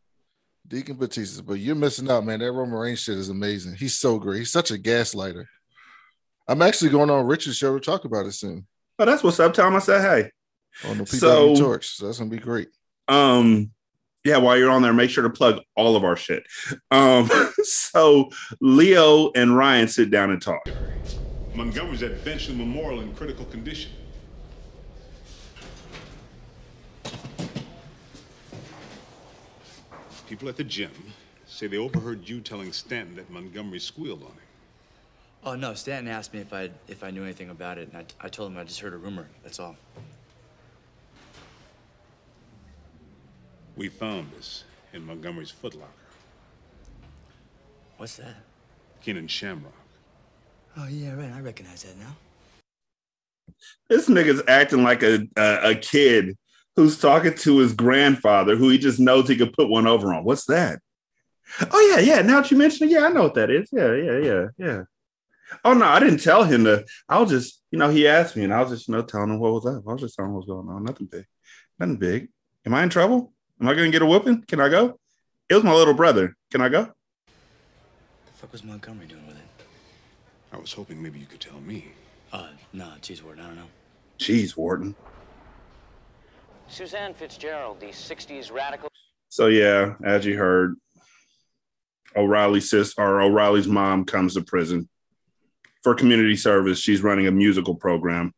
Deacon 0.69 0.95
Batista, 0.95 1.41
but 1.41 1.55
you're 1.55 1.75
missing 1.75 2.09
out, 2.11 2.23
man. 2.25 2.39
That 2.39 2.51
Roman 2.51 2.75
Reigns 2.77 2.99
shit 2.99 3.17
is 3.17 3.29
amazing. 3.29 3.75
He's 3.75 3.97
so 3.99 4.19
great. 4.19 4.37
He's 4.39 4.51
such 4.51 4.69
a 4.71 4.75
gaslighter. 4.75 5.45
I'm 6.47 6.61
actually 6.61 6.91
going 6.91 7.09
on 7.09 7.25
Richard's 7.25 7.57
show 7.57 7.77
to 7.77 7.83
talk 7.83 8.05
about 8.05 8.25
it 8.25 8.31
soon 8.33 8.65
Oh, 8.97 9.05
that's 9.05 9.23
what's 9.23 9.39
up. 9.39 9.53
Tom. 9.53 9.75
I 9.75 9.79
said 9.79 10.01
hey. 10.01 10.89
on 10.89 10.97
the 10.99 11.03
PW 11.05 11.19
So- 11.19 11.55
Torch. 11.55 11.95
So 11.97 12.05
that's 12.05 12.19
gonna 12.19 12.29
be 12.29 12.37
great. 12.37 12.67
Um, 13.07 13.71
yeah, 14.23 14.37
while 14.37 14.57
you're 14.57 14.69
on 14.69 14.81
there, 14.81 14.93
make 14.93 15.09
sure 15.09 15.23
to 15.23 15.29
plug 15.29 15.61
all 15.75 15.95
of 15.95 16.03
our 16.03 16.15
shit. 16.15 16.43
Um, 16.91 17.29
so 17.63 18.29
Leo 18.61 19.31
and 19.35 19.55
Ryan 19.55 19.87
sit 19.87 20.11
down 20.11 20.29
and 20.31 20.41
talk. 20.41 20.61
Montgomery's 21.55 22.03
at 22.03 22.23
Benchley 22.23 22.53
Memorial 22.55 23.01
in 23.01 23.13
critical 23.15 23.45
condition. 23.45 23.91
People 30.29 30.47
at 30.47 30.57
the 30.57 30.63
gym 30.63 30.91
say 31.47 31.65
they 31.65 31.77
overheard 31.77 32.29
you 32.29 32.39
telling 32.39 32.71
Stanton 32.71 33.15
that 33.15 33.31
Montgomery 33.31 33.79
squealed 33.79 34.21
on 34.21 34.29
him. 34.29 34.37
Oh 35.43 35.55
no, 35.55 35.73
Stanton 35.73 36.07
asked 36.13 36.35
me 36.35 36.39
if 36.39 36.53
I 36.53 36.69
if 36.87 37.03
I 37.03 37.09
knew 37.09 37.23
anything 37.23 37.49
about 37.49 37.79
it, 37.79 37.89
and 37.91 37.97
I, 37.97 38.05
I 38.21 38.29
told 38.29 38.51
him 38.51 38.57
I 38.59 38.63
just 38.63 38.79
heard 38.79 38.93
a 38.93 38.97
rumor. 38.97 39.25
That's 39.41 39.59
all. 39.59 39.75
We 43.75 43.89
found 43.89 44.29
this 44.37 44.65
in 44.93 45.03
Montgomery's 45.03 45.51
footlocker. 45.51 45.87
What's 47.97 48.17
that? 48.17 48.35
Keenan 49.01 49.27
Shamrock. 49.27 49.73
Oh 50.77 50.87
yeah, 50.87 51.15
right. 51.15 51.31
I 51.31 51.39
recognize 51.39 51.81
that 51.83 51.97
now. 51.97 52.15
This 53.87 54.07
nigga's 54.07 54.43
acting 54.47 54.83
like 54.83 55.01
a, 55.01 55.27
a 55.35 55.71
a 55.71 55.75
kid 55.75 56.37
who's 56.79 56.97
talking 56.97 57.35
to 57.35 57.57
his 57.57 57.73
grandfather, 57.73 58.55
who 58.55 58.69
he 58.69 58.77
just 58.77 58.99
knows 58.99 59.27
he 59.27 59.35
could 59.35 59.51
put 59.51 59.69
one 59.69 59.85
over 59.85 60.13
on. 60.13 60.23
What's 60.23 60.45
that? 60.45 60.79
Oh 61.71 61.93
yeah, 61.93 61.99
yeah. 61.99 62.21
Now 62.21 62.39
that 62.39 62.51
you 62.51 62.57
mention 62.57 62.87
it, 62.87 62.91
yeah, 62.91 63.05
I 63.05 63.09
know 63.09 63.23
what 63.23 63.33
that 63.33 63.49
is. 63.49 63.67
Yeah, 63.71 63.93
yeah, 63.95 64.19
yeah, 64.19 64.45
yeah. 64.57 64.83
Oh 65.65 65.73
no, 65.73 65.85
I 65.85 65.99
didn't 65.99 66.23
tell 66.23 66.45
him 66.45 66.63
to. 66.63 66.85
I 67.09 67.19
was 67.19 67.31
just, 67.31 67.61
you 67.69 67.77
know, 67.77 67.89
he 67.89 68.07
asked 68.07 68.37
me, 68.37 68.45
and 68.45 68.53
I 68.53 68.61
was 68.61 68.71
just, 68.71 68.87
you 68.87 68.93
know, 68.93 69.01
telling 69.01 69.29
him 69.29 69.39
what 69.39 69.51
was 69.51 69.65
up. 69.65 69.83
I 69.85 69.91
was 69.91 70.01
just 70.01 70.15
telling 70.15 70.29
him 70.29 70.35
what 70.35 70.47
was 70.47 70.55
going 70.55 70.69
on. 70.69 70.85
Nothing 70.85 71.07
big, 71.07 71.25
nothing 71.77 71.97
big. 71.97 72.29
Am 72.65 72.73
I 72.73 72.83
in 72.83 72.89
trouble? 72.89 73.33
Am 73.59 73.67
I 73.67 73.73
gonna 73.73 73.89
get 73.89 74.01
a 74.01 74.05
whooping? 74.05 74.43
Can 74.43 74.61
I 74.61 74.69
go? 74.69 74.97
It 75.49 75.55
was 75.55 75.63
my 75.63 75.73
little 75.73 75.93
brother. 75.93 76.37
Can 76.49 76.61
I 76.61 76.69
go? 76.69 76.83
The 76.83 78.33
fuck 78.35 78.53
was 78.53 78.63
Montgomery 78.63 79.07
doing 79.07 79.27
with 79.27 79.35
it? 79.35 79.43
I 80.53 80.57
was 80.57 80.71
hoping 80.71 81.01
maybe 81.03 81.19
you 81.19 81.25
could 81.25 81.41
tell 81.41 81.59
me. 81.59 81.89
Uh, 82.31 82.47
no, 82.71 82.93
geez, 83.01 83.21
Ward, 83.21 83.39
I 83.39 83.47
don't 83.47 83.55
know. 83.55 83.67
Jeez, 84.17 84.55
Wharton. 84.55 84.95
Suzanne 86.69 87.13
Fitzgerald, 87.13 87.79
the 87.79 87.87
60s 87.87 88.51
radical. 88.51 88.89
So 89.29 89.47
yeah, 89.47 89.95
as 90.03 90.25
you 90.25 90.37
heard, 90.37 90.75
O'Reily's 92.15 92.69
sis 92.69 92.93
or 92.97 93.21
O'Reily's 93.21 93.67
mom 93.67 94.05
comes 94.05 94.35
to 94.35 94.41
prison 94.41 94.87
for 95.83 95.93
community 95.93 96.35
service. 96.35 96.79
She's 96.79 97.01
running 97.01 97.27
a 97.27 97.31
musical 97.31 97.75
program 97.75 98.33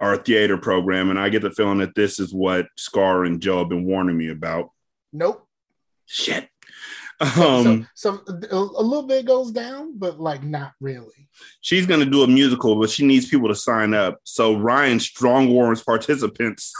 or 0.00 0.14
a 0.14 0.18
theater 0.18 0.58
program, 0.58 1.10
and 1.10 1.18
I 1.18 1.28
get 1.28 1.42
the 1.42 1.50
feeling 1.50 1.78
that 1.78 1.94
this 1.94 2.18
is 2.18 2.32
what 2.32 2.66
Scar 2.76 3.24
and 3.24 3.40
Joe 3.40 3.60
have 3.60 3.68
been 3.68 3.84
warning 3.84 4.16
me 4.16 4.28
about. 4.30 4.70
Nope. 5.12 5.46
Shit. 6.06 6.48
So, 7.34 7.42
Um, 7.42 7.88
so 7.94 8.20
a, 8.50 8.56
little 8.58 9.06
bit 9.06 9.24
goes 9.26 9.50
down, 9.50 9.98
but 9.98 10.20
like 10.20 10.42
not 10.42 10.72
really. 10.80 11.28
she's 11.62 11.86
going 11.86 12.00
to 12.00 12.06
do 12.06 12.22
a 12.22 12.26
musical, 12.26 12.78
but 12.78 12.90
she 12.90 13.06
needs 13.06 13.26
people 13.28 13.48
to 13.48 13.54
sign 13.54 13.94
up. 13.94 14.18
So 14.24 14.54
Ryan 14.56 15.00
strong 15.00 15.48
warms 15.48 15.82
participants, 15.82 16.72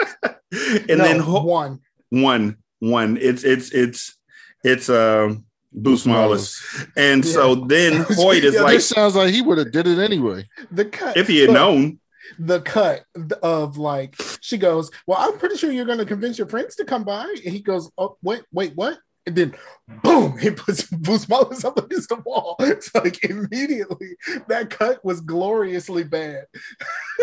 and 0.24 0.88
No, 0.88 0.96
then 1.04 1.20
ho- 1.20 1.44
one. 1.44 1.80
one, 2.10 2.56
one. 2.80 3.18
It's 3.20 3.44
it's 3.44 3.70
it's 3.72 4.16
it's 4.64 4.88
um 4.88 5.44
Busmalis, 5.76 6.60
and 6.96 7.24
so 7.24 7.54
then 7.54 8.04
Hoyt 8.10 8.44
is 8.44 8.54
Yeah, 8.54 8.62
like, 8.62 8.74
this 8.76 8.88
sounds 8.88 9.14
like 9.16 9.32
he 9.34 9.42
would 9.42 9.58
have 9.58 9.72
did 9.72 9.86
it 9.86 9.98
anyway. 9.98 10.48
The 10.70 10.84
cut. 10.86 11.16
if 11.16 11.26
he 11.28 11.38
had 11.40 11.48
look, 11.50 11.54
known, 11.54 12.00
the 12.38 12.60
cut 12.60 13.04
of 13.42 13.76
like 13.76 14.14
she 14.40 14.56
goes, 14.56 14.90
Well, 15.06 15.18
I'm 15.20 15.38
pretty 15.38 15.56
sure 15.56 15.70
you're 15.72 15.84
gonna 15.84 16.04
convince 16.06 16.38
your 16.38 16.46
friends 16.48 16.76
to 16.76 16.84
come 16.84 17.04
by. 17.04 17.24
And 17.44 17.52
he 17.52 17.60
goes, 17.60 17.90
Oh, 17.98 18.16
wait, 18.22 18.42
wait, 18.52 18.72
what? 18.76 18.98
And 19.26 19.36
then 19.36 19.54
boom, 20.02 20.38
he 20.38 20.50
puts 20.50 20.82
Busmalis 20.90 21.64
up 21.64 21.78
against 21.78 22.08
the 22.08 22.16
wall. 22.16 22.56
It's 22.60 22.94
like 22.94 23.24
immediately 23.24 24.16
that 24.48 24.70
cut 24.70 25.04
was 25.04 25.20
gloriously 25.20 26.04
bad. 26.04 26.46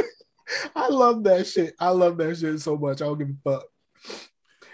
I 0.75 0.89
love 0.89 1.23
that 1.25 1.47
shit. 1.47 1.75
I 1.79 1.89
love 1.89 2.17
that 2.17 2.37
shit 2.37 2.59
so 2.59 2.77
much. 2.77 3.01
I 3.01 3.05
don't 3.05 3.19
give 3.19 3.29
a 3.29 3.51
fuck. 3.51 3.63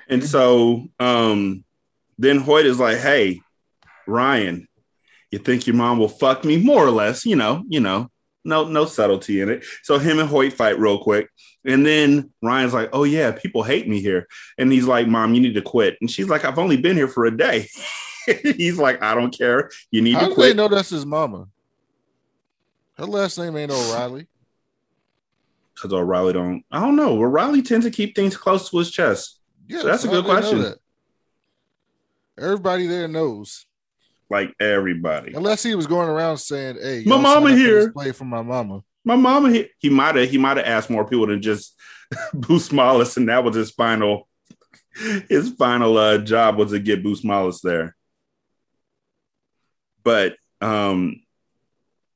and 0.08 0.24
so 0.24 0.88
um 1.00 1.64
then 2.18 2.40
Hoyt 2.40 2.66
is 2.66 2.80
like, 2.80 2.98
hey, 2.98 3.42
Ryan, 4.08 4.68
you 5.30 5.40
think 5.40 5.68
your 5.68 5.76
mom 5.76 6.00
will 6.00 6.10
fuck 6.10 6.44
me? 6.44 6.58
More 6.58 6.84
or 6.86 6.92
less, 6.92 7.26
you 7.26 7.36
know, 7.36 7.64
you 7.68 7.80
know, 7.80 8.10
no, 8.48 8.64
no 8.68 8.86
subtlety 8.86 9.42
in 9.42 9.50
it. 9.50 9.66
So 9.84 10.00
him 10.00 10.20
and 10.20 10.28
Hoyt 10.30 10.54
fight 10.54 10.80
real 10.80 10.98
quick. 10.98 11.30
And 11.66 11.86
then 11.86 12.32
Ryan's 12.42 12.74
like, 12.74 12.90
oh 12.94 13.04
yeah, 13.04 13.32
people 13.32 13.62
hate 13.62 13.88
me 13.88 14.02
here. 14.02 14.28
And 14.58 14.72
he's 14.72 14.86
like, 14.86 15.08
Mom, 15.08 15.34
you 15.34 15.42
need 15.42 15.54
to 15.56 15.62
quit. 15.62 15.98
And 16.02 16.10
she's 16.10 16.30
like, 16.30 16.46
I've 16.46 16.58
only 16.60 16.78
been 16.78 16.96
here 16.96 17.08
for 17.10 17.26
a 17.26 17.36
day. 17.38 17.68
he's 18.44 18.78
like, 18.78 19.04
I 19.04 19.14
don't 19.14 19.38
care. 19.38 19.70
You 19.92 20.02
need 20.02 20.14
How 20.14 20.22
to 20.22 20.30
they 20.30 20.34
quit. 20.34 20.56
know 20.56 20.68
that's 20.68 20.90
his 20.90 21.06
mama? 21.06 21.48
Her 22.98 23.06
last 23.06 23.38
name 23.38 23.56
ain't 23.58 23.72
O'Reily. 23.72 24.28
Because 25.76 25.94
O'Reily 25.94 26.34
don't. 26.34 26.64
I 26.72 26.80
don't 26.80 26.96
know. 26.96 27.22
O'Reily 27.22 27.62
tends 27.62 27.86
to 27.86 27.92
keep 27.92 28.16
things 28.16 28.36
close 28.36 28.68
to 28.72 28.80
his 28.80 28.90
chest. 28.90 29.40
Yeah, 29.68 29.82
So 29.82 29.86
that's 29.86 30.06
a 30.06 30.08
good 30.08 30.26
question. 30.26 30.74
Everybody 32.36 32.88
there 32.88 33.08
knows, 33.08 33.67
Like 34.30 34.54
everybody. 34.60 35.34
unless 35.34 35.64
he 35.64 35.74
was 35.76 35.88
going 35.88 36.10
around 36.10 36.38
saying, 36.38 36.78
"Hey, 36.82 37.04
My 37.06 37.16
mama 37.18 37.28
sign 37.28 37.44
up 37.44 37.50
for 37.50 37.56
here." 37.56 37.92
Play 37.92 38.12
for 38.12 38.26
my 38.26 38.42
mama." 38.42 38.84
My 39.06 39.16
mama, 39.16 39.52
he, 39.52 39.68
he 39.80 39.90
might 39.90 40.16
have 40.16 40.30
he 40.30 40.38
might 40.38 40.58
have 40.58 40.66
asked 40.66 40.90
more 40.90 41.08
people 41.08 41.28
than 41.28 41.42
just 41.42 41.74
Busmalis, 42.36 43.16
and 43.16 43.30
that 43.30 43.44
was 43.44 43.56
his 43.56 43.72
final 43.72 44.28
his 45.30 45.52
final 45.52 45.96
uh, 45.98 46.18
job 46.18 46.58
was 46.58 46.72
to 46.72 46.80
get 46.80 47.04
Busmalis 47.04 47.62
there. 47.62 47.96
But 50.04 50.36
um 50.62 51.22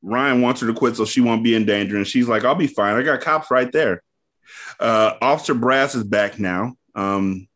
Ryan 0.01 0.41
wants 0.41 0.61
her 0.61 0.67
to 0.67 0.73
quit 0.73 0.95
so 0.95 1.05
she 1.05 1.21
won't 1.21 1.43
be 1.43 1.55
in 1.55 1.65
danger, 1.65 1.95
and 1.95 2.07
she's 2.07 2.27
like, 2.27 2.43
"I'll 2.43 2.55
be 2.55 2.67
fine. 2.67 2.95
I 2.95 3.03
got 3.03 3.21
cops 3.21 3.51
right 3.51 3.71
there." 3.71 4.03
Uh, 4.79 5.13
Officer 5.21 5.53
Brass 5.53 5.95
is 5.95 6.03
back 6.03 6.39
now. 6.39 6.75
Um, 6.95 7.47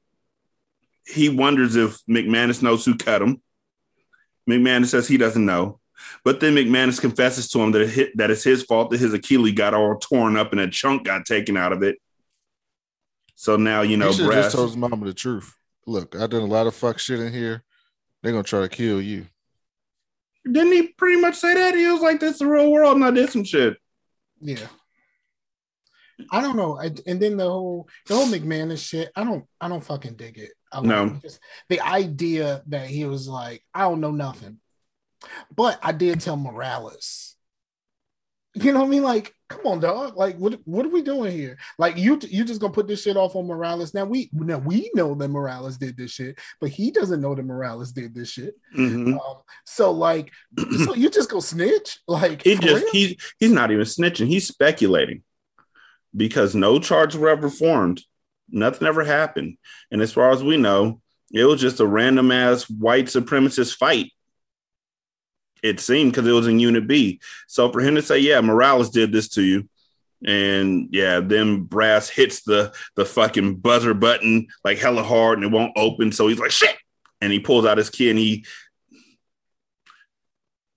he 1.06 1.30
wonders 1.30 1.76
if 1.76 1.98
McManus 2.10 2.62
knows 2.62 2.86
who 2.86 2.96
cut 2.96 3.22
him. 3.22 3.42
McManus 4.50 4.88
says 4.88 5.08
he 5.08 5.18
doesn't 5.18 5.46
know. 5.46 5.80
But 6.24 6.40
then 6.40 6.56
McManus 6.56 7.00
confesses 7.00 7.50
to 7.50 7.60
him 7.60 7.72
that 7.72 7.82
it 7.82 7.90
hit, 7.90 8.18
that 8.18 8.32
it's 8.32 8.44
his 8.44 8.64
fault 8.64 8.92
that 8.92 9.00
his 9.00 9.14
Achilles 9.14 9.54
got 9.54 9.74
all 9.74 9.98
torn 9.98 10.38
up 10.38 10.52
and 10.52 10.62
a 10.62 10.70
chunk 10.70 11.06
got 11.06 11.26
taken 11.26 11.58
out 11.58 11.72
of 11.72 11.84
it. 11.84 11.98
So 13.36 13.58
now 13.58 13.82
you 13.82 13.98
know 13.98 14.10
he 14.10 14.18
should 14.18 14.32
just 14.32 14.56
told 14.56 14.70
his 14.70 14.78
mama 14.78 15.06
the 15.06 15.14
truth. 15.14 15.54
Look, 15.86 16.16
I 16.16 16.28
done 16.28 16.42
a 16.42 16.46
lot 16.46 16.68
of 16.68 16.76
fuck 16.76 17.00
shit 17.00 17.20
in 17.20 17.32
here. 17.32 17.64
They're 18.22 18.32
gonna 18.32 18.44
try 18.44 18.62
to 18.62 18.70
kill 18.70 19.02
you. 19.02 19.28
Didn't 20.46 20.72
he 20.72 20.88
pretty 20.90 21.20
much 21.20 21.36
say 21.36 21.54
that? 21.54 21.76
He 21.76 21.88
was 21.88 22.02
like, 22.02 22.20
"This 22.20 22.34
is 22.34 22.40
the 22.40 22.48
real 22.48 22.72
world," 22.72 22.96
and 22.96 23.06
I 23.06 23.12
did 23.12 23.30
some 23.30 23.44
shit. 23.44 23.78
Yeah. 24.40 24.68
I 26.32 26.42
don't 26.42 26.56
know. 26.56 26.80
I, 26.80 26.92
and 27.06 27.20
then 27.20 27.38
the 27.38 27.50
whole 27.50 27.88
the 28.08 28.16
whole 28.16 28.28
McManus 28.28 28.88
shit, 28.88 29.12
I 29.16 29.24
don't 29.24 29.46
I 29.60 29.68
don't 29.68 29.84
fucking 29.84 30.16
dig 30.16 30.38
it. 30.38 30.52
I 30.76 30.82
No. 30.82 31.10
just 31.22 31.40
the 31.70 31.82
idea 31.82 32.64
that 32.68 32.88
he 32.88 33.06
was 33.06 33.28
like, 33.28 33.64
I 33.74 33.82
don't 33.82 34.02
know 34.02 34.12
nothing. 34.12 34.60
But 35.56 35.80
I 35.82 35.92
did 35.92 36.22
tell 36.22 36.38
Morales. 36.38 37.36
You 38.54 38.72
know 38.72 38.80
what 38.80 38.86
I 38.86 38.90
mean? 38.90 39.04
Like, 39.04 39.34
come 39.50 39.66
on, 39.66 39.80
dog. 39.82 40.16
Like, 40.16 40.38
what 40.38 40.60
what 40.64 40.86
are 40.86 40.90
we 40.90 41.02
doing 41.02 41.34
here? 41.34 41.58
Like, 41.78 41.98
you 41.98 42.18
you 42.30 42.46
just 42.46 42.62
gonna 42.62 42.72
put 42.72 42.88
this 42.88 43.02
shit 43.02 43.18
off 43.18 43.36
on 43.36 43.48
Morales? 43.48 43.94
Now 43.94 44.06
we 44.06 44.30
now 44.32 44.60
we 44.60 44.90
know 44.94 45.14
that 45.16 45.28
Morales 45.28 45.78
did 45.78 45.98
this 45.98 46.12
shit, 46.12 46.40
but 46.62 46.70
he 46.70 46.90
doesn't 46.90 47.20
know 47.20 47.36
that 47.36 47.44
Morales 47.44 47.92
did 47.92 48.16
this 48.16 48.30
shit. 48.30 48.56
Mhm. 48.78 49.20
Um, 49.20 49.42
so 49.66 49.92
like, 49.92 50.32
so 50.86 50.94
you 50.96 51.10
just 51.10 51.30
go 51.30 51.42
snitch? 51.42 52.00
Like, 52.08 52.44
He 52.44 52.56
just 52.56 52.84
real? 52.84 52.92
he 52.94 53.20
he's 53.40 53.52
not 53.52 53.72
even 53.72 53.84
snitching. 53.84 54.28
He's 54.28 54.48
speculating 54.48 55.24
because 56.16 56.56
no 56.56 56.80
charges 56.80 57.20
were 57.20 57.30
ever 57.30 57.50
formed. 57.50 58.04
Nothing 58.50 58.88
ever 58.88 59.04
happened, 59.04 59.58
and 59.92 60.02
as 60.02 60.14
far 60.14 60.32
as 60.32 60.44
we 60.44 60.58
know, 60.58 61.02
it 61.34 61.46
was 61.46 61.60
just 61.60 61.80
a 61.80 61.86
random 61.86 62.32
ass 62.32 62.70
white 62.70 63.06
supremacist 63.06 63.76
fight. 63.78 64.12
It 65.64 65.80
seemed 65.80 66.12
because 66.12 66.28
it 66.28 66.32
was 66.32 66.48
in 66.48 66.60
Unit 66.60 66.88
B. 66.88 67.20
So 67.48 67.72
for 67.72 67.82
him 67.82 67.96
to 67.96 68.02
say, 68.02 68.20
"Yeah, 68.20 68.42
Morales 68.42 68.92
did 68.92 69.12
this 69.12 69.30
to 69.30 69.42
you," 69.42 69.68
and 70.24 70.90
yeah, 70.92 71.22
then 71.22 71.62
Brass 71.62 72.08
hits 72.10 72.44
the 72.44 72.74
the 72.96 73.06
fucking 73.06 73.56
buzzer 73.56 73.94
button 73.94 74.48
like 74.64 74.78
hella 74.78 75.04
hard, 75.04 75.40
and 75.40 75.46
it 75.46 75.52
won't 75.52 75.74
open. 75.76 76.12
So 76.12 76.28
he's 76.28 76.40
like, 76.40 76.52
"Shit!" 76.52 76.76
and 77.22 77.34
he 77.34 77.40
pulls 77.40 77.66
out 77.66 77.78
his 77.78 77.90
key 77.90 78.10
and 78.10 78.20
he 78.20 78.46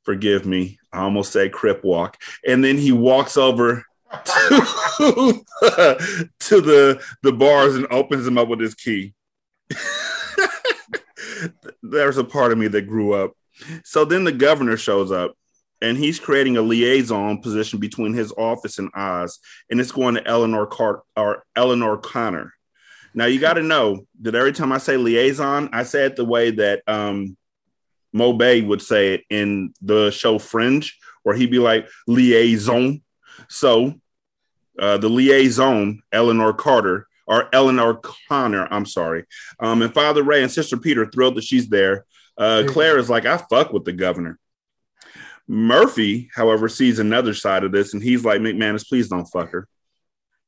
forgive 0.08 0.46
me, 0.46 0.78
I 0.90 1.00
almost 1.00 1.32
said 1.32 1.52
crip 1.52 1.84
walk. 1.84 2.16
And 2.46 2.64
then 2.64 2.78
he 2.78 2.92
walks 2.92 3.36
over 3.36 3.84
to, 4.10 5.44
to 6.40 6.60
the 6.60 7.02
the 7.22 7.32
bars 7.32 7.74
and 7.76 7.86
opens 7.90 8.24
them 8.24 8.38
up 8.38 8.48
with 8.48 8.60
his 8.60 8.74
key. 8.74 9.14
There's 11.82 12.18
a 12.18 12.24
part 12.24 12.52
of 12.52 12.58
me 12.58 12.68
that 12.68 12.88
grew 12.88 13.12
up. 13.12 13.32
So 13.84 14.04
then 14.04 14.24
the 14.24 14.32
governor 14.32 14.76
shows 14.76 15.10
up 15.10 15.34
and 15.80 15.96
he's 15.96 16.18
creating 16.18 16.56
a 16.56 16.62
liaison 16.62 17.40
position 17.40 17.78
between 17.78 18.12
his 18.12 18.32
office 18.32 18.78
and 18.78 18.90
Oz, 18.94 19.38
and 19.70 19.80
it's 19.80 19.92
going 19.92 20.14
to 20.16 20.26
Eleanor 20.26 20.66
Car- 20.66 21.02
or 21.16 21.44
Eleanor 21.54 21.96
Connor. 21.96 22.52
Now 23.14 23.26
you 23.26 23.40
got 23.40 23.54
to 23.54 23.62
know 23.62 24.06
that 24.22 24.34
every 24.34 24.52
time 24.52 24.72
I 24.72 24.78
say 24.78 24.96
liaison, 24.96 25.70
I 25.72 25.84
say 25.84 26.04
it 26.04 26.16
the 26.16 26.24
way 26.24 26.50
that 26.52 26.82
um, 26.86 27.36
Mo 28.12 28.32
Bay 28.32 28.60
would 28.60 28.82
say 28.82 29.14
it 29.14 29.24
in 29.30 29.72
the 29.80 30.10
show 30.10 30.38
Fringe, 30.38 30.96
where 31.22 31.36
he'd 31.36 31.50
be 31.50 31.58
like 31.58 31.88
liaison. 32.06 33.02
So 33.48 33.94
uh, 34.78 34.98
the 34.98 35.08
liaison, 35.08 36.02
Eleanor 36.12 36.52
Carter 36.52 37.06
or 37.26 37.48
Eleanor 37.52 38.00
Connor, 38.28 38.66
I'm 38.70 38.86
sorry. 38.86 39.24
Um, 39.60 39.82
and 39.82 39.92
Father 39.92 40.22
Ray 40.22 40.42
and 40.42 40.50
Sister 40.50 40.76
Peter 40.76 41.06
thrilled 41.06 41.36
that 41.36 41.44
she's 41.44 41.68
there. 41.68 42.04
Uh, 42.36 42.64
Claire 42.66 42.98
is 42.98 43.10
like, 43.10 43.26
I 43.26 43.36
fuck 43.36 43.72
with 43.72 43.84
the 43.84 43.92
governor. 43.92 44.38
Murphy, 45.46 46.30
however, 46.34 46.68
sees 46.68 46.98
another 46.98 47.34
side 47.34 47.64
of 47.64 47.72
this, 47.72 47.94
and 47.94 48.02
he's 48.02 48.24
like, 48.24 48.40
McManus, 48.40 48.86
please 48.86 49.08
don't 49.08 49.26
fuck 49.26 49.50
her. 49.50 49.66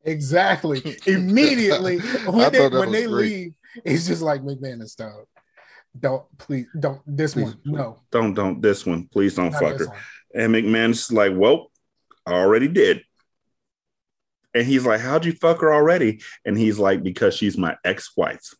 Exactly. 0.04 0.96
Immediately 1.06 1.98
when 1.98 2.52
they 2.52 2.68
when 2.68 2.92
they 2.92 3.06
great. 3.06 3.10
leave, 3.10 3.54
it's 3.84 4.06
just 4.06 4.22
like 4.22 4.42
McManus 4.42 4.96
dog. 4.96 5.26
Don't 5.98 6.24
please 6.38 6.66
don't 6.78 7.00
this 7.06 7.34
Please, 7.34 7.44
one. 7.44 7.60
No. 7.64 7.98
Don't, 8.10 8.34
don't, 8.34 8.62
this 8.62 8.86
one, 8.86 9.08
please 9.08 9.34
don't 9.34 9.50
not 9.50 9.60
fuck 9.60 9.78
her. 9.78 9.86
one. 9.88 9.98
And 10.34 10.54
McManus 10.54 10.90
is 10.90 11.12
like, 11.12 11.32
Well, 11.34 11.70
I 12.26 12.32
already 12.32 12.68
did. 12.68 13.02
And 14.54 14.66
he's 14.66 14.84
like, 14.84 15.00
How'd 15.00 15.24
you 15.24 15.32
fuck 15.32 15.60
her 15.60 15.72
already? 15.72 16.20
And 16.44 16.58
he's 16.58 16.78
like, 16.78 17.02
Because 17.02 17.34
she's 17.36 17.56
my 17.56 17.76
ex 17.84 18.10
wife. 18.16 18.54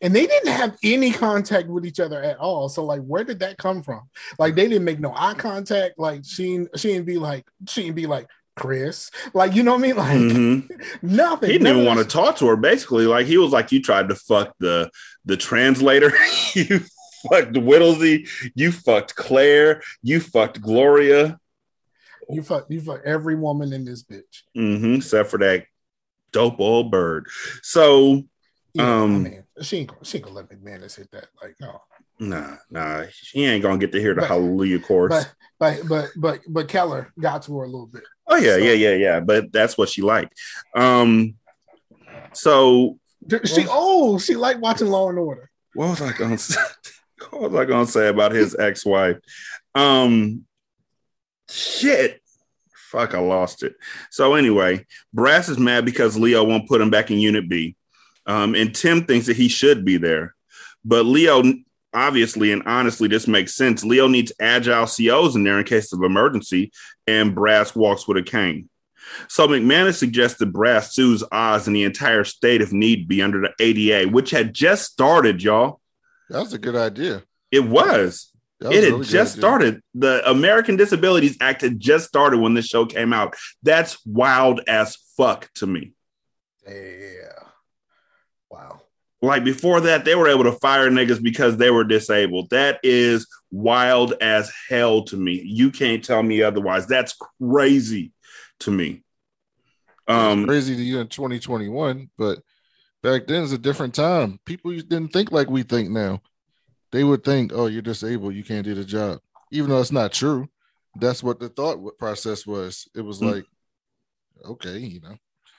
And 0.00 0.14
they 0.14 0.26
didn't 0.26 0.52
have 0.52 0.76
any 0.82 1.12
contact 1.12 1.68
with 1.68 1.86
each 1.86 2.00
other 2.00 2.22
at 2.22 2.38
all. 2.38 2.68
So 2.68 2.84
like 2.84 3.02
where 3.02 3.24
did 3.24 3.40
that 3.40 3.58
come 3.58 3.82
from? 3.82 4.02
Like 4.38 4.54
they 4.54 4.68
didn't 4.68 4.84
make 4.84 5.00
no 5.00 5.12
eye 5.14 5.34
contact. 5.34 5.98
Like 5.98 6.22
she 6.24 6.66
she 6.76 6.88
didn't 6.88 7.06
be 7.06 7.18
like 7.18 7.46
she 7.68 7.82
didn't 7.82 7.96
be 7.96 8.06
like 8.06 8.26
Chris. 8.56 9.10
Like 9.34 9.54
you 9.54 9.62
know 9.62 9.72
what 9.72 9.80
I 9.80 9.82
mean? 9.82 9.96
Like 9.96 10.18
Mhm. 10.18 11.02
nothing. 11.02 11.50
He 11.50 11.52
didn't 11.58 11.64
None 11.64 11.74
even 11.76 11.86
want 11.86 11.98
to 12.00 12.04
talk 12.06 12.36
to 12.38 12.46
her. 12.48 12.56
Basically, 12.56 13.06
like 13.06 13.26
he 13.26 13.38
was 13.38 13.52
like, 13.52 13.70
You 13.70 13.80
tried 13.82 14.08
to 14.08 14.14
fuck 14.16 14.54
the 14.58 14.90
the 15.24 15.36
translator. 15.36 16.12
you 16.54 16.80
fucked 17.28 17.56
Whittlesey. 17.56 18.26
You 18.54 18.72
fucked 18.72 19.14
Claire. 19.14 19.82
You 20.02 20.20
fucked 20.20 20.60
Gloria. 20.60 21.38
You 22.28 22.42
fuck 22.42 22.66
you 22.68 22.80
fuck 22.80 23.02
every 23.04 23.34
woman 23.36 23.72
in 23.72 23.84
this 23.84 24.02
bitch. 24.02 24.42
Mm-hmm, 24.56 24.94
except 24.96 25.30
for 25.30 25.38
that 25.38 25.64
dope 26.32 26.60
old 26.60 26.90
bird. 26.90 27.26
So 27.62 28.22
Yeah, 28.74 29.00
Um, 29.02 29.14
I 29.14 29.18
mean, 29.30 29.44
she 29.62 29.78
ain't, 29.78 29.88
gonna- 29.88 30.04
she 30.04 30.18
ain't 30.18 30.24
gonna 30.26 30.36
let 30.36 30.50
McManus 30.50 30.96
hit 30.96 31.10
that. 31.12 31.28
Like, 31.42 31.54
no. 31.60 31.80
nah, 32.18 32.56
nah, 32.70 33.04
she 33.12 33.44
ain't 33.44 33.62
gonna 33.62 33.78
get 33.78 33.92
to 33.92 34.00
hear 34.00 34.14
the 34.14 34.20
But- 34.22 34.28
Hallelujah 34.28 34.80
chorus. 34.80 35.26
But 35.58 35.80
but 35.80 35.88
but 35.88 36.08
but 36.16 36.40
but 36.48 36.68
Keller 36.68 37.12
got 37.18 37.42
to 37.44 37.56
her 37.58 37.64
a 37.64 37.66
little 37.66 37.86
bit. 37.86 38.02
oh 38.26 38.36
yeah, 38.36 38.52
so- 38.52 38.56
yeah, 38.58 38.72
yeah, 38.72 38.94
yeah. 38.94 39.20
But 39.20 39.52
that's 39.52 39.78
what 39.78 39.88
she 39.88 40.02
liked. 40.02 40.34
Um, 40.74 41.36
so 42.32 42.98
She 43.44 43.66
oh 43.70 44.18
she 44.18 44.34
liked 44.36 44.60
watching 44.60 44.88
Law 44.88 45.08
and 45.08 45.18
Order. 45.18 45.50
what 45.74 45.90
was 45.90 46.02
I 46.02 46.12
gonna 46.12 46.38
say? 46.38 46.60
What 47.30 47.50
was 47.52 47.60
I 47.60 47.64
gonna 47.64 47.86
say 47.86 48.08
about 48.08 48.32
his 48.32 48.54
ex-wife? 48.58 49.16
Um, 49.74 50.44
shit. 51.50 52.22
Fuck, 52.90 53.14
I 53.14 53.18
lost 53.18 53.62
it. 53.62 53.74
So 54.10 54.34
anyway, 54.34 54.86
Brass 55.12 55.48
is 55.48 55.58
mad 55.58 55.84
because 55.84 56.18
Leo 56.18 56.44
won't 56.44 56.68
put 56.68 56.80
him 56.80 56.90
back 56.90 57.10
in 57.10 57.18
Unit 57.18 57.48
B. 57.48 57.76
Um, 58.26 58.54
and 58.54 58.74
Tim 58.74 59.04
thinks 59.04 59.26
that 59.26 59.36
he 59.36 59.48
should 59.48 59.84
be 59.84 59.96
there. 59.96 60.34
But 60.84 61.04
Leo, 61.04 61.42
obviously 61.92 62.52
and 62.52 62.62
honestly, 62.66 63.08
this 63.08 63.26
makes 63.26 63.54
sense. 63.54 63.84
Leo 63.84 64.08
needs 64.08 64.32
agile 64.40 64.86
COs 64.86 65.36
in 65.36 65.44
there 65.44 65.58
in 65.58 65.64
case 65.64 65.92
of 65.92 66.02
emergency, 66.02 66.72
and 67.06 67.34
Brass 67.34 67.74
walks 67.74 68.06
with 68.06 68.16
a 68.18 68.22
cane. 68.22 68.68
So 69.28 69.46
McManus 69.46 69.96
suggested 69.96 70.52
Brass 70.52 70.94
sues 70.94 71.22
Oz 71.30 71.66
and 71.66 71.76
the 71.76 71.84
entire 71.84 72.24
state 72.24 72.60
if 72.60 72.72
need 72.72 73.08
be 73.08 73.22
under 73.22 73.40
the 73.40 73.52
ADA, 73.60 74.10
which 74.10 74.30
had 74.30 74.52
just 74.52 74.90
started, 74.90 75.42
y'all. 75.42 75.80
That 76.28 76.40
was 76.40 76.52
a 76.52 76.58
good 76.58 76.76
idea. 76.76 77.22
It 77.50 77.60
was. 77.60 78.32
That 78.60 78.72
It 78.72 78.84
had 78.84 78.92
really 78.92 79.04
just 79.04 79.34
idea. 79.34 79.40
started. 79.40 79.82
The 79.94 80.28
American 80.28 80.76
Disabilities 80.76 81.36
Act 81.40 81.60
had 81.62 81.78
just 81.78 82.08
started 82.08 82.38
when 82.40 82.54
this 82.54 82.66
show 82.66 82.86
came 82.86 83.12
out. 83.12 83.34
That's 83.62 83.98
wild 84.06 84.60
as 84.66 84.96
fuck 85.16 85.50
to 85.56 85.66
me. 85.66 85.92
Yeah. 86.66 87.42
Wow. 88.50 88.80
Like 89.22 89.44
before 89.44 89.80
that, 89.82 90.04
they 90.04 90.14
were 90.14 90.28
able 90.28 90.44
to 90.44 90.52
fire 90.52 90.90
niggas 90.90 91.22
because 91.22 91.56
they 91.56 91.70
were 91.70 91.84
disabled. 91.84 92.50
That 92.50 92.80
is 92.82 93.26
wild 93.50 94.14
as 94.20 94.52
hell 94.68 95.04
to 95.04 95.16
me. 95.16 95.42
You 95.44 95.70
can't 95.70 96.04
tell 96.04 96.22
me 96.22 96.42
otherwise. 96.42 96.86
That's 96.86 97.16
crazy 97.40 98.12
to 98.60 98.70
me. 98.70 99.02
It's 100.08 100.14
Um, 100.14 100.46
crazy 100.46 100.76
to 100.76 100.82
you 100.82 101.00
in 101.00 101.08
2021, 101.08 102.10
but 102.16 102.40
back 103.02 103.26
then 103.26 103.42
it's 103.42 103.52
a 103.52 103.58
different 103.58 103.94
time. 103.94 104.38
People 104.44 104.70
didn't 104.72 105.08
think 105.08 105.32
like 105.32 105.50
we 105.50 105.62
think 105.62 105.90
now. 105.90 106.20
They 106.96 107.04
would 107.04 107.24
think, 107.24 107.52
"Oh, 107.54 107.66
you're 107.66 107.82
disabled, 107.82 108.34
you 108.34 108.42
can't 108.42 108.64
do 108.64 108.74
the 108.74 108.82
job," 108.82 109.20
even 109.52 109.68
though 109.68 109.82
it's 109.82 109.92
not 109.92 110.14
true. 110.14 110.48
That's 110.98 111.22
what 111.22 111.38
the 111.38 111.50
thought 111.50 111.98
process 111.98 112.46
was. 112.46 112.88
It 112.94 113.02
was 113.02 113.20
Mm. 113.20 113.34
like, 113.34 113.44
okay, 114.46 114.78
you 114.78 115.00
know, 115.00 115.18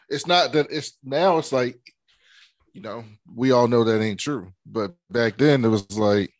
it's 0.09 0.25
not 0.25 0.51
that 0.53 0.65
it's 0.71 0.97
now. 1.03 1.37
It's 1.37 1.51
like, 1.51 1.79
you 2.73 2.81
know, 2.81 3.05
we 3.31 3.51
all 3.51 3.67
know 3.67 3.83
that 3.83 4.01
ain't 4.01 4.19
true. 4.19 4.51
But 4.65 4.95
back 5.11 5.37
then, 5.37 5.63
it 5.63 5.67
was 5.67 5.95
like, 5.95 6.33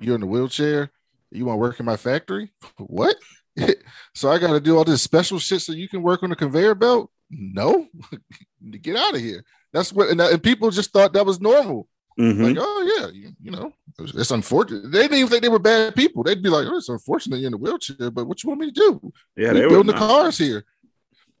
you're 0.00 0.14
in 0.14 0.22
a 0.22 0.26
wheelchair. 0.26 0.90
You 1.30 1.44
want 1.44 1.56
to 1.56 1.60
work 1.60 1.78
in 1.78 1.84
my 1.84 1.98
factory? 1.98 2.54
What? 2.78 3.16
so 4.14 4.30
I 4.30 4.38
got 4.38 4.54
to 4.54 4.60
do 4.60 4.78
all 4.78 4.84
this 4.84 5.02
special 5.02 5.38
shit 5.38 5.60
so 5.60 5.74
you 5.74 5.90
can 5.90 6.00
work 6.02 6.22
on 6.22 6.32
a 6.32 6.36
conveyor 6.36 6.74
belt? 6.74 7.10
No, 7.28 7.86
get 8.80 8.96
out 8.96 9.14
of 9.14 9.20
here. 9.20 9.44
That's 9.74 9.92
what, 9.92 10.08
and, 10.08 10.22
and 10.22 10.42
people 10.42 10.70
just 10.70 10.90
thought 10.94 11.12
that 11.12 11.26
was 11.26 11.38
normal. 11.38 11.86
Mhm. 12.18 12.42
Like, 12.42 12.56
oh 12.58 12.98
yeah, 12.98 13.08
you, 13.12 13.32
you 13.42 13.50
know, 13.50 13.72
it's, 13.98 14.14
it's 14.14 14.30
unfortunate. 14.30 14.90
They 14.90 15.02
didn't 15.02 15.18
even 15.18 15.28
think 15.28 15.42
they 15.42 15.48
were 15.50 15.58
bad 15.58 15.94
people. 15.94 16.22
They'd 16.22 16.42
be 16.42 16.48
like, 16.48 16.66
oh, 16.66 16.78
it's 16.78 16.88
unfortunate 16.88 17.38
you're 17.40 17.48
in 17.48 17.54
a 17.54 17.58
wheelchair, 17.58 18.10
but 18.10 18.26
what 18.26 18.42
you 18.42 18.48
want 18.48 18.60
me 18.60 18.70
to 18.70 18.72
do? 18.72 19.12
yeah, 19.36 19.52
we 19.52 19.58
they 19.60 19.64
were. 19.66 19.70
building 19.72 19.92
the 19.94 19.98
cars 19.98 20.38
here. 20.38 20.64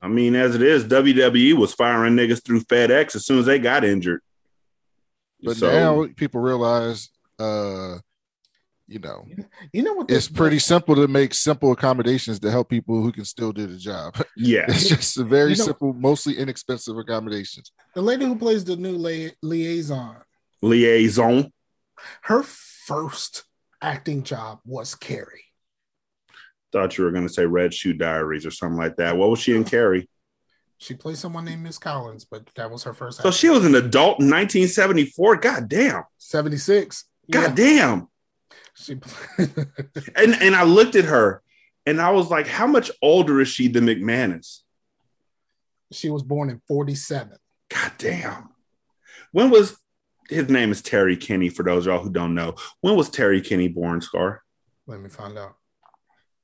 I 0.02 0.08
mean, 0.08 0.34
as 0.34 0.54
it 0.54 0.60
is, 0.62 0.84
WWE 0.84 1.54
was 1.54 1.72
firing 1.72 2.14
niggas 2.14 2.44
through 2.44 2.60
FedEx 2.64 3.16
as 3.16 3.24
soon 3.24 3.38
as 3.38 3.46
they 3.46 3.58
got 3.58 3.84
injured. 3.84 4.20
But 5.42 5.56
So- 5.56 5.70
now 5.72 6.06
people 6.16 6.40
realize, 6.42 7.08
uh, 7.38 7.98
you 8.86 8.98
know, 9.00 9.26
You 9.72 9.82
know 9.82 9.94
what? 9.94 10.10
it's 10.10 10.28
this- 10.28 10.36
pretty 10.36 10.58
simple 10.58 10.94
to 10.96 11.08
make 11.08 11.32
simple 11.34 11.72
accommodations 11.72 12.38
to 12.40 12.50
help 12.50 12.68
people 12.68 13.02
who 13.02 13.10
can 13.10 13.24
still 13.24 13.52
do 13.52 13.66
the 13.66 13.76
job. 13.78 14.14
yeah, 14.36 14.66
It's 14.68 14.88
just 14.88 15.16
a 15.18 15.24
very 15.24 15.52
You 15.52 15.56
know- 15.56 15.64
simple, 15.64 15.92
mostly 15.94 16.36
inexpensive 16.36 16.96
accommodations. 16.98 17.72
The 17.94 18.02
lady 18.02 18.26
who 18.26 18.36
plays 18.36 18.62
the 18.64 18.76
new 18.76 18.96
lia- 18.96 19.32
liaison, 19.42 20.16
liaison. 20.62 21.52
her 22.22 22.42
first 22.42 23.44
acting 23.82 24.22
job 24.22 24.60
was 24.64 24.94
Carrie. 24.94 25.44
Thought 26.72 26.98
you 26.98 27.04
were 27.04 27.10
going 27.10 27.26
to 27.26 27.32
say 27.32 27.46
Red 27.46 27.72
Shoe 27.72 27.92
Diaries 27.94 28.44
or 28.46 28.50
something 28.50 28.76
like 28.78 28.96
that. 28.96 29.16
What 29.16 29.30
was 29.30 29.38
she 29.40 29.54
in 29.54 29.64
Carrie? 29.64 30.08
She 30.78 30.94
played 30.94 31.16
someone 31.16 31.44
named 31.46 31.62
Miss 31.62 31.78
Collins, 31.78 32.26
but 32.30 32.50
that 32.56 32.70
was 32.70 32.82
her 32.82 32.92
first. 32.92 33.22
So 33.22 33.30
she 33.30 33.48
was 33.48 33.64
an 33.64 33.74
adult 33.74 34.20
in 34.20 34.28
1974. 34.28 35.36
God 35.36 35.68
damn. 35.68 36.02
seventy 36.18 36.58
six. 36.58 37.04
God 37.30 37.54
damn. 37.54 38.08
She 38.74 39.00
And 40.16 40.34
and 40.34 40.54
I 40.54 40.64
looked 40.64 40.96
at 40.96 41.06
her 41.06 41.42
and 41.86 41.98
I 42.00 42.10
was 42.10 42.30
like, 42.30 42.46
how 42.46 42.66
much 42.66 42.90
older 43.00 43.40
is 43.40 43.48
she 43.48 43.68
than 43.68 43.86
McManus? 43.86 44.60
she 45.92 46.10
was 46.10 46.22
born 46.22 46.50
in 46.50 46.60
forty 46.68 46.94
seven. 46.94 47.38
God 47.70 47.92
damn. 47.96 48.50
When 49.32 49.50
was 49.50 49.78
his 50.28 50.48
name 50.48 50.70
is 50.70 50.82
Terry 50.82 51.16
Kinney 51.16 51.48
for 51.48 51.62
those 51.62 51.86
of 51.86 51.92
y'all 51.92 52.02
who 52.02 52.10
don't 52.10 52.34
know. 52.34 52.54
When 52.80 52.96
was 52.96 53.10
Terry 53.10 53.40
Kinney 53.40 53.68
born, 53.68 54.00
Scar? 54.00 54.42
Let 54.86 55.00
me 55.00 55.08
find 55.08 55.38
out. 55.38 55.56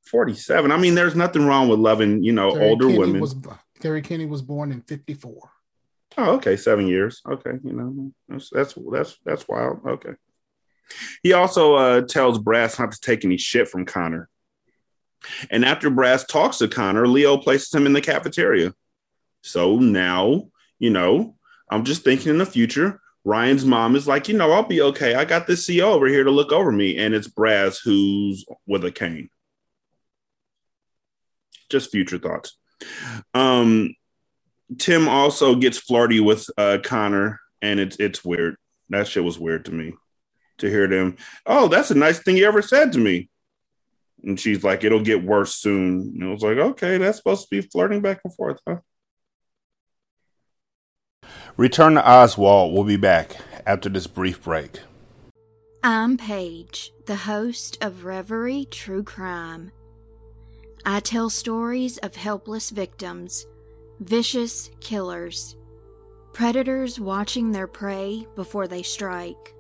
47. 0.07 0.72
I 0.72 0.76
mean, 0.76 0.95
there's 0.95 1.14
nothing 1.14 1.47
wrong 1.47 1.68
with 1.68 1.78
loving, 1.78 2.22
you 2.22 2.33
know, 2.33 2.53
Terry 2.53 2.68
older 2.68 2.87
Kinney 2.87 2.99
women. 2.99 3.20
Was, 3.20 3.37
Terry 3.80 4.03
Kinney 4.03 4.26
was 4.26 4.43
born 4.43 4.70
in 4.72 4.80
fifty 4.83 5.14
four. 5.14 5.51
Oh, 6.16 6.37
okay, 6.37 6.57
seven 6.57 6.87
years. 6.87 7.20
Okay, 7.28 7.59
you 7.64 7.72
know 7.72 8.12
that's 8.28 8.51
that's 8.51 8.74
that's 8.93 9.18
that's 9.24 9.49
wild. 9.49 9.80
Okay. 9.87 10.12
He 11.22 11.33
also 11.33 11.74
uh, 11.74 12.01
tells 12.03 12.39
Brass 12.39 12.78
not 12.78 12.93
to 12.93 13.01
take 13.01 13.24
any 13.24 13.37
shit 13.37 13.68
from 13.68 13.85
Connor, 13.85 14.28
and 15.51 15.64
after 15.64 15.91
Brass 15.91 16.24
talks 16.24 16.59
to 16.59 16.68
Connor, 16.68 17.09
Leo 17.09 17.39
places 17.39 17.74
him 17.74 17.87
in 17.87 17.93
the 17.93 18.01
cafeteria. 18.01 18.72
So 19.43 19.78
now, 19.78 20.49
you 20.78 20.91
know, 20.91 21.37
I'm 21.68 21.85
just 21.85 22.05
thinking 22.05 22.30
in 22.30 22.39
the 22.39 22.47
future. 22.47 23.01
Ryan's 23.25 23.64
mom 23.64 23.95
is 23.95 24.09
like, 24.09 24.29
you 24.29 24.37
know, 24.37 24.51
I'll 24.51 24.64
be 24.64 24.81
okay. 24.81 25.14
I 25.14 25.25
got 25.25 25.47
this 25.47 25.66
CO 25.66 25.93
over 25.93 26.07
here 26.07 26.25
to 26.25 26.31
look 26.31 26.53
over 26.53 26.73
me, 26.73 26.99
and 26.99 27.14
it's 27.14 27.29
Brass 27.29 27.79
who's 27.79 28.45
with 28.66 28.85
a 28.85 28.91
cane. 28.91 29.31
Just 31.70 31.91
future 31.91 32.18
thoughts. 32.18 32.57
Um, 33.33 33.95
Tim 34.79 35.09
also 35.09 35.55
gets 35.55 35.79
flirty 35.79 36.20
with 36.20 36.49
uh, 36.59 36.79
Connor, 36.83 37.41
and 37.61 37.79
it's 37.79 37.97
it's 37.97 38.25
weird. 38.25 38.57
That 38.89 39.07
shit 39.07 39.25
was 39.25 39.39
weird 39.39 39.66
to 39.66 39.73
me 39.73 39.95
to 40.59 40.68
hear 40.68 40.87
them. 40.87 41.16
Oh, 41.47 41.68
that's 41.68 41.91
a 41.91 41.95
nice 41.95 42.18
thing 42.18 42.37
you 42.37 42.47
ever 42.47 42.62
said 42.62 42.93
to 42.93 42.99
me. 42.99 43.29
And 44.25 44.39
she's 44.39 44.64
like, 44.64 44.85
"It'll 44.85 45.03
get 45.03 45.25
worse 45.25 45.55
soon." 45.55 46.14
And 46.14 46.25
I 46.25 46.29
was 46.29 46.43
like, 46.43 46.59
"Okay, 46.59 46.99
that's 46.99 47.18
supposed 47.18 47.43
to 47.43 47.49
be 47.51 47.68
flirting 47.68 48.03
back 48.03 48.20
and 48.25 48.35
forth, 48.35 48.61
huh?" 48.66 48.79
Return 51.59 51.95
to 51.95 52.09
Oswald. 52.09 52.73
We'll 52.73 52.85
be 52.85 52.97
back 52.97 53.37
after 53.67 53.91
this 53.91 54.07
brief 54.07 54.43
break. 54.43 54.81
I'm 55.85 56.17
Paige, 56.17 56.93
the 57.05 57.17
host 57.17 57.77
of 57.83 58.05
Reverie 58.05 58.67
True 58.71 59.03
Crime. 59.03 59.71
I 60.87 61.01
tell 61.01 61.29
stories 61.29 61.99
of 61.99 62.17
helpless 62.17 62.71
victims, 62.71 63.47
vicious 64.01 64.71
killers, 64.81 65.57
predators 66.33 66.99
watching 66.99 67.53
their 67.53 67.67
prey 67.67 68.27
before 68.35 68.67
they 68.67 68.83
strike, 68.83 69.55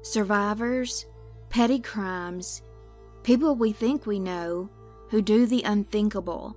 survivors, 0.00 1.04
petty 1.50 1.78
crimes, 1.78 2.62
people 3.22 3.54
we 3.54 3.72
think 3.72 4.06
we 4.06 4.18
know 4.18 4.70
who 5.10 5.20
do 5.20 5.44
the 5.44 5.62
unthinkable, 5.62 6.56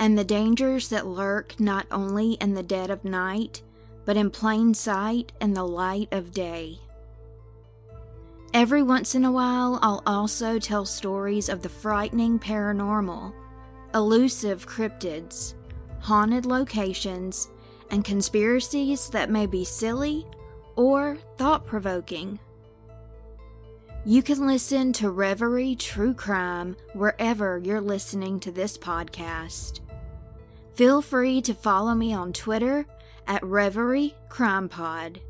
and 0.00 0.18
the 0.18 0.24
dangers 0.24 0.88
that 0.88 1.06
lurk 1.06 1.58
not 1.60 1.86
only 1.92 2.32
in 2.32 2.54
the 2.54 2.62
dead 2.62 2.90
of 2.90 3.04
night, 3.04 3.62
but 4.06 4.16
in 4.16 4.30
plain 4.30 4.72
sight 4.72 5.32
in 5.40 5.52
the 5.52 5.66
light 5.66 6.08
of 6.12 6.32
day. 6.32 6.78
Every 8.54 8.82
once 8.82 9.14
in 9.14 9.26
a 9.26 9.32
while, 9.32 9.78
I'll 9.82 10.02
also 10.06 10.58
tell 10.58 10.86
stories 10.86 11.50
of 11.50 11.60
the 11.60 11.68
frightening 11.68 12.38
paranormal, 12.38 13.34
elusive 13.92 14.66
cryptids, 14.66 15.52
haunted 16.00 16.46
locations, 16.46 17.50
and 17.90 18.04
conspiracies 18.04 19.10
that 19.10 19.28
may 19.28 19.46
be 19.46 19.64
silly 19.64 20.24
or 20.76 21.18
thought 21.36 21.66
provoking. 21.66 22.38
You 24.04 24.22
can 24.22 24.46
listen 24.46 24.92
to 24.94 25.10
Reverie 25.10 25.74
True 25.74 26.14
Crime 26.14 26.76
wherever 26.94 27.58
you're 27.58 27.80
listening 27.80 28.38
to 28.40 28.52
this 28.52 28.78
podcast. 28.78 29.80
Feel 30.74 31.02
free 31.02 31.40
to 31.42 31.54
follow 31.54 31.94
me 31.94 32.14
on 32.14 32.32
Twitter 32.32 32.86
at 33.26 33.42
Reverie 33.42 34.14
Crime 34.28 34.68
Pod. 34.68 35.20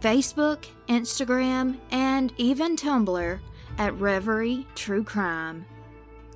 Facebook, 0.00 0.66
Instagram, 0.88 1.78
and 1.90 2.32
even 2.36 2.76
Tumblr 2.76 3.40
at 3.78 3.94
Reverie 3.98 4.66
True 4.74 5.04
Crime. 5.04 5.64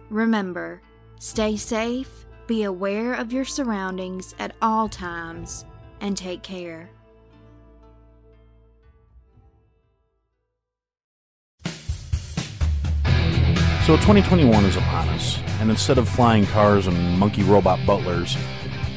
Remember, 0.09 0.83
stay 1.19 1.57
safe, 1.57 2.27
be 2.47 2.65
aware 2.65 3.15
of 3.15 3.33
your 3.33 3.45
surroundings 3.45 4.35
at 4.39 4.57
all 4.61 4.89
times, 4.89 5.65
and 6.01 6.17
take 6.17 6.43
care. 6.43 6.91
So 13.87 13.97
2021 13.97 14.65
is 14.65 14.77
upon 14.77 15.09
us, 15.11 15.39
and 15.61 15.71
instead 15.71 15.99
of 15.99 16.09
flying 16.09 16.47
cars 16.47 16.87
and 16.87 17.19
monkey 17.19 17.43
robot 17.43 17.79
butlers, 17.87 18.37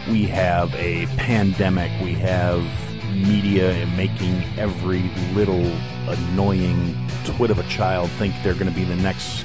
we 0.10 0.24
have 0.26 0.74
a 0.76 1.06
pandemic. 1.18 1.92
We 2.02 2.14
have 2.16 2.64
media 3.14 3.88
making 3.96 4.44
every 4.58 5.04
little 5.34 5.66
annoying 6.08 6.98
twit 7.26 7.52
of 7.52 7.60
a 7.60 7.64
child 7.64 8.10
think 8.12 8.34
they're 8.44 8.54
going 8.54 8.68
to 8.68 8.76
be 8.76 8.84
the 8.84 8.96
next 8.98 9.44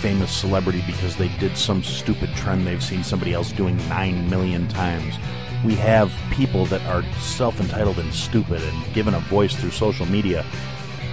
famous 0.00 0.30
celebrity 0.30 0.82
because 0.86 1.16
they 1.16 1.28
did 1.38 1.56
some 1.56 1.82
stupid 1.82 2.28
trend 2.34 2.66
they've 2.66 2.82
seen 2.82 3.02
somebody 3.02 3.32
else 3.32 3.52
doing 3.52 3.76
9 3.88 4.28
million 4.28 4.68
times. 4.68 5.14
We 5.64 5.74
have 5.76 6.12
people 6.30 6.66
that 6.66 6.82
are 6.82 7.02
self 7.20 7.58
entitled 7.60 7.98
and 7.98 8.12
stupid 8.12 8.62
and 8.62 8.94
given 8.94 9.14
a 9.14 9.20
voice 9.20 9.54
through 9.54 9.70
social 9.70 10.04
media 10.06 10.44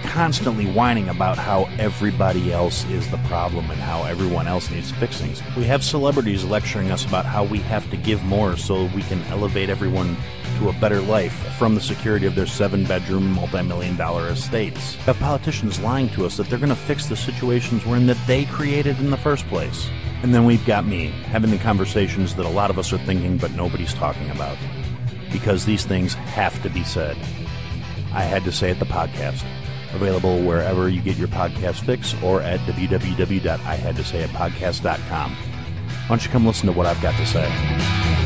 constantly 0.02 0.66
whining 0.66 1.08
about 1.08 1.38
how 1.38 1.68
everybody 1.78 2.52
else 2.52 2.84
is 2.86 3.10
the 3.10 3.18
problem 3.18 3.70
and 3.70 3.80
how 3.80 4.04
everyone 4.04 4.46
else 4.46 4.70
needs 4.70 4.90
fixings. 4.92 5.42
We 5.56 5.64
have 5.64 5.82
celebrities 5.82 6.44
lecturing 6.44 6.90
us 6.90 7.04
about 7.04 7.24
how 7.24 7.44
we 7.44 7.58
have 7.60 7.88
to 7.90 7.96
give 7.96 8.22
more 8.24 8.56
so 8.56 8.86
we 8.94 9.02
can 9.02 9.22
elevate 9.24 9.70
everyone 9.70 10.16
to 10.58 10.68
a 10.68 10.72
better 10.74 11.00
life 11.00 11.32
from 11.56 11.74
the 11.74 11.80
security 11.80 12.26
of 12.26 12.34
their 12.34 12.46
seven 12.46 12.84
bedroom, 12.84 13.32
multi 13.32 13.62
million 13.62 13.96
dollar 13.96 14.28
estates. 14.28 14.96
We 14.96 15.02
have 15.04 15.18
politicians 15.18 15.80
lying 15.80 16.08
to 16.10 16.26
us 16.26 16.36
that 16.36 16.48
they're 16.48 16.58
going 16.58 16.68
to 16.68 16.76
fix 16.76 17.06
the 17.06 17.16
situations 17.16 17.84
we're 17.86 17.96
in 17.96 18.06
that 18.06 18.18
they 18.26 18.44
created 18.44 18.98
in 18.98 19.10
the 19.10 19.16
first 19.16 19.46
place. 19.48 19.88
And 20.22 20.34
then 20.34 20.44
we've 20.44 20.64
got 20.64 20.86
me 20.86 21.06
having 21.06 21.50
the 21.50 21.58
conversations 21.58 22.34
that 22.36 22.46
a 22.46 22.48
lot 22.48 22.70
of 22.70 22.78
us 22.78 22.92
are 22.92 22.98
thinking 22.98 23.38
but 23.38 23.52
nobody's 23.52 23.94
talking 23.94 24.30
about. 24.30 24.56
Because 25.32 25.64
these 25.64 25.84
things 25.84 26.14
have 26.14 26.62
to 26.62 26.70
be 26.70 26.84
said. 26.84 27.16
I 28.12 28.22
had 28.22 28.44
to 28.44 28.52
say 28.52 28.70
it 28.70 28.78
the 28.78 28.84
podcast. 28.84 29.42
Available 29.94 30.42
wherever 30.42 30.88
you 30.88 31.02
get 31.02 31.16
your 31.16 31.28
podcast 31.28 31.84
fix 31.84 32.14
or 32.22 32.40
at 32.42 32.60
www.ihadtosayitpodcast.com. 32.60 35.30
Why 35.32 36.08
don't 36.08 36.24
you 36.24 36.30
come 36.30 36.46
listen 36.46 36.66
to 36.66 36.72
what 36.72 36.86
I've 36.86 37.00
got 37.00 37.14
to 37.16 37.26
say? 37.26 38.21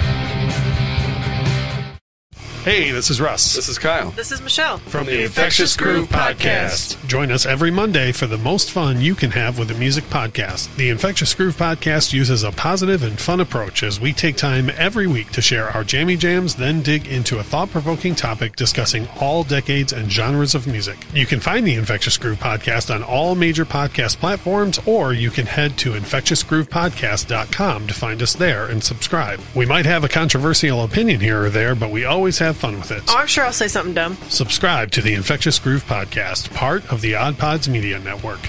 Hey, 2.67 2.91
this 2.91 3.11
is 3.11 3.21
Russ. 3.21 3.55
This 3.55 3.69
is 3.69 3.79
Kyle. 3.79 4.11
This 4.11 4.33
is 4.33 4.43
Michelle 4.43 4.79
from 4.79 5.07
the 5.07 5.23
Infectious 5.23 5.77
Groove 5.77 6.09
Podcast. 6.09 7.07
Join 7.07 7.31
us 7.31 7.47
every 7.47 7.71
Monday 7.71 8.11
for 8.11 8.27
the 8.27 8.39
most 8.39 8.73
fun 8.73 9.01
you 9.01 9.14
can 9.14 9.31
have 9.31 9.57
with 9.57 9.71
a 9.71 9.75
music 9.75 10.03
podcast. 10.07 10.75
The 10.75 10.89
Infectious 10.89 11.33
Groove 11.33 11.57
Podcast 11.57 12.12
uses 12.12 12.43
a 12.43 12.51
positive 12.51 13.05
and 13.05 13.21
fun 13.21 13.39
approach 13.39 13.85
as 13.85 14.01
we 14.01 14.12
take 14.12 14.37
time 14.37 14.69
every 14.77 15.07
week 15.07 15.31
to 15.31 15.41
share 15.41 15.69
our 15.69 15.85
jammy 15.85 16.17
jams, 16.17 16.57
then 16.57 16.83
dig 16.83 17.07
into 17.07 17.39
a 17.39 17.45
thought 17.45 17.71
provoking 17.71 18.17
topic 18.17 18.57
discussing 18.57 19.07
all 19.21 19.45
decades 19.45 19.93
and 19.93 20.11
genres 20.11 20.57
of 20.57 20.67
music. 20.67 20.99
You 21.14 21.25
can 21.27 21.39
find 21.39 21.64
the 21.64 21.75
Infectious 21.75 22.19
Groove 22.19 22.41
Podcast 22.41 22.93
on 22.93 23.05
all 23.05 23.37
major 23.37 23.64
podcast 23.64 24.17
platforms, 24.17 24.81
or 24.87 25.12
you 25.12 25.31
can 25.31 25.47
head 25.47 25.79
to 25.79 25.93
infectiousgroovepodcast.com 25.93 27.87
to 27.87 27.95
find 27.95 28.21
us 28.21 28.33
there 28.33 28.67
and 28.67 28.83
subscribe. 28.83 29.39
We 29.55 29.67
might 29.67 29.87
have 29.87 30.03
a 30.03 30.09
controversial 30.09 30.83
opinion 30.83 31.21
here 31.21 31.45
or 31.45 31.49
there, 31.49 31.77
but 31.77 31.93
we 31.93 32.05
always 32.05 32.41
have 32.41 32.56
fun 32.57 32.77
with 32.77 32.91
it. 32.91 33.03
Oh, 33.09 33.17
I'm 33.17 33.27
sure 33.27 33.45
I'll 33.45 33.53
say 33.53 33.69
something 33.69 33.95
dumb. 33.95 34.17
Subscribe 34.29 34.91
to 34.93 35.03
the 35.03 35.15
Infectious 35.15 35.59
Groove 35.59 35.85
Podcast, 35.85 36.53
part 36.55 36.91
of 36.91 37.01
the 37.01 37.15
Odd 37.15 37.39
Pods 37.39 37.69
Media 37.69 37.99
Network. 37.99 38.41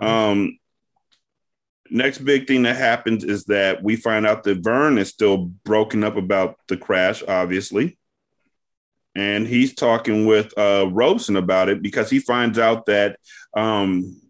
Um, 0.00 0.58
next 1.90 2.18
big 2.18 2.46
thing 2.46 2.62
that 2.62 2.76
happens 2.76 3.24
is 3.24 3.44
that 3.46 3.82
we 3.82 3.96
find 3.96 4.26
out 4.26 4.44
that 4.44 4.62
Vern 4.62 4.98
is 4.98 5.08
still 5.08 5.46
broken 5.64 6.04
up 6.04 6.16
about 6.16 6.56
the 6.68 6.76
crash, 6.76 7.22
obviously. 7.26 7.98
And 9.14 9.46
he's 9.46 9.74
talking 9.74 10.26
with 10.26 10.56
uh, 10.56 10.88
Robeson 10.92 11.36
about 11.36 11.68
it 11.68 11.82
because 11.82 12.08
he 12.08 12.20
finds 12.20 12.58
out 12.58 12.86
that 12.86 13.18
um, 13.56 14.20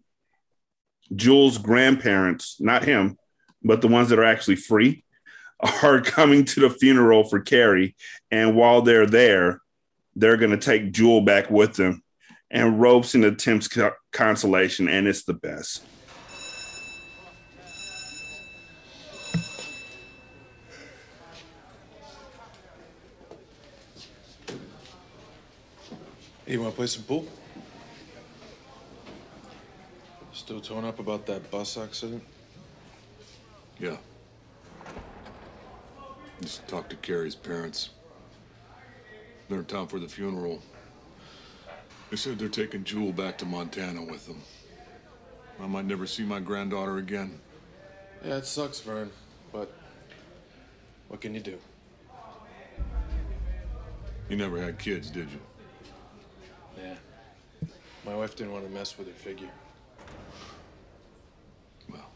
Jules' 1.15 1.57
grandparents, 1.57 2.57
not 2.59 2.83
him, 2.83 3.17
but 3.63 3.81
the 3.81 3.87
ones 3.87 4.09
that 4.09 4.19
are 4.19 4.25
actually 4.25 4.55
free, 4.55 5.03
are 5.59 6.01
coming 6.01 6.45
to 6.45 6.61
the 6.61 6.69
funeral 6.69 7.23
for 7.23 7.39
Carrie. 7.39 7.95
And 8.31 8.55
while 8.55 8.81
they're 8.81 9.05
there, 9.05 9.61
they're 10.15 10.37
going 10.37 10.51
to 10.51 10.57
take 10.57 10.91
Jewel 10.91 11.21
back 11.21 11.49
with 11.49 11.75
them. 11.75 12.03
And 12.51 12.81
Robeson 12.81 13.23
attempts 13.23 13.67
co- 13.67 13.93
consolation, 14.11 14.89
and 14.89 15.07
it's 15.07 15.23
the 15.23 15.33
best. 15.33 15.83
Hey, 26.45 26.53
you 26.55 26.61
want 26.61 26.73
to 26.73 26.77
play 26.77 26.87
some 26.87 27.03
pool? 27.03 27.27
Still 30.33 30.59
torn 30.59 30.85
up 30.85 30.97
about 30.97 31.27
that 31.27 31.51
bus 31.51 31.77
accident? 31.77 32.23
Yeah. 33.79 33.97
Just 36.41 36.67
talked 36.67 36.89
to 36.91 36.95
Carrie's 36.95 37.35
parents. 37.35 37.89
They're 39.49 39.59
in 39.59 39.65
town 39.65 39.87
for 39.87 39.99
the 39.99 40.07
funeral. 40.07 40.61
They 42.09 42.15
said 42.15 42.39
they're 42.39 42.49
taking 42.49 42.83
Jewel 42.83 43.11
back 43.11 43.37
to 43.39 43.45
Montana 43.45 44.03
with 44.03 44.25
them. 44.25 44.41
I 45.59 45.67
might 45.67 45.85
never 45.85 46.07
see 46.07 46.23
my 46.23 46.39
granddaughter 46.39 46.97
again. 46.97 47.39
Yeah, 48.23 48.37
it 48.37 48.45
sucks, 48.45 48.79
Vern, 48.79 49.11
but 49.51 49.71
what 51.09 51.19
can 51.21 51.33
you 51.33 51.41
do? 51.41 51.57
You 54.29 54.37
never 54.37 54.61
had 54.61 54.79
kids, 54.79 55.09
did 55.09 55.27
you? 55.31 55.39
Yeah. 56.77 56.95
My 58.05 58.15
wife 58.15 58.35
didn't 58.35 58.53
want 58.53 58.65
to 58.65 58.71
mess 58.71 58.97
with 58.97 59.07
her 59.07 59.13
figure. 59.13 59.49
Well, 61.91 62.09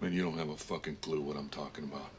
man, 0.00 0.12
you 0.12 0.22
don't 0.22 0.38
have 0.38 0.48
a 0.48 0.56
fucking 0.56 0.96
clue 0.96 1.20
what 1.20 1.36
I'm 1.36 1.48
talking 1.48 1.84
about. 1.84 2.10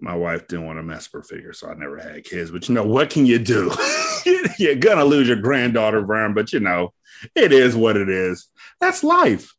My 0.00 0.14
wife 0.14 0.48
didn't 0.48 0.66
want 0.66 0.78
to 0.78 0.82
mess 0.82 1.12
with 1.12 1.22
her 1.22 1.36
figure, 1.36 1.52
so 1.52 1.68
I 1.68 1.74
never 1.74 1.98
had 1.98 2.24
kids. 2.24 2.50
But 2.50 2.68
you 2.68 2.74
know, 2.74 2.84
what 2.84 3.10
can 3.10 3.26
you 3.26 3.38
do? 3.38 3.70
You're 4.58 4.76
gonna 4.76 5.04
lose 5.04 5.28
your 5.28 5.36
granddaughter, 5.36 6.00
Vern, 6.00 6.34
but 6.34 6.52
you 6.52 6.60
know, 6.60 6.92
it 7.34 7.52
is 7.52 7.76
what 7.76 7.96
it 7.96 8.08
is. 8.08 8.48
That's 8.80 9.04
life. 9.04 9.54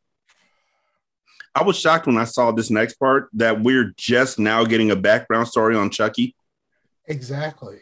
I 1.54 1.64
was 1.64 1.78
shocked 1.78 2.08
when 2.08 2.18
I 2.18 2.24
saw 2.24 2.52
this 2.52 2.70
next 2.70 2.96
part 2.96 3.30
that 3.34 3.62
we're 3.62 3.94
just 3.98 4.40
now 4.40 4.64
getting 4.64 4.90
a 4.90 4.96
background 4.96 5.48
story 5.48 5.76
on 5.76 5.90
Chucky. 5.90 6.36
Exactly. 7.06 7.80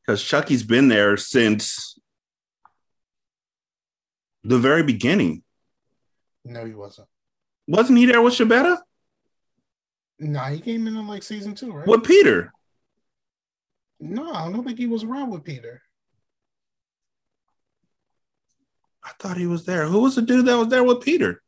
Because 0.00 0.22
Chucky's 0.22 0.62
been 0.62 0.88
there 0.88 1.16
since 1.16 1.98
the 4.44 4.58
very 4.58 4.82
beginning. 4.82 5.42
No, 6.44 6.64
he 6.64 6.74
wasn't. 6.74 7.08
Wasn't 7.66 7.98
he 7.98 8.06
there 8.06 8.20
with 8.20 8.34
Schibetta? 8.34 8.78
Nah, 10.22 10.50
he 10.50 10.60
came 10.60 10.86
in 10.86 10.96
in 10.96 11.06
like 11.08 11.22
season 11.22 11.54
two, 11.54 11.72
right? 11.72 11.86
With 11.86 12.04
Peter. 12.04 12.52
No, 13.98 14.32
I 14.32 14.50
don't 14.50 14.64
think 14.64 14.78
he 14.78 14.86
was 14.86 15.02
around 15.04 15.30
with 15.30 15.44
Peter. 15.44 15.82
I 19.04 19.10
thought 19.18 19.36
he 19.36 19.46
was 19.46 19.64
there. 19.64 19.86
Who 19.86 20.00
was 20.00 20.14
the 20.14 20.22
dude 20.22 20.46
that 20.46 20.56
was 20.56 20.68
there 20.68 20.84
with 20.84 21.00
Peter? 21.00 21.42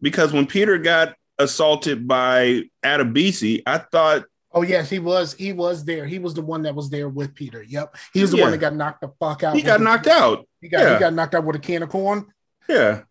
Because 0.00 0.32
when 0.32 0.46
Peter 0.46 0.78
got 0.78 1.14
assaulted 1.38 2.08
by 2.08 2.62
Adebisi, 2.82 3.62
I 3.66 3.78
thought 3.78 4.24
Oh 4.54 4.60
yes, 4.62 4.90
he 4.90 4.98
was. 4.98 5.32
He 5.32 5.54
was 5.54 5.82
there. 5.84 6.04
He 6.06 6.18
was 6.18 6.34
the 6.34 6.42
one 6.42 6.62
that 6.62 6.74
was 6.74 6.90
there 6.90 7.08
with 7.08 7.34
Peter. 7.34 7.62
Yep, 7.62 7.96
he 8.12 8.20
was 8.20 8.30
the 8.32 8.36
Yeah. 8.38 8.42
one 8.44 8.52
that 8.52 8.58
got 8.58 8.74
knocked 8.74 9.00
the 9.00 9.10
fuck 9.18 9.42
out. 9.42 9.56
he 9.56 9.62
got 9.62 9.80
knocked 9.80 10.06
out. 10.06 10.46
He 10.60 10.68
got 10.68 10.80
yeah. 10.80 10.94
he 10.94 11.00
got 11.00 11.14
knocked 11.14 11.34
out 11.34 11.44
with 11.44 11.56
a 11.56 11.58
can 11.58 11.82
of 11.82 11.88
corn. 11.88 12.26
yeah. 12.68 13.02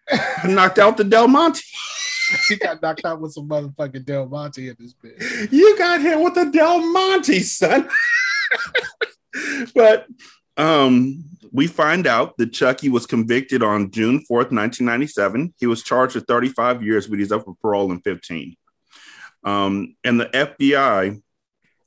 knocked 0.44 0.78
out 0.78 0.96
the 0.96 1.04
Del 1.04 1.28
Monte. 1.28 1.60
He 2.48 2.56
got 2.56 2.82
knocked 2.82 3.04
out 3.04 3.20
with 3.20 3.32
some 3.32 3.48
motherfucking 3.48 4.04
Del 4.04 4.26
Monte 4.26 4.68
in 4.68 4.76
this 4.78 4.94
bitch. 4.94 5.52
You 5.52 5.76
got 5.78 6.00
hit 6.00 6.20
with 6.20 6.34
the 6.34 6.46
Del 6.46 6.80
Monte, 6.92 7.40
son. 7.40 7.88
but 9.74 10.06
um, 10.56 11.24
we 11.52 11.66
find 11.66 12.06
out 12.06 12.36
that 12.38 12.52
Chucky 12.52 12.88
was 12.88 13.06
convicted 13.06 13.62
on 13.62 13.90
June 13.90 14.18
4th, 14.20 14.50
1997. 14.52 15.54
He 15.58 15.66
was 15.66 15.82
charged 15.82 16.14
with 16.14 16.26
35 16.26 16.82
years, 16.82 17.06
but 17.06 17.18
he's 17.18 17.32
up 17.32 17.44
for 17.44 17.54
parole 17.62 17.92
in 17.92 18.00
15. 18.00 18.56
Um, 19.44 19.96
and 20.04 20.20
the 20.20 20.26
FBI, 20.26 21.22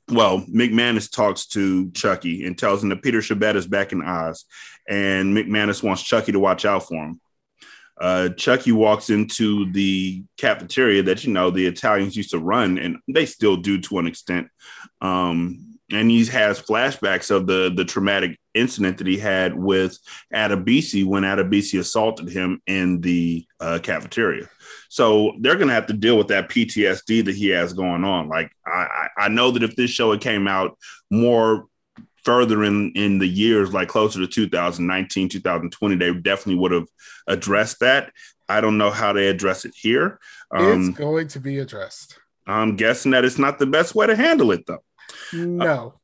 well, 0.08 0.40
McManus 0.40 1.10
talks 1.10 1.46
to 1.48 1.90
Chucky 1.92 2.46
and 2.46 2.58
tells 2.58 2.82
him 2.82 2.88
that 2.88 3.02
Peter 3.02 3.18
Schibetta 3.18 3.56
is 3.56 3.66
back 3.66 3.92
in 3.92 4.02
Oz, 4.02 4.44
and 4.88 5.36
McManus 5.36 5.82
wants 5.82 6.02
Chucky 6.02 6.32
to 6.32 6.40
watch 6.40 6.64
out 6.64 6.88
for 6.88 6.96
him. 6.96 7.20
Uh, 8.00 8.30
Chucky 8.30 8.72
walks 8.72 9.10
into 9.10 9.70
the 9.72 10.24
cafeteria 10.36 11.02
that 11.04 11.24
you 11.24 11.32
know 11.32 11.50
the 11.50 11.66
Italians 11.66 12.16
used 12.16 12.30
to 12.30 12.38
run, 12.38 12.78
and 12.78 12.98
they 13.08 13.26
still 13.26 13.56
do 13.56 13.80
to 13.82 13.98
an 13.98 14.06
extent. 14.06 14.48
Um, 15.00 15.72
and 15.92 16.10
he 16.10 16.24
has 16.26 16.60
flashbacks 16.60 17.30
of 17.30 17.46
the 17.46 17.72
the 17.74 17.84
traumatic 17.84 18.38
incident 18.54 18.98
that 18.98 19.06
he 19.06 19.18
had 19.18 19.54
with 19.54 19.98
Adebisi 20.34 21.04
when 21.04 21.22
Adebisi 21.22 21.78
assaulted 21.78 22.28
him 22.28 22.60
in 22.66 23.00
the 23.00 23.46
uh, 23.60 23.78
cafeteria. 23.82 24.48
So 24.88 25.34
they're 25.40 25.56
gonna 25.56 25.74
have 25.74 25.86
to 25.86 25.92
deal 25.92 26.16
with 26.16 26.28
that 26.28 26.48
PTSD 26.48 27.24
that 27.24 27.34
he 27.34 27.48
has 27.48 27.72
going 27.72 28.04
on. 28.04 28.28
Like 28.28 28.52
I, 28.66 29.08
I 29.18 29.24
I 29.24 29.28
know 29.28 29.50
that 29.50 29.62
if 29.62 29.76
this 29.76 29.90
show 29.90 30.12
had 30.12 30.20
came 30.20 30.48
out 30.48 30.78
more 31.10 31.66
further 32.24 32.64
in 32.64 32.92
in 32.94 33.18
the 33.18 33.26
years, 33.26 33.72
like 33.72 33.88
closer 33.88 34.18
to 34.20 34.26
2019, 34.26 35.28
2020, 35.28 35.96
they 35.96 36.12
definitely 36.12 36.60
would 36.60 36.72
have 36.72 36.86
addressed 37.26 37.80
that. 37.80 38.12
I 38.48 38.60
don't 38.60 38.78
know 38.78 38.90
how 38.90 39.12
they 39.12 39.28
address 39.28 39.64
it 39.64 39.72
here. 39.74 40.18
Um, 40.50 40.88
it's 40.90 40.98
going 40.98 41.28
to 41.28 41.40
be 41.40 41.58
addressed. 41.58 42.18
I'm 42.46 42.76
guessing 42.76 43.12
that 43.12 43.24
it's 43.24 43.38
not 43.38 43.58
the 43.58 43.66
best 43.66 43.94
way 43.94 44.06
to 44.06 44.16
handle 44.16 44.50
it, 44.52 44.66
though. 44.66 44.82
No. 45.32 45.94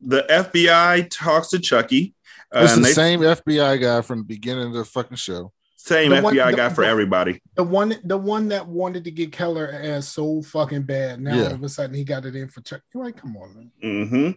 The 0.00 0.24
FBI 0.28 1.08
talks 1.10 1.48
to 1.50 1.58
Chucky. 1.58 2.14
uh, 2.54 2.60
It's 2.64 2.74
the 2.74 2.80
they- 2.82 2.92
same 2.92 3.20
FBI 3.20 3.80
guy 3.80 4.00
from 4.02 4.18
the 4.18 4.24
beginning 4.24 4.66
of 4.68 4.72
the 4.74 4.84
fucking 4.84 5.16
show. 5.16 5.52
Same 5.76 6.10
The 6.10 6.20
one- 6.20 6.34
FBI 6.34 6.50
the- 6.50 6.56
guy 6.56 6.68
for 6.68 6.82
the- 6.84 6.90
everybody. 6.90 7.40
The 7.54 7.62
one, 7.62 7.94
the 8.04 8.18
one 8.18 8.48
that 8.48 8.66
wanted 8.66 9.04
to 9.04 9.10
get 9.10 9.30
Keller 9.32 9.70
ass 9.72 10.08
so 10.08 10.42
fucking 10.42 10.82
bad. 10.82 11.20
Now 11.20 11.36
Yeah. 11.36 11.44
all 11.46 11.54
of 11.54 11.62
a 11.62 11.68
sudden 11.68 11.94
he 11.96 12.04
got 12.04 12.26
it 12.26 12.34
in 12.36 12.48
for 12.48 12.60
Chuck. 12.60 12.82
You're 12.92 13.04
like, 13.04 13.16
come 13.16 13.36
on, 13.36 13.70
man. 13.80 14.06
hmm 14.08 14.30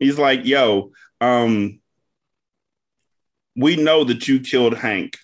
He's 0.00 0.18
like, 0.18 0.44
yo, 0.44 0.90
um, 1.20 1.80
we 3.54 3.76
know 3.76 4.04
that 4.04 4.26
you 4.26 4.40
killed 4.40 4.74
Hank, 4.74 5.18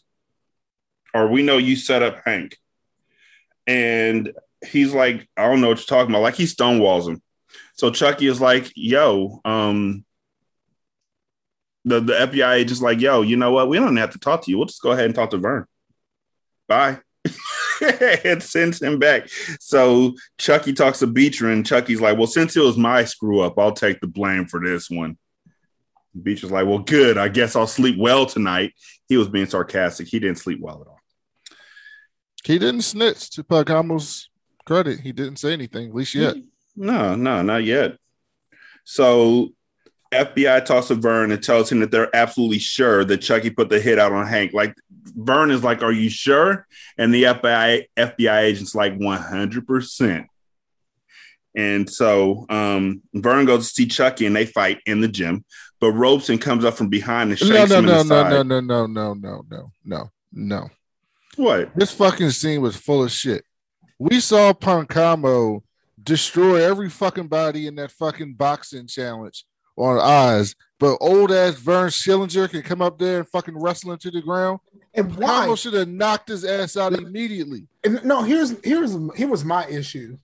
or 1.14 1.28
we 1.28 1.42
know 1.42 1.56
you 1.56 1.74
set 1.74 2.02
up 2.02 2.20
Hank. 2.24 2.56
And 3.66 4.32
he's 4.64 4.92
like, 4.92 5.28
I 5.36 5.46
don't 5.46 5.60
know 5.60 5.68
what 5.68 5.78
you're 5.78 5.86
talking 5.86 6.10
about. 6.10 6.22
Like 6.22 6.34
he 6.34 6.44
stonewalls 6.44 7.08
him. 7.08 7.22
So 7.74 7.90
Chucky 7.90 8.26
is 8.26 8.40
like, 8.40 8.70
yo, 8.76 9.40
um, 9.44 10.04
the, 11.84 12.00
the 12.00 12.12
FBI 12.12 12.66
just 12.66 12.82
like, 12.82 13.00
yo, 13.00 13.22
you 13.22 13.36
know 13.36 13.52
what? 13.52 13.68
We 13.68 13.78
don't 13.78 13.96
have 13.96 14.10
to 14.10 14.18
talk 14.18 14.42
to 14.42 14.50
you. 14.50 14.58
We'll 14.58 14.66
just 14.66 14.82
go 14.82 14.92
ahead 14.92 15.06
and 15.06 15.14
talk 15.14 15.30
to 15.30 15.38
Vern. 15.38 15.66
Bye. 16.68 16.98
and 18.24 18.42
sends 18.42 18.80
him 18.80 18.98
back. 18.98 19.28
So 19.60 20.14
Chucky 20.38 20.72
talks 20.72 21.00
to 21.00 21.06
Beecher, 21.06 21.50
and 21.50 21.66
Chucky's 21.66 22.00
like, 22.00 22.16
Well, 22.16 22.26
since 22.26 22.56
it 22.56 22.60
was 22.60 22.76
my 22.76 23.04
screw 23.04 23.40
up, 23.40 23.58
I'll 23.58 23.72
take 23.72 24.00
the 24.00 24.06
blame 24.06 24.46
for 24.46 24.60
this 24.60 24.90
one. 24.90 25.16
Beecher's 26.22 26.50
like, 26.50 26.66
"Well, 26.66 26.78
good. 26.78 27.18
I 27.18 27.28
guess 27.28 27.56
I'll 27.56 27.66
sleep 27.66 27.96
well 27.98 28.26
tonight." 28.26 28.72
He 29.08 29.16
was 29.16 29.28
being 29.28 29.46
sarcastic. 29.46 30.08
He 30.08 30.18
didn't 30.18 30.38
sleep 30.38 30.60
well 30.60 30.80
at 30.80 30.88
all. 30.88 31.00
He 32.44 32.58
didn't 32.58 32.82
snitch 32.82 33.30
to 33.30 33.44
Pancamo's 33.44 34.28
credit. 34.64 35.00
He 35.00 35.12
didn't 35.12 35.36
say 35.36 35.52
anything, 35.52 35.88
at 35.88 35.94
least 35.94 36.14
yet. 36.14 36.36
No, 36.74 37.14
no, 37.16 37.42
not 37.42 37.64
yet. 37.64 37.96
So 38.84 39.50
FBI 40.24 40.64
talks 40.64 40.88
to 40.88 40.94
Vern 40.94 41.30
and 41.30 41.42
tells 41.42 41.70
him 41.70 41.80
that 41.80 41.90
they're 41.90 42.14
absolutely 42.14 42.58
sure 42.58 43.04
that 43.04 43.18
Chucky 43.18 43.50
put 43.50 43.68
the 43.68 43.80
hit 43.80 43.98
out 43.98 44.12
on 44.12 44.26
Hank. 44.26 44.52
Like 44.52 44.74
Vern 45.14 45.50
is 45.50 45.62
like, 45.62 45.82
"Are 45.82 45.92
you 45.92 46.08
sure?" 46.10 46.66
And 46.98 47.12
the 47.14 47.24
FBI 47.24 47.86
FBI 47.96 48.42
agent's 48.42 48.74
like, 48.74 48.96
"100 48.96 49.66
percent." 49.66 50.26
And 51.54 51.88
so 51.88 52.44
um, 52.50 53.02
Vern 53.14 53.46
goes 53.46 53.68
to 53.68 53.74
see 53.74 53.86
Chucky 53.86 54.26
and 54.26 54.36
they 54.36 54.44
fight 54.46 54.80
in 54.84 55.00
the 55.00 55.08
gym. 55.08 55.44
But 55.80 55.92
Robeson 55.92 56.38
comes 56.38 56.64
up 56.64 56.74
from 56.74 56.88
behind 56.88 57.30
and 57.30 57.38
shakes 57.38 57.50
No, 57.50 57.64
no, 57.66 57.78
him 57.78 57.84
in 57.84 57.90
no, 57.90 58.02
the 58.02 58.04
no, 58.04 58.22
side. 58.22 58.30
no, 58.30 58.42
no, 58.42 58.60
no, 58.60 58.86
no, 58.86 59.14
no, 59.14 59.44
no, 59.50 59.72
no, 59.84 60.10
no. 60.32 60.68
What? 61.36 61.74
This 61.74 61.92
fucking 61.92 62.30
scene 62.30 62.60
was 62.60 62.76
full 62.76 63.04
of 63.04 63.10
shit. 63.10 63.44
We 63.98 64.20
saw 64.20 64.52
Pancamo 64.52 65.62
destroy 66.02 66.62
every 66.62 66.90
fucking 66.90 67.28
body 67.28 67.66
in 67.66 67.74
that 67.76 67.90
fucking 67.90 68.34
boxing 68.34 68.86
challenge 68.86 69.44
on 69.76 69.98
eyes. 70.00 70.54
but 70.78 70.96
old 71.00 71.32
ass 71.32 71.54
Vern 71.54 71.88
Schillinger 71.90 72.48
can 72.50 72.62
come 72.62 72.82
up 72.82 72.98
there 72.98 73.18
and 73.20 73.28
fucking 73.28 73.58
wrestle 73.58 73.92
him 73.92 73.98
to 73.98 74.10
the 74.10 74.22
ground. 74.22 74.60
And 74.94 75.14
why? 75.16 75.46
Pancamo 75.46 75.58
should 75.58 75.74
have 75.74 75.88
knocked 75.88 76.28
his 76.28 76.44
ass 76.44 76.76
out 76.76 76.92
immediately. 76.94 77.66
And 77.84 78.02
no, 78.04 78.22
here's 78.22 78.54
here's 78.64 78.96
here 79.16 79.28
was 79.28 79.44
my 79.44 79.66
issue. 79.68 80.16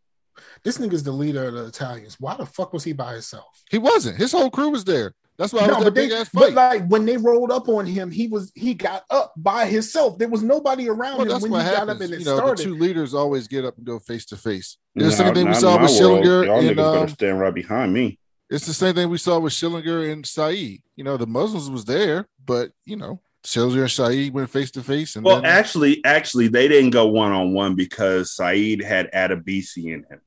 This 0.65 0.79
nigga's 0.79 1.03
the 1.03 1.13
leader 1.13 1.49
of 1.49 1.55
the 1.55 1.67
Italians. 1.67 2.17
Why 2.21 2.37
the 2.37 2.47
fuck 2.47 2.73
was 2.73 2.85
he 2.85 2.93
by 2.93 3.13
himself? 3.15 3.63
He 3.71 3.79
wasn't. 3.79 4.17
His 4.17 4.33
whole 4.33 4.51
crew 4.51 4.71
was 4.71 4.85
there. 4.85 5.15
That's 5.39 5.53
why 5.53 5.65
it 5.65 5.69
No, 5.69 5.75
was 5.77 5.85
but 5.85 5.85
that 5.85 5.95
they, 6.01 6.09
big 6.09 6.13
ass 6.13 6.29
but 6.33 6.53
like 6.53 6.87
when 6.89 7.05
they 7.07 7.17
rolled 7.17 7.51
up 7.51 7.69
on 7.69 7.85
him, 7.87 8.11
he 8.11 8.29
was 8.29 8.53
he 8.55 8.75
got 8.75 9.05
up 9.11 9.33
by 9.37 9.67
himself. 9.67 10.19
There 10.19 10.29
was 10.29 10.43
nobody 10.43 10.89
around 10.89 11.15
Well, 11.17 11.23
him 11.23 11.29
that's 11.29 11.43
when 11.43 11.53
what 11.53 11.65
he 11.65 11.71
got 11.71 11.83
up 11.83 11.89
happens. 11.89 12.01
and 12.03 12.13
it 12.15 12.19
You 12.21 12.25
know, 12.27 12.37
started. 12.37 12.59
the 12.59 12.65
two 12.65 12.75
leaders 12.77 13.15
always 13.15 13.49
get 13.49 13.65
up 13.65 13.77
and 13.77 13.85
go 13.87 13.99
face 13.99 14.25
to 14.27 14.37
face. 14.37 14.77
No, 14.95 15.07
It's 15.07 15.17
the 15.17 15.25
same 15.25 15.35
thing 15.35 15.49
we 15.49 15.55
saw 15.55 15.81
with. 15.81 15.91
Schillinger 15.91 16.47
Y'all 16.47 16.59
and 16.61 16.69
niggas 16.71 16.77
better 16.77 16.99
um, 16.99 17.09
stand 17.09 17.41
right 17.41 17.55
behind 17.55 17.93
me. 17.93 18.19
It's 18.53 18.67
the 18.67 18.75
same 18.75 18.95
thing 18.95 19.09
we 19.09 19.17
saw 19.17 19.39
with 19.39 19.55
Schillinger 19.55 20.13
and 20.13 20.27
Saeed. 20.27 20.83
You 20.95 21.05
know, 21.05 21.17
the 21.17 21.27
Muslims 21.27 21.71
was 21.71 21.87
there, 21.87 22.29
but 22.45 22.71
you 22.85 22.97
know, 22.97 23.19
Schillinger 23.45 23.81
and 23.81 23.91
Saeed 23.91 24.35
went 24.35 24.51
face 24.51 24.71
to 24.73 24.83
face, 24.83 25.17
and 25.17 25.25
Well, 25.25 25.37
then 25.37 25.47
actually, 25.47 26.05
actually, 26.05 26.49
they 26.49 26.69
didn't 26.69 26.91
go 26.91 27.07
one 27.07 27.33
on 27.33 27.55
one 27.55 27.75
because 27.77 28.31
Saeed 28.33 28.83
had 28.83 29.11
Adebisi 29.13 29.87
in 29.87 30.05
him. 30.05 30.21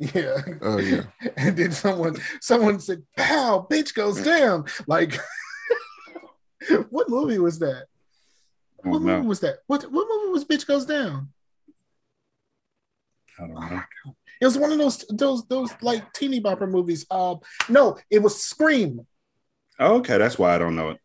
Yeah. 0.00 0.42
Oh 0.60 0.78
yeah. 0.78 1.02
and 1.36 1.56
then 1.56 1.70
someone 1.70 2.16
someone 2.40 2.80
said, 2.80 3.04
"Pow, 3.16 3.64
bitch 3.70 3.94
goes 3.94 4.20
down." 4.20 4.64
Like, 4.88 5.20
what 6.90 7.08
movie 7.08 7.38
was 7.38 7.60
that? 7.60 7.86
What 8.78 8.94
don't 8.94 9.06
know. 9.06 9.16
movie 9.18 9.28
was 9.28 9.40
that? 9.40 9.58
What 9.68 9.82
what 9.84 10.08
movie 10.08 10.32
was 10.32 10.44
bitch 10.44 10.66
goes 10.66 10.84
down? 10.84 11.28
I 13.38 13.46
don't 13.46 13.54
know. 13.54 13.82
It 14.42 14.46
was 14.46 14.58
one 14.58 14.72
of 14.72 14.78
those 14.78 15.04
those 15.08 15.46
those 15.46 15.70
like 15.82 16.12
teeny 16.14 16.40
bopper 16.40 16.68
movies. 16.68 17.06
Uh, 17.08 17.36
no, 17.68 17.96
it 18.10 18.18
was 18.18 18.42
Scream. 18.42 19.06
Okay, 19.78 20.18
that's 20.18 20.36
why 20.36 20.52
I 20.52 20.58
don't 20.58 20.74
know 20.74 20.90
it. 20.90 20.98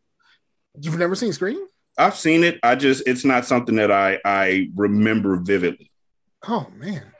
You've 0.80 0.98
never 0.98 1.14
seen 1.14 1.32
Scream? 1.32 1.64
I've 1.96 2.16
seen 2.16 2.42
it. 2.42 2.58
I 2.64 2.74
just 2.74 3.06
it's 3.06 3.24
not 3.24 3.46
something 3.46 3.76
that 3.76 3.92
I 3.92 4.18
I 4.24 4.70
remember 4.74 5.36
vividly. 5.36 5.92
Oh 6.48 6.66
man. 6.74 7.12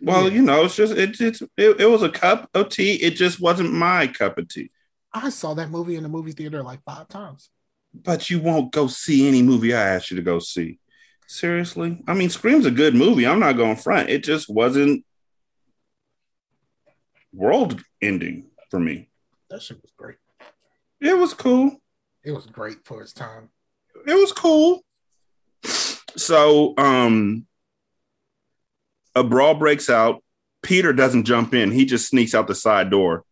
Well, 0.00 0.30
you 0.30 0.42
know, 0.42 0.64
it's 0.64 0.76
just 0.76 0.92
it, 0.92 1.20
it's 1.20 1.42
it, 1.56 1.80
it 1.80 1.90
was 1.90 2.04
a 2.04 2.08
cup 2.08 2.48
of 2.54 2.68
tea. 2.68 2.94
It 2.94 3.16
just 3.16 3.40
wasn't 3.40 3.72
my 3.72 4.06
cup 4.06 4.38
of 4.38 4.48
tea. 4.48 4.70
I 5.12 5.30
saw 5.30 5.54
that 5.54 5.70
movie 5.70 5.96
in 5.96 6.04
the 6.04 6.08
movie 6.08 6.32
theater 6.32 6.62
like 6.62 6.84
five 6.84 7.08
times. 7.08 7.50
But 7.92 8.30
you 8.30 8.38
won't 8.38 8.70
go 8.70 8.86
see 8.86 9.26
any 9.26 9.42
movie 9.42 9.74
I 9.74 9.82
asked 9.82 10.12
you 10.12 10.18
to 10.18 10.22
go 10.22 10.38
see. 10.38 10.78
Seriously? 11.26 12.00
I 12.06 12.14
mean, 12.14 12.30
Scream's 12.30 12.66
a 12.66 12.70
good 12.70 12.94
movie. 12.94 13.26
I'm 13.26 13.40
not 13.40 13.56
going 13.56 13.76
front. 13.76 14.08
It 14.08 14.22
just 14.22 14.48
wasn't 14.48 15.04
world 17.34 17.82
ending 18.00 18.50
for 18.70 18.78
me. 18.78 19.08
That 19.50 19.62
shit 19.62 19.80
was 19.82 19.92
great. 19.96 20.16
It 21.00 21.16
was 21.16 21.34
cool. 21.34 21.80
It 22.24 22.32
was 22.32 22.46
great 22.46 22.78
for 22.84 23.02
its 23.02 23.12
time. 23.12 23.50
It 24.06 24.14
was 24.14 24.32
cool. 24.32 24.82
So, 26.16 26.74
um, 26.78 27.46
a 29.14 29.24
brawl 29.24 29.54
breaks 29.54 29.90
out. 29.90 30.22
Peter 30.62 30.92
doesn't 30.92 31.24
jump 31.24 31.54
in. 31.54 31.70
He 31.70 31.84
just 31.84 32.08
sneaks 32.08 32.34
out 32.34 32.46
the 32.46 32.54
side 32.54 32.90
door. 32.90 33.24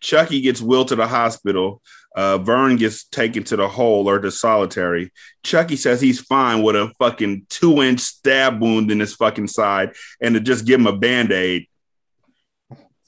Chucky 0.00 0.40
gets 0.40 0.60
wheeled 0.60 0.88
to 0.88 0.96
the 0.96 1.06
hospital. 1.06 1.82
Uh, 2.16 2.38
Vern 2.38 2.76
gets 2.76 3.04
taken 3.04 3.44
to 3.44 3.56
the 3.56 3.68
hole 3.68 4.08
or 4.08 4.18
to 4.18 4.30
solitary. 4.30 5.12
Chucky 5.44 5.76
says 5.76 6.00
he's 6.00 6.20
fine 6.20 6.62
with 6.62 6.74
a 6.74 6.92
fucking 6.98 7.46
two 7.48 7.82
inch 7.82 8.00
stab 8.00 8.60
wound 8.60 8.90
in 8.90 9.00
his 9.00 9.14
fucking 9.14 9.46
side 9.46 9.94
and 10.20 10.34
to 10.34 10.40
just 10.40 10.66
give 10.66 10.80
him 10.80 10.86
a 10.86 10.96
band 10.96 11.30
aid. 11.30 11.68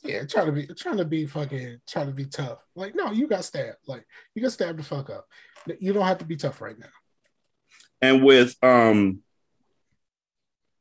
Yeah, 0.03 0.25
trying 0.25 0.47
to 0.47 0.53
be 0.53 0.67
trying 0.67 0.97
to 0.97 1.05
be 1.05 1.27
fucking 1.27 1.81
trying 1.87 2.07
to 2.07 2.13
be 2.13 2.25
tough. 2.25 2.59
Like, 2.75 2.95
no, 2.95 3.13
you 3.13 3.27
got 3.27 3.45
stabbed. 3.45 3.77
Like, 3.87 4.07
you 4.35 4.43
got 4.43 4.53
stabbed 4.53 4.79
the 4.79 4.83
fuck 4.83 5.11
up. 5.11 5.27
You 5.79 5.93
don't 5.93 6.07
have 6.07 6.19
to 6.19 6.25
be 6.25 6.37
tough 6.37 6.61
right 6.61 6.79
now. 6.79 6.87
And 8.01 8.25
with 8.25 8.57
um, 8.63 9.21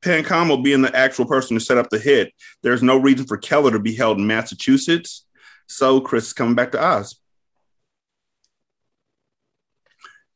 Pancamo 0.02 0.64
being 0.64 0.82
the 0.82 0.96
actual 0.96 1.26
person 1.26 1.56
who 1.56 1.60
set 1.60 1.78
up 1.78 1.90
the 1.90 2.00
hit, 2.00 2.34
there's 2.64 2.82
no 2.82 2.98
reason 2.98 3.28
for 3.28 3.38
Keller 3.38 3.72
to 3.72 3.80
be 3.80 3.94
held 3.94 4.20
in 4.20 4.28
Massachusetts. 4.28 5.26
So 5.68 6.00
Chris 6.00 6.28
is 6.28 6.34
coming 6.34 6.56
back 6.56 6.72
to 6.72 6.84
Oz. 6.84 7.20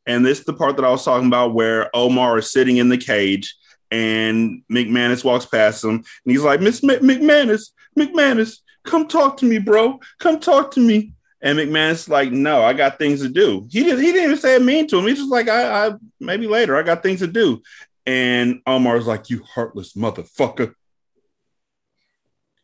And 0.06 0.26
this 0.26 0.40
is 0.40 0.46
the 0.46 0.54
part 0.54 0.76
that 0.76 0.86
I 0.86 0.92
was 0.92 1.06
talking 1.06 1.28
about 1.28 1.54
where 1.54 1.90
Omar 1.96 2.38
is 2.38 2.52
sitting 2.52 2.78
in 2.78 2.90
the 2.90 2.98
cage 2.98 3.56
and 3.90 4.64
McManus 4.70 5.24
walks 5.24 5.46
past 5.46 5.84
him 5.84 5.92
and 5.92 6.06
he's 6.26 6.44
like, 6.44 6.60
Miss 6.60 6.84
M- 6.84 7.00
McManus, 7.00 7.70
McManus, 7.98 8.58
come 8.84 9.08
talk 9.08 9.38
to 9.38 9.46
me, 9.46 9.60
bro. 9.60 10.00
Come 10.20 10.40
talk 10.40 10.72
to 10.72 10.80
me. 10.80 11.14
And 11.42 11.60
McManus 11.60 12.08
like, 12.08 12.32
no, 12.32 12.64
I 12.64 12.72
got 12.72 12.98
things 12.98 13.22
to 13.22 13.28
do. 13.28 13.68
He 13.70 13.84
didn't. 13.84 14.00
He 14.00 14.14
didn't 14.14 14.24
even 14.24 14.38
say 14.38 14.56
it 14.56 14.62
mean 14.62 14.88
to 14.88 14.98
him. 14.98 15.08
He's 15.08 15.18
just 15.18 15.30
like, 15.30 15.50
I, 15.50 15.88
I 15.88 15.92
maybe 16.20 16.48
later. 16.48 16.78
I 16.78 16.84
got 16.84 17.04
things 17.04 17.20
to 17.20 17.28
do. 17.28 17.62
And 18.06 18.62
Omar's 18.66 19.08
like, 19.08 19.30
you 19.30 19.44
heartless 19.44 19.94
motherfucker. 19.94 20.74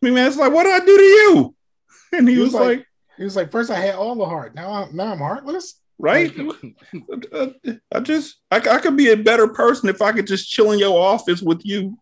McManus 0.04 0.38
like, 0.38 0.54
what 0.54 0.64
did 0.64 0.82
I 0.82 0.86
do 0.86 0.98
to 0.98 1.04
you? 1.04 1.56
And 2.12 2.28
he, 2.28 2.40
was, 2.40 2.56
like, 2.56 2.88
he 3.18 3.24
was 3.24 3.36
like, 3.36 3.52
first 3.52 3.70
I 3.70 3.80
had 3.80 3.94
all 3.94 4.16
the 4.16 4.26
heart. 4.26 4.56
Now 4.56 4.72
I'm 4.72 4.96
now 4.96 5.12
I'm 5.12 5.20
heartless. 5.20 5.80
right? 6.00 6.36
I 7.94 8.00
just, 8.00 8.38
I, 8.50 8.56
I 8.58 8.80
could 8.80 8.98
be 8.98 9.12
a 9.12 9.18
better 9.18 9.48
person 9.48 9.90
if 9.90 10.02
I 10.02 10.12
could 10.12 10.26
just 10.26 10.50
chill 10.50 10.72
in 10.72 10.80
your 10.80 11.00
office 11.00 11.44
with 11.44 11.64
you. 11.64 12.00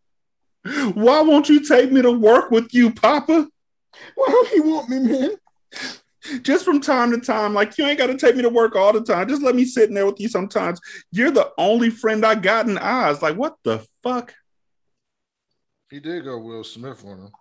Why 0.93 1.20
won't 1.20 1.49
you 1.49 1.59
take 1.59 1.91
me 1.91 2.01
to 2.01 2.11
work 2.11 2.51
with 2.51 2.74
you, 2.74 2.93
Papa? 2.93 3.49
Why 4.15 4.27
don't 4.29 4.51
you 4.51 4.63
want 4.63 4.89
me, 4.89 4.99
man? 4.99 5.31
Just 6.41 6.65
from 6.65 6.81
time 6.81 7.11
to 7.11 7.19
time, 7.19 7.53
like 7.53 7.77
you 7.77 7.85
ain't 7.85 7.97
got 7.97 8.07
to 8.07 8.17
take 8.17 8.35
me 8.35 8.41
to 8.41 8.49
work 8.49 8.75
all 8.75 8.91
the 8.91 9.01
time. 9.01 9.29
Just 9.29 9.41
let 9.41 9.55
me 9.55 9.63
sit 9.63 9.89
in 9.89 9.95
there 9.95 10.05
with 10.05 10.19
you 10.19 10.27
sometimes. 10.27 10.79
You're 11.11 11.31
the 11.31 11.51
only 11.57 11.89
friend 11.89 12.25
I 12.25 12.35
got 12.35 12.67
in 12.67 12.77
Oz. 12.77 13.21
Like, 13.21 13.38
what 13.38 13.55
the 13.63 13.85
fuck? 14.03 14.33
he 15.89 15.99
did 15.99 16.25
go 16.25 16.38
Will 16.38 16.63
Smith 16.63 17.03
on 17.05 17.19
him. 17.19 17.31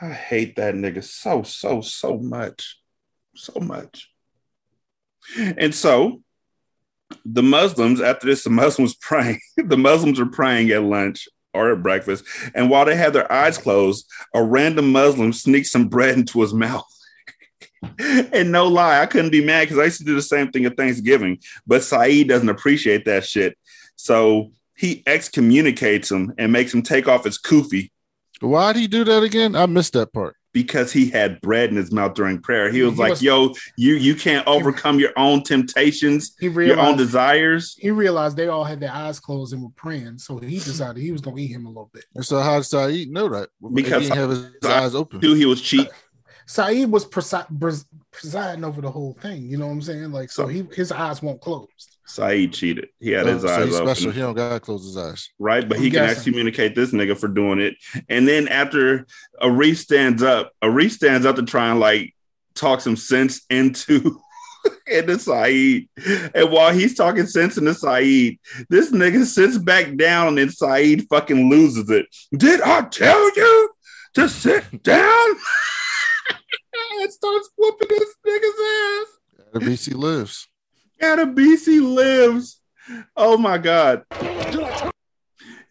I 0.00 0.10
hate 0.10 0.56
that 0.56 0.74
nigga 0.74 1.02
so, 1.02 1.42
so, 1.42 1.80
so 1.80 2.18
much. 2.18 2.78
So 3.34 3.58
much. 3.60 4.10
And 5.36 5.74
so 5.74 6.22
the 7.24 7.42
Muslims, 7.42 8.00
after 8.00 8.26
this, 8.26 8.44
the 8.44 8.50
Muslims 8.50 8.94
praying. 9.00 9.40
the 9.56 9.76
Muslims 9.76 10.20
are 10.20 10.26
praying 10.26 10.70
at 10.70 10.82
lunch 10.82 11.28
at 11.72 11.82
breakfast. 11.82 12.24
And 12.54 12.70
while 12.70 12.84
they 12.84 12.96
have 12.96 13.12
their 13.12 13.30
eyes 13.30 13.58
closed, 13.58 14.10
a 14.34 14.42
random 14.42 14.92
Muslim 14.92 15.32
sneaks 15.32 15.70
some 15.70 15.88
bread 15.88 16.16
into 16.16 16.40
his 16.40 16.54
mouth. 16.54 16.86
and 17.98 18.52
no 18.52 18.66
lie, 18.68 19.00
I 19.00 19.06
couldn't 19.06 19.30
be 19.30 19.44
mad 19.44 19.64
because 19.64 19.78
I 19.78 19.84
used 19.84 19.98
to 19.98 20.04
do 20.04 20.14
the 20.14 20.22
same 20.22 20.50
thing 20.50 20.64
at 20.64 20.76
Thanksgiving. 20.76 21.38
But 21.66 21.82
Saeed 21.82 22.28
doesn't 22.28 22.48
appreciate 22.48 23.04
that 23.04 23.24
shit. 23.24 23.56
So 23.96 24.52
he 24.76 25.02
excommunicates 25.06 26.10
him 26.10 26.34
and 26.38 26.52
makes 26.52 26.72
him 26.72 26.82
take 26.82 27.08
off 27.08 27.24
his 27.24 27.38
kufi 27.38 27.90
Why'd 28.40 28.76
he 28.76 28.86
do 28.86 29.04
that 29.04 29.22
again? 29.22 29.56
I 29.56 29.66
missed 29.66 29.94
that 29.94 30.12
part. 30.12 30.36
Because 30.56 30.90
he 30.90 31.10
had 31.10 31.38
bread 31.42 31.68
in 31.68 31.76
his 31.76 31.92
mouth 31.92 32.14
during 32.14 32.40
prayer. 32.40 32.72
He 32.72 32.80
was 32.82 32.94
He 32.94 32.98
like, 32.98 33.10
was- 33.10 33.22
"Yo, 33.22 33.54
you 33.76 33.92
you 33.96 34.14
can't 34.14 34.46
overcome 34.46 34.98
your 34.98 35.12
own 35.18 35.42
temptations, 35.42 36.34
He 36.40 36.46
your 36.46 36.80
own 36.80 36.96
desires." 36.96 37.76
he 37.78 37.90
realized 37.90 38.38
they 38.38 38.48
all 38.48 38.64
had 38.64 38.80
their 38.80 38.90
eyes 38.90 39.20
closed 39.20 39.52
and 39.52 39.62
were 39.62 39.68
praying, 39.76 40.16
so 40.16 40.38
he 40.38 40.56
decided 40.58 40.96
he 41.02 41.12
was 41.12 41.20
gonna 41.20 41.36
eat 41.38 41.48
him 41.48 41.66
a 41.66 41.68
little 41.68 41.90
bit. 41.92 42.06
And 42.14 42.24
so 42.24 42.40
how 42.40 42.56
did 42.56 42.64
Saeed 42.64 43.10
know 43.10 43.28
that? 43.28 43.50
Because 43.74 44.04
he 44.04 44.08
didn't 44.08 44.18
have 44.18 44.30
his 44.30 44.40
Saeed- 44.62 44.72
eyes 44.72 44.94
open. 44.94 45.20
Dude, 45.20 45.36
he 45.36 45.44
was 45.44 45.60
cheap. 45.60 45.88
Saeed 46.46 46.90
was 46.90 47.04
presi- 47.04 47.84
presiding 48.12 48.64
over 48.64 48.80
the 48.80 48.90
whole 48.90 49.14
thing. 49.20 49.42
You 49.50 49.58
know 49.58 49.66
what 49.66 49.72
I'm 49.72 49.82
saying? 49.82 50.10
Like, 50.12 50.30
so 50.30 50.46
he 50.46 50.64
his 50.74 50.90
eyes 50.90 51.20
won't 51.20 51.42
close. 51.42 51.68
Saeed 52.06 52.52
cheated. 52.52 52.88
He 53.00 53.10
had 53.10 53.26
his 53.26 53.44
Oh, 53.44 53.48
so 53.48 53.54
eyes 53.54 53.64
he's 53.66 53.74
open, 53.76 53.94
special. 53.94 54.12
He 54.12 54.20
don't 54.20 54.34
gotta 54.34 54.60
close 54.60 54.84
his 54.84 54.96
eyes. 54.96 55.28
right? 55.38 55.68
But 55.68 55.78
I'm 55.78 55.82
he 55.84 55.90
can 55.90 56.02
guessing. 56.04 56.16
excommunicate 56.16 56.74
this 56.74 56.92
nigga 56.92 57.18
for 57.18 57.28
doing 57.28 57.58
it. 57.60 57.74
And 58.08 58.26
then 58.28 58.48
after 58.48 59.06
Arif 59.42 59.76
stands 59.76 60.22
up, 60.22 60.52
Arif 60.62 60.92
stands 60.92 61.26
up 61.26 61.36
to 61.36 61.42
try 61.42 61.70
and 61.70 61.80
like 61.80 62.14
talk 62.54 62.80
some 62.80 62.96
sense 62.96 63.42
into 63.50 64.20
and 64.90 65.06
to 65.08 65.18
Saeed. 65.18 65.88
And 66.34 66.50
while 66.50 66.72
he's 66.72 66.94
talking 66.94 67.26
sense 67.26 67.56
into 67.58 67.74
Saeed, 67.74 68.38
this 68.70 68.90
nigga 68.92 69.24
sits 69.24 69.58
back 69.58 69.96
down 69.96 70.38
and 70.38 70.52
Saeed 70.52 71.06
fucking 71.10 71.50
loses 71.50 71.90
it. 71.90 72.06
Did 72.36 72.60
I 72.62 72.82
tell 72.82 73.36
you 73.36 73.70
to 74.14 74.28
sit 74.28 74.82
down? 74.82 75.28
and 77.00 77.12
starts 77.12 77.50
whooping 77.56 77.88
this 77.90 78.14
nigga's 78.26 78.60
ass. 79.00 79.06
Adebisi 79.54 79.94
lives. 79.94 80.48
Adebisi 81.00 81.80
lives. 81.80 82.60
Oh 83.16 83.36
my 83.36 83.58
god. 83.58 84.04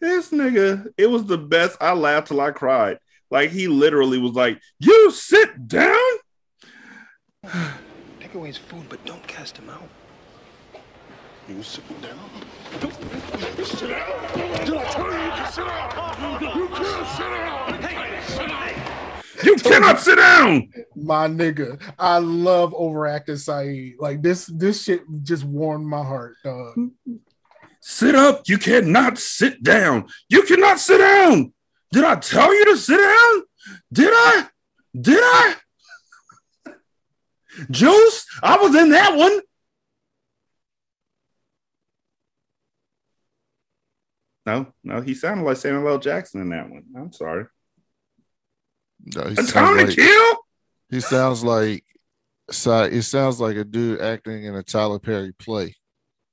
This 0.00 0.30
nigga, 0.30 0.88
it 0.96 1.10
was 1.10 1.24
the 1.24 1.38
best. 1.38 1.76
I 1.80 1.92
laughed 1.92 2.28
till 2.28 2.40
I 2.40 2.50
cried. 2.50 2.98
Like 3.30 3.50
he 3.50 3.66
literally 3.66 4.18
was 4.18 4.32
like, 4.32 4.60
"You 4.78 5.10
sit 5.10 5.66
down." 5.66 5.96
Take 8.20 8.34
away 8.34 8.48
his 8.48 8.58
food, 8.58 8.86
but 8.88 9.04
don't 9.04 9.26
cast 9.26 9.56
him 9.56 9.70
out. 9.70 9.88
You 11.48 11.62
sit 11.62 11.84
down. 12.02 12.18
Sit 12.70 13.88
down. 13.88 14.64
Did 14.64 14.76
I 14.76 14.84
tell 14.90 15.12
you 15.12 15.18
you 15.24 15.30
can 15.30 15.52
sit 15.52 15.64
down? 15.64 16.40
You 16.56 16.68
can't 16.68 17.06
sit 17.08 17.22
down. 17.22 17.82
Hey, 17.82 18.20
sit 18.26 18.48
down. 18.48 19.05
You 19.42 19.56
cannot 19.56 20.00
sit 20.00 20.16
down. 20.16 20.70
My 20.94 21.28
nigga, 21.28 21.80
I 21.98 22.18
love 22.18 22.74
overacting 22.74 23.36
Saeed. 23.36 23.96
Like 23.98 24.22
this, 24.22 24.46
this 24.46 24.84
shit 24.84 25.02
just 25.22 25.44
warmed 25.44 25.86
my 25.86 26.02
heart, 26.02 26.36
dog. 26.42 26.90
Sit 27.80 28.14
up. 28.14 28.48
You 28.48 28.58
cannot 28.58 29.18
sit 29.18 29.62
down. 29.62 30.08
You 30.28 30.42
cannot 30.42 30.80
sit 30.80 30.98
down. 30.98 31.52
Did 31.92 32.04
I 32.04 32.16
tell 32.16 32.54
you 32.54 32.64
to 32.66 32.76
sit 32.76 32.98
down? 32.98 33.42
Did 33.92 34.10
I? 34.12 34.48
Did 34.98 35.20
I? 35.20 35.54
Juice, 37.70 38.26
I 38.42 38.58
was 38.58 38.74
in 38.74 38.90
that 38.90 39.16
one. 39.16 39.40
No, 44.44 44.72
no, 44.84 45.00
he 45.00 45.14
sounded 45.14 45.44
like 45.44 45.56
Samuel 45.56 45.88
L. 45.88 45.98
Jackson 45.98 46.40
in 46.40 46.50
that 46.50 46.70
one. 46.70 46.84
I'm 46.96 47.12
sorry. 47.12 47.46
No, 49.14 49.22
he 49.22 49.32
Atomic 49.32 49.48
sounds 49.48 49.82
like, 49.88 49.96
Kill? 49.96 50.36
he 50.90 51.00
sounds 51.00 51.44
like 51.44 51.84
Si- 52.50 52.70
it 52.70 53.02
sounds 53.02 53.40
like 53.40 53.56
a 53.56 53.64
dude 53.64 54.00
acting 54.00 54.44
in 54.44 54.54
a 54.54 54.62
Tyler 54.62 54.98
Perry 54.98 55.32
play. 55.32 55.74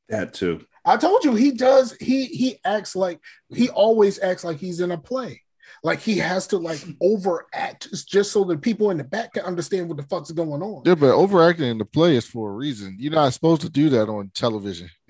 That 0.09 0.34
too. 0.34 0.65
I 0.86 0.97
told 0.97 1.24
you 1.24 1.34
he 1.34 1.51
does. 1.51 1.95
He 1.99 2.26
he 2.26 2.59
acts 2.65 2.95
like 2.95 3.19
he 3.49 3.69
always 3.69 4.21
acts 4.21 4.43
like 4.43 4.57
he's 4.57 4.80
in 4.80 4.91
a 4.91 4.97
play. 4.97 5.41
Like 5.82 5.99
he 5.99 6.17
has 6.19 6.45
to 6.47 6.57
like 6.57 6.86
overact 7.01 7.89
just 8.05 8.32
so 8.32 8.43
that 8.45 8.61
people 8.61 8.91
in 8.91 8.97
the 8.97 9.03
back 9.03 9.34
can 9.34 9.43
understand 9.43 9.88
what 9.88 9.97
the 9.97 10.03
fuck's 10.03 10.32
going 10.32 10.61
on. 10.61 10.84
Yeah, 10.86 10.95
but 10.95 11.13
overacting 11.13 11.65
in 11.67 11.78
the 11.78 11.86
play 11.86 12.15
is 12.15 12.26
for 12.26 12.49
a 12.49 12.53
reason. 12.53 12.97
You're 12.99 13.13
not 13.13 13.34
supposed 13.34 13.61
to 13.61 13.69
do 13.69 13.89
that 13.89 14.07
on 14.07 14.30
television. 14.36 14.89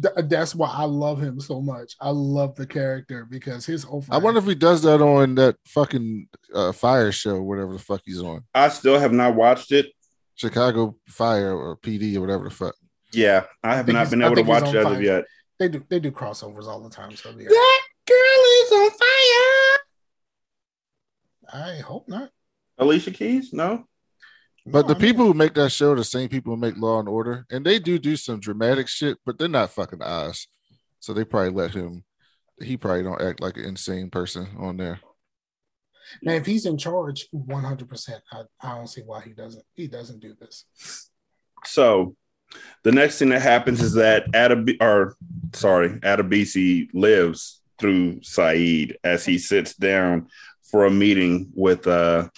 Th- 0.00 0.28
that's 0.28 0.54
why 0.54 0.68
I 0.68 0.84
love 0.84 1.20
him 1.20 1.40
so 1.40 1.60
much. 1.60 1.94
I 2.00 2.10
love 2.10 2.54
the 2.54 2.66
character 2.66 3.24
because 3.24 3.64
his 3.64 3.86
over. 3.90 4.12
I 4.12 4.18
wonder 4.18 4.38
if 4.38 4.46
he 4.46 4.54
does 4.54 4.82
that 4.82 5.00
on 5.00 5.36
that 5.36 5.56
fucking 5.64 6.28
uh, 6.54 6.72
fire 6.72 7.12
show, 7.12 7.40
whatever 7.40 7.72
the 7.72 7.78
fuck 7.78 8.02
he's 8.04 8.20
on. 8.20 8.44
I 8.54 8.68
still 8.68 8.98
have 8.98 9.12
not 9.12 9.34
watched 9.34 9.72
it. 9.72 9.86
Chicago 10.34 10.96
Fire 11.08 11.56
or 11.56 11.76
PD 11.78 12.16
or 12.16 12.20
whatever 12.20 12.44
the 12.44 12.50
fuck. 12.50 12.74
Yeah, 13.12 13.44
I 13.64 13.76
have 13.76 13.86
think 13.86 13.96
not 13.96 14.10
been 14.10 14.22
able 14.22 14.36
to 14.36 14.42
watch 14.42 14.64
on 14.64 14.76
it 14.76 14.78
as 14.80 14.86
of 14.86 15.02
yet. 15.02 15.24
They 15.58 15.68
do 15.68 15.82
they 15.88 15.98
do 15.98 16.10
crossovers 16.10 16.66
all 16.66 16.82
the 16.82 16.90
time. 16.90 17.16
So 17.16 17.30
yeah. 17.30 17.48
That 17.48 17.82
girl 18.06 18.16
is 18.62 18.72
on 18.72 18.90
fire. 18.90 19.78
I 21.52 21.78
hope 21.78 22.08
not. 22.08 22.30
Alicia 22.78 23.12
Keys? 23.12 23.52
No. 23.52 23.86
But 24.68 24.88
the 24.88 24.96
people 24.96 25.24
who 25.24 25.34
make 25.34 25.54
that 25.54 25.70
show, 25.70 25.92
are 25.92 25.96
the 25.96 26.04
same 26.04 26.28
people 26.28 26.54
who 26.54 26.60
make 26.60 26.76
Law 26.76 26.98
and 26.98 27.08
Order, 27.08 27.46
and 27.50 27.64
they 27.64 27.78
do 27.78 27.98
do 27.98 28.16
some 28.16 28.40
dramatic 28.40 28.88
shit, 28.88 29.16
but 29.24 29.38
they're 29.38 29.48
not 29.48 29.70
fucking 29.70 30.02
Oz. 30.02 30.48
So 30.98 31.12
they 31.12 31.24
probably 31.24 31.50
let 31.50 31.72
him. 31.72 32.04
He 32.60 32.76
probably 32.76 33.04
don't 33.04 33.22
act 33.22 33.40
like 33.40 33.56
an 33.56 33.64
insane 33.64 34.10
person 34.10 34.48
on 34.58 34.76
there. 34.76 35.00
Now, 36.22 36.32
if 36.32 36.46
he's 36.46 36.66
in 36.66 36.78
charge, 36.78 37.28
one 37.30 37.62
hundred 37.62 37.88
percent, 37.88 38.22
I 38.32 38.42
I 38.60 38.74
don't 38.76 38.88
see 38.88 39.02
why 39.02 39.22
he 39.22 39.30
doesn't. 39.30 39.64
He 39.74 39.86
doesn't 39.86 40.20
do 40.20 40.34
this. 40.40 40.64
So 41.64 42.16
the 42.82 42.92
next 42.92 43.18
thing 43.18 43.28
that 43.30 43.42
happens 43.42 43.80
is 43.82 43.94
that 43.94 44.30
Adab 44.32 44.76
or 44.80 45.16
sorry, 45.52 45.90
Adebisi 46.00 46.88
lives 46.92 47.60
through 47.78 48.20
Saeed 48.22 48.98
as 49.04 49.24
he 49.24 49.38
sits 49.38 49.74
down 49.74 50.28
for 50.70 50.86
a 50.86 50.90
meeting 50.90 51.50
with 51.54 51.86
uh 51.86 52.28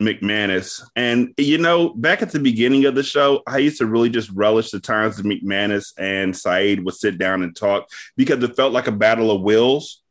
McManus. 0.00 0.82
And 0.96 1.34
you 1.36 1.58
know, 1.58 1.90
back 1.90 2.22
at 2.22 2.30
the 2.30 2.38
beginning 2.40 2.86
of 2.86 2.94
the 2.94 3.02
show, 3.02 3.42
I 3.46 3.58
used 3.58 3.78
to 3.78 3.86
really 3.86 4.08
just 4.08 4.30
relish 4.30 4.70
the 4.70 4.80
times 4.80 5.16
that 5.16 5.26
McManus 5.26 5.92
and 5.98 6.36
Saeed 6.36 6.84
would 6.84 6.94
sit 6.94 7.18
down 7.18 7.42
and 7.42 7.54
talk 7.54 7.88
because 8.16 8.42
it 8.42 8.56
felt 8.56 8.72
like 8.72 8.86
a 8.86 8.92
battle 8.92 9.30
of 9.30 9.42
wills. 9.42 10.02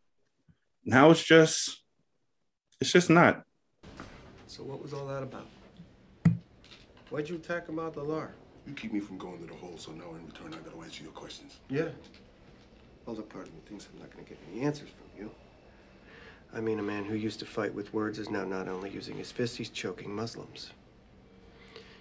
Now 0.86 1.12
it's 1.12 1.24
just 1.24 1.82
it's 2.80 2.92
just 2.92 3.10
not. 3.10 3.44
So 4.48 4.64
what 4.64 4.82
was 4.82 4.94
all 4.94 5.08
that 5.08 5.24
about? 5.24 5.48
Why'd 7.10 7.28
you 7.28 7.36
attack 7.36 7.68
him 7.68 7.80
out 7.80 7.94
the 7.94 8.04
lar? 8.04 8.36
You 8.68 8.74
keep 8.74 8.94
me 8.94 9.00
from 9.00 9.18
going 9.18 9.40
to 9.40 9.48
the 9.48 9.56
hole, 9.56 9.78
so 9.78 9.92
now 9.92 10.14
in 10.16 10.26
return 10.28 10.54
I 10.54 10.58
gotta 10.58 10.80
answer 10.84 11.04
your 11.04 11.12
questions. 11.14 11.60
Yeah. 11.70 11.90
Well, 13.06 13.16
the 13.16 13.24
part 13.24 13.48
of 13.48 13.54
me 13.54 13.62
thinks 13.68 13.88
I'm 13.92 14.00
not 14.00 14.12
gonna 14.12 14.24
get 14.24 14.38
any 14.52 14.62
answers 14.62 14.90
from 14.90 15.08
you. 15.08 15.09
I 16.54 16.62
mean, 16.62 16.80
a 16.80 16.84
man 16.84 17.06
who 17.06 17.16
used 17.16 17.39
to 17.39 17.45
fight 17.45 17.74
with 17.74 17.93
words 17.93 18.18
is 18.18 18.30
now 18.30 18.43
not 18.43 18.68
only 18.68 18.89
using 18.89 19.18
his 19.18 19.32
fists, 19.32 19.58
he's 19.58 19.70
choking 19.70 20.14
Muslims. 20.14 20.72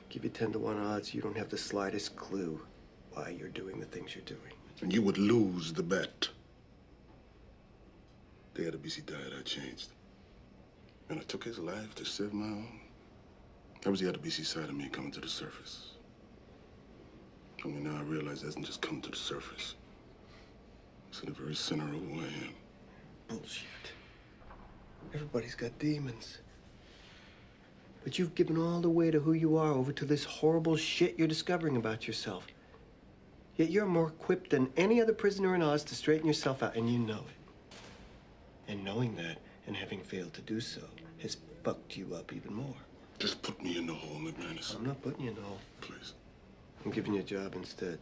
Give 0.09 0.24
you 0.24 0.30
10 0.30 0.53
to 0.53 0.59
1 0.59 0.78
odds, 0.78 1.12
you 1.12 1.20
don't 1.20 1.36
have 1.36 1.51
the 1.51 1.59
slightest 1.59 2.16
clue 2.16 2.61
why 3.12 3.36
you're 3.38 3.49
doing 3.49 3.78
the 3.78 3.86
things 3.86 4.14
you're 4.14 4.24
doing. 4.24 4.53
And 4.80 4.92
you 4.92 5.03
would 5.03 5.18
lose 5.18 5.72
the 5.72 5.82
bet. 5.82 6.28
The 8.55 8.62
day 8.62 8.70
Adebisi 8.70 9.05
died, 9.05 9.32
I 9.38 9.42
changed. 9.42 9.88
And 11.11 11.20
I 11.20 11.22
took 11.24 11.44
his 11.44 11.59
life 11.59 11.94
to 11.96 12.05
save 12.05 12.32
my 12.32 12.46
own. 12.46 12.80
That 13.82 13.90
was 13.90 14.01
the 14.01 14.11
Adebisi 14.11 14.46
side 14.46 14.64
of 14.64 14.74
me 14.74 14.88
coming 14.88 15.11
to 15.12 15.20
the 15.20 15.28
surface. 15.28 15.92
Only 17.64 17.80
now 17.80 17.99
I 17.99 18.03
realize 18.03 18.42
it 18.42 18.46
hasn't 18.46 18.66
just 18.66 18.80
come 18.80 19.01
to 19.03 19.11
the 19.11 19.16
surface. 19.16 19.74
It's 21.11 21.20
in 21.20 21.26
the 21.26 21.32
very 21.32 21.55
center 21.55 21.84
of 21.84 21.90
who 21.90 22.20
I 22.20 22.24
am. 22.24 22.55
Bullshit. 23.28 23.92
Everybody's 25.14 25.55
got 25.55 25.78
demons. 25.78 26.38
But 28.05 28.18
you've 28.18 28.34
given 28.34 28.57
all 28.57 28.80
the 28.80 28.90
weight 28.90 29.14
of 29.14 29.24
who 29.24 29.32
you 29.32 29.57
are 29.57 29.72
over 29.72 29.92
to 29.92 30.05
this 30.05 30.24
horrible 30.24 30.76
shit 30.76 31.18
you're 31.18 31.28
discovering 31.28 31.76
about 31.76 32.07
yourself. 32.07 32.46
Yet 33.57 33.70
you're 33.70 33.86
more 33.86 34.09
equipped 34.09 34.51
than 34.51 34.70
any 34.76 35.01
other 35.01 35.12
prisoner 35.12 35.55
in 35.55 35.62
Oz 35.62 35.82
to 35.84 35.94
straighten 35.94 36.26
yourself 36.26 36.62
out, 36.62 36.76
and 36.76 36.88
you 36.88 36.99
know 36.99 37.24
it. 37.28 37.80
And 38.68 38.84
knowing 38.84 39.16
that, 39.16 39.38
and 39.66 39.76
having 39.76 40.01
failed 40.01 40.34
to 40.34 40.40
do 40.42 40.61
so, 40.61 40.82
has 41.22 41.38
fucked 41.64 41.96
you 41.96 42.14
up 42.14 42.32
even 42.32 42.55
more. 42.55 42.76
Just 43.18 43.42
put 43.42 43.61
me 43.62 43.76
in 43.76 43.86
the 43.86 43.94
hole, 43.94 44.20
McManus. 44.20 44.76
I'm 44.76 44.86
not 44.86 45.03
putting 45.03 45.24
you 45.24 45.30
in 45.30 45.34
the 45.34 45.42
hole. 45.42 45.59
Please. 45.80 46.14
I'm 46.84 46.92
giving 46.92 47.14
you 47.14 47.20
a 47.20 47.24
job 47.24 47.55
instead. 47.57 47.99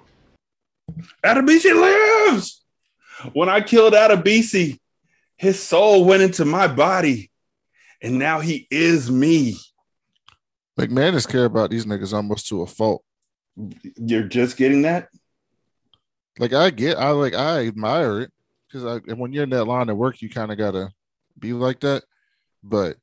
Adebisi 1.24 1.74
lives. 1.74 2.62
When 3.32 3.48
I 3.48 3.62
killed 3.62 3.94
Adebisi, 3.94 4.78
his 5.36 5.62
soul 5.62 6.04
went 6.04 6.22
into 6.22 6.44
my 6.44 6.66
body, 6.66 7.30
and 8.02 8.18
now 8.18 8.40
he 8.40 8.66
is 8.70 9.10
me. 9.10 9.56
McManus 10.78 11.28
care 11.28 11.44
about 11.44 11.70
these 11.70 11.86
niggas 11.86 12.12
almost 12.12 12.48
to 12.48 12.62
a 12.62 12.66
fault. 12.66 13.02
You're 13.96 14.24
just 14.24 14.56
getting 14.56 14.82
that? 14.82 15.08
Like 16.38 16.52
I 16.52 16.70
get, 16.70 16.98
I 16.98 17.10
like, 17.10 17.34
I 17.34 17.66
admire 17.66 18.20
it 18.20 18.32
because 18.68 18.84
I 18.84 19.14
when 19.14 19.32
you're 19.32 19.44
in 19.44 19.50
that 19.50 19.64
line 19.64 19.88
of 19.88 19.96
work, 19.96 20.20
you 20.20 20.28
kind 20.28 20.52
of 20.52 20.58
gotta 20.58 20.90
be 21.38 21.52
like 21.52 21.80
that. 21.80 22.04
But 22.62 22.96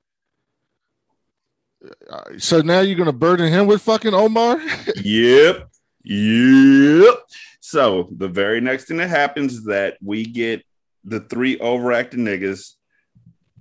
uh, 2.09 2.37
so 2.37 2.61
now 2.61 2.81
you're 2.81 2.97
gonna 2.97 3.11
burden 3.11 3.51
him 3.51 3.65
with 3.65 3.81
fucking 3.81 4.13
Omar? 4.13 4.61
yep. 5.03 5.67
Yep. 6.03 7.15
So 7.59 8.09
the 8.11 8.27
very 8.27 8.61
next 8.61 8.85
thing 8.85 8.97
that 8.97 9.09
happens 9.09 9.53
is 9.53 9.65
that 9.65 9.97
we 10.01 10.25
get 10.25 10.63
the 11.03 11.19
three 11.19 11.57
overacting 11.59 12.21
niggas 12.21 12.73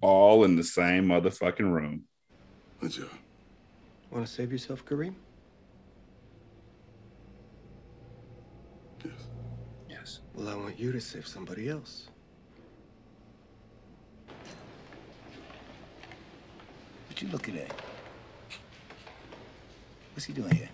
all 0.01 0.45
in 0.45 0.57
the 0.57 0.64
same 0.64 1.07
motherfucking 1.07 1.72
room. 1.72 2.05
Good 2.80 2.93
job. 2.93 3.09
Want 4.11 4.26
to 4.26 4.32
save 4.32 4.53
yourself, 4.53 4.84
Kareem? 4.84 5.14
Yes. 9.05 9.12
Yes. 9.88 10.20
Well, 10.34 10.49
I 10.49 10.55
want 10.55 10.78
you 10.78 10.93
to 10.93 11.01
save 11.01 11.26
somebody 11.26 11.68
else. 11.68 12.09
What 17.09 17.22
you 17.22 17.28
looking 17.28 17.59
at? 17.59 17.72
What's 20.14 20.26
he 20.26 20.32
doing 20.32 20.55
here? 20.55 20.68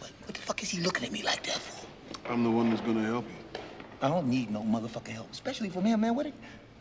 What, 0.00 0.10
what 0.24 0.34
the 0.34 0.40
fuck 0.40 0.62
is 0.62 0.70
he 0.70 0.80
looking 0.80 1.04
at 1.04 1.12
me 1.12 1.22
like 1.22 1.42
that 1.44 1.56
for? 1.56 1.86
I'm 2.30 2.44
the 2.44 2.50
one 2.50 2.70
that's 2.70 2.82
gonna 2.82 3.04
help 3.04 3.24
you. 3.24 3.39
I 4.02 4.08
don't 4.08 4.28
need 4.28 4.50
no 4.50 4.62
motherfucking 4.62 5.08
help, 5.08 5.30
especially 5.32 5.68
from 5.68 5.84
him, 5.84 6.00
man. 6.00 6.14
What, 6.14 6.26
it- 6.26 6.34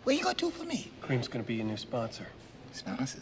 what 0.03 0.15
you 0.15 0.23
gonna 0.23 0.35
do 0.35 0.49
for 0.49 0.63
me? 0.63 0.89
Cream's 1.01 1.27
gonna 1.27 1.43
be 1.43 1.55
your 1.55 1.65
new 1.65 1.77
sponsor. 1.77 2.25
Sponsor? 2.71 3.19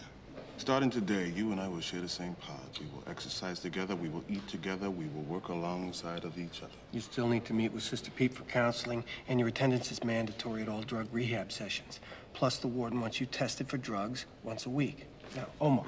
Starting 0.57 0.89
today, 0.89 1.31
you 1.35 1.51
and 1.51 1.61
I 1.61 1.67
will 1.67 1.81
share 1.81 2.01
the 2.01 2.09
same 2.09 2.33
pods. 2.35 2.79
We 2.79 2.87
will 2.87 3.03
exercise 3.07 3.59
together, 3.59 3.95
we 3.95 4.09
will 4.09 4.23
eat 4.27 4.47
together, 4.47 4.89
we 4.89 5.05
will 5.05 5.21
work 5.23 5.49
alongside 5.49 6.23
of 6.23 6.37
each 6.39 6.63
other. 6.63 6.71
You 6.91 6.99
still 6.99 7.27
need 7.27 7.45
to 7.45 7.53
meet 7.53 7.71
with 7.71 7.83
Sister 7.83 8.09
Pete 8.11 8.33
for 8.33 8.43
counseling, 8.43 9.03
and 9.27 9.39
your 9.39 9.49
attendance 9.49 9.91
is 9.91 10.03
mandatory 10.03 10.63
at 10.63 10.69
all 10.69 10.81
drug 10.81 11.07
rehab 11.11 11.51
sessions. 11.51 11.99
Plus, 12.33 12.57
the 12.57 12.67
warden 12.67 13.01
wants 13.01 13.19
you 13.19 13.27
tested 13.27 13.67
for 13.69 13.77
drugs 13.77 14.25
once 14.43 14.65
a 14.65 14.69
week. 14.69 15.05
Now, 15.35 15.45
Omar, 15.61 15.85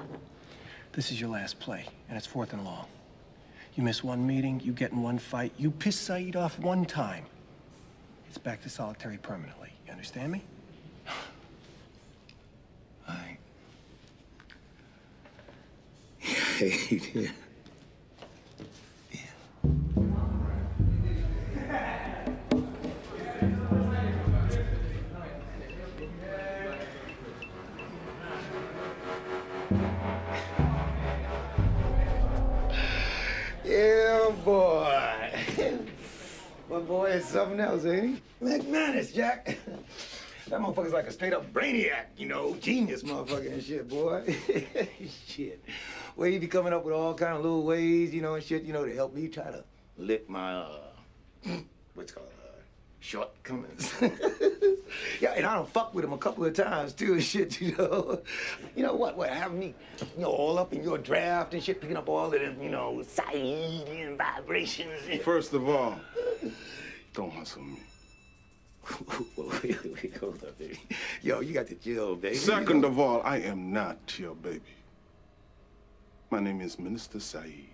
this 0.92 1.10
is 1.10 1.20
your 1.20 1.30
last 1.30 1.58
play, 1.58 1.86
and 2.08 2.16
it's 2.16 2.26
fourth 2.26 2.52
and 2.52 2.64
long. 2.64 2.86
You 3.74 3.82
miss 3.82 4.04
one 4.04 4.24
meeting, 4.26 4.60
you 4.64 4.72
get 4.72 4.92
in 4.92 5.02
one 5.02 5.18
fight, 5.18 5.52
you 5.58 5.70
piss 5.72 5.96
Saeed 5.96 6.36
off 6.36 6.58
one 6.60 6.84
time. 6.84 7.24
It's 8.30 8.38
back 8.38 8.62
to 8.62 8.68
solitary 8.68 9.16
permanently. 9.16 9.70
You 9.84 9.90
understand 9.90 10.30
me? 10.30 10.44
I... 13.08 13.38
yeah. 16.60 17.30
Yeah, 33.64 34.30
boy. 34.44 34.99
Boy 36.86 37.10
is 37.10 37.24
something 37.24 37.60
else, 37.60 37.84
ain't 37.84 38.20
he? 38.40 38.44
McManus, 38.44 39.14
Jack. 39.14 39.58
That 40.48 40.58
motherfucker's 40.60 40.92
like 40.92 41.06
a 41.06 41.12
straight 41.12 41.32
up 41.32 41.52
brainiac, 41.52 42.06
you 42.16 42.26
know, 42.26 42.56
genius 42.56 43.04
motherfucker 43.04 43.52
and 43.52 43.62
shit, 43.62 43.88
boy. 43.88 44.36
shit. 45.28 45.64
Well, 46.16 46.28
he 46.28 46.40
be 46.40 46.48
coming 46.48 46.72
up 46.72 46.84
with 46.84 46.92
all 46.92 47.14
kind 47.14 47.36
of 47.36 47.42
little 47.42 47.62
ways, 47.62 48.12
you 48.12 48.20
know, 48.20 48.34
and 48.34 48.42
shit, 48.42 48.64
you 48.64 48.72
know, 48.72 48.84
to 48.84 48.92
help 48.92 49.14
me 49.14 49.28
try 49.28 49.44
to 49.44 49.62
lick 49.96 50.28
my, 50.28 50.54
uh, 50.54 50.80
what's 51.94 52.10
called, 52.10 52.26
shortcomings. 53.00 53.94
yeah, 55.20 55.32
and 55.32 55.46
I 55.46 55.54
don't 55.54 55.68
fuck 55.68 55.94
with 55.94 56.04
him 56.04 56.12
a 56.12 56.18
couple 56.18 56.44
of 56.44 56.54
times 56.54 56.92
too 56.92 57.14
and 57.14 57.24
shit, 57.24 57.60
you 57.60 57.74
know. 57.76 58.20
You 58.76 58.82
know 58.84 58.94
what? 58.94 59.16
What 59.16 59.30
have 59.30 59.52
me, 59.52 59.74
you 60.16 60.22
know, 60.22 60.30
all 60.30 60.58
up 60.58 60.72
in 60.72 60.84
your 60.84 60.98
draft 60.98 61.54
and 61.54 61.62
shit, 61.62 61.80
picking 61.80 61.96
up 61.96 62.08
all 62.08 62.26
of 62.26 62.32
them, 62.32 62.62
you 62.62 62.70
know, 62.70 63.02
Saeedian 63.02 64.16
vibrations. 64.16 65.00
And... 65.10 65.20
First 65.22 65.52
of 65.54 65.68
all, 65.68 65.98
don't 67.14 67.32
hustle 67.32 67.62
me. 67.62 67.80
hold 70.20 70.42
up, 70.44 70.58
baby. 70.58 70.80
Yo, 71.22 71.40
you 71.40 71.54
got 71.54 71.66
the 71.66 71.74
chill, 71.76 72.16
baby. 72.16 72.36
Second 72.36 72.84
of 72.84 72.98
all, 72.98 73.22
I 73.22 73.38
am 73.38 73.72
not 73.72 74.18
your 74.18 74.34
baby. 74.34 74.62
My 76.30 76.40
name 76.40 76.60
is 76.60 76.78
Minister 76.78 77.18
Saeed, 77.18 77.70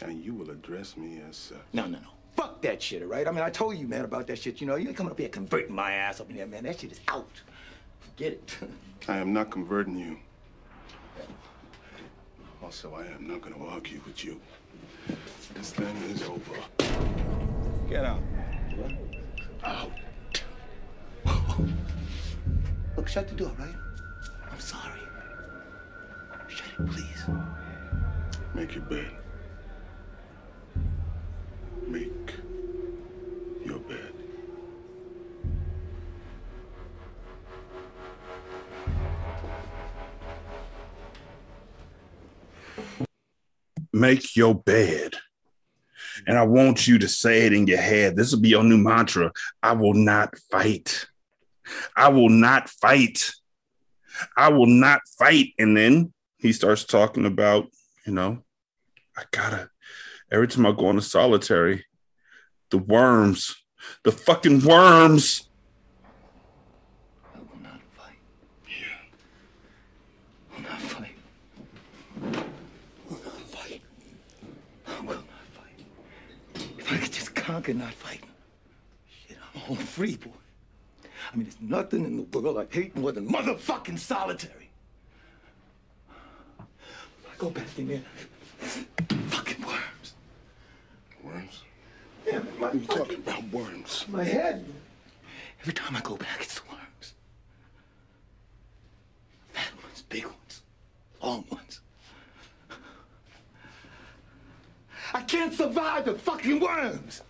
and 0.00 0.24
you 0.24 0.34
will 0.34 0.50
address 0.50 0.96
me 0.96 1.20
as 1.28 1.36
such. 1.36 1.58
No, 1.72 1.86
no, 1.86 1.98
no. 1.98 2.08
Fuck 2.36 2.62
that 2.62 2.82
shit, 2.82 3.02
all 3.02 3.08
right? 3.08 3.26
I 3.26 3.30
mean, 3.30 3.42
I 3.42 3.50
told 3.50 3.76
you, 3.76 3.86
man, 3.86 4.04
about 4.04 4.26
that 4.28 4.38
shit. 4.38 4.60
You 4.60 4.66
know, 4.66 4.76
you 4.76 4.88
ain't 4.88 4.96
coming 4.96 5.12
up 5.12 5.18
here 5.18 5.28
converting 5.28 5.74
my 5.74 5.92
ass 5.92 6.20
up 6.20 6.30
in 6.30 6.36
there, 6.36 6.46
man. 6.46 6.64
That 6.64 6.80
shit 6.80 6.92
is 6.92 7.00
out. 7.08 7.28
Forget 8.00 8.32
it. 8.32 8.58
I 9.08 9.18
am 9.18 9.32
not 9.32 9.50
converting 9.50 9.98
you. 9.98 10.16
Also, 12.62 12.94
I 12.94 13.04
am 13.06 13.26
not 13.26 13.42
going 13.42 13.54
to 13.54 13.60
argue 13.66 14.00
with 14.06 14.24
you. 14.24 14.40
This 15.54 15.72
thing 15.72 15.96
is 16.10 16.22
over. 16.22 16.54
Get 17.88 18.04
out. 18.04 18.22
Out. 19.64 19.90
Look, 22.96 23.08
shut 23.08 23.28
the 23.28 23.34
door, 23.34 23.52
right? 23.58 23.74
I'm 24.50 24.60
sorry. 24.60 25.00
Shut 26.48 26.68
it, 26.78 26.86
please. 26.90 27.24
Make 28.54 28.74
your 28.74 28.84
bed. 28.84 29.10
Make 44.02 44.34
your 44.34 44.52
bed. 44.56 45.14
And 46.26 46.36
I 46.36 46.42
want 46.42 46.88
you 46.88 46.98
to 46.98 47.08
say 47.08 47.46
it 47.46 47.52
in 47.52 47.68
your 47.68 47.80
head. 47.80 48.16
This 48.16 48.32
will 48.32 48.40
be 48.40 48.48
your 48.48 48.64
new 48.64 48.76
mantra. 48.76 49.30
I 49.62 49.74
will 49.74 49.94
not 49.94 50.36
fight. 50.50 51.06
I 51.96 52.08
will 52.08 52.28
not 52.28 52.68
fight. 52.68 53.30
I 54.36 54.48
will 54.48 54.66
not 54.66 55.02
fight. 55.18 55.54
And 55.56 55.76
then 55.76 56.12
he 56.38 56.52
starts 56.52 56.82
talking 56.82 57.26
about, 57.26 57.68
you 58.04 58.12
know, 58.12 58.42
I 59.16 59.22
gotta, 59.30 59.70
every 60.32 60.48
time 60.48 60.66
I 60.66 60.72
go 60.72 60.90
into 60.90 61.02
solitary, 61.02 61.84
the 62.70 62.78
worms, 62.78 63.54
the 64.02 64.10
fucking 64.10 64.64
worms. 64.64 65.48
will 67.34 67.62
not 67.62 67.80
fight. 67.96 68.18
will 70.56 70.62
not 70.62 70.80
fight. 70.80 71.14
I 74.86 75.00
will 75.00 75.14
not 75.14 75.24
fight. 75.54 77.31
If 77.42 77.50
I 77.50 77.60
could 77.60 77.74
just 77.74 77.74
conquer 77.74 77.74
not 77.74 77.94
fighting, 77.94 78.28
shit, 79.26 79.36
I'm 79.54 79.60
home 79.62 79.76
free, 79.76 80.16
boy. 80.16 80.30
I 81.32 81.36
mean, 81.36 81.44
there's 81.46 81.60
nothing 81.60 82.04
in 82.04 82.26
the 82.30 82.38
world 82.38 82.58
I 82.58 82.72
hate 82.72 82.96
more 82.96 83.10
than 83.12 83.28
motherfucking 83.28 83.98
solitary. 83.98 84.70
I 86.60 87.34
go 87.38 87.50
back 87.50 87.66
in 87.78 87.88
there, 87.88 88.02
fucking 89.28 89.64
worms. 89.64 90.14
Worms? 91.24 91.62
Yeah, 92.26 92.40
my 92.58 92.72
You 92.72 92.80
fucking, 92.80 92.86
talking 92.86 93.18
about 93.18 93.42
worms? 93.50 94.04
my 94.08 94.24
head. 94.24 94.64
Every 95.60 95.72
time 95.72 95.96
I 95.96 96.00
go 96.00 96.16
back, 96.16 96.38
it's 96.40 96.60
worms. 96.68 97.14
Fat 99.52 99.70
ones, 99.82 100.02
big 100.08 100.24
ones, 100.26 100.62
long 101.22 101.44
ones. 101.50 101.80
I 105.14 105.22
can't 105.22 105.52
survive 105.52 106.04
the 106.06 106.14
fucking 106.14 106.58
worms. 106.60 107.22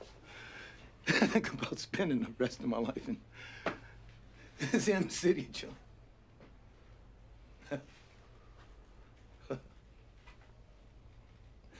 I 1.09 1.27
think 1.27 1.53
about 1.53 1.79
spending 1.79 2.21
the 2.21 2.31
rest 2.39 2.61
of 2.61 2.67
my 2.67 2.79
life 2.79 3.09
in 3.09 3.17
this 4.71 4.87
damn 4.87 5.09
city, 5.09 5.49
Joe. 5.53 5.69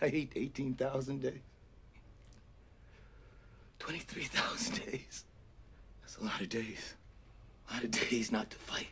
I 0.01 0.09
hate 0.09 0.33
18,000 0.35 1.23
days. 1.23 1.33
23,000 3.79 4.87
days. 4.87 5.25
That's 6.01 6.17
a 6.17 6.25
lot 6.25 6.41
of 6.41 6.49
days. 6.49 6.95
A 7.71 7.75
lot 7.75 7.85
of 7.85 7.91
days 7.91 8.33
not 8.33 8.51
to 8.51 8.57
fight, 8.57 8.89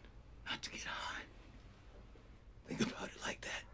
not 0.48 0.62
to 0.62 0.70
get 0.70 0.82
high. 0.84 1.22
Think 2.68 2.80
about 2.82 3.08
it 3.08 3.20
like 3.26 3.40
that. 3.40 3.69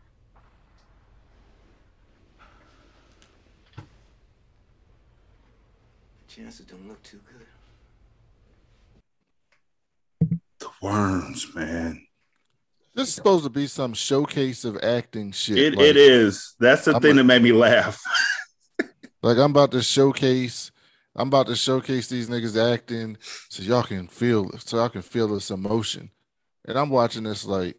Chances 6.37 6.67
don't 6.67 6.87
look 6.87 7.03
too 7.03 7.21
good. 10.21 10.29
The 10.59 10.69
worms, 10.83 11.55
man. 11.55 12.07
This 12.95 13.09
is 13.09 13.15
supposed 13.15 13.45
to 13.45 13.51
be 13.51 13.67
some 13.67 13.95
showcase 13.95 14.67
of 14.67 14.77
acting 14.83 15.33
shit. 15.33 15.57
It, 15.59 15.77
like- 15.77 15.87
it 15.87 15.97
is. 15.97 16.55
That's 16.61 16.85
the 16.85 16.95
I'm 16.97 17.01
thing 17.01 17.13
a- 17.13 17.15
that 17.17 17.25
made 17.25 17.43
me 17.43 17.53
laugh. 17.53 18.03
Like 19.23 19.39
I'm 19.39 19.51
about 19.51 19.73
to 19.73 19.83
showcase, 19.83 20.71
I'm 21.17 21.27
about 21.29 21.49
to 21.49 21.57
showcase 21.57 22.07
these 22.07 22.29
niggas 22.29 22.73
acting 22.75 23.17
so 23.49 23.61
y'all 23.65 23.83
can 23.83 24.07
feel, 24.07 24.49
so 24.59 24.77
y'all 24.77 24.89
can 24.89 25.03
feel 25.03 25.27
this 25.27 25.51
emotion. 25.51 26.11
And 26.65 26.79
I'm 26.79 26.91
watching 26.91 27.25
this 27.25 27.45
like, 27.45 27.77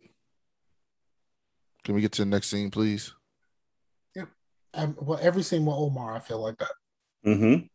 can 1.85 1.95
we 1.95 2.01
get 2.01 2.11
to 2.13 2.23
the 2.23 2.29
next 2.29 2.47
scene, 2.49 2.69
please? 2.69 3.13
Um, 4.73 4.97
well, 4.99 5.19
every 5.21 5.41
scene 5.43 5.65
with 5.65 5.75
Omar, 5.77 6.15
I 6.15 6.19
feel 6.19 6.41
like 6.41 6.57
that. 6.57 6.71
Mm-hmm. 7.25 7.65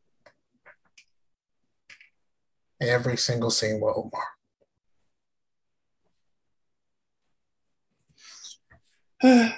Every 2.83 3.17
single 3.17 3.51
scene 3.51 3.81
with 3.81 3.95
Omar. 3.97 4.25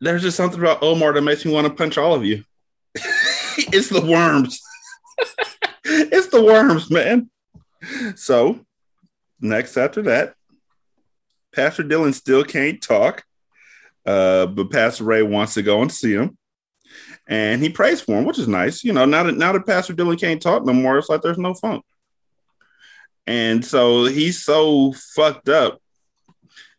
There's 0.00 0.22
just 0.22 0.36
something 0.36 0.58
about 0.58 0.82
Omar 0.82 1.12
that 1.12 1.22
makes 1.22 1.44
me 1.44 1.52
want 1.52 1.68
to 1.68 1.72
punch 1.72 1.96
all 1.96 2.14
of 2.14 2.24
you. 2.24 2.42
it's 2.94 3.88
the 3.88 4.04
worms. 4.04 4.60
it's 5.84 6.26
the 6.28 6.42
worms, 6.42 6.90
man. 6.90 7.30
So, 8.16 8.66
next 9.40 9.76
after 9.76 10.02
that, 10.02 10.34
Pastor 11.54 11.84
Dylan 11.84 12.12
still 12.12 12.42
can't 12.42 12.82
talk, 12.82 13.22
uh, 14.04 14.46
but 14.46 14.72
Pastor 14.72 15.04
Ray 15.04 15.22
wants 15.22 15.54
to 15.54 15.62
go 15.62 15.80
and 15.80 15.92
see 15.92 16.14
him, 16.14 16.36
and 17.26 17.62
he 17.62 17.68
prays 17.68 18.00
for 18.00 18.18
him, 18.18 18.24
which 18.24 18.38
is 18.38 18.48
nice. 18.48 18.84
You 18.84 18.92
know, 18.92 19.04
now 19.04 19.22
that 19.24 19.36
now 19.36 19.52
that 19.52 19.66
Pastor 19.66 19.94
Dylan 19.94 20.20
can't 20.20 20.42
talk 20.42 20.64
no 20.64 20.72
more, 20.72 20.98
it's 20.98 21.08
like 21.08 21.22
there's 21.22 21.38
no 21.38 21.54
funk, 21.54 21.84
and 23.26 23.64
so 23.64 24.04
he's 24.04 24.42
so 24.42 24.92
fucked 24.92 25.48
up 25.48 25.80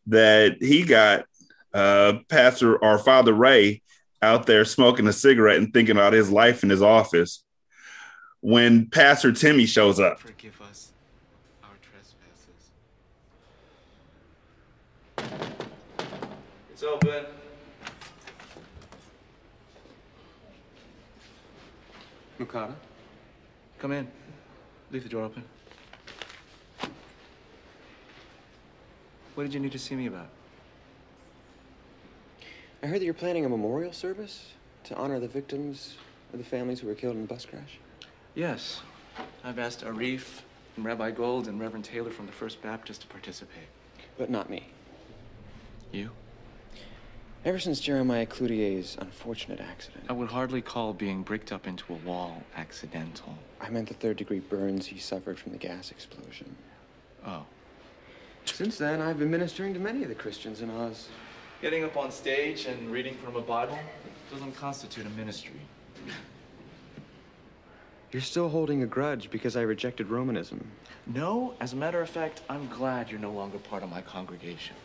that 0.08 0.58
he 0.60 0.84
got 0.84 1.26
uh, 1.74 2.14
Pastor 2.30 2.78
or 2.78 2.98
Father 2.98 3.34
Ray 3.34 3.82
out 4.22 4.46
there 4.46 4.66
smoking 4.66 5.08
a 5.08 5.14
cigarette 5.14 5.58
and 5.58 5.74
thinking 5.74 5.98
about 5.98 6.14
his 6.14 6.32
life 6.32 6.64
in 6.64 6.70
his 6.70 6.82
office 6.82 7.44
when 8.42 8.90
Pastor 8.90 9.32
Timmy 9.32 9.66
shows 9.66 10.00
up. 10.00 10.20
Forgive 10.20 10.60
us 10.62 10.92
our 11.64 11.70
trespasses. 11.82 12.72
It's 16.72 16.84
open. 16.84 17.33
Mukada, 22.44 22.74
come 23.80 23.92
in. 23.92 24.08
Leave 24.92 25.04
the 25.04 25.10
door 25.10 25.24
open. 25.24 25.44
What 29.36 29.44
did 29.44 29.54
you 29.54 29.60
need 29.60 29.72
to 29.72 29.80
see 29.80 29.96
me 29.96 30.08
about? 30.08 30.30
I 32.84 32.88
heard 32.88 33.00
that 33.00 33.06
you're 33.06 33.14
planning 33.14 33.46
a 33.46 33.50
memorial 33.50 33.94
service 33.94 34.52
to 34.86 34.96
honor 34.96 35.20
the 35.20 35.28
victims 35.28 35.96
of 36.34 36.40
the 36.40 36.46
families 36.46 36.80
who 36.80 36.88
were 36.88 36.96
killed 36.96 37.16
in 37.16 37.22
the 37.22 37.28
bus 37.28 37.46
crash. 37.46 37.80
Yes. 38.36 38.82
I've 39.44 39.58
asked 39.58 39.84
Arif 39.84 40.42
and 40.76 40.86
Rabbi 40.86 41.12
Gold 41.12 41.48
and 41.48 41.60
Reverend 41.60 41.86
Taylor 41.86 42.12
from 42.12 42.26
the 42.26 42.32
First 42.32 42.62
Baptist 42.62 43.02
to 43.02 43.08
participate. 43.08 43.68
But 44.18 44.30
not 44.30 44.50
me. 44.50 44.68
You? 45.92 46.12
Ever 47.46 47.60
since 47.60 47.82
Jeremiah 47.82 48.26
Cloutier's 48.26 48.96
unfortunate 49.02 49.60
accident, 49.60 50.06
I 50.08 50.14
would 50.14 50.30
hardly 50.30 50.62
call 50.62 50.94
being 50.94 51.24
bricked 51.24 51.52
up 51.52 51.68
into 51.68 51.94
a 51.94 51.98
wall 51.98 52.42
accidental. 52.56 53.38
I 53.60 53.70
meant 53.70 53.90
the 53.90 53.96
third 53.96 54.16
degree 54.16 54.40
burns 54.40 54.86
he 54.86 54.98
suffered 54.98 55.38
from 55.38 55.52
the 55.52 55.58
gas 55.58 55.92
explosion. 55.92 56.56
Oh. 57.28 57.44
Since 58.46 58.78
then, 58.78 59.02
I've 59.02 59.20
been 59.20 59.30
ministering 59.30 59.74
to 59.74 59.80
many 59.82 60.04
of 60.04 60.10
the 60.10 60.16
Christians 60.16 60.62
in 60.62 60.70
Oz. 60.70 61.10
Getting 61.62 61.84
up 61.84 61.98
on 61.98 62.12
stage 62.12 62.66
and 62.66 62.90
reading 62.90 63.18
from 63.18 63.36
a 63.36 63.42
Bible 63.42 63.78
doesn't 64.32 64.56
constitute 64.56 65.06
a 65.06 65.10
ministry. 65.10 65.60
You're 68.14 68.22
still 68.22 68.48
holding 68.48 68.84
a 68.84 68.88
grudge 68.88 69.30
because 69.30 69.58
I 69.58 69.64
rejected 69.64 70.08
Romanism. 70.08 70.66
No, 71.08 71.56
as 71.60 71.74
a 71.74 71.76
matter 71.76 72.00
of 72.00 72.10
fact, 72.10 72.42
I'm 72.50 72.70
glad 72.70 73.12
you're 73.12 73.20
no 73.20 73.32
longer 73.32 73.58
part 73.58 73.84
of 73.84 73.90
my 73.90 74.02
congregation. 74.02 74.78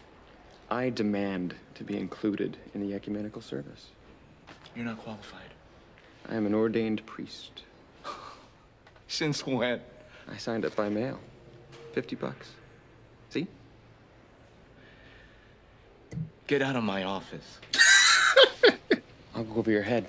I 0.71 0.91
demand 0.91 1.55
to 1.77 1.85
be 1.85 1.97
included 1.97 2.57
in 2.75 2.81
the 2.87 2.95
ecumenical 2.95 3.41
service. 3.41 3.87
You're 4.77 4.85
not 4.85 4.99
qualified. 4.99 5.41
I 6.29 6.35
am 6.35 6.45
an 6.45 6.55
ordained 6.55 7.05
priest. 7.07 7.63
Since 9.09 9.47
when? 9.47 9.81
I 10.31 10.37
signed 10.37 10.67
up 10.67 10.77
by 10.77 10.91
mail. 10.91 11.19
50 11.95 12.17
bucks. 12.17 12.51
See? 13.31 13.47
Get 16.47 16.61
out 16.61 16.77
of 16.77 16.85
my 16.85 17.05
office. 17.05 17.59
I'll 19.35 19.45
go 19.45 19.57
over 19.57 19.71
your 19.71 19.83
head 19.83 20.07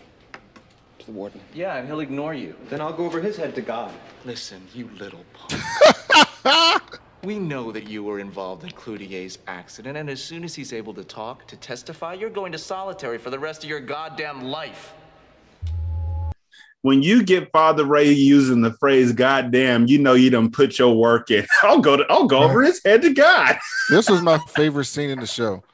to 0.99 1.05
the 1.05 1.11
warden. 1.13 1.39
Yeah, 1.53 1.77
and 1.77 1.87
he'll 1.87 2.01
ignore 2.01 2.33
you. 2.33 2.55
Then 2.69 2.81
I'll 2.81 2.93
go 2.93 3.05
over 3.05 3.21
his 3.21 3.37
head 3.37 3.55
to 3.55 3.61
God. 3.61 3.91
Listen, 4.25 4.61
you 4.73 4.89
little 4.99 5.23
punk. 5.33 6.99
we 7.23 7.37
know 7.37 7.71
that 7.71 7.87
you 7.89 8.03
were 8.03 8.19
involved 8.19 8.63
in 8.63 8.71
Cloutier's 8.71 9.39
accident, 9.47 9.97
and 9.97 10.09
as 10.09 10.21
soon 10.23 10.43
as 10.43 10.55
he's 10.55 10.71
able 10.71 10.93
to 10.93 11.03
talk, 11.03 11.47
to 11.47 11.57
testify, 11.57 12.13
you're 12.13 12.29
going 12.29 12.51
to 12.51 12.57
solitary 12.57 13.17
for 13.17 13.29
the 13.29 13.39
rest 13.39 13.63
of 13.63 13.69
your 13.69 13.79
goddamn 13.79 14.43
life. 14.43 14.93
When 16.81 17.03
you 17.03 17.23
get 17.23 17.51
Father 17.51 17.83
Ray 17.83 18.09
using 18.09 18.61
the 18.61 18.71
phrase 18.71 19.11
"goddamn," 19.11 19.87
you 19.87 19.99
know 19.99 20.13
you 20.13 20.29
done 20.29 20.49
put 20.49 20.79
your 20.79 20.95
work 20.95 21.29
in. 21.29 21.45
I'll 21.63 21.81
go 21.81 21.97
to 21.97 22.05
I'll 22.09 22.25
go 22.25 22.39
over 22.39 22.61
his 22.61 22.81
head 22.83 23.01
to 23.01 23.13
God. 23.13 23.57
This 23.89 24.09
was 24.09 24.21
my 24.21 24.37
favorite 24.55 24.85
scene 24.85 25.09
in 25.09 25.19
the 25.19 25.27
show. 25.27 25.63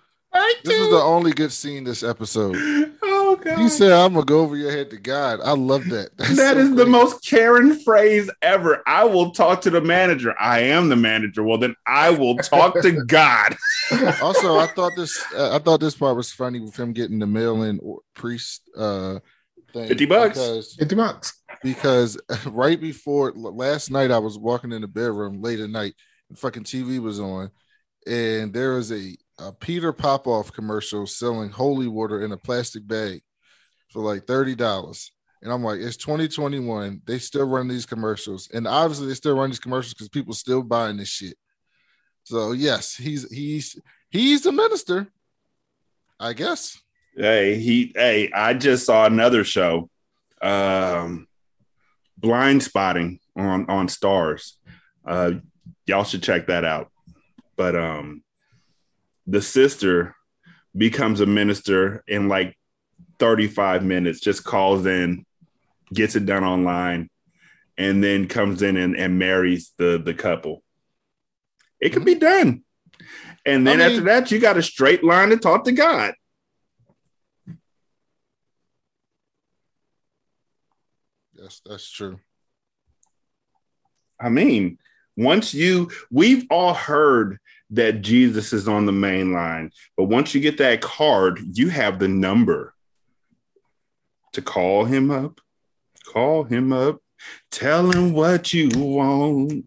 This 0.65 0.77
is 0.77 0.89
the 0.89 0.97
only 1.01 1.31
good 1.31 1.53
scene 1.53 1.85
this 1.85 2.03
episode. 2.03 2.55
Oh 3.35 3.43
god. 3.43 3.57
He 3.59 3.69
said, 3.69 3.91
"I'm 3.91 4.13
gonna 4.13 4.25
go 4.25 4.39
over 4.39 4.55
your 4.55 4.71
head 4.71 4.89
to 4.91 4.97
God." 4.97 5.39
I 5.43 5.51
love 5.51 5.85
that. 5.89 6.09
That's 6.17 6.35
That 6.37 6.55
so 6.55 6.59
is 6.59 6.75
the 6.75 6.85
most 6.85 7.25
Karen 7.25 7.79
phrase 7.79 8.29
ever. 8.41 8.81
I 8.87 9.03
will 9.03 9.31
talk 9.31 9.61
to 9.61 9.69
the 9.69 9.81
manager. 9.81 10.33
I 10.39 10.59
am 10.59 10.89
the 10.89 10.95
manager. 10.95 11.43
Well, 11.43 11.57
then 11.57 11.75
I 11.85 12.11
will 12.11 12.37
talk 12.37 12.81
to 12.81 12.91
God. 13.07 13.55
also, 14.21 14.57
I 14.57 14.67
thought 14.67 14.93
this. 14.95 15.21
Uh, 15.35 15.55
I 15.55 15.59
thought 15.59 15.79
this 15.79 15.95
part 15.95 16.15
was 16.15 16.31
funny 16.31 16.59
with 16.59 16.79
him 16.79 16.93
getting 16.93 17.19
the 17.19 17.27
mail-in 17.27 17.79
priest 18.13 18.69
uh, 18.77 19.19
thing. 19.73 19.87
50 19.87 20.05
bucks. 20.05 20.37
Because, 20.37 20.75
50 20.75 20.95
bucks. 20.95 21.33
Because 21.61 22.17
right 22.45 22.79
before 22.79 23.33
last 23.33 23.91
night, 23.91 24.11
I 24.11 24.19
was 24.19 24.37
walking 24.37 24.71
in 24.71 24.81
the 24.81 24.87
bedroom 24.87 25.41
late 25.41 25.59
at 25.59 25.69
night. 25.69 25.93
And 26.29 26.39
fucking 26.39 26.63
TV 26.63 26.99
was 26.99 27.19
on, 27.19 27.51
and 28.07 28.51
there 28.51 28.73
was 28.73 28.91
a, 28.91 29.15
a 29.39 29.51
Peter 29.51 29.91
Popoff 29.91 30.51
commercial 30.53 31.05
selling 31.05 31.49
holy 31.49 31.87
water 31.87 32.23
in 32.23 32.31
a 32.31 32.37
plastic 32.37 32.87
bag 32.87 33.21
for 33.89 34.01
like 34.01 34.25
thirty 34.25 34.55
dollars. 34.55 35.11
And 35.41 35.53
I'm 35.53 35.63
like, 35.63 35.79
it's 35.79 35.97
2021. 35.97 37.01
They 37.05 37.19
still 37.19 37.47
run 37.47 37.67
these 37.67 37.85
commercials, 37.85 38.49
and 38.51 38.67
obviously 38.67 39.07
they 39.07 39.13
still 39.13 39.37
run 39.37 39.51
these 39.51 39.59
commercials 39.59 39.93
because 39.93 40.09
people 40.09 40.33
still 40.33 40.63
buying 40.63 40.97
this 40.97 41.09
shit. 41.09 41.37
So 42.23 42.53
yes, 42.53 42.95
he's 42.95 43.31
he's 43.31 43.79
he's 44.09 44.41
the 44.41 44.51
minister, 44.51 45.07
I 46.19 46.33
guess. 46.33 46.81
Hey, 47.15 47.59
he 47.59 47.93
hey, 47.95 48.31
I 48.31 48.55
just 48.55 48.85
saw 48.85 49.05
another 49.05 49.43
show. 49.43 49.89
Um 50.41 51.27
Blind 52.17 52.63
Spotting 52.63 53.19
on 53.35 53.69
on 53.69 53.87
Starz. 53.87 54.53
Uh 55.05 55.33
y'all 55.85 56.03
should 56.03 56.23
check 56.23 56.47
that 56.47 56.65
out. 56.65 56.89
But 57.55 57.75
um 57.75 58.23
the 59.27 59.41
sister 59.41 60.15
becomes 60.75 61.21
a 61.21 61.25
minister 61.25 62.03
in 62.07 62.27
like 62.27 62.57
35 63.19 63.83
minutes, 63.83 64.19
just 64.19 64.43
calls 64.43 64.85
in, 64.85 65.25
gets 65.93 66.15
it 66.15 66.25
done 66.25 66.43
online, 66.43 67.09
and 67.77 68.03
then 68.03 68.27
comes 68.27 68.61
in 68.61 68.77
and, 68.77 68.95
and 68.95 69.19
marries 69.19 69.73
the 69.77 70.01
the 70.03 70.13
couple. 70.13 70.63
It 71.79 71.91
can 71.91 72.03
be 72.03 72.15
mm-hmm. 72.15 72.19
done. 72.19 72.63
And 73.45 73.65
then 73.65 73.81
I 73.81 73.87
mean- 73.87 73.97
after 73.97 74.05
that, 74.05 74.31
you 74.31 74.39
got 74.39 74.57
a 74.57 74.63
straight 74.63 75.03
line 75.03 75.29
to 75.29 75.37
talk 75.37 75.65
to 75.65 75.71
God. 75.71 76.13
Yes, 81.33 81.61
that's 81.63 81.91
true. 81.91 82.19
I 84.19 84.29
mean, 84.29 84.79
once 85.15 85.53
you, 85.53 85.91
we've 86.09 86.47
all 86.49 86.73
heard 86.73 87.37
that 87.71 88.01
Jesus 88.01 88.53
is 88.53 88.67
on 88.67 88.85
the 88.85 88.91
main 88.91 89.33
line, 89.33 89.71
but 89.97 90.05
once 90.05 90.35
you 90.35 90.41
get 90.41 90.57
that 90.59 90.81
card, 90.81 91.39
you 91.53 91.69
have 91.69 91.99
the 91.99 92.07
number 92.07 92.73
to 94.33 94.41
call 94.41 94.85
him 94.85 95.11
up, 95.11 95.39
call 96.05 96.43
him 96.43 96.71
up, 96.71 96.99
tell 97.51 97.91
him 97.91 98.13
what 98.13 98.53
you 98.53 98.69
want. 98.75 99.65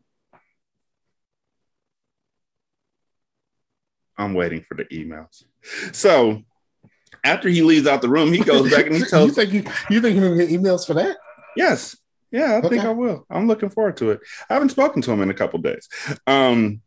I'm 4.17 4.35
waiting 4.35 4.65
for 4.69 4.75
the 4.75 4.85
emails. 4.87 5.45
So 5.93 6.43
after 7.25 7.49
he 7.49 7.63
leaves 7.63 7.87
out 7.87 8.03
the 8.03 8.09
room, 8.09 8.33
he 8.33 8.41
goes 8.41 8.71
back 8.71 8.87
and 8.87 8.97
he 8.97 9.05
tells. 9.11 9.29
you 9.29 9.33
think 9.35 9.53
you, 9.53 9.65
you 9.91 10.01
think 10.01 10.17
you're 10.17 10.29
gonna 10.29 10.47
get 10.47 10.51
emails 10.51 10.87
for 10.87 10.95
that? 10.95 11.17
Yes. 11.57 11.97
Yeah, 12.31 12.61
I 12.63 12.69
think 12.69 12.85
I 12.85 12.91
will. 12.91 13.27
I'm 13.31 13.47
looking 13.47 13.71
forward 13.71 13.97
to 13.99 14.11
it. 14.11 14.21
I 14.51 14.55
haven't 14.55 14.69
spoken 14.69 15.01
to 15.03 15.13
him 15.13 15.23
in 15.23 15.31
a 15.31 15.35
couple 15.35 15.61
days. 15.61 15.89
Um, 16.27 16.83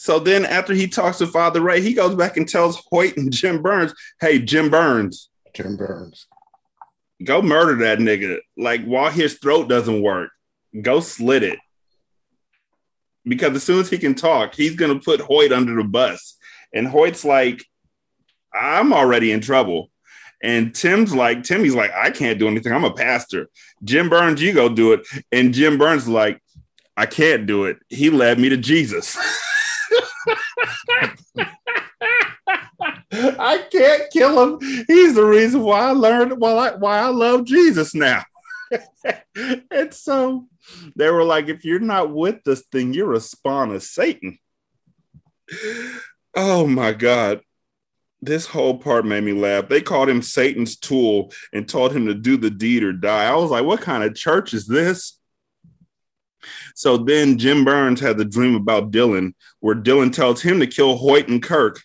so 0.00 0.18
then 0.18 0.46
after 0.46 0.72
he 0.72 0.88
talks 0.88 1.18
to 1.18 1.26
Father 1.26 1.60
Ray, 1.60 1.82
he 1.82 1.92
goes 1.92 2.14
back 2.14 2.38
and 2.38 2.48
tells 2.48 2.82
Hoyt 2.90 3.18
and 3.18 3.30
Jim 3.30 3.60
Burns, 3.60 3.92
hey, 4.18 4.38
Jim 4.38 4.70
Burns, 4.70 5.28
Jim 5.52 5.76
Burns. 5.76 6.26
go 7.22 7.42
murder 7.42 7.84
that 7.84 7.98
nigga. 7.98 8.38
Like 8.56 8.82
while 8.86 9.10
his 9.10 9.34
throat 9.34 9.68
doesn't 9.68 10.00
work, 10.00 10.30
go 10.80 11.00
slit 11.00 11.42
it. 11.42 11.58
Because 13.26 13.54
as 13.54 13.62
soon 13.62 13.80
as 13.80 13.90
he 13.90 13.98
can 13.98 14.14
talk, 14.14 14.54
he's 14.54 14.74
gonna 14.74 14.98
put 14.98 15.20
Hoyt 15.20 15.52
under 15.52 15.74
the 15.74 15.84
bus. 15.84 16.38
And 16.72 16.88
Hoyt's 16.88 17.26
like, 17.26 17.62
I'm 18.54 18.94
already 18.94 19.32
in 19.32 19.42
trouble. 19.42 19.90
And 20.42 20.74
Tim's 20.74 21.14
like, 21.14 21.42
Timmy's 21.42 21.74
like, 21.74 21.92
I 21.92 22.10
can't 22.10 22.38
do 22.38 22.48
anything. 22.48 22.72
I'm 22.72 22.84
a 22.84 22.94
pastor. 22.94 23.50
Jim 23.84 24.08
Burns, 24.08 24.40
you 24.40 24.54
go 24.54 24.70
do 24.70 24.94
it. 24.94 25.06
And 25.30 25.52
Jim 25.52 25.76
Burns 25.76 26.08
like, 26.08 26.40
I 26.96 27.04
can't 27.04 27.46
do 27.46 27.66
it. 27.66 27.76
He 27.90 28.08
led 28.08 28.38
me 28.38 28.48
to 28.48 28.56
Jesus. 28.56 29.18
I 33.38 33.64
can't 33.70 34.10
kill 34.12 34.56
him. 34.58 34.84
He's 34.86 35.14
the 35.14 35.24
reason 35.24 35.62
why 35.62 35.80
I 35.80 35.92
learned 35.92 36.40
why 36.40 36.52
I, 36.52 36.74
why 36.76 36.98
I 36.98 37.08
love 37.08 37.44
Jesus 37.44 37.94
now. 37.94 38.24
and 39.70 39.92
so 39.92 40.46
they 40.96 41.10
were 41.10 41.24
like, 41.24 41.48
if 41.48 41.64
you're 41.64 41.80
not 41.80 42.12
with 42.12 42.42
this 42.44 42.62
thing, 42.72 42.94
you're 42.94 43.14
a 43.14 43.20
spawn 43.20 43.74
of 43.74 43.82
Satan. 43.82 44.38
Oh 46.34 46.66
my 46.66 46.92
God. 46.92 47.40
This 48.22 48.46
whole 48.46 48.76
part 48.78 49.06
made 49.06 49.24
me 49.24 49.32
laugh. 49.32 49.68
They 49.68 49.80
called 49.80 50.08
him 50.08 50.22
Satan's 50.22 50.76
tool 50.76 51.32
and 51.52 51.68
taught 51.68 51.92
him 51.92 52.06
to 52.06 52.14
do 52.14 52.36
the 52.36 52.50
deed 52.50 52.82
or 52.82 52.92
die. 52.92 53.24
I 53.24 53.34
was 53.34 53.50
like, 53.50 53.64
what 53.64 53.80
kind 53.80 54.04
of 54.04 54.14
church 54.14 54.52
is 54.52 54.66
this? 54.66 55.18
So 56.74 56.96
then 56.96 57.38
Jim 57.38 57.64
Burns 57.64 58.00
had 58.00 58.18
the 58.18 58.24
dream 58.24 58.54
about 58.54 58.90
Dylan, 58.90 59.34
where 59.60 59.74
Dylan 59.74 60.12
tells 60.12 60.42
him 60.42 60.60
to 60.60 60.66
kill 60.66 60.96
Hoyt 60.96 61.28
and 61.28 61.42
Kirk. 61.42 61.80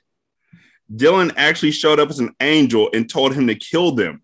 Dylan 0.93 1.33
actually 1.37 1.71
showed 1.71 1.99
up 1.99 2.09
as 2.09 2.19
an 2.19 2.35
angel 2.41 2.89
and 2.93 3.09
told 3.09 3.33
him 3.33 3.47
to 3.47 3.55
kill 3.55 3.91
them. 3.93 4.21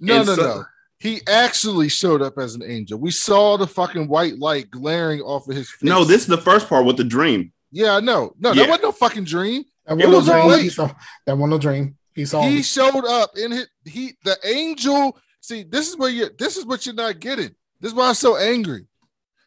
No, 0.00 0.18
And 0.18 0.26
no, 0.26 0.34
so- 0.34 0.42
no. 0.42 0.64
He 0.98 1.20
actually 1.28 1.90
showed 1.90 2.22
up 2.22 2.38
as 2.38 2.54
an 2.54 2.62
angel. 2.62 2.98
We 2.98 3.10
saw 3.10 3.58
the 3.58 3.66
fucking 3.66 4.08
white 4.08 4.38
light 4.38 4.70
glaring 4.70 5.20
off 5.20 5.46
of 5.46 5.54
his 5.54 5.68
face. 5.70 5.82
No, 5.82 6.04
this 6.04 6.22
is 6.22 6.26
the 6.26 6.38
first 6.38 6.68
part 6.70 6.86
with 6.86 6.96
the 6.96 7.04
dream. 7.04 7.52
Yeah, 7.70 8.00
no. 8.00 8.34
No, 8.38 8.52
Yeah. 8.52 8.62
that 8.62 8.68
wasn't 8.70 8.82
no 8.84 8.92
fucking 8.92 9.24
dream. 9.24 9.64
That 9.84 10.00
It 10.00 10.06
one 10.06 10.14
was 10.16 10.26
no 10.26 10.32
all 10.40 10.48
dream. 10.48 10.62
He 10.62 10.68
saw, 10.70 10.90
that 11.26 11.36
one 11.36 11.50
no 11.50 11.58
dream. 11.58 11.98
He 12.14 12.24
saw. 12.24 12.42
he 12.48 12.56
him. 12.56 12.62
showed 12.62 13.04
up 13.04 13.36
in 13.36 13.52
his 13.52 13.68
he 13.84 14.16
the 14.24 14.38
angel. 14.42 15.18
See, 15.42 15.64
this 15.64 15.86
is 15.90 15.98
where 15.98 16.08
you 16.08 16.30
this 16.38 16.56
is 16.56 16.64
what 16.64 16.86
you're 16.86 16.94
not 16.94 17.20
getting. 17.20 17.54
This 17.80 17.90
is 17.90 17.94
why 17.94 18.08
I'm 18.08 18.14
so 18.14 18.38
angry. 18.38 18.86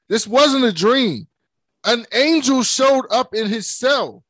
This 0.07 0.27
wasn't 0.27 0.65
a 0.65 0.71
dream. 0.71 1.27
An 1.83 2.05
angel 2.13 2.61
showed 2.61 3.05
up 3.09 3.33
in 3.33 3.47
his 3.47 3.67
cell 3.67 4.23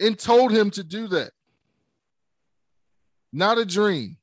and 0.00 0.18
told 0.18 0.50
him 0.50 0.70
to 0.72 0.82
do 0.82 1.06
that. 1.08 1.30
Not 3.32 3.58
a 3.58 3.64
dream. 3.64 4.16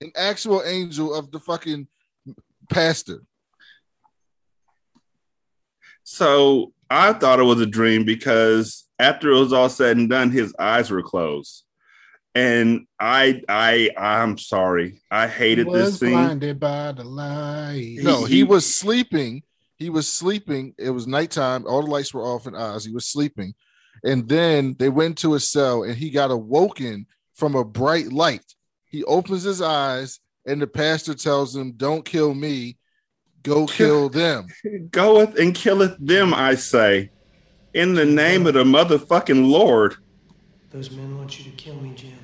An 0.00 0.12
actual 0.16 0.62
angel 0.64 1.14
of 1.14 1.30
the 1.30 1.40
fucking 1.40 1.86
pastor. 2.68 3.22
So 6.04 6.72
I 6.90 7.12
thought 7.12 7.40
it 7.40 7.44
was 7.44 7.60
a 7.60 7.66
dream 7.66 8.04
because 8.04 8.84
after 8.98 9.30
it 9.30 9.38
was 9.38 9.52
all 9.52 9.68
said 9.68 9.96
and 9.96 10.08
done, 10.10 10.30
his 10.30 10.54
eyes 10.58 10.90
were 10.90 11.02
closed. 11.02 11.64
And 12.34 12.86
I 13.00 13.42
I 13.48 13.90
I'm 13.96 14.38
sorry. 14.38 15.00
I 15.10 15.26
hated 15.26 15.66
was 15.66 15.92
this 15.92 16.00
scene. 16.00 16.10
blinded 16.10 16.60
by 16.60 16.92
the 16.92 17.04
light. 17.04 17.96
No, 18.00 18.24
He- 18.24 18.36
he 18.36 18.44
was 18.44 18.72
sleeping. 18.72 19.42
He 19.78 19.90
was 19.90 20.08
sleeping. 20.08 20.74
It 20.76 20.90
was 20.90 21.06
nighttime. 21.06 21.66
All 21.66 21.82
the 21.82 21.90
lights 21.90 22.12
were 22.12 22.22
off 22.24 22.46
in 22.46 22.54
Oz. 22.54 22.84
He 22.84 22.92
was 22.92 23.06
sleeping. 23.06 23.54
And 24.04 24.28
then 24.28 24.76
they 24.78 24.88
went 24.88 25.18
to 25.18 25.32
his 25.32 25.48
cell 25.48 25.82
and 25.82 25.94
he 25.94 26.10
got 26.10 26.30
awoken 26.30 27.06
from 27.34 27.54
a 27.54 27.64
bright 27.64 28.12
light. 28.12 28.44
He 28.86 29.04
opens 29.04 29.42
his 29.42 29.62
eyes 29.62 30.20
and 30.46 30.60
the 30.60 30.66
pastor 30.66 31.14
tells 31.14 31.54
him, 31.54 31.72
Don't 31.72 32.04
kill 32.04 32.34
me, 32.34 32.78
go 33.42 33.66
kill 33.66 34.08
them. 34.08 34.46
Goeth 34.90 35.38
and 35.38 35.54
killeth 35.54 35.96
them, 35.98 36.34
I 36.34 36.54
say. 36.54 37.10
In 37.74 37.94
the 37.94 38.06
name 38.06 38.46
of 38.46 38.54
the 38.54 38.64
motherfucking 38.64 39.48
Lord. 39.48 39.96
Those 40.70 40.90
men 40.90 41.16
want 41.18 41.38
you 41.38 41.50
to 41.50 41.56
kill 41.56 41.76
me, 41.76 41.92
Jim. 41.94 42.18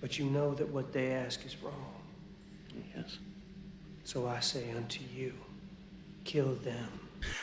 But 0.00 0.18
you 0.18 0.24
know 0.26 0.54
that 0.54 0.68
what 0.68 0.92
they 0.92 1.12
ask 1.12 1.44
is 1.46 1.56
wrong. 1.62 1.94
Yes. 2.96 3.18
So 4.04 4.26
I 4.26 4.40
say 4.40 4.70
unto 4.72 5.00
you, 5.14 5.32
kill 6.24 6.54
them. 6.56 6.88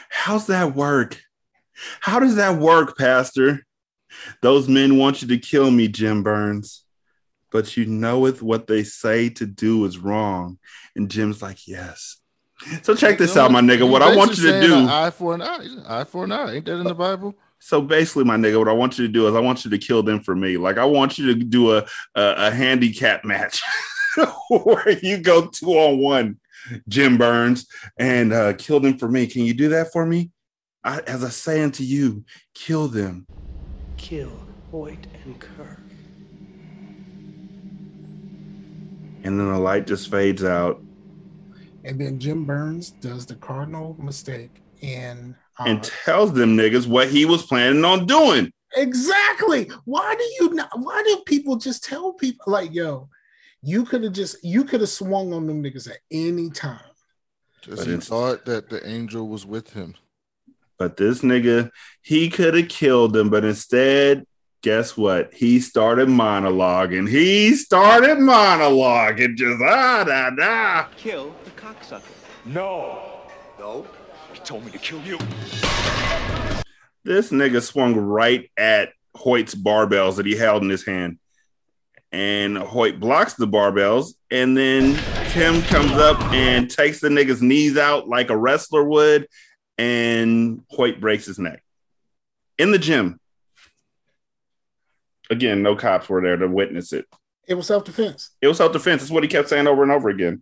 How's 0.10 0.48
that 0.48 0.76
work? 0.76 1.22
How 2.02 2.20
does 2.20 2.36
that 2.36 2.60
work, 2.60 2.98
Pastor? 2.98 3.66
Those 4.42 4.68
men 4.68 4.98
want 4.98 5.22
you 5.22 5.28
to 5.30 5.38
kill 5.38 5.72
me, 5.72 5.88
Jim 5.88 6.24
Burns. 6.24 6.84
But 7.52 7.76
you 7.78 7.86
knoweth 7.86 8.42
what 8.42 8.68
they 8.68 8.84
say 8.84 9.30
to 9.30 9.46
do 9.46 9.86
is 9.86 9.98
wrong. 9.98 10.60
And 10.96 11.10
Jim's 11.10 11.42
like, 11.42 11.68
yes. 11.68 12.18
So 12.84 12.94
check 12.94 13.18
this 13.18 13.38
out, 13.38 13.52
my 13.52 13.62
nigga. 13.62 13.90
What 13.90 14.02
I 14.02 14.16
want 14.16 14.38
you 14.38 14.52
to 14.52 14.62
do. 14.62 14.70
saying 14.70 14.84
an 14.84 14.90
Eye 14.90 15.10
for 15.10 15.34
an 15.34 15.42
eye. 15.42 15.68
Eye 15.88 16.04
for 16.04 16.26
an 16.26 16.32
eye. 16.32 16.56
Ain't 16.56 16.66
that 16.66 16.80
in 16.80 16.84
the 16.84 16.94
Bible? 16.94 17.34
So 17.60 17.82
basically, 17.82 18.24
my 18.24 18.38
nigga, 18.38 18.58
what 18.58 18.68
I 18.68 18.74
want 18.74 18.98
you 18.98 19.08
to 19.08 19.12
do 19.12 19.28
is 19.28 19.36
I 19.36 19.40
want 19.40 19.66
you 19.66 19.72
to 19.72 19.78
kill 19.78 20.04
them 20.04 20.22
for 20.22 20.36
me. 20.36 20.58
Like 20.58 20.78
I 20.78 20.86
want 20.86 21.18
you 21.18 21.34
to 21.34 21.36
do 21.36 21.76
a 21.76 21.86
a, 22.16 22.34
a 22.38 22.52
handicap 22.52 23.26
match 23.26 23.62
where 24.50 24.98
you 25.00 25.18
go 25.18 25.48
two 25.48 25.72
on 25.72 26.00
one, 26.00 26.40
Jim 26.88 27.18
Burns, 27.18 27.68
and 27.98 28.34
uh, 28.34 28.54
kill 28.54 28.80
them 28.80 28.98
for 28.98 29.10
me. 29.10 29.28
Can 29.28 29.44
you 29.44 29.54
do 29.54 29.70
that 29.70 29.92
for 29.92 30.06
me? 30.06 30.32
I, 30.84 31.00
as 31.02 31.24
I 31.24 31.30
say 31.30 31.62
unto 31.62 31.84
you, 31.84 32.24
kill 32.54 32.88
them. 32.88 33.26
Kill 33.98 34.32
Hoyt 34.72 35.08
and 35.26 35.40
Kirk. 35.40 35.80
And 39.24 39.40
then 39.40 39.52
the 39.52 39.60
light 39.60 39.86
just 39.86 40.10
fades 40.10 40.44
out, 40.44 40.82
And 41.84 42.00
then 42.00 42.20
Jim 42.20 42.46
Burns 42.46 42.92
does 42.92 43.26
the 43.26 43.36
cardinal 43.36 43.98
mistake 44.00 44.62
and 44.82 45.36
uh, 45.60 45.66
and 45.68 45.84
tells 45.84 46.32
them 46.34 46.56
niggas 46.56 46.88
what 46.88 47.10
he 47.10 47.26
was 47.26 47.46
planning 47.46 47.84
on 47.84 48.06
doing. 48.06 48.52
exactly. 48.76 49.70
Why 49.84 50.16
do 50.16 50.24
you 50.40 50.54
not? 50.54 50.70
Why 50.80 51.04
do 51.04 51.22
people 51.26 51.58
just 51.58 51.84
tell 51.84 52.14
people 52.14 52.54
like, 52.54 52.74
yo, 52.74 53.10
you 53.62 53.86
could 53.86 54.04
have 54.04 54.14
just 54.14 54.44
you 54.44 54.64
could 54.64 54.82
have 54.82 54.90
swung 54.90 55.34
on 55.34 55.48
them 55.48 55.64
niggas 55.64 55.90
at 55.90 55.98
any 56.12 56.50
time. 56.50 56.80
Because 57.62 57.86
he 57.86 57.98
thought 57.98 58.46
that 58.46 58.70
the 58.70 58.88
angel 58.88 59.28
was 59.28 59.46
with 59.46 59.74
him. 59.74 59.96
But 60.78 60.96
this 60.96 61.22
nigga, 61.22 61.72
he 62.02 62.30
could 62.30 62.54
have 62.56 62.70
killed 62.70 63.12
them, 63.12 63.30
but 63.30 63.44
instead, 63.44 64.26
guess 64.62 64.96
what? 64.96 65.34
He 65.34 65.60
started 65.60 66.08
monologuing. 66.08 67.10
He 67.10 67.54
started 67.56 68.18
monologuing, 68.18 69.36
just 69.36 69.62
ah 69.62 70.06
da 70.06 70.30
da. 70.30 70.88
Kill 70.96 71.36
the 71.44 71.52
cocksucker. 71.52 72.02
No. 72.46 73.02
No. 73.60 73.86
He 74.34 74.40
told 74.40 74.66
me 74.66 74.72
to 74.72 74.78
kill 74.78 75.02
you. 75.02 75.18
This 77.04 77.32
nigga 77.32 77.62
swung 77.62 77.96
right 77.96 78.50
at 78.56 78.94
Hoyt's 79.16 79.56
barbells 79.56 80.16
that 80.16 80.26
he 80.26 80.36
held 80.38 80.64
in 80.64 80.70
his 80.70 80.86
hand. 80.86 81.20
And 82.12 82.58
Hoyt 82.58 83.00
blocks 83.00 83.36
the 83.36 83.48
barbells, 83.48 84.14
and 84.32 84.58
then 84.58 84.96
Tim 85.30 85.62
comes 85.64 85.92
up 85.92 86.20
and 86.34 86.70
takes 86.70 87.00
the 87.00 87.10
nigga's 87.10 87.42
knees 87.42 87.78
out 87.78 88.08
like 88.08 88.32
a 88.32 88.38
wrestler 88.38 88.84
would, 88.84 89.28
and 89.78 90.64
Hoyt 90.70 91.00
breaks 91.00 91.26
his 91.28 91.38
neck 91.38 91.62
in 92.58 92.72
the 92.72 92.80
gym. 92.80 93.20
Again, 95.30 95.62
no 95.62 95.76
cops 95.76 96.10
were 96.10 96.22
there 96.22 96.38
to 96.38 96.48
witness 96.48 96.92
it. 96.94 97.06
It 97.48 97.54
was 97.54 97.68
self 97.68 97.84
defense. 97.84 98.32
It 98.42 98.48
was 98.48 98.58
self 98.58 98.74
defense. 98.74 99.04
That's 99.04 99.12
what 99.12 99.22
he 99.24 99.30
kept 99.30 99.50
saying 99.50 99.68
over 99.68 99.84
and 99.84 99.92
over 99.92 100.10
again. 100.10 100.42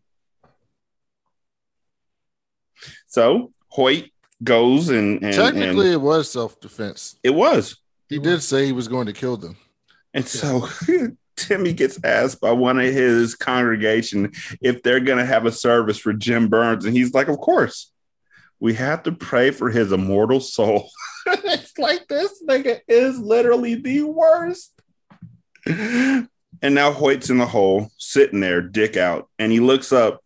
So 3.07 3.51
Hoyt 3.69 4.11
goes 4.43 4.89
and, 4.89 5.23
and 5.23 5.33
Technically, 5.33 5.87
and 5.87 5.95
it 5.95 6.01
was 6.01 6.31
self 6.31 6.59
defense. 6.61 7.17
it 7.23 7.31
was. 7.31 7.77
He 8.07 8.19
did 8.19 8.41
say 8.41 8.65
he 8.65 8.71
was 8.71 8.87
going 8.87 9.07
to 9.07 9.13
kill 9.13 9.35
them. 9.35 9.57
And 10.13 10.25
so 10.25 10.69
Timmy 11.37 11.71
gets 11.71 12.03
asked 12.03 12.41
by 12.41 12.51
one 12.51 12.79
of 12.79 12.93
his 12.93 13.35
congregation 13.35 14.33
if 14.59 14.83
they're 14.83 14.99
going 14.99 15.19
to 15.19 15.25
have 15.25 15.45
a 15.45 15.51
service 15.51 15.97
for 15.97 16.11
Jim 16.11 16.49
Burns. 16.49 16.83
And 16.83 16.95
he's 16.95 17.13
like, 17.13 17.29
Of 17.29 17.37
course, 17.37 17.91
we 18.59 18.73
have 18.73 19.03
to 19.03 19.11
pray 19.11 19.51
for 19.51 19.69
his 19.69 19.91
immortal 19.91 20.39
soul. 20.39 20.89
it's 21.25 21.77
like 21.77 22.07
this 22.07 22.43
nigga 22.43 22.79
is 22.87 23.19
literally 23.19 23.75
the 23.75 24.03
worst. 24.03 24.73
And 26.61 26.73
now 26.73 26.91
Hoyt's 26.91 27.29
in 27.29 27.37
the 27.37 27.45
hole, 27.45 27.91
sitting 27.97 28.39
there, 28.39 28.61
dick 28.61 28.97
out. 28.97 29.29
And 29.37 29.51
he 29.51 29.59
looks 29.59 29.93
up, 29.93 30.23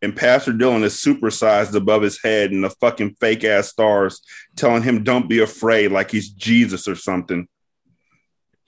and 0.00 0.16
Pastor 0.16 0.52
Dylan 0.52 0.82
is 0.82 0.94
supersized 0.94 1.74
above 1.74 2.02
his 2.02 2.22
head 2.22 2.52
and 2.52 2.64
the 2.64 2.70
fucking 2.70 3.16
fake 3.20 3.44
ass 3.44 3.68
stars 3.68 4.22
telling 4.56 4.82
him, 4.82 5.04
Don't 5.04 5.28
be 5.28 5.40
afraid, 5.40 5.92
like 5.92 6.10
he's 6.10 6.30
Jesus 6.30 6.88
or 6.88 6.94
something. 6.94 7.48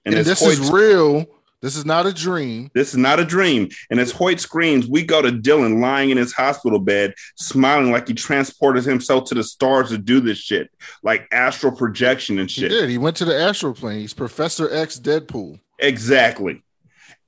And, 0.04 0.14
as 0.14 0.26
this 0.26 0.40
Hoyt- 0.40 0.52
is 0.52 0.70
real. 0.70 1.26
This 1.62 1.76
is 1.76 1.84
not 1.84 2.06
a 2.06 2.12
dream. 2.12 2.70
this 2.74 2.90
is 2.90 2.96
not 2.96 3.20
a 3.20 3.24
dream. 3.24 3.68
And 3.90 4.00
as 4.00 4.12
Hoyt 4.12 4.40
screams, 4.40 4.86
we 4.86 5.02
go 5.02 5.20
to 5.20 5.30
Dylan 5.30 5.80
lying 5.80 6.08
in 6.10 6.16
his 6.16 6.32
hospital 6.32 6.78
bed, 6.78 7.14
smiling 7.36 7.92
like 7.92 8.08
he 8.08 8.14
transported 8.14 8.84
himself 8.84 9.24
to 9.26 9.34
the 9.34 9.44
stars 9.44 9.90
to 9.90 9.98
do 9.98 10.20
this 10.20 10.38
shit, 10.38 10.70
like 11.02 11.28
astral 11.32 11.72
projection 11.72 12.38
and 12.38 12.50
shit. 12.50 12.70
He 12.70 12.78
did. 12.78 12.88
He 12.88 12.98
went 12.98 13.16
to 13.18 13.26
the 13.26 13.38
astral 13.38 13.74
plane. 13.74 14.00
He's 14.00 14.14
Professor 14.14 14.72
X 14.72 14.98
Deadpool. 14.98 15.60
Exactly. 15.78 16.62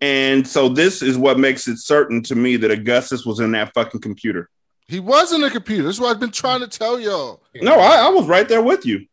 And 0.00 0.46
so 0.48 0.68
this 0.68 1.02
is 1.02 1.16
what 1.16 1.38
makes 1.38 1.68
it 1.68 1.78
certain 1.78 2.22
to 2.24 2.34
me 2.34 2.56
that 2.56 2.70
Augustus 2.70 3.24
was 3.24 3.38
in 3.38 3.52
that 3.52 3.72
fucking 3.74 4.00
computer. 4.00 4.48
He 4.88 4.98
was 4.98 5.32
in 5.32 5.44
a 5.44 5.50
computer. 5.50 5.84
That's 5.84 6.00
what 6.00 6.10
I've 6.10 6.20
been 6.20 6.32
trying 6.32 6.60
to 6.60 6.66
tell 6.68 6.98
y'all. 6.98 7.42
No, 7.54 7.74
I, 7.78 8.06
I 8.06 8.08
was 8.08 8.26
right 8.26 8.48
there 8.48 8.62
with 8.62 8.84
you. 8.84 9.06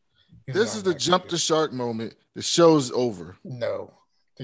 This 0.47 0.75
is 0.75 0.83
the 0.83 0.95
jump 0.95 1.27
the 1.29 1.37
shark 1.37 1.71
moment. 1.71 2.15
The 2.35 2.41
show's 2.41 2.91
over. 2.91 3.37
No, 3.43 3.93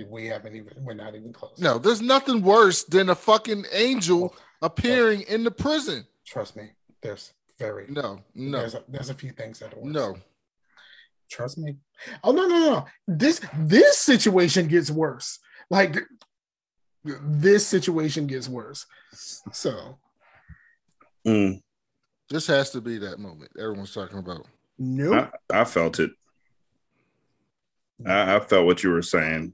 we 0.09 0.25
haven't 0.27 0.55
even. 0.55 0.73
We're 0.83 0.93
not 0.93 1.15
even 1.15 1.31
close. 1.31 1.57
No, 1.59 1.77
there's 1.77 2.01
nothing 2.01 2.41
worse 2.41 2.83
than 2.83 3.09
a 3.09 3.15
fucking 3.15 3.65
angel 3.71 4.35
appearing 4.61 5.21
in 5.23 5.43
the 5.43 5.51
prison. 5.51 6.05
Trust 6.25 6.55
me. 6.55 6.71
There's 7.01 7.33
very 7.59 7.85
No, 7.89 8.19
no, 8.33 8.59
There's 8.59 8.75
a, 8.75 8.83
there's 8.89 9.09
a 9.09 9.13
few 9.13 9.31
things 9.31 9.59
that 9.59 9.73
are 9.73 9.79
worse. 9.79 9.93
no. 9.93 10.17
Trust 11.29 11.57
me. 11.57 11.75
Oh 12.23 12.31
no 12.31 12.47
no 12.47 12.59
no! 12.59 12.85
This 13.07 13.41
this 13.57 13.97
situation 13.97 14.67
gets 14.67 14.91
worse. 14.91 15.39
Like 15.71 15.97
this 17.03 17.65
situation 17.65 18.27
gets 18.27 18.47
worse. 18.47 18.85
So 19.51 19.97
Mm, 21.25 21.61
This 22.29 22.45
has 22.47 22.69
to 22.71 22.81
be 22.81 22.99
that 22.99 23.17
moment 23.19 23.49
everyone's 23.59 23.91
talking 23.93 24.19
about. 24.19 24.45
nope. 24.77 25.31
I, 25.51 25.61
I 25.61 25.65
felt 25.65 25.99
it. 25.99 26.11
I, 28.05 28.35
I 28.35 28.39
felt 28.39 28.65
what 28.67 28.83
you 28.83 28.91
were 28.91 29.01
saying, 29.01 29.53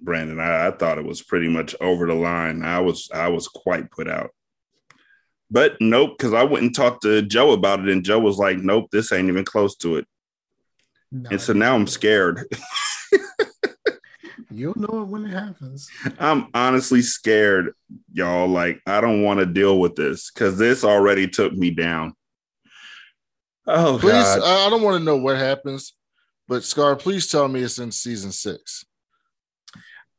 Brandon. 0.00 0.40
I, 0.40 0.68
I 0.68 0.70
thought 0.70 0.98
it 0.98 1.04
was 1.04 1.22
pretty 1.22 1.48
much 1.48 1.74
over 1.80 2.06
the 2.06 2.14
line. 2.14 2.62
I 2.62 2.80
was 2.80 3.10
I 3.12 3.28
was 3.28 3.48
quite 3.48 3.90
put 3.90 4.08
out. 4.08 4.30
But 5.50 5.76
nope, 5.80 6.18
because 6.18 6.34
I 6.34 6.42
went 6.42 6.64
and 6.64 6.74
talked 6.74 7.02
to 7.02 7.22
Joe 7.22 7.52
about 7.52 7.80
it, 7.80 7.88
and 7.88 8.04
Joe 8.04 8.18
was 8.18 8.38
like, 8.38 8.58
"Nope, 8.58 8.90
this 8.90 9.12
ain't 9.12 9.28
even 9.28 9.44
close 9.44 9.76
to 9.76 9.96
it." 9.96 10.06
No, 11.10 11.30
and 11.30 11.40
so 11.40 11.54
now 11.54 11.74
I'm 11.74 11.86
scared. 11.86 12.44
you'll 14.50 14.78
know 14.78 15.02
it 15.02 15.06
when 15.06 15.24
it 15.24 15.30
happens. 15.30 15.88
I'm 16.18 16.48
honestly 16.52 17.00
scared, 17.00 17.72
y'all. 18.12 18.48
Like, 18.48 18.80
I 18.86 19.00
don't 19.00 19.22
want 19.22 19.40
to 19.40 19.46
deal 19.46 19.80
with 19.80 19.96
this 19.96 20.30
because 20.30 20.58
this 20.58 20.84
already 20.84 21.28
took 21.28 21.54
me 21.54 21.70
down. 21.70 22.14
Oh, 23.66 23.98
Please, 23.98 24.12
God. 24.12 24.40
I 24.42 24.66
I 24.66 24.70
don't 24.70 24.82
want 24.82 24.98
to 24.98 25.04
know 25.04 25.16
what 25.16 25.36
happens, 25.36 25.94
but 26.46 26.62
Scar, 26.62 26.94
please 26.94 27.26
tell 27.26 27.48
me 27.48 27.62
it's 27.62 27.78
in 27.78 27.90
season 27.90 28.32
six. 28.32 28.84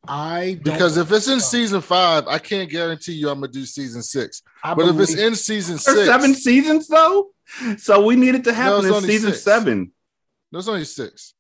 I 0.08 0.60
don't 0.62 0.74
Because 0.74 0.98
if 0.98 1.12
it's 1.12 1.28
in 1.28 1.40
season 1.40 1.82
five, 1.82 2.28
I 2.28 2.40
can't 2.40 2.70
guarantee 2.70 3.14
you 3.14 3.30
I'm 3.30 3.42
gonna 3.42 3.52
do 3.52 3.66
season 3.66 4.02
six. 4.02 4.42
I 4.64 4.74
but 4.74 4.88
if 4.88 5.00
it's 5.00 5.16
in 5.16 5.36
season 5.36 5.74
There's 5.74 5.84
six, 5.84 6.06
seven 6.08 6.34
seasons 6.34 6.88
though, 6.88 7.30
so 7.78 8.06
we 8.06 8.16
need 8.16 8.36
it 8.36 8.44
to 8.46 8.54
happen 8.54 8.86
it's 8.86 8.98
in 8.98 9.04
season 9.04 9.32
six. 9.32 9.44
seven. 9.44 9.92
there's 10.52 10.68
only 10.68 10.86
six. 10.86 11.34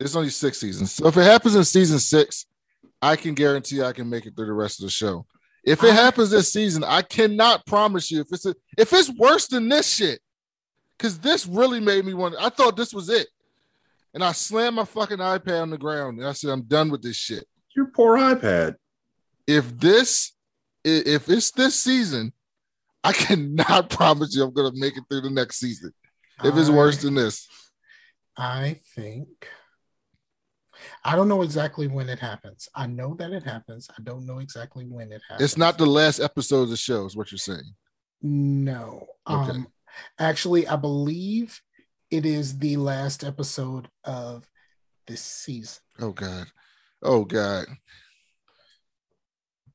It's 0.00 0.16
only 0.16 0.30
six 0.30 0.58
seasons. 0.58 0.92
So 0.92 1.06
if 1.06 1.16
it 1.16 1.22
happens 1.22 1.54
in 1.54 1.64
season 1.64 1.98
six, 1.98 2.46
I 3.00 3.16
can 3.16 3.34
guarantee 3.34 3.82
I 3.82 3.92
can 3.92 4.08
make 4.10 4.26
it 4.26 4.34
through 4.34 4.46
the 4.46 4.52
rest 4.52 4.80
of 4.80 4.86
the 4.86 4.90
show. 4.90 5.26
If 5.64 5.84
it 5.84 5.94
happens 5.94 6.30
this 6.30 6.52
season, 6.52 6.82
I 6.82 7.02
cannot 7.02 7.64
promise 7.66 8.10
you 8.10 8.20
if 8.20 8.26
it's 8.32 8.46
a, 8.46 8.54
if 8.76 8.92
it's 8.92 9.10
worse 9.16 9.46
than 9.46 9.68
this 9.68 9.88
shit. 9.88 10.20
Because 10.98 11.18
this 11.18 11.46
really 11.46 11.80
made 11.80 12.04
me 12.04 12.14
want. 12.14 12.34
I 12.38 12.48
thought 12.48 12.76
this 12.76 12.94
was 12.94 13.08
it, 13.08 13.28
and 14.14 14.22
I 14.22 14.32
slammed 14.32 14.76
my 14.76 14.84
fucking 14.84 15.18
iPad 15.18 15.62
on 15.62 15.70
the 15.70 15.78
ground 15.78 16.18
and 16.18 16.28
I 16.28 16.32
said, 16.32 16.50
"I'm 16.50 16.62
done 16.62 16.90
with 16.90 17.02
this 17.02 17.16
shit." 17.16 17.46
Your 17.74 17.86
poor 17.86 18.18
iPad. 18.18 18.76
If 19.46 19.76
this, 19.78 20.32
if 20.84 21.28
it's 21.28 21.50
this 21.52 21.74
season, 21.74 22.32
I 23.02 23.12
cannot 23.12 23.90
promise 23.98 24.34
you 24.36 24.44
I'm 24.44 24.52
gonna 24.52 24.72
make 24.74 24.96
it 24.96 25.04
through 25.10 25.22
the 25.22 25.30
next 25.30 25.58
season. 25.58 25.92
If 26.44 26.56
it's 26.56 26.68
I- 26.68 26.74
worse 26.74 26.98
than 27.02 27.14
this, 27.14 27.48
I 28.36 28.78
think 28.94 29.48
I 31.04 31.14
don't 31.16 31.28
know 31.28 31.42
exactly 31.42 31.86
when 31.86 32.08
it 32.08 32.18
happens. 32.18 32.68
I 32.74 32.86
know 32.86 33.14
that 33.18 33.32
it 33.32 33.42
happens. 33.44 33.88
I 33.96 34.02
don't 34.02 34.26
know 34.26 34.38
exactly 34.40 34.84
when 34.84 35.12
it 35.12 35.20
happens. 35.28 35.44
it's 35.44 35.56
not 35.56 35.78
the 35.78 35.86
last 35.86 36.18
episode 36.20 36.62
of 36.62 36.70
the 36.70 36.76
show. 36.76 37.04
Is 37.06 37.16
what 37.16 37.30
you're 37.30 37.38
saying? 37.38 37.74
No. 38.22 39.06
Okay. 39.28 39.50
Um 39.50 39.68
actually 40.18 40.66
I 40.66 40.76
believe 40.76 41.60
it 42.12 42.24
is 42.26 42.58
the 42.58 42.76
last 42.76 43.24
episode 43.24 43.88
of 44.04 44.46
this 45.06 45.22
season. 45.22 45.80
Oh 45.98 46.12
God. 46.12 46.46
Oh 47.02 47.24
God. 47.24 47.64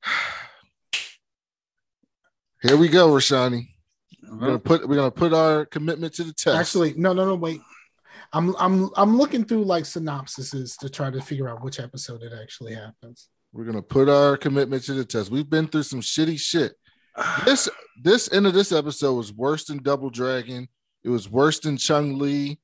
Here 2.61 2.77
we 2.77 2.87
go, 2.89 3.09
Rashani. 3.09 3.67
We're 4.29 4.37
gonna 4.37 4.59
put 4.59 4.87
we're 4.87 4.95
gonna 4.95 5.09
put 5.09 5.33
our 5.33 5.65
commitment 5.65 6.13
to 6.15 6.23
the 6.23 6.33
test. 6.33 6.57
Actually, 6.57 6.93
no, 6.95 7.11
no, 7.13 7.25
no, 7.25 7.35
wait. 7.35 7.59
I'm 8.33 8.55
I'm 8.57 8.89
I'm 8.95 9.17
looking 9.17 9.43
through 9.43 9.63
like 9.63 9.85
synopsises 9.85 10.77
to 10.79 10.89
try 10.89 11.09
to 11.09 11.21
figure 11.21 11.49
out 11.49 11.63
which 11.63 11.79
episode 11.79 12.21
it 12.21 12.33
actually 12.39 12.75
happens. 12.75 13.29
we're 13.51 13.65
gonna 13.65 13.81
put 13.81 14.09
our 14.09 14.37
commitment 14.37 14.83
to 14.83 14.93
the 14.93 15.05
test. 15.05 15.31
We've 15.31 15.49
been 15.49 15.67
through 15.67 15.83
some 15.83 16.01
shitty 16.01 16.39
shit. 16.39 16.73
This 17.45 17.67
this 18.03 18.31
end 18.31 18.45
of 18.45 18.53
this 18.53 18.71
episode 18.71 19.15
was 19.15 19.33
worse 19.33 19.65
than 19.65 19.81
Double 19.81 20.11
Dragon. 20.11 20.67
It 21.07 21.09
was 21.11 21.29
worse 21.29 21.59
than 21.61 21.77
Chun-Li. 21.77 22.59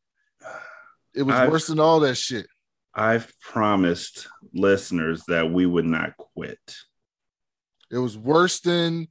It 1.15 1.23
was 1.23 1.33
I've- 1.33 1.49
worse 1.49 1.67
than 1.67 1.79
all 1.79 2.01
that 2.01 2.15
shit. 2.15 2.45
I've 2.93 3.31
promised 3.39 4.27
listeners 4.53 5.23
that 5.29 5.49
we 5.49 5.65
would 5.65 5.85
not 5.85 6.17
quit. 6.17 6.59
It 7.89 7.99
was 7.99 8.17
worse 8.17 8.59
than 8.59 9.07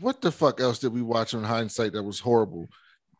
what 0.00 0.20
the 0.20 0.32
fuck 0.32 0.60
else 0.60 0.80
did 0.80 0.92
we 0.92 1.00
watch 1.00 1.32
on 1.32 1.44
hindsight 1.44 1.92
that 1.92 2.02
was 2.02 2.18
horrible? 2.18 2.66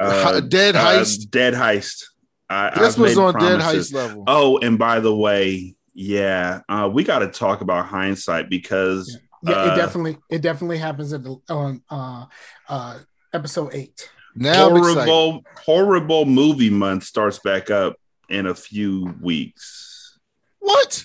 Hi- 0.00 0.40
Dead 0.40 0.74
Heist. 0.74 1.22
Uh, 1.22 1.26
Dead 1.30 1.54
Heist. 1.54 2.02
I, 2.50 2.70
This 2.76 2.94
I've 2.94 2.98
was 2.98 3.16
made 3.16 3.22
on 3.22 3.34
Dead 3.34 3.60
promises. 3.60 3.92
Heist 3.92 3.94
level. 3.94 4.24
Oh, 4.26 4.58
and 4.58 4.78
by 4.80 4.98
the 4.98 5.14
way, 5.14 5.76
yeah, 5.94 6.60
uh, 6.68 6.90
we 6.92 7.04
got 7.04 7.20
to 7.20 7.28
talk 7.28 7.60
about 7.60 7.86
hindsight 7.86 8.50
because 8.50 9.16
Yeah, 9.44 9.54
uh, 9.54 9.72
it 9.72 9.76
definitely 9.76 10.18
it 10.28 10.42
definitely 10.42 10.78
happens 10.78 11.12
at 11.12 11.22
the 11.22 11.36
on 11.48 11.82
uh 11.88 12.26
uh 12.68 12.98
episode 13.32 13.70
eight. 13.74 14.10
Now 14.34 14.70
horrible, 14.70 15.44
horrible 15.64 16.24
movie 16.24 16.70
month 16.70 17.04
starts 17.04 17.38
back 17.38 17.70
up 17.70 17.96
in 18.28 18.46
a 18.46 18.54
few 18.54 19.14
weeks. 19.20 20.18
What? 20.58 21.04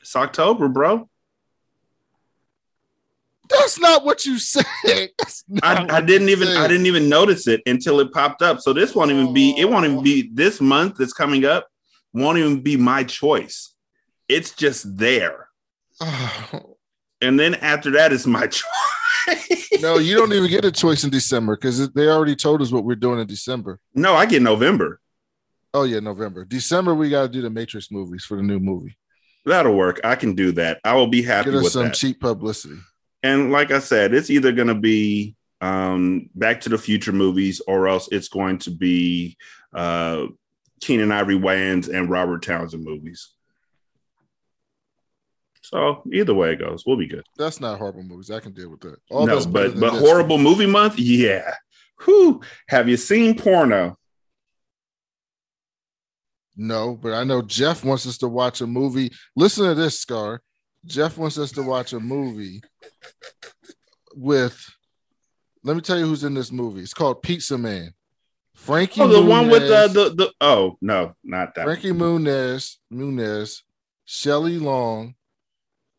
It's 0.00 0.16
October, 0.16 0.68
bro. 0.68 1.08
That's 3.48 3.78
not 3.78 4.04
what 4.04 4.24
you 4.24 4.38
said. 4.38 4.64
I, 5.62 5.86
I 5.90 6.00
didn't 6.00 6.30
even 6.30 6.48
said. 6.48 6.56
I 6.56 6.68
didn't 6.68 6.86
even 6.86 7.08
notice 7.08 7.46
it 7.46 7.60
until 7.66 8.00
it 8.00 8.12
popped 8.12 8.40
up. 8.40 8.60
So 8.60 8.72
this 8.72 8.94
won't 8.94 9.10
even 9.10 9.34
be 9.34 9.54
it 9.58 9.68
won't 9.68 9.84
even 9.84 10.02
be 10.02 10.30
this 10.32 10.60
month 10.60 10.96
that's 10.96 11.12
coming 11.12 11.44
up 11.44 11.66
won't 12.14 12.38
even 12.38 12.60
be 12.60 12.76
my 12.76 13.04
choice. 13.04 13.74
It's 14.28 14.52
just 14.52 14.96
there. 14.96 15.48
And 17.24 17.38
then 17.38 17.54
after 17.54 17.92
that 17.92 18.12
is 18.12 18.26
my 18.26 18.46
choice. 18.48 18.64
No, 19.80 19.98
you 19.98 20.16
don't 20.16 20.32
even 20.32 20.50
get 20.50 20.64
a 20.64 20.72
choice 20.72 21.04
in 21.04 21.10
December 21.10 21.56
because 21.56 21.90
they 21.90 22.08
already 22.08 22.36
told 22.36 22.62
us 22.62 22.70
what 22.72 22.84
we're 22.84 22.94
doing 22.96 23.20
in 23.20 23.26
December. 23.26 23.78
No, 23.94 24.14
I 24.14 24.26
get 24.26 24.42
November. 24.42 25.00
Oh 25.74 25.84
yeah, 25.84 26.00
November. 26.00 26.44
December 26.44 26.94
we 26.94 27.08
got 27.08 27.22
to 27.22 27.28
do 27.28 27.42
the 27.42 27.50
Matrix 27.50 27.90
movies 27.90 28.24
for 28.24 28.36
the 28.36 28.42
new 28.42 28.58
movie. 28.58 28.96
That'll 29.44 29.74
work. 29.74 30.00
I 30.04 30.14
can 30.14 30.34
do 30.34 30.52
that. 30.52 30.78
I 30.84 30.94
will 30.94 31.08
be 31.08 31.22
happy 31.22 31.50
Get 31.50 31.58
us 31.58 31.64
with 31.64 31.72
some 31.72 31.84
that. 31.86 31.94
cheap 31.94 32.20
publicity. 32.20 32.76
and 33.22 33.50
like 33.50 33.70
I 33.70 33.78
said, 33.80 34.14
it's 34.14 34.30
either 34.30 34.52
going 34.52 34.68
to 34.68 34.74
be 34.74 35.34
um, 35.60 36.28
Back 36.34 36.60
to 36.62 36.68
the 36.68 36.78
Future 36.78 37.12
movies 37.12 37.60
or 37.66 37.88
else 37.88 38.08
it's 38.12 38.28
going 38.28 38.58
to 38.58 38.70
be 38.70 39.36
uh, 39.72 40.26
Keenen 40.80 41.10
Ivory 41.12 41.38
Wayans 41.38 41.88
and 41.92 42.10
Robert 42.10 42.42
Townsend 42.42 42.84
movies. 42.84 43.30
So 45.72 46.02
either 46.12 46.34
way 46.34 46.52
it 46.52 46.58
goes, 46.58 46.84
we'll 46.86 46.98
be 46.98 47.06
good. 47.06 47.24
That's 47.38 47.60
not 47.60 47.78
horrible 47.78 48.02
movies. 48.02 48.30
I 48.30 48.40
can 48.40 48.52
deal 48.52 48.68
with 48.68 48.80
that. 48.80 48.96
All 49.10 49.26
no, 49.26 49.44
but 49.46 49.78
but 49.80 49.92
horrible 49.94 50.36
movie 50.38 50.66
month, 50.66 50.98
yeah. 50.98 51.54
Who 52.00 52.42
Have 52.68 52.88
you 52.88 52.96
seen 52.96 53.38
porno? 53.38 53.96
No, 56.56 56.94
but 57.00 57.14
I 57.14 57.24
know 57.24 57.40
Jeff 57.40 57.84
wants 57.84 58.06
us 58.06 58.18
to 58.18 58.28
watch 58.28 58.60
a 58.60 58.66
movie. 58.66 59.10
Listen 59.34 59.64
to 59.66 59.74
this, 59.74 59.98
Scar. 59.98 60.42
Jeff 60.84 61.16
wants 61.16 61.38
us 61.38 61.52
to 61.52 61.62
watch 61.62 61.94
a 61.94 62.00
movie 62.00 62.60
with. 64.14 64.62
Let 65.64 65.76
me 65.76 65.80
tell 65.80 65.98
you 65.98 66.06
who's 66.06 66.24
in 66.24 66.34
this 66.34 66.52
movie. 66.52 66.82
It's 66.82 66.92
called 66.92 67.22
Pizza 67.22 67.56
Man. 67.56 67.94
Frankie. 68.54 69.00
Oh, 69.00 69.08
the 69.08 69.22
one 69.22 69.48
with 69.48 69.62
Muniz- 69.62 69.92
the 69.94 70.10
the 70.10 70.32
oh 70.40 70.76
no, 70.82 71.14
not 71.24 71.54
that. 71.54 71.64
Frankie 71.64 71.92
Muniz, 71.92 72.76
Muniz, 72.92 73.62
Shelley 74.04 74.58
Long, 74.58 75.14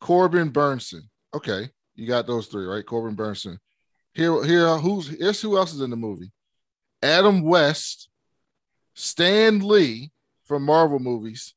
Corbin 0.03 0.51
Bernsen. 0.51 1.03
Okay, 1.33 1.69
you 1.95 2.05
got 2.05 2.27
those 2.27 2.47
three, 2.47 2.65
right? 2.65 2.85
Corbin 2.85 3.15
Bernsen. 3.15 3.57
Here, 4.13 4.43
here, 4.43 4.67
who's 4.77 5.07
here's 5.07 5.41
who 5.41 5.55
else 5.55 5.73
is 5.73 5.79
in 5.79 5.89
the 5.89 5.95
movie? 5.95 6.33
Adam 7.01 7.41
West, 7.41 8.09
Stan 8.95 9.65
Lee 9.65 10.11
from 10.43 10.63
Marvel 10.63 10.99
movies, 10.99 11.55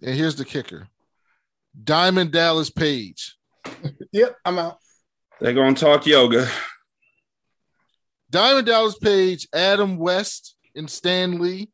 and 0.00 0.14
here's 0.14 0.36
the 0.36 0.44
kicker: 0.44 0.86
Diamond 1.82 2.30
Dallas 2.30 2.70
Page. 2.70 3.36
Yep, 4.12 4.36
I'm 4.44 4.58
out. 4.60 4.78
They're 5.40 5.52
gonna 5.52 5.74
talk 5.74 6.06
yoga. 6.06 6.48
Diamond 8.30 8.66
Dallas 8.66 8.96
Page, 8.96 9.48
Adam 9.52 9.98
West, 9.98 10.54
and 10.76 10.88
Stan 10.88 11.40
Lee 11.40 11.68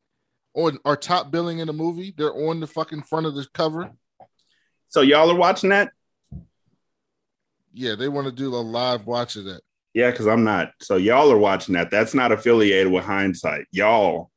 on 0.55 0.79
are 0.87 0.97
top 0.97 1.31
billing 1.31 1.59
in 1.59 1.67
the 1.67 1.75
movie. 1.75 2.15
They're 2.17 2.35
on 2.35 2.61
the 2.61 2.67
fucking 2.67 3.03
front 3.03 3.27
of 3.27 3.35
the 3.35 3.47
cover. 3.53 3.93
So 4.89 5.03
y'all 5.03 5.31
are 5.31 5.37
watching 5.37 5.69
that? 5.69 5.91
Yeah, 7.75 7.97
they 7.97 8.09
want 8.09 8.27
to 8.27 8.33
do 8.33 8.55
a 8.55 8.57
live 8.57 9.07
watch 9.07 9.37
of 9.37 9.45
that. 9.45 9.61
Yeah, 9.93 10.11
because 10.11 10.27
I'm 10.27 10.45
not. 10.45 10.71
So 10.81 10.97
y'all 10.97 11.31
are 11.31 11.39
watching 11.39 11.75
that. 11.75 11.91
That's 11.91 12.15
not 12.15 12.33
affiliated 12.33 12.91
with 12.91 13.05
hindsight. 13.05 13.67
Y'all, 13.71 14.31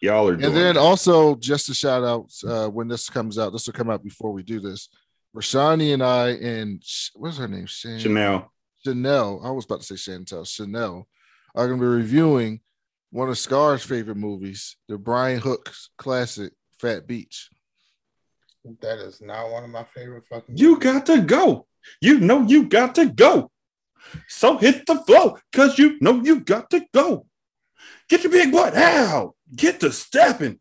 y'all 0.00 0.28
are 0.28 0.36
doing. 0.36 0.44
And 0.44 0.56
then 0.56 0.76
also, 0.76 1.36
just 1.36 1.68
a 1.68 1.74
shout 1.74 2.04
out 2.04 2.30
uh, 2.46 2.68
when 2.68 2.88
this 2.88 3.08
comes 3.08 3.38
out, 3.38 3.52
this 3.52 3.66
will 3.66 3.72
come 3.72 3.90
out 3.90 4.04
before 4.04 4.32
we 4.32 4.42
do 4.42 4.60
this. 4.60 4.88
Rashani 5.34 5.92
and 5.92 6.02
I 6.02 6.30
and 6.30 6.82
what's 7.14 7.36
her 7.38 7.48
name? 7.48 7.66
Shan- 7.66 7.98
Chanel. 7.98 8.52
Chanel. 8.84 9.40
I 9.44 9.50
was 9.50 9.64
about 9.64 9.82
to 9.82 9.96
say 9.96 10.12
Chantel. 10.12 10.46
Chanel 10.46 11.06
are 11.54 11.66
going 11.66 11.78
to 11.78 11.84
be 11.84 11.88
reviewing 11.88 12.60
one 13.10 13.28
of 13.28 13.38
Scar's 13.38 13.82
favorite 13.82 14.16
movies, 14.16 14.76
the 14.88 14.98
Brian 14.98 15.40
Hooks' 15.40 15.90
classic 15.98 16.52
Phat 16.80 17.06
Beach. 17.06 17.50
That 18.80 18.98
is 18.98 19.20
not 19.20 19.50
one 19.50 19.64
of 19.64 19.70
my 19.70 19.84
favorite 19.84 20.24
fucking. 20.28 20.56
You 20.56 20.78
got 20.78 21.06
to 21.06 21.20
go. 21.20 21.66
You 22.00 22.18
know 22.18 22.42
you 22.42 22.68
got 22.68 22.94
to 22.96 23.06
go. 23.06 23.50
So 24.28 24.58
hit 24.58 24.86
the 24.86 24.96
flow, 24.96 25.38
cause 25.52 25.78
you 25.78 25.98
know 26.00 26.22
you 26.22 26.40
got 26.40 26.70
to 26.70 26.84
go. 26.92 27.26
Get 28.08 28.22
your 28.22 28.32
big 28.32 28.52
butt 28.52 28.76
out. 28.76 29.34
Get 29.54 29.80
to 29.80 29.92
stepping. 29.92 30.60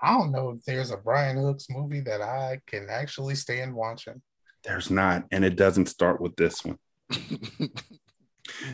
I 0.00 0.14
don't 0.14 0.32
know 0.32 0.50
if 0.50 0.64
there's 0.64 0.90
a 0.90 0.96
Brian 0.96 1.36
Hooks 1.36 1.68
movie 1.70 2.00
that 2.00 2.20
I 2.20 2.60
can 2.66 2.88
actually 2.90 3.36
stand 3.36 3.72
watching. 3.72 4.20
There's 4.64 4.90
not, 4.90 5.24
and 5.30 5.44
it 5.44 5.56
doesn't 5.56 5.86
start 5.86 6.20
with 6.20 6.34
this 6.36 6.64
one. 6.64 6.78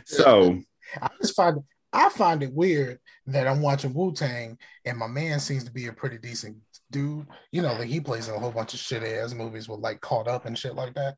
so 0.05 0.59
I 1.01 1.09
just 1.20 1.36
find 1.36 1.59
I 1.93 2.09
find 2.10 2.43
it 2.43 2.52
weird 2.52 2.98
that 3.27 3.47
I'm 3.47 3.62
watching 3.62 3.94
Wu 3.94 4.12
Tang 4.12 4.59
and 4.85 4.98
my 4.98 5.06
man 5.06 5.40
seems 5.40 5.65
to 5.65 5.73
be 5.73 5.86
a 5.86 5.93
pretty 5.93 6.19
decent 6.19 6.56
dude. 6.90 7.27
You 7.52 7.62
know, 7.62 7.73
like 7.74 7.89
he 7.89 8.01
plays 8.01 8.28
in 8.28 8.35
a 8.35 8.39
whole 8.39 8.51
bunch 8.51 8.74
of 8.74 8.81
shit 8.81 9.02
ass 9.02 9.35
movies 9.35 9.69
with 9.69 9.81
like 9.81 10.01
Caught 10.01 10.28
Up 10.28 10.47
and 10.47 10.59
shit 10.59 10.74
like 10.74 10.94
that. 10.94 11.16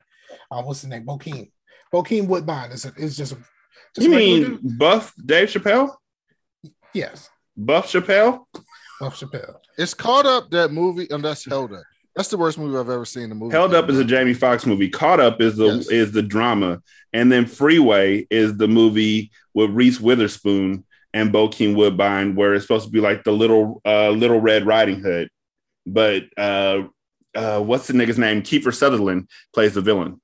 Uh, 0.50 0.62
what's 0.62 0.82
his 0.82 0.90
name? 0.90 1.04
Bokeem. 1.04 1.50
Bokeem 1.92 2.26
Woodbine 2.26 2.70
is 2.70 2.84
is 2.96 3.16
just. 3.16 3.32
A, 3.32 3.36
just 3.94 4.06
You 4.06 4.14
a 4.14 4.16
mean 4.16 4.42
dude. 4.42 4.78
Buff 4.78 5.12
Dave 5.24 5.48
Chappelle? 5.48 5.94
Yes, 6.94 7.30
Buff 7.56 7.90
Chappelle? 7.90 8.44
Buff 9.00 9.18
Chappelle. 9.18 9.56
It's 9.78 9.94
caught 9.94 10.26
up 10.26 10.50
that 10.50 10.72
movie, 10.72 11.08
and 11.10 11.24
that's 11.24 11.44
held 11.44 11.72
up. 11.72 11.82
That's 12.16 12.28
the 12.28 12.36
worst 12.36 12.58
movie 12.58 12.76
I've 12.76 12.90
ever 12.90 13.04
seen. 13.04 13.24
in 13.24 13.28
The 13.30 13.34
movie 13.36 13.52
Held 13.52 13.72
Up 13.72 13.88
is 13.88 13.98
a 13.98 14.04
Jamie 14.04 14.34
Foxx 14.34 14.66
movie. 14.66 14.88
Caught 14.88 15.20
Up 15.20 15.40
is 15.40 15.56
the 15.56 15.86
is 15.90 16.12
the 16.12 16.22
drama, 16.22 16.82
and 17.12 17.30
then 17.30 17.46
Freeway 17.46 18.26
is 18.30 18.56
the 18.56 18.68
movie 18.68 19.30
with 19.54 19.70
Reese 19.70 20.00
Witherspoon 20.00 20.84
and 21.14 21.32
Bokeem 21.32 21.74
Woodbine, 21.74 22.34
where 22.34 22.54
it's 22.54 22.64
supposed 22.64 22.86
to 22.86 22.92
be 22.92 23.00
like 23.00 23.24
the 23.24 23.32
little 23.32 23.80
uh, 23.84 24.10
Little 24.10 24.40
Red 24.40 24.66
Riding 24.66 25.00
Hood, 25.00 25.28
but 25.86 26.24
uh, 26.36 26.82
uh, 27.34 27.60
what's 27.60 27.86
the 27.86 27.92
nigga's 27.92 28.18
name? 28.18 28.42
Kiefer 28.42 28.74
Sutherland 28.74 29.28
plays 29.54 29.74
the 29.74 29.80
villain. 29.80 30.20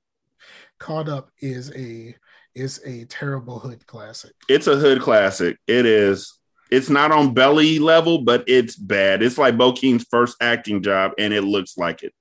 Caught 0.79 1.09
Up 1.09 1.31
is 1.39 1.71
a 1.75 2.15
is 2.53 2.81
a 2.85 3.05
terrible 3.05 3.59
hood 3.59 3.85
classic. 3.87 4.33
It's 4.49 4.67
a 4.67 4.75
hood 4.75 5.01
classic. 5.01 5.57
It 5.67 5.85
is. 5.85 6.33
It's 6.69 6.89
not 6.89 7.11
on 7.11 7.33
belly 7.33 7.79
level, 7.79 8.23
but 8.23 8.43
it's 8.47 8.75
bad. 8.75 9.23
It's 9.23 9.37
like 9.37 9.55
Bokeem's 9.55 10.05
first 10.09 10.35
acting 10.41 10.83
job, 10.83 11.13
and 11.17 11.33
it 11.33 11.43
looks 11.43 11.77
like 11.77 12.03
it. 12.03 12.13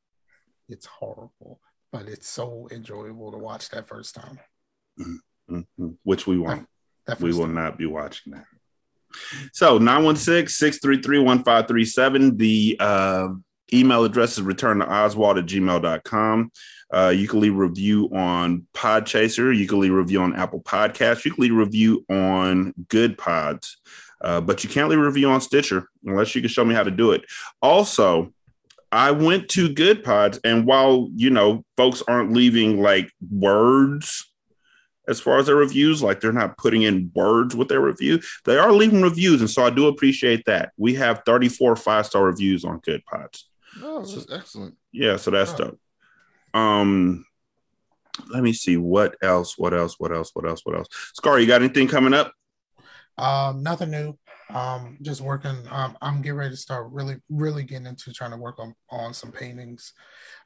It's 0.68 0.86
horrible, 0.86 1.60
but 1.92 2.06
it's 2.06 2.28
so 2.28 2.68
enjoyable 2.70 3.32
to 3.32 3.38
watch 3.38 3.68
that 3.70 3.88
first 3.88 4.14
time. 4.14 4.38
Mhm. 4.98 5.96
Which 6.02 6.26
we 6.26 6.38
won't. 6.38 6.68
That 7.06 7.20
we 7.20 7.30
first 7.30 7.38
will 7.40 7.48
not 7.48 7.76
be 7.78 7.86
watching 7.86 8.32
that. 8.34 8.46
So 9.52 9.78
916-633-1537. 9.78 12.38
The 12.38 12.76
uh, 12.78 13.28
email 13.72 14.04
address 14.04 14.32
is 14.32 14.42
return 14.42 14.78
to 14.78 14.88
oswald 14.88 15.38
at 15.38 15.46
gmail.com. 15.46 16.52
Uh, 16.92 17.12
you 17.14 17.26
can 17.26 17.40
leave 17.40 17.56
review 17.56 18.08
on 18.14 18.66
Podchaser. 18.74 19.56
You 19.56 19.66
can 19.66 19.80
leave 19.80 19.92
review 19.92 20.22
on 20.22 20.36
Apple 20.36 20.60
Podcasts. 20.60 21.24
You 21.24 21.32
can 21.32 21.42
leave 21.42 21.54
review 21.54 22.04
on 22.08 22.72
Good 22.88 23.18
Pods. 23.18 23.78
Uh, 24.20 24.40
but 24.40 24.64
you 24.64 24.70
can't 24.70 24.88
leave 24.88 24.98
review 24.98 25.28
on 25.28 25.40
Stitcher 25.40 25.88
unless 26.04 26.34
you 26.34 26.40
can 26.40 26.48
show 26.48 26.64
me 26.64 26.74
how 26.74 26.82
to 26.82 26.90
do 26.90 27.12
it. 27.12 27.24
Also, 27.60 28.32
I 28.92 29.10
went 29.10 29.48
to 29.50 29.72
Good 29.72 30.04
Pods, 30.04 30.38
and 30.44 30.64
while 30.64 31.08
you 31.14 31.30
know 31.30 31.64
folks 31.76 32.02
aren't 32.06 32.32
leaving 32.32 32.80
like 32.80 33.10
words 33.30 34.30
as 35.08 35.20
far 35.20 35.38
as 35.38 35.46
their 35.46 35.56
reviews, 35.56 36.02
like 36.02 36.20
they're 36.20 36.32
not 36.32 36.58
putting 36.58 36.82
in 36.82 37.10
words 37.14 37.54
with 37.54 37.68
their 37.68 37.80
review, 37.80 38.20
they 38.44 38.58
are 38.58 38.72
leaving 38.72 39.02
reviews, 39.02 39.40
and 39.40 39.50
so 39.50 39.64
I 39.64 39.70
do 39.70 39.86
appreciate 39.86 40.44
that. 40.46 40.72
We 40.76 40.94
have 40.94 41.22
34 41.26 41.76
five 41.76 42.06
star 42.06 42.24
reviews 42.24 42.64
on 42.64 42.78
Good 42.78 43.04
Pods. 43.04 43.48
Oh, 43.82 44.04
that's 44.04 44.30
excellent. 44.32 44.74
Yeah, 44.92 45.16
so 45.16 45.30
that's 45.30 45.52
dope. 45.54 45.78
Um, 46.54 47.26
let 48.28 48.42
me 48.42 48.52
see 48.52 48.76
what 48.76 49.16
else, 49.22 49.58
what 49.58 49.74
else, 49.74 49.96
what 49.98 50.12
else, 50.12 50.30
what 50.34 50.46
else, 50.46 50.62
what 50.64 50.76
else. 50.76 50.88
Scar, 51.14 51.38
you 51.38 51.46
got 51.46 51.62
anything 51.62 51.88
coming 51.88 52.14
up? 52.14 52.32
Um, 53.18 53.62
nothing 53.62 53.90
new. 53.90 54.18
Um, 54.50 54.98
just 55.02 55.20
working. 55.20 55.56
Um, 55.70 55.98
I'm 56.00 56.22
getting 56.22 56.38
ready 56.38 56.50
to 56.50 56.56
start 56.56 56.92
really, 56.92 57.16
really 57.28 57.64
getting 57.64 57.86
into 57.86 58.12
trying 58.12 58.30
to 58.30 58.36
work 58.36 58.58
on 58.58 58.74
on 58.90 59.12
some 59.12 59.32
paintings. 59.32 59.92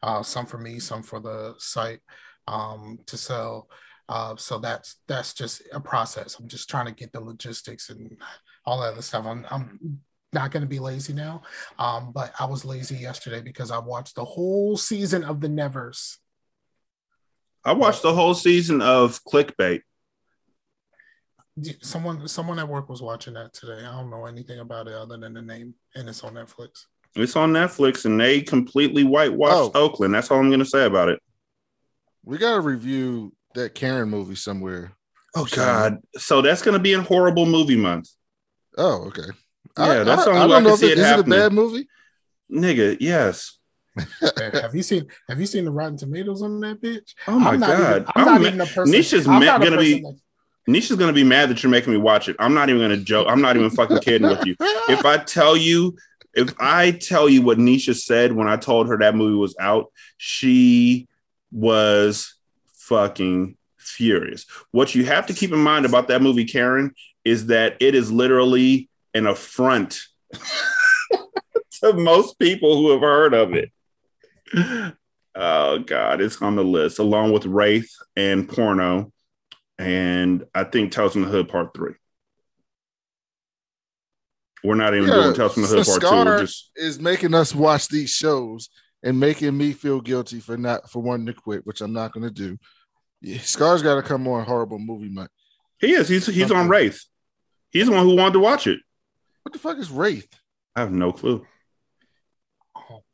Uh, 0.03 0.23
some 0.23 0.47
for 0.47 0.59
me, 0.59 0.79
some 0.79 1.03
for 1.03 1.21
the 1.21 1.55
site 1.59 2.01
um, 2.49 2.99
to 3.07 3.17
sell. 3.17 3.69
Uh, 4.11 4.35
so 4.35 4.59
that's 4.59 4.97
that's 5.07 5.33
just 5.33 5.63
a 5.73 5.79
process. 5.79 6.37
I'm 6.39 6.49
just 6.49 6.69
trying 6.69 6.87
to 6.87 6.93
get 6.93 7.13
the 7.13 7.21
logistics 7.21 7.91
and 7.91 8.17
all 8.67 8.81
that 8.81 8.93
other 8.93 9.03
stuff. 9.03 9.25
I'm 9.25 9.47
I'm 9.49 10.01
not 10.33 10.51
going 10.51 10.63
to 10.63 10.69
be 10.69 10.81
lazy 10.81 11.13
now, 11.13 11.43
um, 11.79 12.11
but 12.13 12.33
I 12.39 12.45
was 12.47 12.65
lazy 12.65 12.97
yesterday 12.97 13.41
because 13.41 13.71
I 13.71 13.79
watched 13.79 14.17
the 14.17 14.25
whole 14.25 14.77
season 14.77 15.23
of 15.23 15.41
The 15.41 15.49
Nevers. 15.49 16.19
I 17.65 17.73
watched 17.73 18.03
the 18.03 18.13
whole 18.13 18.35
season 18.35 18.83
of 18.83 19.23
Clickbait. 19.23 19.83
Someone 21.81 22.27
someone 22.27 22.59
at 22.59 22.67
work 22.69 22.89
was 22.89 23.03
watching 23.03 23.35
that 23.35 23.53
today. 23.53 23.85
I 23.87 23.93
don't 23.93 24.11
know 24.11 24.27
anything 24.27 24.59
about 24.59 24.89
it 24.89 24.95
other 24.95 25.19
than 25.19 25.35
the 25.35 25.43
name, 25.43 25.75
and 25.95 26.09
it's 26.09 26.25
on 26.25 26.35
Netflix. 26.35 26.87
It's 27.15 27.37
on 27.37 27.53
Netflix, 27.53 28.07
and 28.07 28.21
they 28.21 28.41
completely 28.41 29.05
whitewashed 29.05 29.55
Oh. 29.55 29.71
Oakland. 29.75 30.15
That's 30.15 30.33
all 30.33 30.41
I'm 30.41 30.49
going 30.49 30.59
to 30.59 30.65
say 30.67 30.85
about 30.85 31.11
it. 31.11 31.21
We 32.25 32.39
got 32.39 32.55
to 32.55 32.61
review 32.61 33.33
that 33.55 33.75
Karen 33.75 34.09
movie 34.09 34.35
somewhere. 34.35 34.93
Oh 35.35 35.47
God! 35.51 35.99
So 36.17 36.43
that's 36.43 36.63
going 36.63 36.73
to 36.77 36.83
be 36.83 36.93
in 36.93 37.01
horrible 37.01 37.47
movie 37.47 37.77
month. 37.77 38.09
Oh, 38.77 39.05
okay. 39.09 39.31
Yeah, 39.79 40.03
that's 40.03 40.23
I, 40.23 40.25
the 40.25 40.31
I, 40.33 40.35
only 40.35 40.39
way 40.41 40.45
I 40.45 40.47
don't 40.47 40.57
can 40.57 40.65
know 40.65 40.75
if 40.75 40.81
see 40.81 40.87
it, 40.87 40.93
it 40.93 40.99
is 40.99 41.11
it 41.11 41.19
a 41.21 41.23
bad 41.25 41.53
movie. 41.53 41.89
Nigga, 42.53 42.97
yes. 43.01 43.59
have 44.37 44.75
you 44.75 44.83
seen 44.83 45.07
Have 45.29 45.41
you 45.41 45.47
seen 45.47 45.65
the 45.65 45.71
Rotten 45.71 45.97
Tomatoes 45.97 46.43
on 46.43 46.61
that 46.61 46.81
bitch? 46.81 47.15
Oh 47.29 47.39
my 47.39 47.51
I'm 47.51 47.61
God! 47.61 48.03
Even, 48.03 48.05
I'm, 48.17 48.25
not 48.25 48.41
ma- 48.41 48.47
even 48.49 48.61
a 48.61 48.67
person. 48.67 48.95
Nisha's 48.95 49.27
ma- 49.27 49.39
a 49.39 49.59
gonna 49.59 49.79
be. 49.79 50.01
person 50.01 50.03
that- 50.03 50.21
Nisha's 50.69 50.97
gonna 50.97 51.13
be 51.13 51.25
mad 51.25 51.49
that 51.51 51.63
you're 51.63 51.71
making 51.71 51.93
me 51.93 51.99
watch 51.99 52.29
it. 52.29 52.37
I'm 52.39 52.55
not 52.55 52.69
even 52.69 52.81
gonna 52.83 52.97
joke. 52.99 53.27
I'm 53.29 53.41
not 53.41 53.57
even 53.57 53.71
fucking 53.71 53.99
kidding 54.01 54.29
with 54.29 54.45
you. 54.47 54.55
If 54.89 55.05
I 55.05 55.17
tell 55.19 55.57
you, 55.57 55.97
if 56.35 56.55
I 56.61 56.93
tell 56.93 57.29
you 57.29 57.43
what 57.43 57.59
Nisha 57.59 57.97
said 57.97 58.33
when 58.33 58.47
I 58.47 58.57
told 58.57 58.89
her 58.89 58.99
that 58.99 59.17
movie 59.17 59.37
was 59.37 59.57
out, 59.59 59.87
she 60.17 61.09
was 61.51 62.35
fucking 62.91 63.57
furious. 63.79 64.45
What 64.73 64.95
you 64.95 65.05
have 65.07 65.27
to 65.27 65.33
keep 65.33 65.53
in 65.53 65.61
mind 65.61 65.87
about 65.87 66.09
that 66.09 66.21
movie, 66.21 66.45
Karen, 66.45 66.93
is 67.25 67.47
that 67.47 67.77
it 67.81 67.95
is 67.95 68.11
literally 68.13 68.91
an 69.15 69.27
affront 69.27 70.01
to 71.81 71.93
most 71.93 72.39
people 72.39 72.77
who 72.77 72.91
have 72.91 73.01
heard 73.01 73.33
of 73.33 73.55
it. 73.55 73.71
Oh 75.35 75.79
God, 75.79 76.21
it's 76.21 76.43
on 76.43 76.57
the 76.57 76.65
list 76.65 76.99
along 76.99 77.33
with 77.33 77.47
Wraith 77.47 77.91
and 78.17 78.49
Porno, 78.49 79.13
and 79.79 80.45
I 80.55 80.65
think 80.65 80.91
Tales 80.91 81.13
from 81.13 81.23
the 81.23 81.29
Hood 81.29 81.49
Part 81.49 81.73
Three. 81.73 81.95
We're 84.65 84.75
not 84.75 84.95
even 84.95 85.09
doing 85.09 85.35
Tales 85.35 85.55
from 85.55 85.63
the 85.63 85.69
Hood 85.69 85.87
since 85.87 85.99
Part 85.99 86.27
Two. 86.27 86.31
We're 86.31 86.41
just 86.41 86.73
is 86.75 87.01
making 87.01 87.35
us 87.35 87.55
watch 87.55 87.89
these 87.89 88.11
shows 88.11 88.69
and 89.03 89.19
making 89.19 89.57
me 89.57 89.73
feel 89.73 90.01
guilty 90.01 90.41
for 90.41 90.57
not 90.57 90.91
for 90.91 91.01
wanting 91.01 91.27
to 91.27 91.33
quit, 91.33 91.65
which 91.65 91.81
I'm 91.81 91.93
not 91.93 92.13
going 92.13 92.25
to 92.25 92.31
do. 92.31 92.59
Yeah, 93.23 93.39
Scar's 93.41 93.83
got 93.83 93.97
to 93.97 94.03
come 94.03 94.27
on 94.29 94.45
horrible 94.45 94.79
movie 94.79 95.09
month. 95.09 95.31
he 95.81 95.93
is. 95.93 96.09
He's 96.09 96.27
he's 96.27 96.51
on 96.51 96.69
Wraith. 96.69 97.05
He's 97.71 97.87
the 97.87 97.93
one 97.93 98.05
who 98.05 98.17
wanted 98.17 98.33
to 98.35 98.41
watch 98.41 98.67
it. 98.67 98.81
What 99.43 99.53
the 99.53 99.59
fuck 99.59 99.79
is 99.79 99.91
Wraith? 99.91 100.29
I 100.75 100.81
have 100.81 100.93
no 100.93 101.13
clue. 101.13 101.47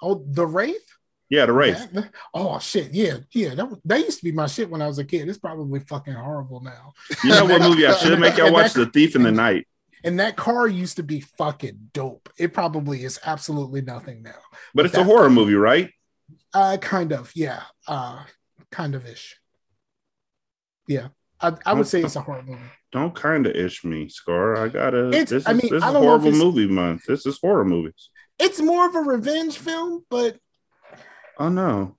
Oh, 0.03 0.25
the 0.29 0.47
Wraith. 0.47 0.87
Yeah, 1.29 1.47
the 1.47 1.53
Wraith. 1.53 1.91
That- 1.93 2.11
oh 2.35 2.59
shit! 2.61 2.93
Yeah, 2.95 3.19
yeah. 3.33 3.55
That 3.57 3.69
was, 3.69 3.79
that 3.85 3.99
used 4.01 4.19
to 4.19 4.25
be 4.25 4.33
my 4.33 4.47
shit 4.47 4.71
when 4.71 4.81
I 4.81 4.87
was 4.87 4.99
a 4.99 5.05
kid. 5.05 5.29
It's 5.29 5.39
probably 5.39 5.81
fucking 5.81 6.13
horrible 6.15 6.61
now. 6.61 6.93
You 7.25 7.31
know 7.31 7.45
what 7.47 7.63
movie 7.63 7.87
I 7.87 7.95
should 7.97 8.19
make 8.21 8.37
y'all 8.37 8.53
watch? 8.53 8.75
that- 8.75 8.85
The 8.85 8.91
Thief 8.91 9.17
in 9.17 9.23
the 9.23 9.33
Night. 9.33 9.67
And 10.05 10.21
that 10.21 10.37
car 10.37 10.69
used 10.69 10.97
to 10.97 11.03
be 11.03 11.21
fucking 11.21 11.91
dope. 11.93 12.29
It 12.39 12.53
probably 12.55 13.03
is 13.03 13.19
absolutely 13.27 13.81
nothing 13.83 14.23
now. 14.23 14.39
But 14.73 14.87
it's 14.87 14.95
a 14.95 15.03
horror 15.03 15.31
movie, 15.31 15.55
right? 15.55 15.91
Uh, 16.55 16.77
kind 16.81 17.13
of, 17.13 17.33
yeah. 17.35 17.63
Uh, 17.89 18.23
kind 18.71 18.95
of 18.95 19.05
ish. 19.05 19.37
Yeah, 20.87 21.09
I, 21.41 21.53
I 21.65 21.73
would 21.75 21.87
say 21.87 22.03
it's 22.03 22.17
a 22.17 22.21
horror 22.21 22.43
movie. 22.43 22.61
Don't 22.93 23.15
kind 23.15 23.47
of 23.47 23.55
ish 23.55 23.85
me, 23.85 24.09
Scar. 24.09 24.57
I 24.57 24.69
gotta. 24.69 25.09
It's- 25.09 25.31
this 25.31 25.43
is, 25.43 25.47
I 25.47 25.53
mean, 25.53 25.71
this 25.71 25.83
I 25.83 25.93
don't 25.93 26.03
know 26.03 26.09
horrible 26.09 26.33
movie 26.33 26.67
month. 26.69 27.03
This 27.07 27.27
is 27.27 27.39
horror 27.43 27.65
movies. 27.65 28.11
It's 28.39 28.61
more 28.61 28.87
of 28.89 28.95
a 28.95 29.01
revenge 29.01 29.59
film, 29.59 30.05
but 30.11 30.39
Oh 31.39 31.49
no. 31.49 31.97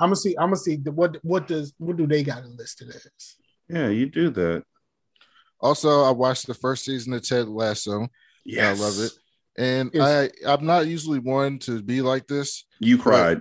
I'm 0.00 0.08
gonna 0.08 0.16
see. 0.16 0.34
I'm 0.38 0.46
gonna 0.48 0.56
see 0.56 0.76
the, 0.76 0.90
what 0.90 1.18
what 1.22 1.46
does 1.46 1.74
what 1.78 1.96
do 1.96 2.06
they 2.06 2.22
got 2.24 2.38
it 2.44 2.48
listed 2.50 2.88
as? 2.88 3.06
Yeah, 3.68 3.88
you 3.88 4.06
do 4.06 4.30
that. 4.30 4.64
Also, 5.60 6.02
I 6.02 6.10
watched 6.10 6.46
the 6.46 6.54
first 6.54 6.84
season 6.84 7.12
of 7.12 7.22
Ted 7.26 7.48
Lasso. 7.48 8.08
Yeah, 8.44 8.70
I 8.70 8.72
love 8.74 8.98
it. 9.00 9.12
And 9.58 9.90
Yes. 9.92 10.30
I 10.44 10.52
I'm 10.52 10.64
not 10.66 10.86
usually 10.86 11.18
one 11.18 11.58
to 11.60 11.82
be 11.82 12.00
like 12.02 12.26
this. 12.26 12.64
You 12.80 12.96
but- 12.96 13.02
cried. 13.02 13.40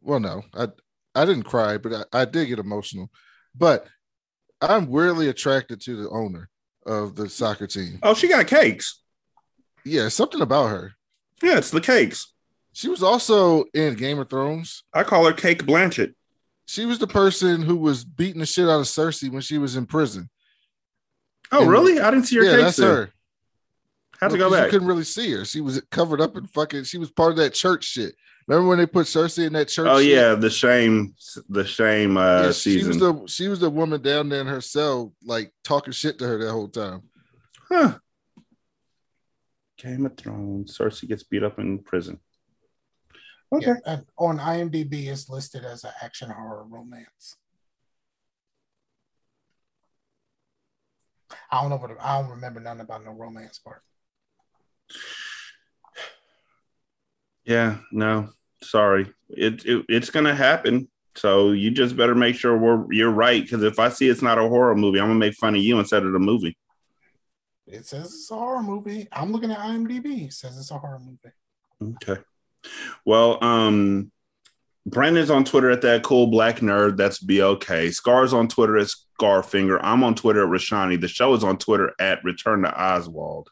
well, 0.00 0.20
no, 0.20 0.42
I 0.54 0.68
I 1.14 1.24
didn't 1.24 1.44
cry, 1.44 1.78
but 1.78 2.06
I, 2.12 2.20
I 2.20 2.24
did 2.24 2.46
get 2.48 2.58
emotional. 2.58 3.10
But 3.56 3.86
I'm 4.60 4.86
weirdly 4.86 5.28
attracted 5.28 5.80
to 5.82 5.96
the 6.02 6.08
owner 6.10 6.48
of 6.86 7.14
the 7.16 7.28
soccer 7.28 7.66
team. 7.66 7.98
Oh, 8.02 8.14
she 8.14 8.28
got 8.28 8.46
cakes. 8.46 9.00
Yeah, 9.84 10.08
something 10.08 10.40
about 10.40 10.68
her. 10.70 10.92
Yeah, 11.42 11.58
it's 11.58 11.70
the 11.70 11.80
cakes. 11.80 12.32
She 12.72 12.88
was 12.88 13.02
also 13.02 13.64
in 13.74 13.94
Game 13.94 14.18
of 14.18 14.28
Thrones. 14.28 14.84
I 14.92 15.02
call 15.02 15.24
her 15.26 15.32
Cake 15.32 15.64
Blanchett. 15.64 16.14
She 16.66 16.84
was 16.84 16.98
the 16.98 17.06
person 17.06 17.62
who 17.62 17.76
was 17.76 18.04
beating 18.04 18.40
the 18.40 18.46
shit 18.46 18.68
out 18.68 18.80
of 18.80 18.86
Cersei 18.86 19.30
when 19.30 19.40
she 19.42 19.56
was 19.58 19.76
in 19.76 19.86
prison. 19.86 20.28
Oh, 21.52 21.62
And- 21.62 21.70
really? 21.70 22.00
I 22.00 22.10
didn't 22.10 22.26
see 22.26 22.36
her 22.36 22.42
yeah, 22.44 22.50
cakes. 22.52 22.62
that's 22.62 22.76
there. 22.78 22.96
her. 22.96 23.12
How'd 24.20 24.34
it 24.34 24.38
go 24.38 24.48
'cause 24.48 24.58
back? 24.58 24.64
You 24.66 24.70
couldn't 24.70 24.88
really 24.88 25.04
see 25.04 25.30
her. 25.32 25.44
She 25.44 25.60
was 25.60 25.80
covered 25.90 26.20
up 26.20 26.36
in 26.36 26.46
fucking. 26.46 26.84
She 26.84 26.98
was 26.98 27.10
part 27.10 27.30
of 27.32 27.36
that 27.38 27.54
church 27.54 27.84
shit. 27.84 28.14
Remember 28.46 28.68
when 28.68 28.78
they 28.78 28.86
put 28.86 29.06
Cersei 29.06 29.46
in 29.46 29.52
that 29.54 29.68
church? 29.68 29.88
Oh 29.90 29.98
shit? 29.98 30.08
yeah, 30.12 30.34
the 30.34 30.48
shame, 30.50 31.14
the 31.48 31.64
shame 31.64 32.16
uh, 32.16 32.42
Yeah, 32.44 32.52
she 32.52 32.74
season. 32.80 32.88
was 32.88 32.98
the 32.98 33.26
she 33.26 33.48
was 33.48 33.60
the 33.60 33.68
woman 33.70 34.00
down 34.00 34.28
there 34.28 34.40
in 34.40 34.46
her 34.46 34.60
cell, 34.60 35.12
like 35.24 35.52
talking 35.64 35.92
shit 35.92 36.18
to 36.20 36.26
her 36.26 36.38
that 36.38 36.52
whole 36.52 36.68
time. 36.68 37.02
Huh. 37.68 37.98
Game 39.78 40.06
of 40.06 40.16
Thrones. 40.16 40.78
Cersei 40.78 41.08
gets 41.08 41.24
beat 41.24 41.42
up 41.42 41.58
in 41.58 41.80
prison. 41.80 42.20
Okay. 43.52 43.74
Yeah, 43.86 44.00
on 44.18 44.38
IMDb, 44.38 45.06
it's 45.08 45.28
listed 45.28 45.64
as 45.64 45.84
an 45.84 45.90
action 46.02 46.30
horror 46.30 46.64
romance. 46.68 47.36
I 51.50 51.60
don't 51.60 51.70
know 51.70 51.76
what 51.76 51.90
I 52.00 52.20
don't 52.20 52.30
remember 52.30 52.60
nothing 52.60 52.80
about 52.80 53.04
no 53.04 53.10
romance 53.12 53.58
part. 53.58 53.82
Yeah, 57.44 57.78
no, 57.92 58.30
sorry. 58.62 59.12
It, 59.28 59.64
it 59.64 59.86
it's 59.88 60.10
gonna 60.10 60.34
happen. 60.34 60.88
So 61.14 61.52
you 61.52 61.70
just 61.70 61.96
better 61.96 62.14
make 62.14 62.36
sure 62.36 62.56
we're 62.56 62.92
you're 62.92 63.10
right. 63.10 63.42
Because 63.42 63.62
if 63.62 63.78
I 63.78 63.88
see 63.88 64.08
it's 64.08 64.22
not 64.22 64.38
a 64.38 64.48
horror 64.48 64.74
movie, 64.74 65.00
I'm 65.00 65.06
gonna 65.06 65.18
make 65.18 65.34
fun 65.34 65.54
of 65.54 65.62
you 65.62 65.78
instead 65.78 66.04
of 66.04 66.12
the 66.12 66.18
movie. 66.18 66.56
It 67.66 67.86
says 67.86 68.06
it's 68.06 68.30
a 68.30 68.34
horror 68.34 68.62
movie. 68.62 69.08
I'm 69.12 69.32
looking 69.32 69.50
at 69.50 69.58
IMDb. 69.58 70.26
It 70.26 70.32
says 70.32 70.58
it's 70.58 70.70
a 70.70 70.78
horror 70.78 71.00
movie. 71.00 71.94
Okay. 72.02 72.20
Well, 73.04 73.42
um, 73.42 74.10
Brandon's 74.86 75.30
on 75.30 75.44
Twitter 75.44 75.70
at 75.70 75.82
that 75.82 76.04
cool 76.04 76.28
black 76.28 76.58
nerd. 76.58 76.96
That's 76.96 77.22
BLK. 77.22 77.92
Scar's 77.92 78.32
on 78.32 78.46
Twitter 78.46 78.78
at 78.78 78.88
Scarfinger. 79.20 79.80
I'm 79.82 80.04
on 80.04 80.14
Twitter 80.14 80.44
at 80.44 80.50
Rashani. 80.50 81.00
The 81.00 81.08
show 81.08 81.34
is 81.34 81.42
on 81.42 81.58
Twitter 81.58 81.92
at 81.98 82.22
Return 82.22 82.62
to 82.62 82.72
Oswald. 82.72 83.50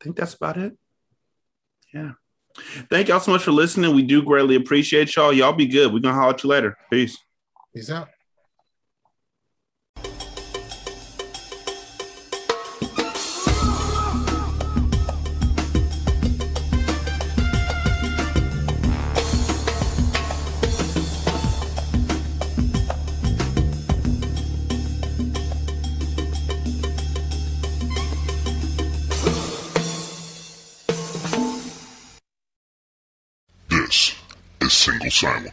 I 0.00 0.04
think 0.04 0.16
that's 0.16 0.34
about 0.34 0.56
it. 0.58 0.76
Yeah. 1.92 2.12
Thank 2.90 3.08
y'all 3.08 3.20
so 3.20 3.32
much 3.32 3.42
for 3.42 3.52
listening. 3.52 3.94
We 3.94 4.02
do 4.02 4.22
greatly 4.22 4.56
appreciate 4.56 5.14
y'all. 5.14 5.32
Y'all 5.32 5.52
be 5.52 5.66
good. 5.66 5.92
We're 5.92 6.00
gonna 6.00 6.14
holler 6.14 6.34
at 6.34 6.42
you 6.42 6.50
later. 6.50 6.76
Peace. 6.90 7.18
Peace 7.74 7.90
out. 7.90 8.08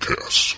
This 0.07 0.54